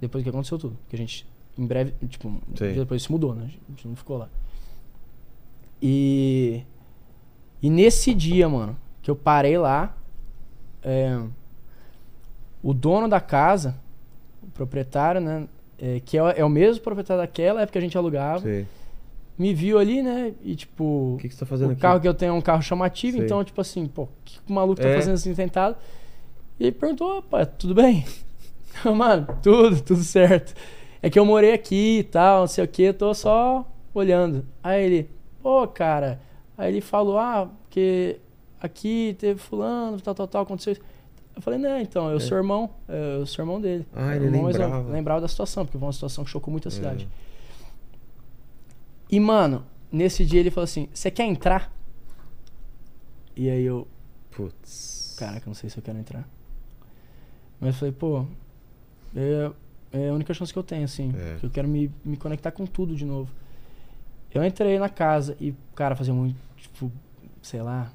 [0.00, 0.76] depois que aconteceu tudo.
[0.82, 1.26] Porque a gente,
[1.58, 3.44] em breve, tipo, um depois se mudou, né?
[3.44, 4.28] A gente não ficou lá.
[5.82, 6.62] E.
[7.62, 9.96] E nesse dia, mano, que eu parei lá,
[10.82, 11.20] é,
[12.66, 13.76] O dono da casa,
[14.42, 15.46] o proprietário, né?
[15.78, 18.66] é, que é, é o mesmo proprietário daquela época que a gente alugava, Sei.
[19.38, 20.32] me viu ali, né?
[20.42, 21.80] E tipo, O que, que você tá fazendo o aqui?
[21.82, 23.26] carro que eu tenho é um carro chamativo, Sei.
[23.26, 24.94] então, tipo assim, pô, o que o maluco tá É.
[24.96, 25.76] fazendo assim tentado?
[26.58, 28.04] E ele perguntou, pô, tudo bem?
[28.96, 30.54] Mano, tudo, tudo certo.
[31.02, 33.64] É que eu morei aqui e tal, não sei o que, eu tô só
[33.94, 34.44] olhando.
[34.62, 35.10] Aí ele,
[35.42, 36.20] pô, cara.
[36.58, 38.18] Aí ele falou, ah, porque
[38.60, 40.82] aqui teve fulano, tal, tal, tal, aconteceu isso.
[41.36, 43.86] Eu falei, não, então, eu sou irmão, é, eu sou irmão dele.
[43.94, 44.90] Ah, ele Irmão, lembrava.
[44.90, 46.74] lembrava da situação, porque foi uma situação que chocou muito a É.
[46.74, 47.08] cidade.
[49.10, 51.70] E, mano, nesse dia ele falou assim: Você quer entrar?
[53.36, 53.86] E aí eu,
[54.30, 55.14] Putz.
[55.18, 56.26] caraca, eu não sei se eu quero entrar.
[57.60, 58.24] Mas eu falei, pô,
[59.14, 59.50] é,
[59.92, 61.12] é a única chance que eu tenho, assim.
[61.16, 61.36] É.
[61.38, 63.30] Que eu quero me, me conectar com tudo de novo.
[64.32, 66.90] Eu entrei na casa e, cara, fazia muito, tipo,
[67.42, 67.90] sei lá,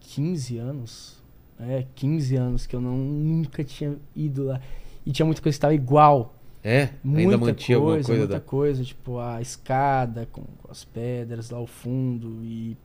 [0.00, 1.22] 15 anos.
[1.58, 4.60] É, 15 anos que eu não, nunca tinha ido lá.
[5.04, 6.34] E tinha muita coisa que estava igual.
[6.62, 6.90] É?
[7.02, 8.40] Muita Ainda mantinha alguma coisa, coisa muita da.
[8.40, 12.76] coisa, tipo a escada com, com as pedras lá ao fundo e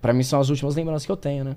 [0.00, 1.56] Pra mim são as últimas lembranças que eu tenho, né?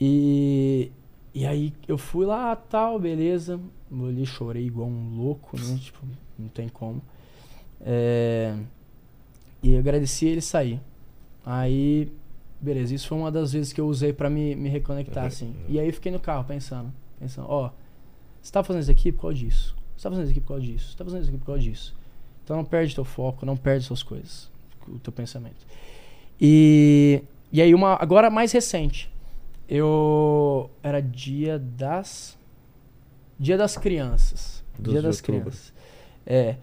[0.00, 0.90] E
[1.34, 3.60] e aí eu fui lá, tal, beleza.
[3.90, 5.78] Eu ali chorei igual um louco, né?
[5.80, 6.00] Tipo,
[6.38, 7.00] não tem como.
[7.80, 8.56] É,
[9.62, 10.80] E agradeci ele sair.
[11.44, 12.10] Aí,
[12.60, 15.56] beleza, isso foi uma das vezes que eu usei pra me, me reconectar, Uhum, assim.
[15.68, 17.70] E aí eu fiquei no carro pensando, pensando, ó,
[18.40, 19.76] você tá fazendo isso aqui por causa disso.
[19.96, 20.90] Você tá fazendo isso aqui por causa disso.
[20.90, 21.96] Você tá fazendo isso aqui por causa disso.
[22.44, 24.50] Então não perde teu foco, não perde suas coisas,
[24.86, 25.66] o teu pensamento.
[26.40, 29.10] E, e aí uma agora mais recente.
[29.68, 32.36] Eu era dia das
[33.38, 34.64] Dia das Crianças.
[34.78, 35.40] 12 dia das outubro.
[35.42, 35.72] Crianças.
[36.24, 36.56] É.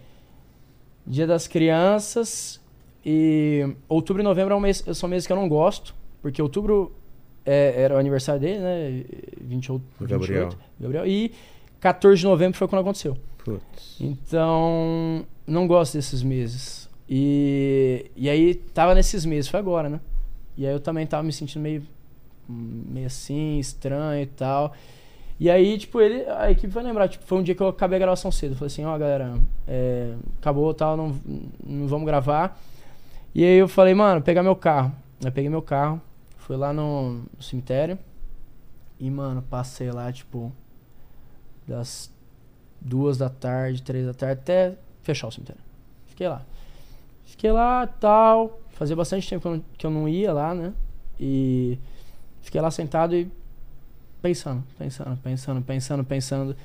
[1.05, 2.59] Dia das Crianças
[3.05, 6.91] e outubro e novembro é um mês, são meses que eu não gosto, porque outubro
[7.45, 9.03] é- era o aniversário dele, né?
[9.41, 10.43] 28, O Gabriel.
[10.49, 11.05] 28, Gabriel.
[11.07, 11.31] E
[11.79, 13.17] 14 de novembro foi quando aconteceu.
[13.43, 13.97] Putz.
[13.99, 16.89] Então, não gosto desses meses.
[17.09, 19.99] E, e aí, tava nesses meses, foi agora, né?
[20.57, 21.83] E aí eu também tava me sentindo meio,
[22.47, 24.73] meio assim, estranho e tal.
[25.39, 27.97] E aí, tipo, ele, a equipe vai lembrar, tipo, foi um dia que eu acabei
[27.97, 28.51] a gravação cedo.
[28.51, 29.33] Eu falei assim, ó, galera,
[29.67, 31.13] é, acabou tal, não,
[31.65, 32.57] não vamos gravar.
[33.35, 34.93] E aí eu falei, mano, pegar meu carro.
[35.23, 36.01] Eu peguei meu carro,
[36.37, 37.97] fui lá no, no cemitério.
[38.99, 40.51] E, mano, passei lá, tipo,
[41.67, 42.13] das
[42.79, 45.61] duas da tarde, três da tarde, até fechar o cemitério.
[46.07, 46.45] Fiquei lá.
[47.25, 48.59] Fiquei lá, tal.
[48.69, 50.73] Fazia bastante tempo que eu, que eu não ia lá, né?
[51.19, 51.79] E
[52.41, 53.31] fiquei lá sentado e
[54.21, 56.55] pensando, pensando, pensando, pensando, pensando.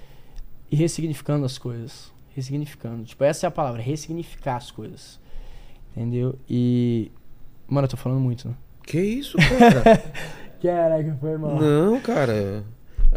[0.71, 2.13] E ressignificando as coisas.
[2.35, 3.05] Ressignificando.
[3.05, 5.19] Tipo, essa é a palavra, ressignificar as coisas.
[5.99, 6.37] Entendeu?
[6.49, 7.11] E.
[7.67, 8.55] Mano, eu tô falando muito, né?
[8.87, 10.03] Que isso, cara?
[10.63, 11.57] Caraca, foi mal.
[11.61, 12.65] não, cara.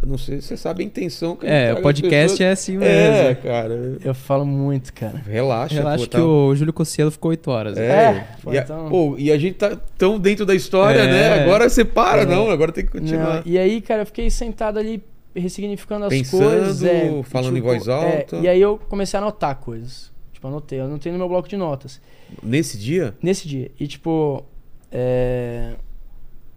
[0.02, 2.42] Eu Não sei se você sabe a intenção que a É, o as podcast pessoas.
[2.42, 3.44] é assim É, mesmo.
[3.44, 3.98] cara.
[4.04, 5.22] Eu falo muito, cara.
[5.28, 7.78] Relaxa, Relaxa pô, que tá- o Júlio Cossielo ficou 8 horas.
[7.78, 11.00] É, É, pô, e, a, então- pô, e a gente tá tão dentro da história,
[11.02, 11.08] É.
[11.12, 11.44] né?
[11.44, 12.26] Agora você para, É.
[12.26, 13.36] não, agora tem que continuar.
[13.38, 15.04] Não, e aí, cara, eu fiquei sentado ali
[15.36, 16.84] ressignificando as Pensando, coisas.
[16.84, 18.38] é, falando em voz é, alta.
[18.38, 20.10] e aí eu comecei a anotar coisas.
[20.32, 20.80] Tipo, anotei.
[20.80, 22.00] Eu anotei no meu bloco de notas.
[22.42, 23.72] Nesse dia, Nesse dia.
[23.80, 24.46] E, tipo,
[24.92, 25.76] é,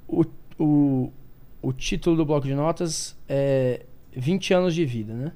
[0.09, 0.25] o,
[0.59, 1.12] o,
[1.62, 5.33] o título do bloco de notas é 20 anos de vida, né?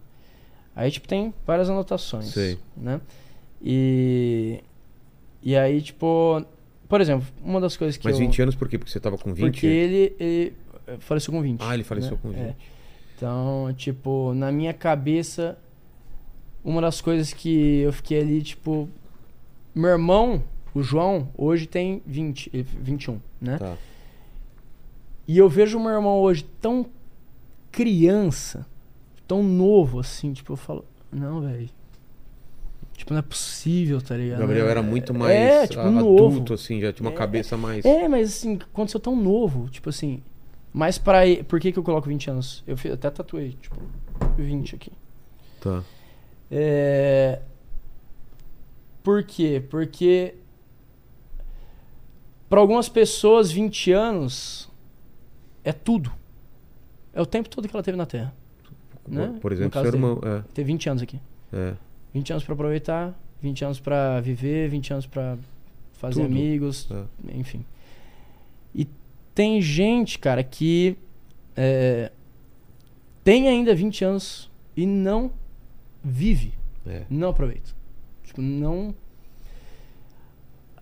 [0.74, 2.26] Aí, tipo, tem várias anotações.
[2.26, 2.58] Sei.
[2.76, 3.00] Né?
[3.60, 4.62] E,
[5.42, 6.44] e aí, tipo,
[6.88, 8.26] por exemplo, uma das coisas que mas eu...
[8.26, 8.78] 20 anos por quê?
[8.78, 9.52] Porque você tava com 20?
[9.52, 10.52] Porque ele, ele
[11.00, 11.60] faleceu com 20.
[11.60, 12.18] Ah, ele faleceu né?
[12.22, 12.40] com 20.
[12.40, 12.54] É.
[13.16, 15.58] Então, tipo, na minha cabeça,
[16.64, 18.88] uma das coisas que eu fiquei ali, tipo.
[19.78, 20.42] Meu irmão,
[20.74, 23.58] o João, hoje tem 20, eh, 21, né?
[23.58, 23.76] Tá.
[25.26, 26.84] E eu vejo o meu irmão hoje tão
[27.70, 28.66] criança,
[29.28, 31.68] tão novo assim, tipo, eu falo, não, velho.
[32.96, 34.40] Tipo, não é possível, tá O ligado?
[34.40, 36.24] Gabriel era muito mais é, tipo, a- novo.
[36.26, 37.84] adulto, assim, já tinha uma É, cabeça mais.
[37.84, 40.20] É, mas assim, aconteceu tão novo, tipo assim.
[40.72, 41.24] Mas pra.
[41.24, 42.64] e- Por que, que eu coloco 20 anos?
[42.66, 43.76] Eu até tatuei, tipo,
[44.36, 44.90] 20 aqui.
[45.60, 45.84] Tá.
[46.50, 47.38] É.
[49.02, 49.62] Por quê?
[49.68, 50.34] Porque.
[52.48, 54.68] Pra algumas pessoas, 20 anos
[55.62, 56.10] é tudo.
[57.12, 58.34] É o tempo todo que ela teve na Terra.
[59.06, 59.38] Né?
[59.40, 60.20] Por exemplo, seu irmão.
[60.54, 61.20] Ter 20 anos aqui.
[61.52, 61.74] É, é.
[62.14, 65.36] 20 anos pra aproveitar, 20 anos pra viver, 20 anos pra
[65.94, 66.26] fazer Tudo.
[66.32, 67.36] amigos, É.
[67.38, 67.64] enfim.
[68.74, 68.86] E
[69.34, 70.96] tem gente, cara, que
[71.56, 72.10] é,
[73.24, 75.30] tem ainda 20 anos e não
[76.02, 76.54] vive,
[76.86, 77.02] é.
[77.10, 77.70] não aproveita.
[78.38, 78.94] Tipo, não.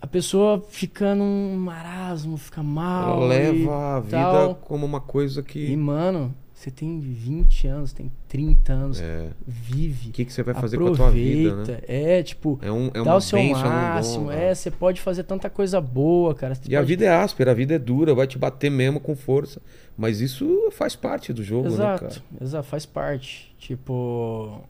[0.01, 3.23] A pessoa fica num marasmo, fica mal.
[3.23, 4.55] Ela e leva a vida tal.
[4.57, 5.76] como uma coisa E, que.
[5.76, 9.28] mano, Você tem 20 anos, tem 30 anos, É.
[9.47, 10.09] vive.
[10.09, 11.02] O que, que você vai fazer aproveita.
[11.02, 11.81] com a tua vida, né?
[11.86, 14.26] É, tipo, É, um, é dá o seu é dom, máximo.
[14.28, 14.51] né?
[14.51, 16.55] é, você pode fazer tanta coisa boa, cara.
[16.55, 18.99] Você E a pode- vida é áspera, a vida é dura, vai te bater mesmo
[18.99, 19.60] com força.
[19.99, 21.94] Mas isso faz parte do jogo, né, cara?
[22.07, 23.55] Exato, exato, faz parte.
[23.59, 24.62] Tipo.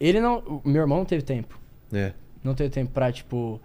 [0.00, 0.60] Ele não.
[0.64, 1.58] Meu irmão não teve tempo.
[1.92, 2.12] É.
[2.44, 3.60] Não teve tempo pra, tipo,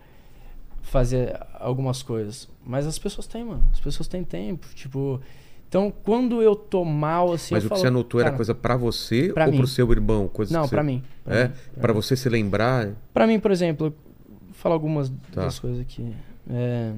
[0.81, 2.49] fazer algumas coisas.
[2.65, 3.63] Mas as pessoas têm, mano.
[3.71, 4.67] As pessoas têm tempo.
[4.73, 5.21] Tipo.
[5.67, 7.53] Então, quando eu tô mal, assim.
[7.55, 9.57] Mas o que falo, você anotou era cara, coisa pra você pra ou mim.
[9.57, 10.27] pro seu irmão?
[10.27, 10.75] Coisa Não, que você...
[10.75, 11.03] pra mim.
[11.23, 11.47] Pra É?
[11.47, 11.93] mim.
[11.93, 12.89] você se lembrar.
[13.13, 15.41] Pra mim, por exemplo, eu vou falar algumas Tá.
[15.45, 16.13] das coisas aqui.
[16.49, 16.93] É,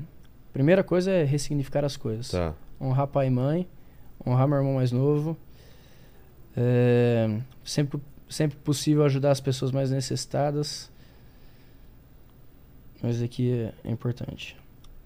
[0.52, 2.30] primeira coisa é ressignificar as coisas.
[2.32, 2.54] Tá.
[2.82, 3.66] honrar pai e mãe,
[4.28, 5.38] honrar meu irmão mais novo.
[6.58, 10.92] É, sempre, sempre possível ajudar as pessoas mais necessitadas.
[13.02, 14.58] Mas aqui é, é importante.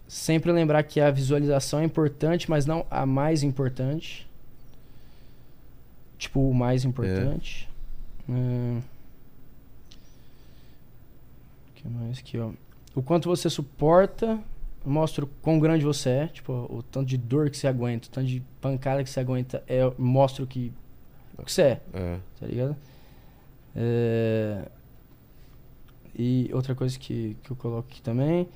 [0.07, 4.27] Sempre lembrar que a visualização é importante, mas não a mais importante.
[6.17, 7.69] Tipo, o mais importante.
[8.27, 8.79] É.
[11.69, 12.51] O que mais aqui, ó?
[12.95, 14.39] O quanto você suporta
[14.85, 18.11] mostra o quão grande você é, tipo, o tanto de dor que você aguenta, o
[18.11, 20.71] tanto de pancada que você aguenta, é, mostra o que,
[21.37, 22.19] o que você é, É.
[22.39, 22.75] tá ligado?
[23.75, 24.69] É,
[26.17, 28.47] E outra coisa que, que eu coloco aqui também,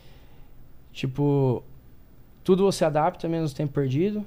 [0.91, 1.63] tipo,
[2.43, 4.25] tudo você adapta, menos tempo perdido.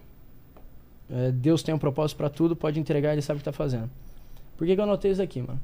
[1.11, 3.91] É, Deus tem um propósito pra tudo, pode entregar, ele sabe o que tá fazendo.
[4.57, 5.61] Por que, que eu anotei isso aqui, mano?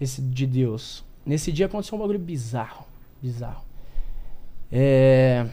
[0.00, 1.04] Esse de Deus.
[1.26, 2.86] Nesse dia aconteceu um bagulho bizarro.
[3.20, 3.64] Bizarro.
[4.70, 5.46] É...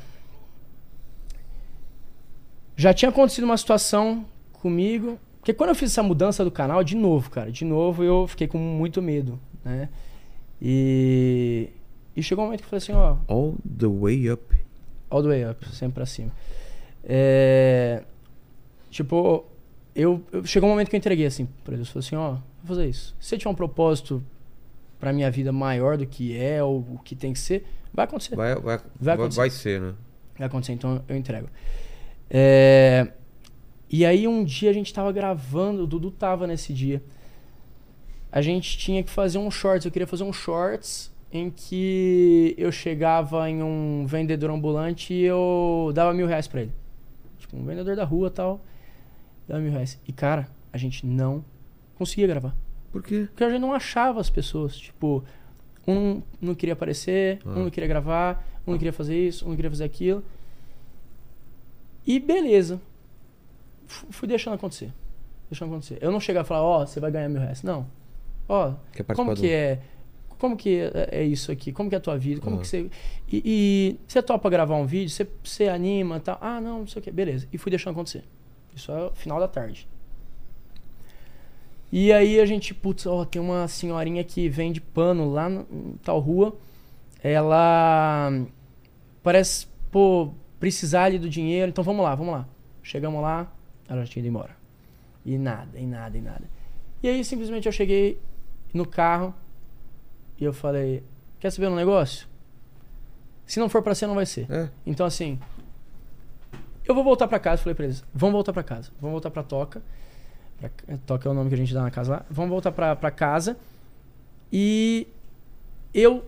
[2.75, 5.19] Já tinha acontecido uma situação comigo.
[5.39, 8.47] Porque quando eu fiz essa mudança do canal, de novo, cara, de novo eu fiquei
[8.47, 9.89] com muito medo, né?
[10.61, 11.69] E.
[12.15, 14.43] E chegou um momento que eu falei assim, ó, All the way up.
[15.09, 16.31] all the way up, sempre pra cima.
[17.03, 18.03] É,
[18.89, 19.45] tipo,
[19.95, 22.31] eu, eu- chegou um momento que eu entreguei assim pra Deus, falei assim, ó,
[22.63, 23.15] vou fazer isso.
[23.19, 24.21] Se você tiver um propósito
[24.99, 28.35] pra minha vida maior do que é ou o que tem que ser, vai acontecer.
[28.35, 29.37] Vai, vai, Vai vai, acontecer.
[29.39, 29.93] vai ser, né?
[30.37, 31.47] Vai acontecer, então eu entrego.
[32.29, 33.07] É,
[33.89, 37.01] E aí um dia a gente tava gravando, o Dudu tava nesse dia.
[38.31, 42.71] A gente tinha que fazer um shorts, eu queria fazer um shorts em que eu
[42.71, 46.71] chegava em um vendedor ambulante e eu dava mil reais pra ele.
[47.39, 48.63] Tipo, um vendedor da rua tal,
[49.47, 49.99] dava mil reais.
[50.07, 51.43] E cara, a gente não
[51.97, 52.55] conseguia gravar.
[52.91, 53.27] Por quê?
[53.29, 54.77] Porque a gente não achava as pessoas.
[54.77, 55.23] Tipo,
[55.87, 57.49] um não queria aparecer, Ah.
[57.49, 60.23] um não queria gravar, um não queria fazer isso, um não queria fazer aquilo.
[62.05, 62.79] E beleza.
[64.11, 64.91] Fui deixando acontecer.
[65.49, 65.97] Deixando acontecer.
[66.01, 67.63] Eu não chegava a falar, ó, você vai ganhar mil reais.
[67.63, 67.87] Não.
[68.47, 69.79] Ó, Quer como que do- é.
[70.37, 71.71] Como que é é isso aqui?
[71.73, 72.39] Como que é a tua vida?
[72.39, 72.59] Como Ah.
[72.61, 72.89] que você.
[73.31, 75.09] E, e você topa gravar um vídeo?
[75.09, 76.37] Você, você anima e tal?
[76.39, 77.11] Ah, não, não sei o que.
[77.11, 77.47] Beleza.
[77.51, 78.23] E fui deixando acontecer.
[78.75, 79.87] Isso é o final da tarde.
[81.91, 86.19] E aí a gente, putz, ó, tem uma senhorinha que vende pano lá em tal
[86.19, 86.55] rua.
[87.23, 88.31] Ela
[89.23, 91.69] parece, pô, precisar ali do dinheiro.
[91.69, 92.47] Então vamos lá, vamos lá.
[92.83, 93.51] Chegamos lá,
[93.89, 94.55] ela já tinha ido embora.
[95.25, 96.43] E nada, e nada, e nada.
[97.01, 98.19] E aí simplesmente eu cheguei
[98.73, 99.33] no carro
[100.37, 101.03] e eu falei,
[101.39, 102.27] quer saber um negócio?
[103.45, 104.49] Se não for pra ser, não vai ser.
[104.49, 104.69] É.
[104.85, 105.39] Então assim,
[106.85, 109.43] eu vou voltar pra casa, falei pra eles, vamos voltar pra casa, vamos voltar pra
[109.43, 109.81] Toca.
[110.57, 110.69] Pra,
[111.05, 112.25] Toca é o nome que a gente dá na casa lá.
[112.29, 113.57] Vamos voltar pra, pra casa.
[114.51, 115.07] E
[115.93, 116.25] eu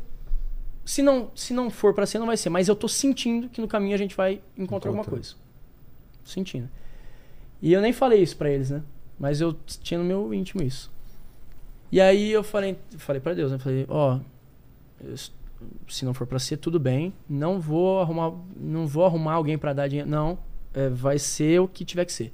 [0.85, 3.61] se não, se não for pra ser, não vai ser, mas eu tô sentindo que
[3.61, 5.11] no caminho a gente vai encontrar alguma Encontra.
[5.11, 5.35] coisa.
[6.25, 6.69] Sentindo.
[7.61, 8.81] E eu nem falei isso pra eles, né?
[9.19, 10.91] Mas eu tinha no meu íntimo isso.
[11.91, 13.59] E aí eu falei, falei para Deus, né?
[13.59, 14.19] Falei, ó,
[15.11, 15.31] s-
[15.88, 17.14] se não for pra ser, tudo bem.
[17.30, 20.09] Não vou arrumar, não vou arrumar alguém pra dar dinheiro.
[20.09, 20.40] Não,
[20.73, 22.33] é, vai ser o que tiver que ser.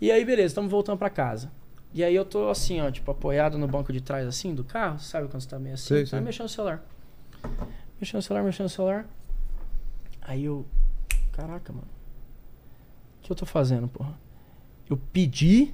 [0.00, 1.52] E aí, beleza, estamos voltando pra casa.
[1.94, 4.98] E aí eu tô assim, ó, tipo, apoiado no banco de trás, assim, do carro.
[4.98, 5.86] Sabe quando você tá meio assim?
[5.88, 6.20] Sei, tá sei.
[6.20, 6.82] mexendo no celular.
[8.00, 9.06] Mexendo no celular, mexendo no celular.
[10.22, 10.64] Aí eu,
[11.32, 11.86] caraca, mano.
[13.20, 14.18] O que eu tô fazendo, porra?
[14.92, 15.72] Eu pedi,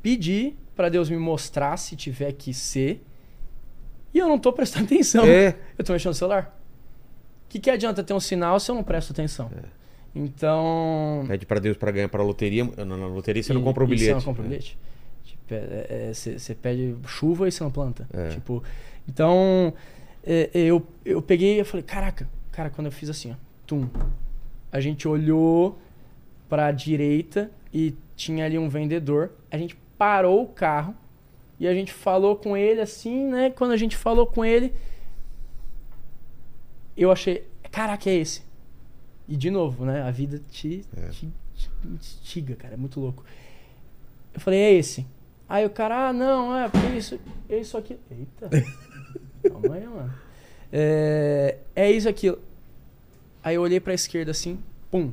[0.00, 3.04] pedi pra Deus me mostrar se tiver que ser.
[4.14, 5.22] E eu não tô prestando atenção.
[5.26, 5.54] É.
[5.76, 6.58] Eu tô mexendo no celular.
[7.44, 9.50] O que, que adianta ter um sinal se eu não presto atenção?
[9.54, 9.64] É.
[10.14, 11.24] Então.
[11.28, 12.64] Pede pra Deus pra ganhar pra loteria.
[12.78, 14.06] Na, na loteria você não E- compra o e bilhete.
[14.08, 14.48] Você não compra o É.
[14.48, 14.78] bilhete.
[15.24, 18.08] Tipo, é- é- Você pede chuva e você não planta.
[18.14, 18.28] É.
[18.28, 18.62] Tipo,
[19.06, 19.74] então,
[20.24, 23.34] é, eu, eu peguei e falei, caraca, cara, quando eu fiz assim, ó,
[23.66, 23.86] tum.
[24.70, 25.78] A gente olhou
[26.48, 29.32] pra direita e tinha ali um vendedor.
[29.50, 30.94] A gente parou o carro
[31.58, 33.50] e a gente falou com ele assim, né?
[33.50, 34.72] Quando a gente falou com ele,
[36.96, 38.42] eu achei, caraca, é esse.
[39.28, 40.02] E de novo, né?
[40.02, 41.08] A vida te, É.
[41.08, 42.74] te, te instiga, cara.
[42.74, 43.24] É muito louco.
[44.34, 45.06] Eu falei, é esse.
[45.48, 47.18] Aí o cara, ah, não, é, porque isso,
[47.48, 47.98] é isso aqui.
[48.10, 48.48] Eita.
[49.48, 50.14] Calma aí, mano.
[50.72, 52.34] É, é isso aqui.
[53.44, 54.58] Aí eu olhei pra esquerda assim,
[54.90, 55.12] pum.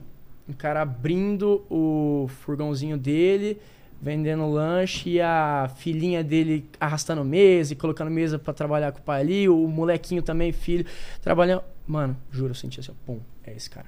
[0.50, 3.62] Um cara abrindo o furgãozinho dele,
[4.02, 9.04] vendendo lanche e a filhinha dele arrastando mesa e colocando mesa pra trabalhar com o
[9.04, 10.88] pai ali, o molequinho também, filho,
[11.22, 11.64] trabalhando.
[11.86, 13.86] Mano, juro, eu senti assim, pum, é esse cara.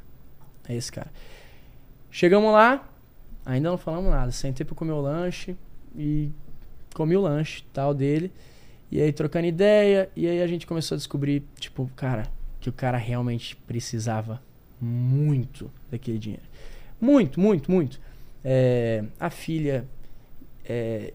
[0.69, 1.11] É esse cara.
[2.11, 2.87] Chegamos lá,
[3.43, 4.31] ainda não falamos nada.
[4.31, 5.55] Sentei pra comer o lanche
[5.95, 6.29] e
[6.93, 8.31] comi o lanche tal dele.
[8.91, 12.27] E aí trocando ideia, e aí a gente começou a descobrir, tipo, cara,
[12.59, 14.39] que o cara realmente precisava
[14.81, 16.43] muito daquele dinheiro.
[16.99, 17.99] Muito, muito, muito.
[18.43, 19.85] É, a filha
[20.65, 21.13] é,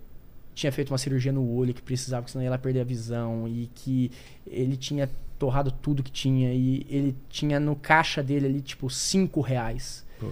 [0.54, 3.46] tinha feito uma cirurgia no olho que precisava, porque senão ela perder a visão.
[3.48, 4.10] E que
[4.46, 6.52] ele tinha torrado tudo que tinha.
[6.52, 10.04] E ele tinha no caixa dele ali, tipo, 5 reais.
[10.18, 10.30] Pô.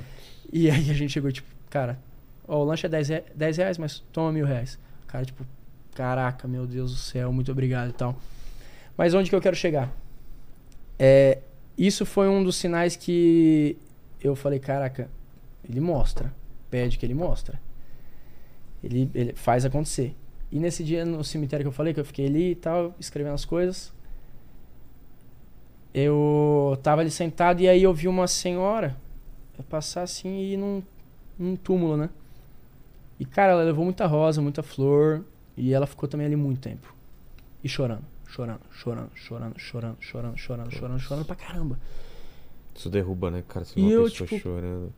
[0.53, 1.99] E aí a gente chegou, tipo, cara,
[2.47, 4.79] ó, o lanche é 10, rea- 10 reais, mas toma mil reais.
[5.05, 5.45] O cara, tipo,
[5.95, 8.19] caraca, meu Deus do céu, muito obrigado e tal.
[8.97, 9.93] Mas onde que eu quero chegar?
[10.99, 11.39] É,
[11.77, 13.77] isso foi um dos sinais que
[14.21, 15.11] eu falei, caraca,
[15.69, 16.33] ele mostra.
[16.71, 17.61] Pede que ele mostra.
[18.83, 20.15] Ele, ele faz acontecer.
[20.51, 23.35] E nesse dia no cemitério que eu falei, que eu fiquei ali e tal, escrevendo
[23.35, 23.93] as coisas,
[25.93, 28.97] eu tava ali sentado e aí eu vi uma senhora
[29.69, 30.83] passar assim e ir num,
[31.39, 32.11] num túmulo, né?
[33.19, 35.25] E cara, ela levou muita rosa, muita flor
[35.57, 36.93] e ela ficou também ali muito tempo.
[37.63, 38.05] E chorando,
[38.35, 41.79] chorando, chorando, chorando, chorando, chorando, chorando, chorando, chorando pra caramba.
[42.75, 43.65] Isso derruba, né, cara?
[43.65, 44.93] Você uma eu, pessoa tipo, chorando.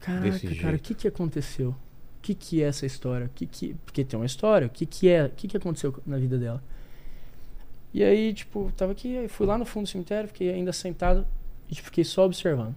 [0.00, 1.70] Caraca, cara, o que que aconteceu?
[1.70, 3.26] O que que é essa história?
[3.26, 3.74] O que que...
[3.84, 4.66] Porque tem uma história.
[4.66, 5.26] O que que é?
[5.26, 6.62] O que que aconteceu na vida dela?
[7.94, 11.26] E aí, tipo, tava aqui, aí fui lá no fundo do cemitério, fiquei ainda sentado
[11.68, 12.74] e tipo, fiquei só observando.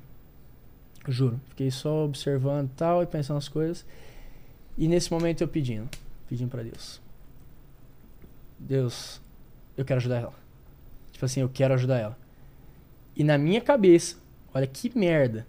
[1.08, 1.42] Juro.
[1.50, 3.84] Fiquei só observando e tal, e pensando nas coisas.
[4.78, 5.90] E nesse momento eu pedindo,
[6.30, 7.02] pedindo pra Deus.
[8.60, 9.22] Deus,
[9.78, 10.34] eu quero ajudar ela.
[11.12, 12.18] Tipo assim, eu quero ajudar ela.
[13.16, 14.18] E na minha cabeça,
[14.54, 15.46] olha que merda.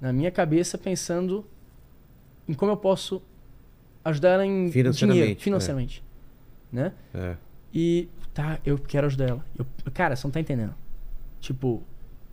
[0.00, 1.44] Na minha cabeça pensando
[2.46, 3.22] em como eu posso
[4.04, 6.04] ajudar ela em Financeiramente, dinheiro, financeiramente,
[6.72, 6.92] né?
[7.14, 7.36] É.
[7.72, 9.44] E tá, eu quero ajudar ela.
[9.58, 10.74] Eu, cara, você não tá entendendo.
[11.40, 11.82] Tipo,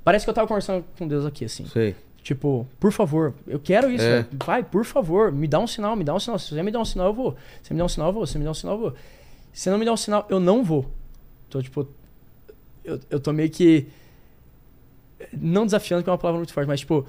[0.04, 1.66] parece que eu tava conversando com Deus aqui assim.
[1.66, 1.96] Sei.
[2.22, 4.26] Tipo, por favor, eu quero isso, É.
[4.46, 6.40] Vai, por favor, me dá um sinal, me dá um sinal.
[6.40, 7.36] Se você me dá um sinal, eu vou.
[7.62, 8.26] Se você me dá um sinal, eu vou.
[8.26, 8.92] Se você me dá um sinal, eu vou.
[9.52, 10.90] Se você não me dá um sinal, eu não vou.
[11.54, 11.88] Então, tipo,
[12.84, 13.86] eu, eu tô meio que.
[15.32, 17.06] Não desafiando, que é uma palavra muito forte, mas, tipo,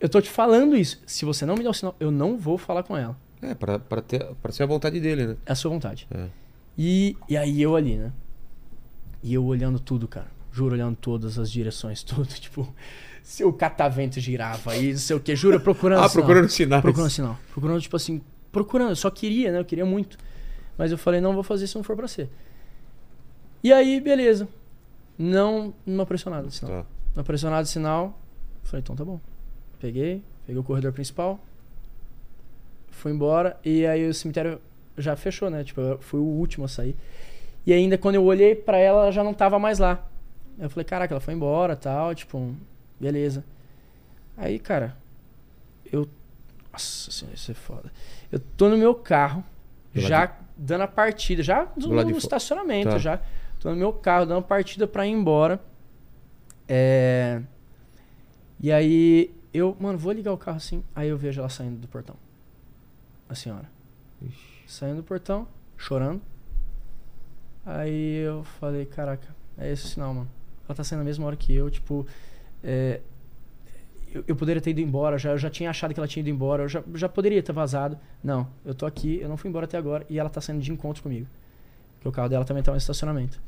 [0.00, 1.00] eu tô te falando isso.
[1.06, 3.16] Se você não me dá um sinal, eu não vou falar com ela.
[3.42, 5.36] É, pra, pra, ter, pra ser a vontade dele, né?
[5.44, 6.06] É a sua vontade.
[6.10, 6.26] É.
[6.76, 8.12] E, e aí eu ali, né?
[9.22, 10.28] E eu olhando tudo, cara.
[10.50, 12.26] Juro, olhando todas as direções, tudo.
[12.28, 12.74] Tipo,
[13.22, 15.36] se o catavento girava e não sei o que.
[15.36, 16.24] Juro, procurando Ah, sinal.
[16.26, 16.82] procurando sinais.
[16.82, 17.38] Procurando sinal.
[17.52, 18.88] Procurando, tipo assim, procurando.
[18.90, 19.58] Eu só queria, né?
[19.60, 20.16] Eu queria muito.
[20.78, 22.28] Mas eu falei, não vou fazer se não for pra ser.
[23.64, 24.46] E aí, beleza.
[25.18, 26.82] Não, não apareceu nada de sinal.
[26.82, 26.88] Tá.
[27.14, 28.18] Não apareceu nada de sinal.
[28.62, 29.18] Falei, então tá bom.
[29.80, 31.40] Peguei, peguei o corredor principal.
[32.90, 33.58] Fui embora.
[33.64, 34.60] E aí o cemitério
[34.98, 35.64] já fechou, né?
[35.64, 36.94] Tipo, eu fui o último a sair.
[37.66, 40.06] E ainda quando eu olhei pra ela, ela já não tava mais lá.
[40.58, 42.14] Eu falei, caraca, ela foi embora tal.
[42.14, 42.54] Tipo,
[43.00, 43.44] beleza.
[44.36, 44.96] Aí, cara,
[45.90, 46.08] eu.
[46.72, 47.90] Nossa senhora, isso é foda.
[48.30, 49.44] Eu tô no meu carro,
[49.94, 52.98] Do já dando a partida, já no, de no estacionamento, Tá.
[52.98, 53.20] já.
[53.64, 55.58] Tô no meu carro, dando partida pra ir embora.
[56.68, 57.40] É.
[58.60, 60.84] E aí, eu, mano, vou ligar o carro assim.
[60.94, 62.14] Aí eu vejo ela saindo do portão.
[63.26, 63.66] A senhora.
[64.66, 66.20] Saindo do portão, chorando.
[67.64, 70.30] Aí eu falei, caraca, é esse o sinal, mano.
[70.66, 72.06] Ela tá saindo na mesma hora que eu, tipo.
[72.62, 73.00] é,
[74.12, 76.28] eu, eu poderia ter ido embora, já, eu já tinha achado que ela tinha ido
[76.28, 77.98] embora, eu já, já poderia ter vazado.
[78.22, 80.70] Não, eu tô aqui, eu não fui embora até agora e ela tá saindo de
[80.70, 81.26] encontro comigo.
[81.94, 83.40] Porque o carro dela também tava no estacionamento.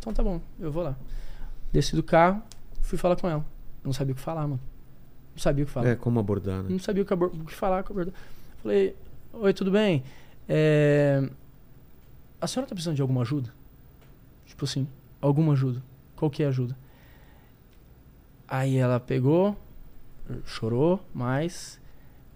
[0.00, 0.96] Então tá bom, eu vou lá.
[1.72, 2.42] Desci do carro,
[2.80, 3.44] fui falar com ela.
[3.84, 4.60] Não sabia o que falar, mano.
[5.34, 5.88] Não sabia o que falar.
[5.90, 6.70] É, como abordar, né?
[6.70, 8.20] Não sabia o que, abor- o que falar com a abordagem.
[8.62, 8.96] Falei,
[9.34, 10.02] oi, tudo bem?
[10.48, 11.28] É,
[12.40, 13.52] A senhora tá precisando de alguma ajuda?
[14.46, 14.88] Tipo assim,
[15.20, 15.82] alguma ajuda.
[16.16, 16.76] Qual que é a ajuda?
[18.48, 19.56] Aí ela pegou,
[20.46, 21.78] chorou mais.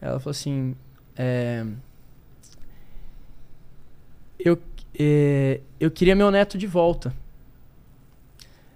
[0.00, 0.76] Ela falou assim,
[1.16, 1.66] é,
[4.38, 4.58] eu,
[4.98, 7.12] é, eu queria meu neto de volta.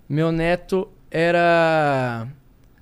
[0.09, 2.27] Meu neto era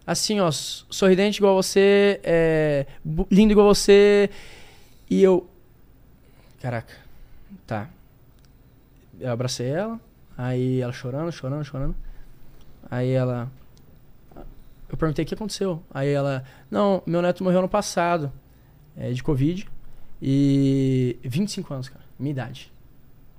[0.07, 2.87] assim, ó, sorridente igual você, é,
[3.31, 4.31] lindo igual você.
[5.11, 5.49] E eu.
[6.61, 6.95] Caraca,
[7.67, 7.91] tá.
[9.19, 10.01] Eu abracei ela,
[10.37, 11.97] aí ela chorando, chorando, chorando.
[12.91, 13.51] Aí ela.
[14.89, 15.83] Eu perguntei o que aconteceu.
[15.93, 16.45] Aí ela.
[16.71, 18.33] Não, meu neto morreu ano passado,
[18.97, 19.69] é, de Covid.
[20.23, 22.05] E 25 anos, cara.
[22.19, 22.73] Minha idade.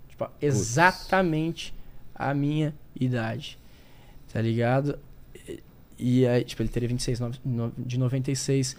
[0.10, 1.74] Tipo, exatamente
[2.14, 3.58] a minha idade.
[4.38, 5.00] Tá ligado?
[5.98, 8.78] E- aí, tipo, ele teria 26 no- no- de 96.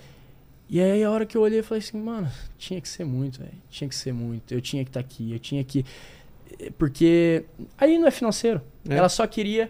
[0.70, 3.40] E aí a hora que eu olhei, eu falei assim, mano, tinha que ser muito,
[3.40, 3.50] velho.
[3.68, 4.54] Tinha que ser muito.
[4.54, 5.84] Eu tinha que estar aqui, eu tinha que.
[6.60, 7.44] eh, Porque
[7.76, 8.62] aí não é financeiro.
[8.88, 8.94] É.
[8.94, 9.68] Ela só queria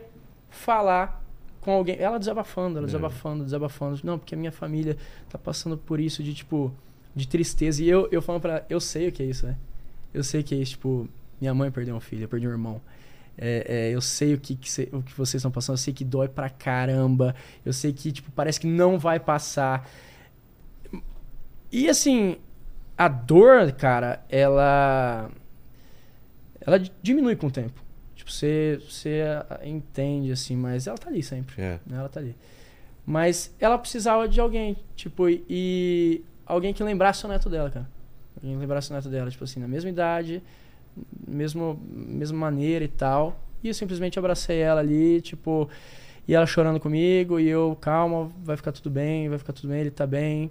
[0.51, 1.25] falar
[1.63, 1.97] com alguém.
[1.99, 2.89] Ela desabafando, ela É.
[2.89, 3.99] desabafando, desabafando.
[4.05, 4.95] Não, porque a minha família
[5.31, 6.71] tá passando por isso de, tipo,
[7.17, 7.83] de tristeza.
[7.83, 9.57] E eu, eu falando pra ela, eu sei o que é isso, né?
[10.13, 11.09] Eu sei o que é isso, tipo,
[11.41, 12.79] minha mãe perdeu um filho, eu perdi um irmão.
[13.41, 15.95] É, é, eu sei o que, que cê- o que vocês estão passando, eu sei
[15.95, 17.35] que dói pra caramba.
[17.65, 19.89] Eu sei que, tipo, parece que não vai passar.
[21.71, 22.37] E assim,
[22.97, 25.31] a dor, cara, ela.
[26.61, 27.81] Ela di- diminui com o tempo.
[28.15, 29.23] Tipo, você, você
[29.65, 31.61] entende, assim, mas ela tá ali sempre.
[31.63, 31.79] É.
[31.87, 31.99] né?
[31.99, 32.35] Ela tá ali.
[33.07, 37.89] Mas ela precisava de alguém, tipo, e- e alguém que lembrasse o neto dela, cara.
[38.37, 40.43] Alguém que lembrasse o neto dela, tipo assim, na mesma idade,
[41.27, 43.41] mesmo, mesma maneira e tal.
[43.63, 45.69] E eu simplesmente abracei ela ali, tipo,
[46.27, 49.81] e ela chorando comigo, e eu, calma, vai ficar tudo bem, vai ficar tudo bem,
[49.81, 50.51] ele tá bem,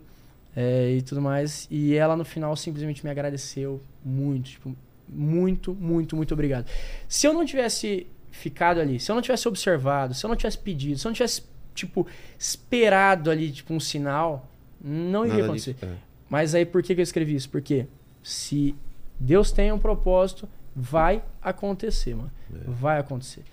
[0.56, 1.68] é, e tudo mais.
[1.72, 4.76] E ela no final simplesmente me agradeceu muito, tipo,
[5.08, 6.68] muito, muito, muito obrigado.
[7.08, 10.58] Se eu não tivesse ficado ali, se eu não tivesse observado, se eu não tivesse
[10.58, 11.44] pedido, se eu não tivesse,
[11.74, 12.06] tipo,
[12.38, 14.50] esperado ali, tipo, um sinal,
[14.84, 15.74] não iria Nada acontecer.
[15.74, 15.86] disso.
[15.86, 15.96] É.
[16.30, 17.50] Mas aí por que, que eu escrevi isso?
[17.50, 17.88] Porque
[18.22, 18.76] se
[19.20, 22.32] Deus tem um propósito, vai acontecer, mano.
[22.68, 23.44] Vai acontecer.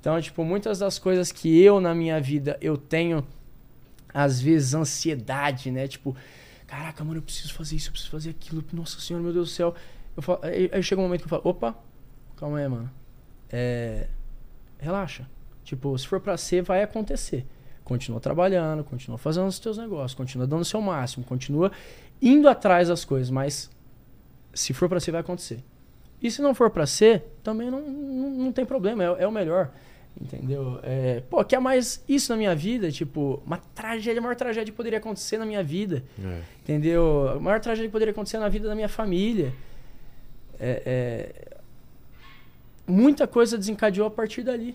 [0.00, 3.24] Então, tipo, muitas das coisas que eu na minha vida eu tenho,
[4.12, 5.86] às vezes, ansiedade, né?
[5.86, 6.16] Tipo,
[6.66, 8.64] caraca, mano, eu preciso fazer isso, eu preciso fazer aquilo.
[8.72, 9.74] Nossa senhora, meu Deus do céu.
[10.16, 11.76] Eu falo, aí, aí chega um momento que eu falo, opa,
[12.36, 12.90] calma aí, mano.
[13.48, 14.08] É,
[14.78, 15.28] relaxa.
[15.62, 17.46] Tipo, se for pra ser, vai acontecer.
[17.84, 21.70] Continua trabalhando, continua fazendo os teus negócios, continua dando o seu máximo, continua
[22.20, 23.70] indo atrás das coisas, mas
[24.54, 25.62] se for pra ser, vai acontecer.
[26.22, 29.32] E se não for pra ser, também não, não, não tem problema, é, é o
[29.32, 29.70] melhor.
[30.20, 30.78] Entendeu?
[30.82, 32.92] É, pô, quer mais isso na minha vida?
[32.92, 36.04] Tipo, uma tragédia, a maior tragédia que poderia acontecer na minha vida.
[36.22, 36.42] É.
[36.62, 37.30] Entendeu?
[37.30, 39.52] A maior tragédia que poderia acontecer na vida da minha família.
[40.60, 41.58] É, é,
[42.86, 44.74] Muita coisa desencadeou a partir dali.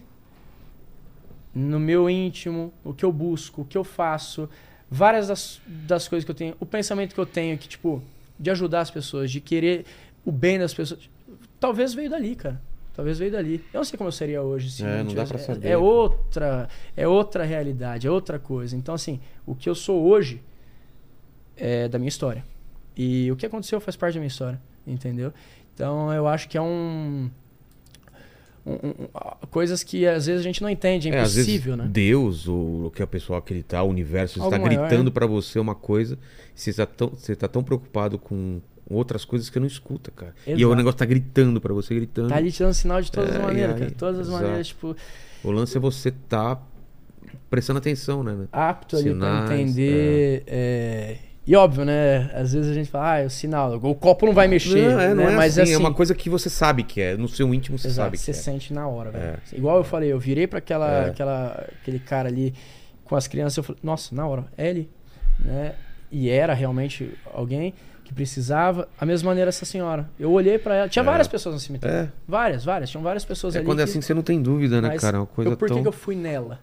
[1.53, 4.49] No meu íntimo, o que eu busco, o que eu faço,
[4.89, 8.01] várias das, das coisas que eu tenho, o pensamento que eu tenho que, tipo,
[8.40, 9.85] de ajudar as pessoas, de querer
[10.25, 11.09] o bem das pessoas,
[11.59, 12.61] talvez veio dali, cara.
[12.93, 13.64] Talvez veio dali.
[13.74, 14.72] Eu não sei como eu seria hoje.
[14.72, 15.80] Se É, não dá pra é- saber, É, cara.
[15.80, 18.75] outra, é outra realidade, é outra coisa.
[18.75, 20.41] Então, assim, o que eu sou hoje
[21.56, 22.43] é da minha história.
[22.95, 25.32] E o que aconteceu faz parte da minha história, entendeu?
[25.74, 27.30] Então eu acho que é um.
[28.72, 31.88] Um- um- ah, coisas que às vezes a gente não entende, é É, impossível, né?
[31.90, 35.12] Deus, ou o que a pessoa acreditar, o universo, Algo está maior, gritando né?
[35.12, 36.18] pra você uma coisa,
[36.56, 40.34] e você está tão, você tá tão preocupado com outras coisas que não escuta, cara.
[40.46, 40.70] E Exato.
[40.70, 42.30] o negócio tá gritando pra você, gritando.
[42.30, 43.92] Tá ali te dando sinal de todas É, as e maneiras, aí, cara.
[43.98, 44.44] Todas as exato.
[44.44, 44.96] maneiras, tipo,
[45.44, 46.62] O lance é você tá
[47.50, 48.48] prestando atenção, né?
[48.52, 50.44] apto ali pra Sinais, entender.
[50.48, 52.30] é, E óbvio, né?
[52.34, 54.92] Às vezes a gente fala, ah, é o sinal, o copo não vai mexer.
[54.92, 55.32] Não, é, não né?
[55.34, 57.16] é Mas assim, assim, é uma coisa que você sabe que é.
[57.16, 58.34] No seu íntimo você Exato, sabe que você é.
[58.34, 59.40] sente na hora, velho.
[59.53, 61.09] Igual eu falei, eu virei pra aquela, É.
[61.09, 62.53] aquela, aquele cara ali
[63.06, 64.90] com as crianças, eu falei, nossa, na hora, é ele.
[65.40, 65.74] Né?
[66.11, 68.90] E era realmente alguém que precisava.
[69.00, 70.09] A mesma maneira essa senhora.
[70.19, 70.90] Eu olhei pra ela.
[70.90, 71.06] Tinha É.
[71.06, 71.95] várias pessoas no cemitério.
[71.98, 72.09] É.
[72.27, 72.90] Várias, várias.
[72.90, 73.66] Tinham várias pessoas É ali.
[73.66, 75.16] quando é que- assim que você não tem dúvida, né, mas cara?
[75.16, 75.82] É uma coisa eu, por que tão...
[75.82, 76.59] que eu fui nela?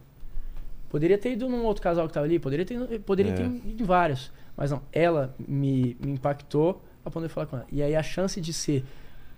[0.91, 3.35] Poderia ter ido num outro casal que tava ali, poderia ter, poderia É.
[3.35, 4.31] ter ido em vários.
[4.57, 7.67] Mas não, ela me, me impactou a poder falar com ela.
[7.73, 8.85] E aí a chance de ser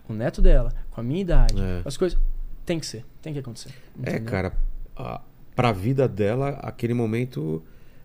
[0.08, 1.82] o neto dela, com a minha idade, É.
[1.84, 2.18] as coisas.
[2.64, 3.70] Tem que ser, tem que acontecer.
[4.02, 4.24] É, entendeu?
[4.24, 4.52] cara,
[4.96, 5.20] a,
[5.54, 7.62] pra vida dela, aquele momento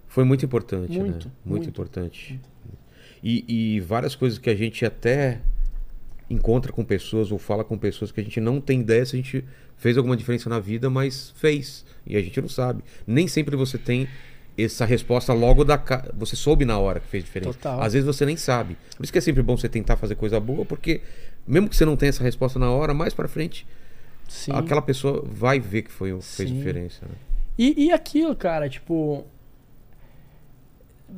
[0.08, 1.00] foi muito importante, né?
[1.04, 1.70] Muito, Muito, muito.
[1.70, 2.40] importante.
[3.24, 5.42] E, e várias coisas que a gente até
[6.30, 9.20] encontra com pessoas ou fala com pessoas que a gente não tem ideia se a
[9.20, 9.44] gente
[9.76, 11.86] fez alguma diferença na vida, mas fez.
[12.06, 12.84] E a gente não sabe.
[13.06, 14.08] Nem sempre você tem
[14.58, 16.10] essa resposta logo da ca...
[16.14, 17.54] você soube na hora que fez diferença.
[17.54, 17.82] Total.
[17.82, 18.78] Às vezes você nem sabe.
[18.98, 21.02] Por isso que é sempre bom você tentar fazer coisa boa, porque
[21.48, 23.66] mesmo que você não tenha essa resposta na hora, mais pra frente
[24.28, 24.52] Sim.
[24.54, 26.58] aquela pessoa vai ver que foi, fez Sim.
[26.58, 27.06] diferença.
[27.06, 27.12] né?
[27.58, 29.26] E, e aquilo, cara, tipo.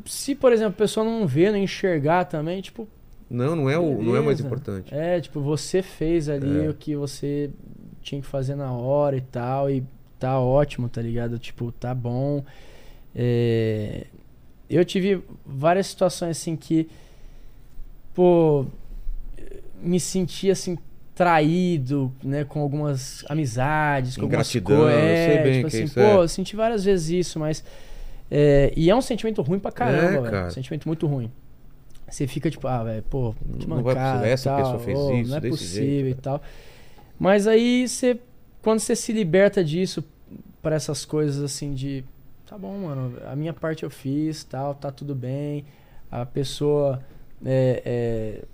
[0.05, 2.87] Se, por exemplo, a pessoa não vê, não enxergar também, tipo,
[3.29, 4.43] Não, não é, o, não é mais Beleza.
[4.45, 4.93] importante.
[4.93, 6.69] É, tipo, você fez ali É.
[6.69, 7.51] o que você
[8.01, 9.83] tinha que fazer na hora e tal, e
[10.19, 11.37] tá ótimo, tá ligado?
[11.37, 12.43] Tipo, tá bom.
[13.15, 14.07] É,
[14.69, 16.87] Eu tive várias situações assim que,
[18.13, 18.65] pô,
[19.81, 20.77] me senti assim
[21.13, 25.09] traído, né, com algumas amizades, com Ingratidão, algumas coisas.
[25.09, 26.15] eu sei bem tipo assim, pô, é.
[26.15, 27.63] eu senti várias vezes isso, mas
[28.31, 30.47] é, e é um sentimento ruim pra caramba, É, cara.
[30.47, 31.31] Um sentimento muito ruim.
[32.09, 34.97] Você fica tipo, ah, velho, pô, que Não vai mancada, possível, essa tal, pessoa fez
[34.99, 36.41] ô, isso, não é possível jeito, e tal.
[37.19, 38.19] Mas aí você,
[38.61, 40.03] quando você se liberta disso
[40.63, 42.03] para essas coisas assim de,
[42.53, 45.65] tá bom, mano, a minha parte eu fiz, tal, tá tudo bem,
[46.11, 47.01] a pessoa
[47.43, 48.45] é, é,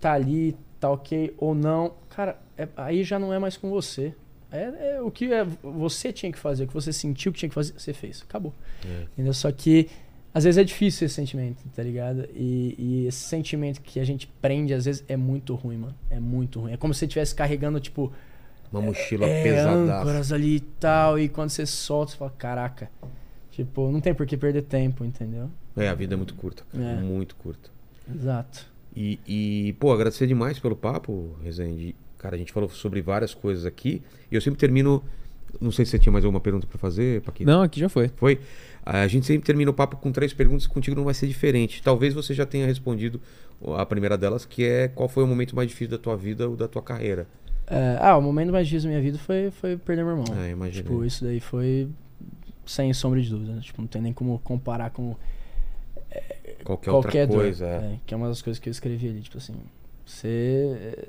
[0.00, 4.14] tá ali, tá ok ou não, cara, é- aí já não é mais com você.
[4.52, 7.48] É, é o que é- você tinha que fazer, o que você sentiu que tinha
[7.48, 8.54] que fazer, você fez, acabou.
[8.86, 9.02] É.
[9.14, 9.34] Entendeu?
[9.34, 9.88] Só que
[10.32, 12.28] às vezes é difícil esse sentimento, tá ligado?
[12.36, 15.94] E, e esse sentimento que a gente prende, às vezes, é muito ruim, mano.
[16.08, 16.72] É muito ruim.
[16.74, 18.12] É como se você estivesse carregando, tipo,
[18.70, 20.00] Uma mochila é, pesadaça.
[20.00, 21.18] âncoras ali e tal.
[21.18, 22.88] E quando você solta, você fala, caraca.
[23.58, 25.50] Tipo, não tem por que perder tempo, entendeu?
[25.76, 26.84] É, a vida é muito curta, cara.
[26.84, 26.94] É.
[27.00, 27.68] Muito curta.
[28.08, 28.64] Exato.
[28.94, 31.92] E, e, pô, agradecer demais pelo papo, Rezende.
[32.18, 34.00] Cara, a gente falou sobre várias coisas aqui.
[34.30, 35.02] E eu sempre termino.
[35.60, 37.50] Não sei se você tinha mais alguma pergunta pra fazer, Paquito.
[37.50, 38.06] Não, aqui já foi.
[38.14, 38.38] Foi?
[38.86, 41.82] A gente sempre termina o papo com três perguntas, contigo não vai ser diferente.
[41.82, 43.20] Talvez você já tenha respondido
[43.76, 46.54] a primeira delas, que é qual foi o momento mais difícil da tua vida ou
[46.54, 47.26] da tua carreira.
[47.66, 50.38] É, ah, o momento mais difícil da minha vida foi, foi perder meu irmão.
[50.38, 50.82] É, imaginei.
[50.84, 51.88] Tipo, isso daí foi
[52.68, 53.52] sem sombra de dúvida.
[53.54, 53.60] né?
[53.60, 55.16] Tipo, não tem nem como comparar com
[56.64, 57.66] Qualquer, qualquer outra coisa.
[57.66, 57.76] é.
[57.94, 59.20] É, que é uma das coisas que eu escrevi ali.
[59.20, 59.54] Tipo assim,
[60.04, 61.08] você.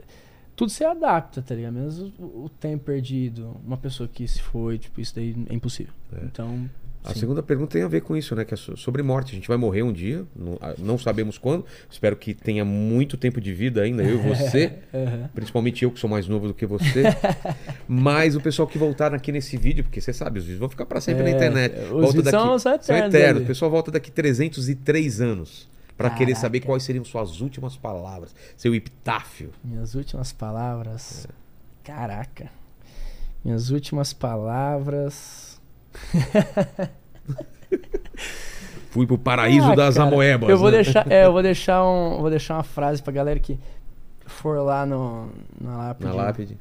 [0.55, 1.73] Tudo se adapta, tá ligado?
[1.73, 5.93] Menos o, o tempo perdido, uma pessoa que se foi, tipo, isso daí é impossível.
[6.13, 6.25] É.
[6.25, 6.69] Então.
[7.03, 7.21] A sim.
[7.21, 8.43] segunda pergunta tem a ver com isso, né?
[8.43, 9.31] Que é so- sobre morte.
[9.31, 11.65] A gente vai morrer um dia, não, ah, não sabemos quando.
[11.89, 14.73] Espero que tenha muito tempo de vida ainda, eu e você.
[14.93, 15.29] Aham.
[15.33, 17.03] Principalmente eu, que sou mais novo do que você.
[17.87, 20.85] Mas o pessoal que voltar aqui nesse vídeo, porque você sabe, os vídeos vão ficar
[20.85, 21.73] para sempre na É, internet.
[21.83, 23.43] os Volta vídeos são- são eternos ali.
[23.43, 25.69] O pessoal volta daqui 303 anos.
[25.97, 28.33] Para querer saber quais seriam suas últimas palavras.
[28.55, 29.51] Seu epitáfio.
[29.63, 31.27] Minhas últimas palavras.
[31.29, 31.33] É.
[31.83, 32.49] Caraca.
[33.43, 35.48] Minhas últimas palavras.
[38.92, 40.50] Fui pro paraíso Ah, das cara, amoebas.
[40.50, 40.77] Eu vou né?
[40.77, 43.59] deixar, é, eu vou deixar um, vou deixar uma frase pra galera que
[44.26, 46.09] for lá no na lápide.
[46.09, 46.58] Na lápide.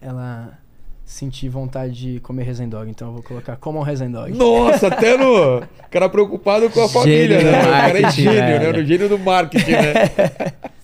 [0.00, 0.58] Ela
[1.04, 4.32] sentir vontade de comer Resendog, então eu vou colocar como um Resendog.
[4.32, 5.62] Nossa, até no.
[5.90, 7.60] Cara preocupado com a família, Gênio né?
[7.60, 8.72] O cara é gênio, né?
[8.72, 9.92] No gênio do marketing, né?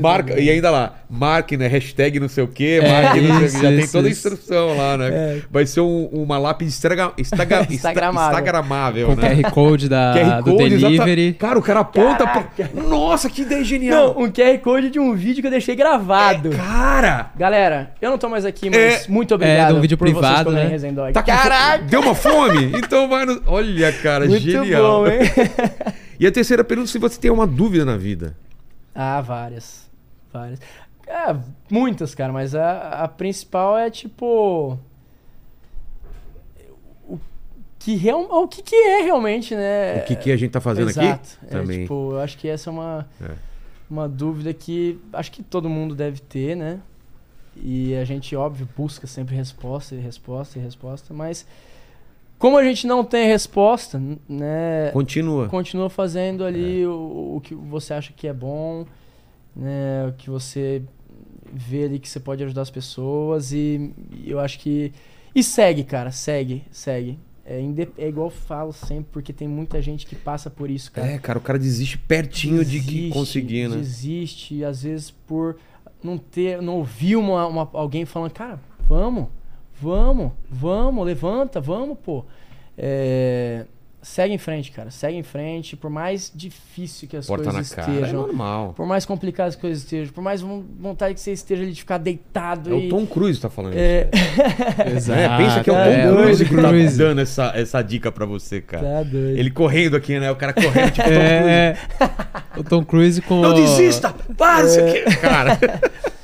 [0.00, 1.66] Marca, e ainda lá, marque, né?
[1.66, 3.44] Hashtag não sei o quê, É, marque não sei o quê.
[3.46, 4.28] isso, Já tem isso, toda a isso.
[4.28, 5.08] instrução lá, né?
[5.08, 5.38] É.
[5.50, 7.36] Vai ser um- uma lápide instagra, insta-
[7.70, 8.28] Instagramável.
[8.30, 9.34] instagramável, Com o né?
[9.36, 11.32] QR Code da, QR do Code, exata- delivery.
[11.34, 12.26] Cara, o cara aponta.
[12.26, 12.48] Pra...
[12.82, 14.14] Nossa, que ideia genial!
[14.14, 16.50] Não, um QR Code de um vídeo que eu deixei gravado.
[16.50, 17.30] Cara!
[17.36, 19.02] Galera, eu não tô mais aqui, mas É.
[19.08, 20.66] muito obrigado É, de um vídeo privado, né?
[20.66, 21.12] Resendog.
[21.12, 21.84] Tá Caraca!
[21.84, 22.72] Deu uma fome?
[22.76, 23.40] Então vai no.
[23.46, 25.04] Olha, cara, Muito genial.
[25.04, 25.20] bom, hein?
[26.20, 28.34] E a terceira pergunta: se você tem uma dúvida na vida.
[29.00, 29.88] Ah, várias.
[30.32, 30.58] Várias.
[31.06, 31.36] É,
[31.70, 34.76] muitas, cara, mas a, a principal é tipo.
[37.08, 37.18] O
[37.78, 40.00] que, real, o que, que é realmente, né?
[40.02, 41.38] O que, que a gente tá fazendo Exato.
[41.40, 41.46] aqui?
[41.46, 41.82] É, Também.
[41.82, 43.30] tipo, eu acho que essa é uma, É.
[43.88, 46.80] uma dúvida que acho que todo mundo deve ter, né?
[47.56, 51.46] E a gente, óbvio, busca sempre resposta e resposta e resposta, mas
[52.38, 54.90] como a gente não tem resposta, né?
[54.92, 55.48] Continua.
[55.48, 56.86] continua fazendo ali É.
[56.86, 58.86] o, o que você acha que é bom,
[59.54, 60.06] né?
[60.08, 60.82] O que você
[61.52, 64.92] vê ali que você pode ajudar as pessoas e, e eu acho que
[65.34, 67.18] e segue, cara, segue, segue.
[67.44, 67.60] É,
[67.96, 71.06] é igual eu falo sempre, porque tem muita gente que passa por isso, cara.
[71.08, 73.76] É, cara, o cara desiste pertinho de que Desiste, conseguir, né?
[73.76, 75.56] Desiste, às vezes por
[76.02, 79.28] não ter, não ouvir uma, uma- alguém falando, cara, vamos,
[79.80, 82.24] vamos, vamos, levanta, vamos, pô.
[82.76, 83.64] É,
[84.00, 87.74] segue em frente, cara, segue em frente, por mais difícil que as Porta na coisas
[87.74, 87.90] cara.
[87.90, 88.72] É estejam, normal.
[88.76, 91.80] por mais complicadas as coisas estejam, por mais von- vontade que você esteja ali de
[91.80, 92.86] ficar deitado É e...
[92.86, 94.08] o Tom Cruise que tá falando É,
[94.96, 95.10] isso.
[95.12, 96.96] É, pensa que é o Tom é, Cruise que tá Cruise.
[96.98, 98.82] dando essa, essa dica pra você, cara.
[98.84, 99.36] tá doido.
[99.36, 100.30] Ele correndo aqui, né?
[100.30, 101.48] O cara correndo tipo Tom Cruise.
[101.50, 101.76] É,
[102.56, 103.40] o Tom Cruise com.
[103.40, 104.14] Não desista!
[104.36, 104.90] Para isso É.
[105.02, 105.16] aqui!
[105.16, 105.58] Cara.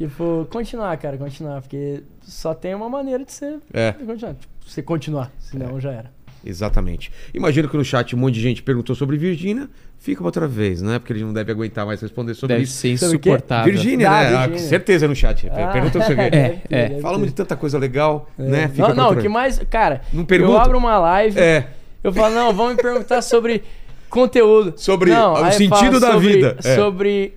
[0.00, 4.82] Tipo, continuar, cara, continuar, porque só tem uma maneira de você É, continuar, tipo, você
[4.82, 6.10] continuar, senão já era.
[6.42, 7.12] exatamente.
[7.34, 9.68] Imagino que no chat um monte de gente perguntou sobre Virgínia.
[9.98, 10.98] Fica pra outra vez, né?
[10.98, 12.72] Porque ele não deve aguentar mais responder sobre Deve isso.
[12.78, 13.04] ser o quê?
[13.28, 13.70] insuportável.
[13.74, 14.36] Virgínia, Ah, né?
[14.36, 14.68] Ah, Virgínia.
[14.70, 15.46] certeza no chat.
[15.50, 16.36] Ah, Pergunta sobre deve
[16.70, 16.88] é.
[16.88, 18.42] deve Falamos de tanta coisa legal, É.
[18.42, 18.68] né?
[18.68, 19.58] Fica Não, não, o outra que mais.
[19.68, 21.66] Cara, Não eu abro uma live, É,
[22.02, 23.62] eu falo, não, vamos me perguntar sobre
[24.08, 24.72] conteúdo.
[24.78, 26.74] Sobre não, o sentido da sobre- vida, é.
[26.76, 27.34] Sobre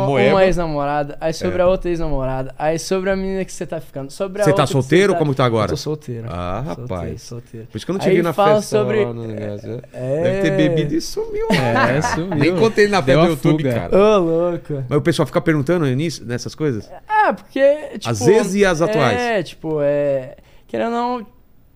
[0.00, 0.30] moeba.
[0.34, 1.62] uma ex-namorada, aí sobre É.
[1.62, 4.10] a outra ex-namorada, aí sobre a menina que você tá ficando.
[4.10, 5.66] Sobre a Você tá solteiro ou como tá agora?
[5.66, 6.26] Eu tô solteiro.
[6.30, 7.22] Ah, Solteiro, rapaz.
[7.22, 7.66] solteiro.
[7.70, 8.78] Por isso que eu não te Aí vi na fala festa.
[8.78, 9.82] sobre- negócio.
[9.92, 10.22] É.
[10.22, 11.46] Deve ter bebido e sumiu.
[11.50, 12.34] É, sumiu.
[12.36, 13.74] Nem contei na festa do YouTube, fuga.
[13.88, 13.96] cara.
[13.96, 14.84] Ô, louco.
[14.88, 16.90] Mas o pessoal fica perguntando nisso, nessas coisas?
[17.08, 18.08] Ah, porque, tipo...
[18.08, 19.18] Às vezes e as atuais.
[19.18, 20.36] É, tipo, é...
[20.66, 21.26] Querendo ou não,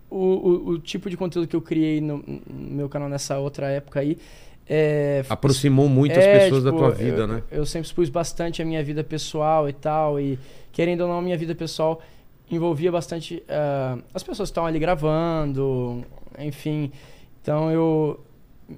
[0.08, 3.66] o, o, o tipo de conteúdo que eu criei no, no meu canal nessa outra
[3.68, 4.16] época aí
[4.68, 7.42] é, Aproximou muitas é, pessoas da tipo, tua vida, eu, né?
[7.50, 10.18] Eu sempre expus bastante a minha vida pessoal e tal.
[10.20, 10.38] E
[10.72, 12.00] querendo ou não, a minha vida pessoal
[12.50, 16.04] envolvia bastante ah, as pessoas que estavam ali gravando,
[16.38, 16.90] enfim.
[17.42, 18.20] Então eu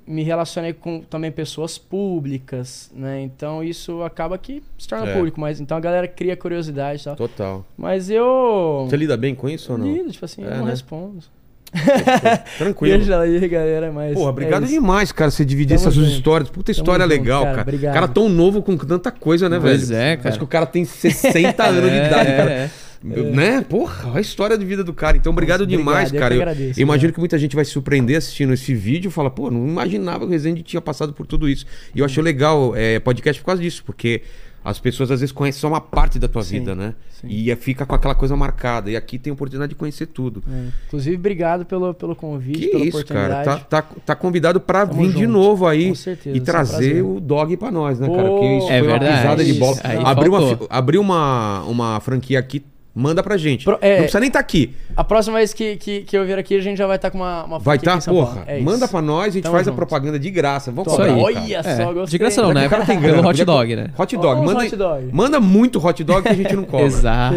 [0.07, 3.23] me relacionei com também pessoas públicas, né?
[3.23, 5.15] Então isso acaba que se torna É.
[5.15, 7.17] público, mas então a galera cria curiosidade e tal.
[7.17, 7.65] Total.
[7.77, 9.87] Mas eu Você lida bem com isso ou não?
[9.91, 10.71] lido, tipo assim, É, eu não né?
[10.73, 11.25] respondo.
[12.59, 12.97] Tranquilo.
[12.99, 14.73] Beijo aí, galera, mas Porra, é obrigado isso.
[14.73, 16.17] demais, cara, você dividir Tamo essas suas junto.
[16.17, 16.51] histórias.
[16.51, 17.57] Puta Tamo história junto, legal, cara.
[17.57, 17.69] cara.
[17.69, 17.95] Obrigado.
[17.95, 20.01] Cara tão novo com tanta coisa, né, Pois velho?
[20.01, 20.29] é, cara.
[20.31, 22.51] Acho que o cara tem 60 anos de É, idade, cara.
[22.51, 22.71] é.
[23.01, 23.61] Né?
[23.69, 25.17] Porra, a história de vida do cara.
[25.17, 26.35] Então, obrigado Nossa, demais, obrigado, eu cara.
[26.35, 29.13] que Eu, agradeço, eu imagino que muita gente vai se surpreender assistindo esse vídeo e
[29.13, 31.65] fala, pô, não imaginava que o Rezende tinha passado por tudo isso.
[31.95, 34.23] E eu achei legal é, podcast por causa disso, porque
[34.69, 36.95] as pessoas às vezes conhecem só uma parte da tua Sim, vida, né?
[37.11, 37.27] sim.
[37.29, 38.91] E é- fica com aquela coisa marcada.
[38.91, 40.43] E aqui tem a oportunidade de conhecer tudo.
[40.49, 40.69] É.
[40.87, 43.21] Inclusive, obrigado pelo, pelo convite, Que pela isso, cara.
[43.27, 43.65] oportunidade.
[43.69, 45.33] Tá, tá, tá convidado pra Tamo vir de junto.
[45.33, 48.29] novo aí Com certeza, e vai ser um trazer o dog pra nós, né, cara?
[48.29, 49.17] Porque isso É foi uma verdade.
[49.23, 49.77] pisada de bola.
[50.05, 52.65] Abriu, uma, abriu uma, uma franquia aqui,
[52.99, 53.65] manda pra gente.
[53.65, 54.75] Pro- é- Não precisa nem estar aqui.
[54.97, 57.19] A próxima vez que, que, que eu vir aqui, a gente já vai estar com
[57.19, 58.27] uma, uma Vai estar, Paulo.
[58.27, 58.45] porra.
[58.47, 59.77] É manda pra nós, a gente Tamo faz a junto.
[59.77, 60.73] propaganda de graça.
[60.73, 61.15] Vamos Isso cobrar.
[61.15, 61.23] aí.
[61.23, 61.45] cara.
[61.45, 62.07] Olha É, só, gostei.
[62.07, 62.67] de graça não, né?
[62.67, 63.21] O cara tem Pelo grana.
[63.21, 63.91] hot podia- dog, né?
[63.97, 64.45] Hot dog.
[64.45, 65.09] Manda, hot dog.
[65.13, 66.87] manda muito hot dog que a gente não cobra.
[66.87, 67.37] Exato.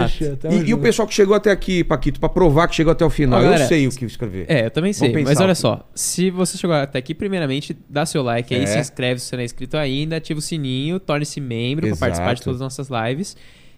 [0.52, 3.10] E, e o pessoal que chegou até aqui, Paquito, pra provar que chegou até o
[3.10, 4.46] final, Ó, eu galera, sei o que escrever.
[4.50, 5.12] É, eu também sei.
[5.24, 8.66] Mas olha só, se você chegou até aqui, primeiramente, dá seu like aí, É.
[8.66, 12.00] se inscreve se você não é inscrito ainda, ativa o sininho, torne-se membro Exato.
[12.00, 13.36] para participar de todas as nossas lives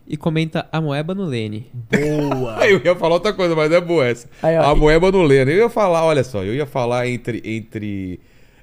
[0.08, 1.68] e comenta a moeba no Lene.
[1.90, 2.58] Boa.
[2.68, 4.28] Eu ia falar outra coisa, mas é boa essa.
[4.42, 5.50] Aí, ó, a e- moeba no lendo.
[5.52, 8.20] Eu ia falar, olha só, eu ia falar entre, entre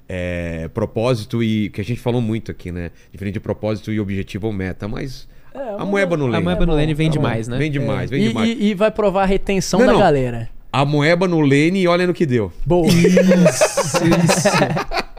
[0.07, 1.69] é, propósito e.
[1.69, 2.91] que a gente falou muito aqui, né?
[3.11, 5.27] Diferente de propósito e objetivo ou meta, mas.
[5.53, 6.43] É, a moeba no A lendo.
[6.43, 7.57] moeba no Lene vem tá demais, né?
[7.57, 8.49] Vem demais, vem E, demais.
[8.49, 9.99] e- e vai provar a retenção Não, da não.
[9.99, 10.49] galera.
[10.71, 12.49] A moeba no lane e olha no que deu.
[12.65, 12.87] Boa.
[12.87, 14.47] Isso, isso.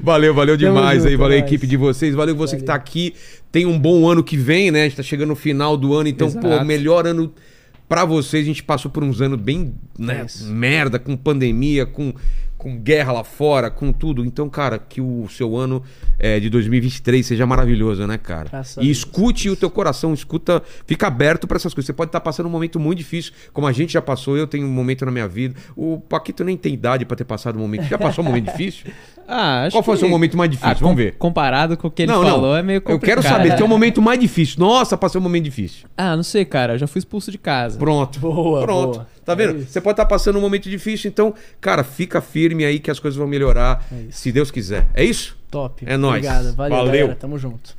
[0.00, 2.66] Valeu, valeu demais junto, aí, valeu a equipe de vocês, valeu você que Valeu.
[2.66, 3.14] tá aqui.
[3.50, 4.82] Tem um bom ano que vem, né?
[4.82, 6.64] A gente tá chegando no final do ano, então, pô, Exato.
[6.64, 7.32] melhor ano
[7.88, 8.44] pra vocês.
[8.44, 10.46] A gente passou por uns anos bem, né, isso.
[10.52, 12.12] merda, com pandemia, com,
[12.58, 14.24] com guerra lá fora, com tudo.
[14.24, 15.82] Então, cara, que o seu ano
[16.18, 18.48] é, de 2023 seja maravilhoso, né, cara?
[18.48, 18.98] Graças E Deus.
[18.98, 21.86] escute o teu coração, escuta, fica aberto pra essas coisas.
[21.86, 24.66] Você pode estar passando um momento muito difícil, como a gente já passou, eu tenho
[24.66, 25.54] um momento na minha vida.
[25.76, 27.84] O Paquito nem tem idade pra ter passado um momento.
[27.84, 28.86] Já passou um momento difícil?
[29.28, 30.70] Ah, acho Qual foi o seu momento mais difícil?
[30.70, 31.16] Ah, Vamos com- ver.
[31.18, 32.56] Comparado com o que ele não, falou, não.
[32.56, 33.20] é meio Eu complicado.
[33.20, 34.60] quero saber, teu momento mais difícil.
[34.60, 35.88] Nossa, passei um momento difícil.
[35.96, 36.74] Ah, não sei, cara.
[36.74, 37.76] Eu já fui expulso de casa.
[37.76, 38.20] Pronto.
[38.20, 38.92] Boa, Pronto.
[38.98, 39.08] boa.
[39.26, 39.58] Tá É vendo?
[39.58, 39.72] isso.
[39.72, 43.18] Você pode estar passando um momento difícil, então, cara, fica firme aí que as coisas
[43.18, 44.86] vão melhorar, É se Deus quiser.
[44.94, 45.36] É isso?
[45.50, 45.84] Top.
[45.86, 46.24] É nóis.
[46.24, 46.54] Obrigado.
[46.56, 46.92] Valeu, Valeu.
[47.00, 47.14] galera.
[47.16, 47.76] Tamo junto.